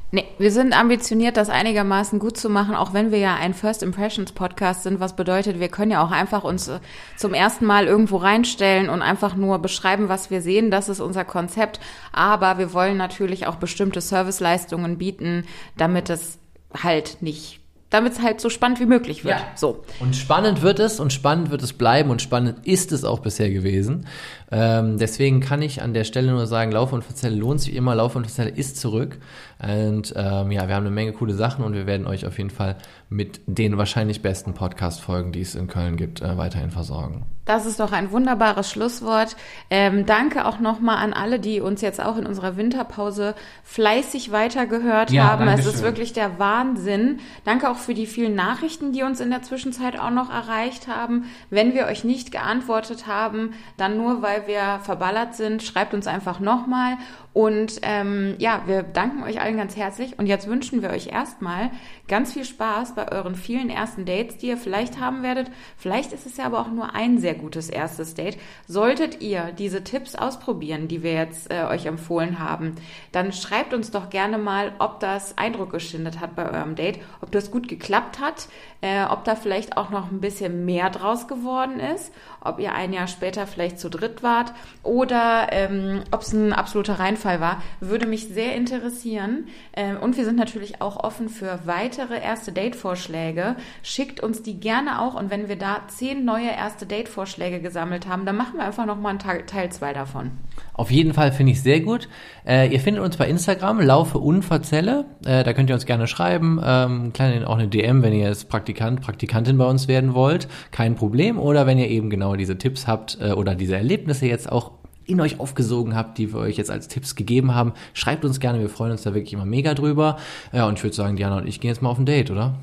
Nee, 0.10 0.24
wir 0.38 0.52
sind 0.52 0.74
ambitioniert, 0.74 1.36
das 1.36 1.50
einigermaßen 1.50 2.18
gut 2.18 2.38
zu 2.38 2.50
machen, 2.50 2.76
auch 2.76 2.94
wenn 2.94 3.12
wir 3.12 3.20
ja 3.20 3.36
ein 3.36 3.54
First 3.54 3.84
Impressions 3.84 4.32
Podcast 4.32 4.84
sind, 4.84 5.02
was 5.02 5.18
bedeutet, 5.18 5.60
wir 5.60 5.68
können 5.68 5.92
ja 5.92 6.02
auch 6.02 6.12
einfach 6.12 6.46
uns 6.46 6.70
äh, 6.70 6.80
zum 7.18 7.34
ersten 7.34 7.66
Mal 7.66 7.88
irgendwo 7.88 8.16
reinstellen 8.16 8.88
und 8.88 9.02
einfach 9.02 9.36
nur 9.36 9.60
beschreiben, 9.60 10.08
was 10.08 10.32
wir 10.32 10.42
sehen. 10.42 10.72
Das 10.72 10.88
ist 10.88 11.02
unser 11.02 11.26
Konzept. 11.26 11.82
Aber 12.14 12.58
wir 12.58 12.72
wollen 12.72 12.96
natürlich 12.96 13.48
auch 13.48 13.56
bestimmte 13.56 14.00
Serviceleistungen 14.00 14.98
bieten, 14.98 15.46
damit 15.76 16.10
es 16.10 16.40
halt 16.74 17.18
nicht 17.20 17.60
damit 17.90 18.14
es 18.14 18.22
halt 18.22 18.42
so 18.42 18.50
spannend 18.50 18.80
wie 18.80 18.86
möglich 18.86 19.24
wird. 19.24 19.40
Ja. 19.40 19.48
So. 19.56 19.84
Und 20.00 20.16
spannend 20.16 20.62
wird 20.62 20.80
es 20.80 21.00
und 21.00 21.14
spannend 21.14 21.52
wird 21.52 21.64
es 21.64 21.72
bleiben 21.72 22.10
und 22.10 22.22
spannend 22.22 22.66
ist 22.68 22.92
es 22.92 23.06
auch 23.06 23.20
bisher 23.20 23.50
gewesen. 23.50 24.08
Ähm, 24.50 24.98
deswegen 24.98 25.42
kann 25.42 25.62
ich 25.62 25.82
an 25.82 25.94
der 25.94 26.06
Stelle 26.06 26.32
nur 26.32 26.48
sagen, 26.48 26.72
Lauf 26.72 26.94
und 26.94 27.04
Verzelle 27.04 27.36
lohnt 27.36 27.62
sich 27.62 27.76
immer, 27.76 27.96
Lauf 27.96 28.16
und 28.16 28.26
Verzelle 28.26 28.50
ist 28.50 28.78
zurück. 28.78 29.18
Und 29.60 30.14
ähm, 30.16 30.52
ja, 30.52 30.68
wir 30.68 30.76
haben 30.76 30.86
eine 30.86 30.92
Menge 30.92 31.14
coole 31.14 31.34
Sachen 31.34 31.66
und 31.66 31.74
wir 31.74 31.86
werden 31.86 32.08
euch 32.08 32.26
auf 32.26 32.38
jeden 32.38 32.52
Fall 32.52 32.78
mit 33.10 33.42
den 33.46 33.78
wahrscheinlich 33.78 34.22
besten 34.22 34.54
Podcast-Folgen, 34.54 35.32
die 35.32 35.42
es 35.42 35.56
in 35.56 35.68
Köln 35.68 35.98
gibt, 35.98 36.22
äh, 36.22 36.38
weiterhin 36.38 36.72
versorgen. 36.72 37.26
Das 37.46 37.66
ist 37.66 37.80
doch 37.80 37.94
ein 37.94 38.12
wunderbares 38.12 38.70
Schlusswort. 38.70 39.38
Ähm, 39.70 40.06
danke 40.06 40.46
auch 40.46 40.60
nochmal 40.60 40.98
an 40.98 41.14
alle, 41.14 41.40
die 41.40 41.62
uns 41.62 41.80
jetzt 41.80 42.04
auch 42.04 42.18
in 42.18 42.26
unserer 42.26 42.58
Winterpause 42.58 43.36
fleißig 43.64 44.34
weitergehört 44.34 45.12
ja, 45.12 45.24
haben. 45.24 45.48
Es 45.48 45.66
ist 45.66 45.82
wirklich 45.82 46.12
der 46.12 46.40
Wahnsinn. 46.40 47.20
Danke 47.46 47.70
auch 47.70 47.78
für 47.78 47.94
die 47.94 48.06
vielen 48.06 48.36
Nachrichten, 48.36 48.92
die 48.92 49.04
uns 49.04 49.22
in 49.22 49.30
der 49.30 49.44
Zwischenzeit 49.44 49.98
auch 49.98 50.10
noch 50.10 50.30
erreicht 50.30 50.90
haben. 50.90 51.24
Wenn 51.50 51.74
wir 51.74 51.86
euch 51.86 52.04
nicht 52.04 52.34
geantwortet 52.34 53.08
haben, 53.08 53.54
dann 53.78 53.96
nur 53.96 54.22
weil 54.22 54.37
wir 54.46 54.80
verballert 54.84 55.36
sind, 55.36 55.64
schreibt 55.64 55.94
uns 55.94 56.06
einfach 56.06 56.40
nochmal. 56.40 56.98
Und 57.38 57.82
ähm, 57.84 58.34
ja, 58.40 58.64
wir 58.66 58.82
danken 58.82 59.22
euch 59.22 59.40
allen 59.40 59.58
ganz 59.58 59.76
herzlich. 59.78 60.18
Und 60.18 60.26
jetzt 60.26 60.48
wünschen 60.48 60.82
wir 60.82 60.90
euch 60.90 61.10
erstmal 61.10 61.70
ganz 62.08 62.34
viel 62.34 62.46
Spaß 62.46 62.96
bei 62.96 63.12
euren 63.12 63.36
vielen 63.36 63.70
ersten 63.70 64.06
Dates, 64.06 64.38
die 64.38 64.48
ihr 64.48 64.58
vielleicht 64.58 65.00
haben 65.00 65.22
werdet. 65.22 65.52
Vielleicht 65.78 66.14
ist 66.14 66.26
es 66.26 66.38
ja 66.38 66.46
aber 66.46 66.60
auch 66.60 66.72
nur 66.72 66.96
ein 66.96 67.20
sehr 67.20 67.36
gutes 67.36 67.70
erstes 67.70 68.16
Date. 68.16 68.40
Solltet 68.68 69.22
ihr 69.22 69.52
diese 69.56 69.84
Tipps 69.84 70.16
ausprobieren, 70.16 70.88
die 70.88 71.04
wir 71.04 71.14
jetzt 71.14 71.52
äh, 71.52 71.66
euch 71.66 71.86
empfohlen 71.86 72.40
haben, 72.40 72.74
dann 73.12 73.32
schreibt 73.32 73.76
uns 73.76 73.92
doch 73.92 74.10
gerne 74.10 74.40
mal, 74.40 74.72
ob 74.80 75.00
das 75.00 75.38
Eindruck 75.38 75.72
geschindet 75.72 76.20
hat 76.20 76.36
bei 76.36 76.52
eurem 76.52 76.74
Date, 76.74 76.98
ob 77.22 77.32
das 77.32 77.52
gut 77.52 77.68
geklappt 77.68 78.20
hat, 78.20 78.48
äh, 78.82 79.04
ob 79.04 79.26
da 79.26 79.36
vielleicht 79.36 79.78
auch 79.78 79.92
noch 79.92 80.10
ein 80.10 80.22
bisschen 80.22 80.66
mehr 80.66 80.90
draus 80.90 81.28
geworden 81.28 81.80
ist, 81.80 82.12
ob 82.42 82.60
ihr 82.60 82.74
ein 82.74 82.94
Jahr 82.94 83.08
später 83.08 83.46
vielleicht 83.46 83.80
zu 83.80 83.90
dritt 83.90 84.24
wart 84.24 84.54
oder 84.82 85.50
ähm, 85.52 86.02
ob 86.10 86.22
es 86.22 86.34
ein 86.34 86.52
absoluter 86.52 86.98
Reinfall 87.00 87.27
war, 87.40 87.62
würde 87.80 88.08
mich 88.08 88.28
sehr 88.28 88.56
interessieren. 88.56 89.48
Äh, 89.74 89.96
und 89.96 90.18
wir 90.18 90.26
sind 90.26 90.38
natürlich 90.38 90.82
auch 90.82 91.04
offen 91.04 91.30
für 91.30 91.60
weitere 91.66 92.22
erste 92.22 92.52
Date-Vorschläge. 92.52 93.56
Schickt 93.84 94.22
uns 94.22 94.42
die 94.42 94.60
gerne 94.60 95.02
auch 95.02 95.14
und 95.16 95.30
wenn 95.30 95.48
wir 95.48 95.58
da 95.58 95.82
zehn 95.88 96.26
neue 96.26 96.50
erste 96.50 96.86
Date-Vorschläge 96.86 97.62
gesammelt 97.62 98.08
haben, 98.08 98.26
dann 98.26 98.38
machen 98.38 98.58
wir 98.58 98.66
einfach 98.66 98.86
nochmal 98.86 99.18
einen 99.18 99.48
Teil 99.48 99.72
zwei 99.72 99.94
davon. 99.94 100.32
Auf 100.74 100.92
jeden 100.92 101.14
Fall 101.14 101.32
finde 101.32 101.52
ich 101.52 101.62
sehr 101.62 101.82
gut. 101.82 102.08
Äh, 102.46 102.72
ihr 102.72 102.80
findet 102.80 103.04
uns 103.04 103.18
bei 103.18 103.28
Instagram, 103.28 103.82
Laufe 103.82 104.20
Unverzelle. 104.20 105.06
Äh, 105.26 105.44
da 105.44 105.54
könnt 105.54 105.70
ihr 105.70 105.74
uns 105.74 105.86
gerne 105.86 106.08
schreiben. 106.08 106.62
Ähm, 106.64 107.14
kleine, 107.14 107.48
auch 107.48 107.58
eine 107.58 107.68
DM, 107.68 108.04
wenn 108.04 108.14
ihr 108.14 108.28
jetzt 108.28 108.50
Praktikant, 108.50 109.02
Praktikantin 109.02 109.58
bei 109.58 109.66
uns 109.66 109.88
werden 109.88 110.14
wollt. 110.14 110.48
Kein 110.72 110.96
Problem. 110.96 111.40
Oder 111.40 111.66
wenn 111.66 111.78
ihr 111.80 111.90
eben 111.90 112.10
genau 112.10 112.36
diese 112.36 112.58
Tipps 112.58 112.88
habt 112.88 113.18
äh, 113.20 113.32
oder 113.32 113.56
diese 113.56 113.76
Erlebnisse 113.76 114.28
jetzt 114.28 114.52
auch 114.52 114.72
in 115.08 115.22
euch 115.22 115.40
aufgesogen 115.40 115.96
habt, 115.96 116.18
die 116.18 116.34
wir 116.34 116.40
euch 116.40 116.58
jetzt 116.58 116.70
als 116.70 116.88
Tipps 116.88 117.16
gegeben 117.16 117.56
haben. 117.56 117.74
Schreibt 117.94 118.26
uns 118.26 118.40
gerne, 118.40 118.60
wir 118.60 118.70
freuen 118.70 118.92
uns 118.92 119.04
da 119.04 119.14
wirklich 119.14 119.34
immer 119.34 119.46
mega 119.46 119.74
drüber. 119.74 120.18
Ja, 120.52 120.68
und 120.68 120.78
ich 120.78 120.84
würde 120.84 120.96
sagen, 120.96 121.16
Diana 121.16 121.38
und 121.38 121.48
ich 121.48 121.60
gehen 121.60 121.70
jetzt 121.70 121.82
mal 121.82 121.90
auf 121.90 121.98
ein 121.98 122.06
Date, 122.06 122.30
oder? 122.30 122.56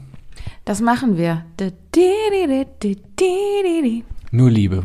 Das 0.65 0.81
machen 0.81 1.17
wir. 1.17 1.45
Nur 4.31 4.51
Liebe. 4.51 4.85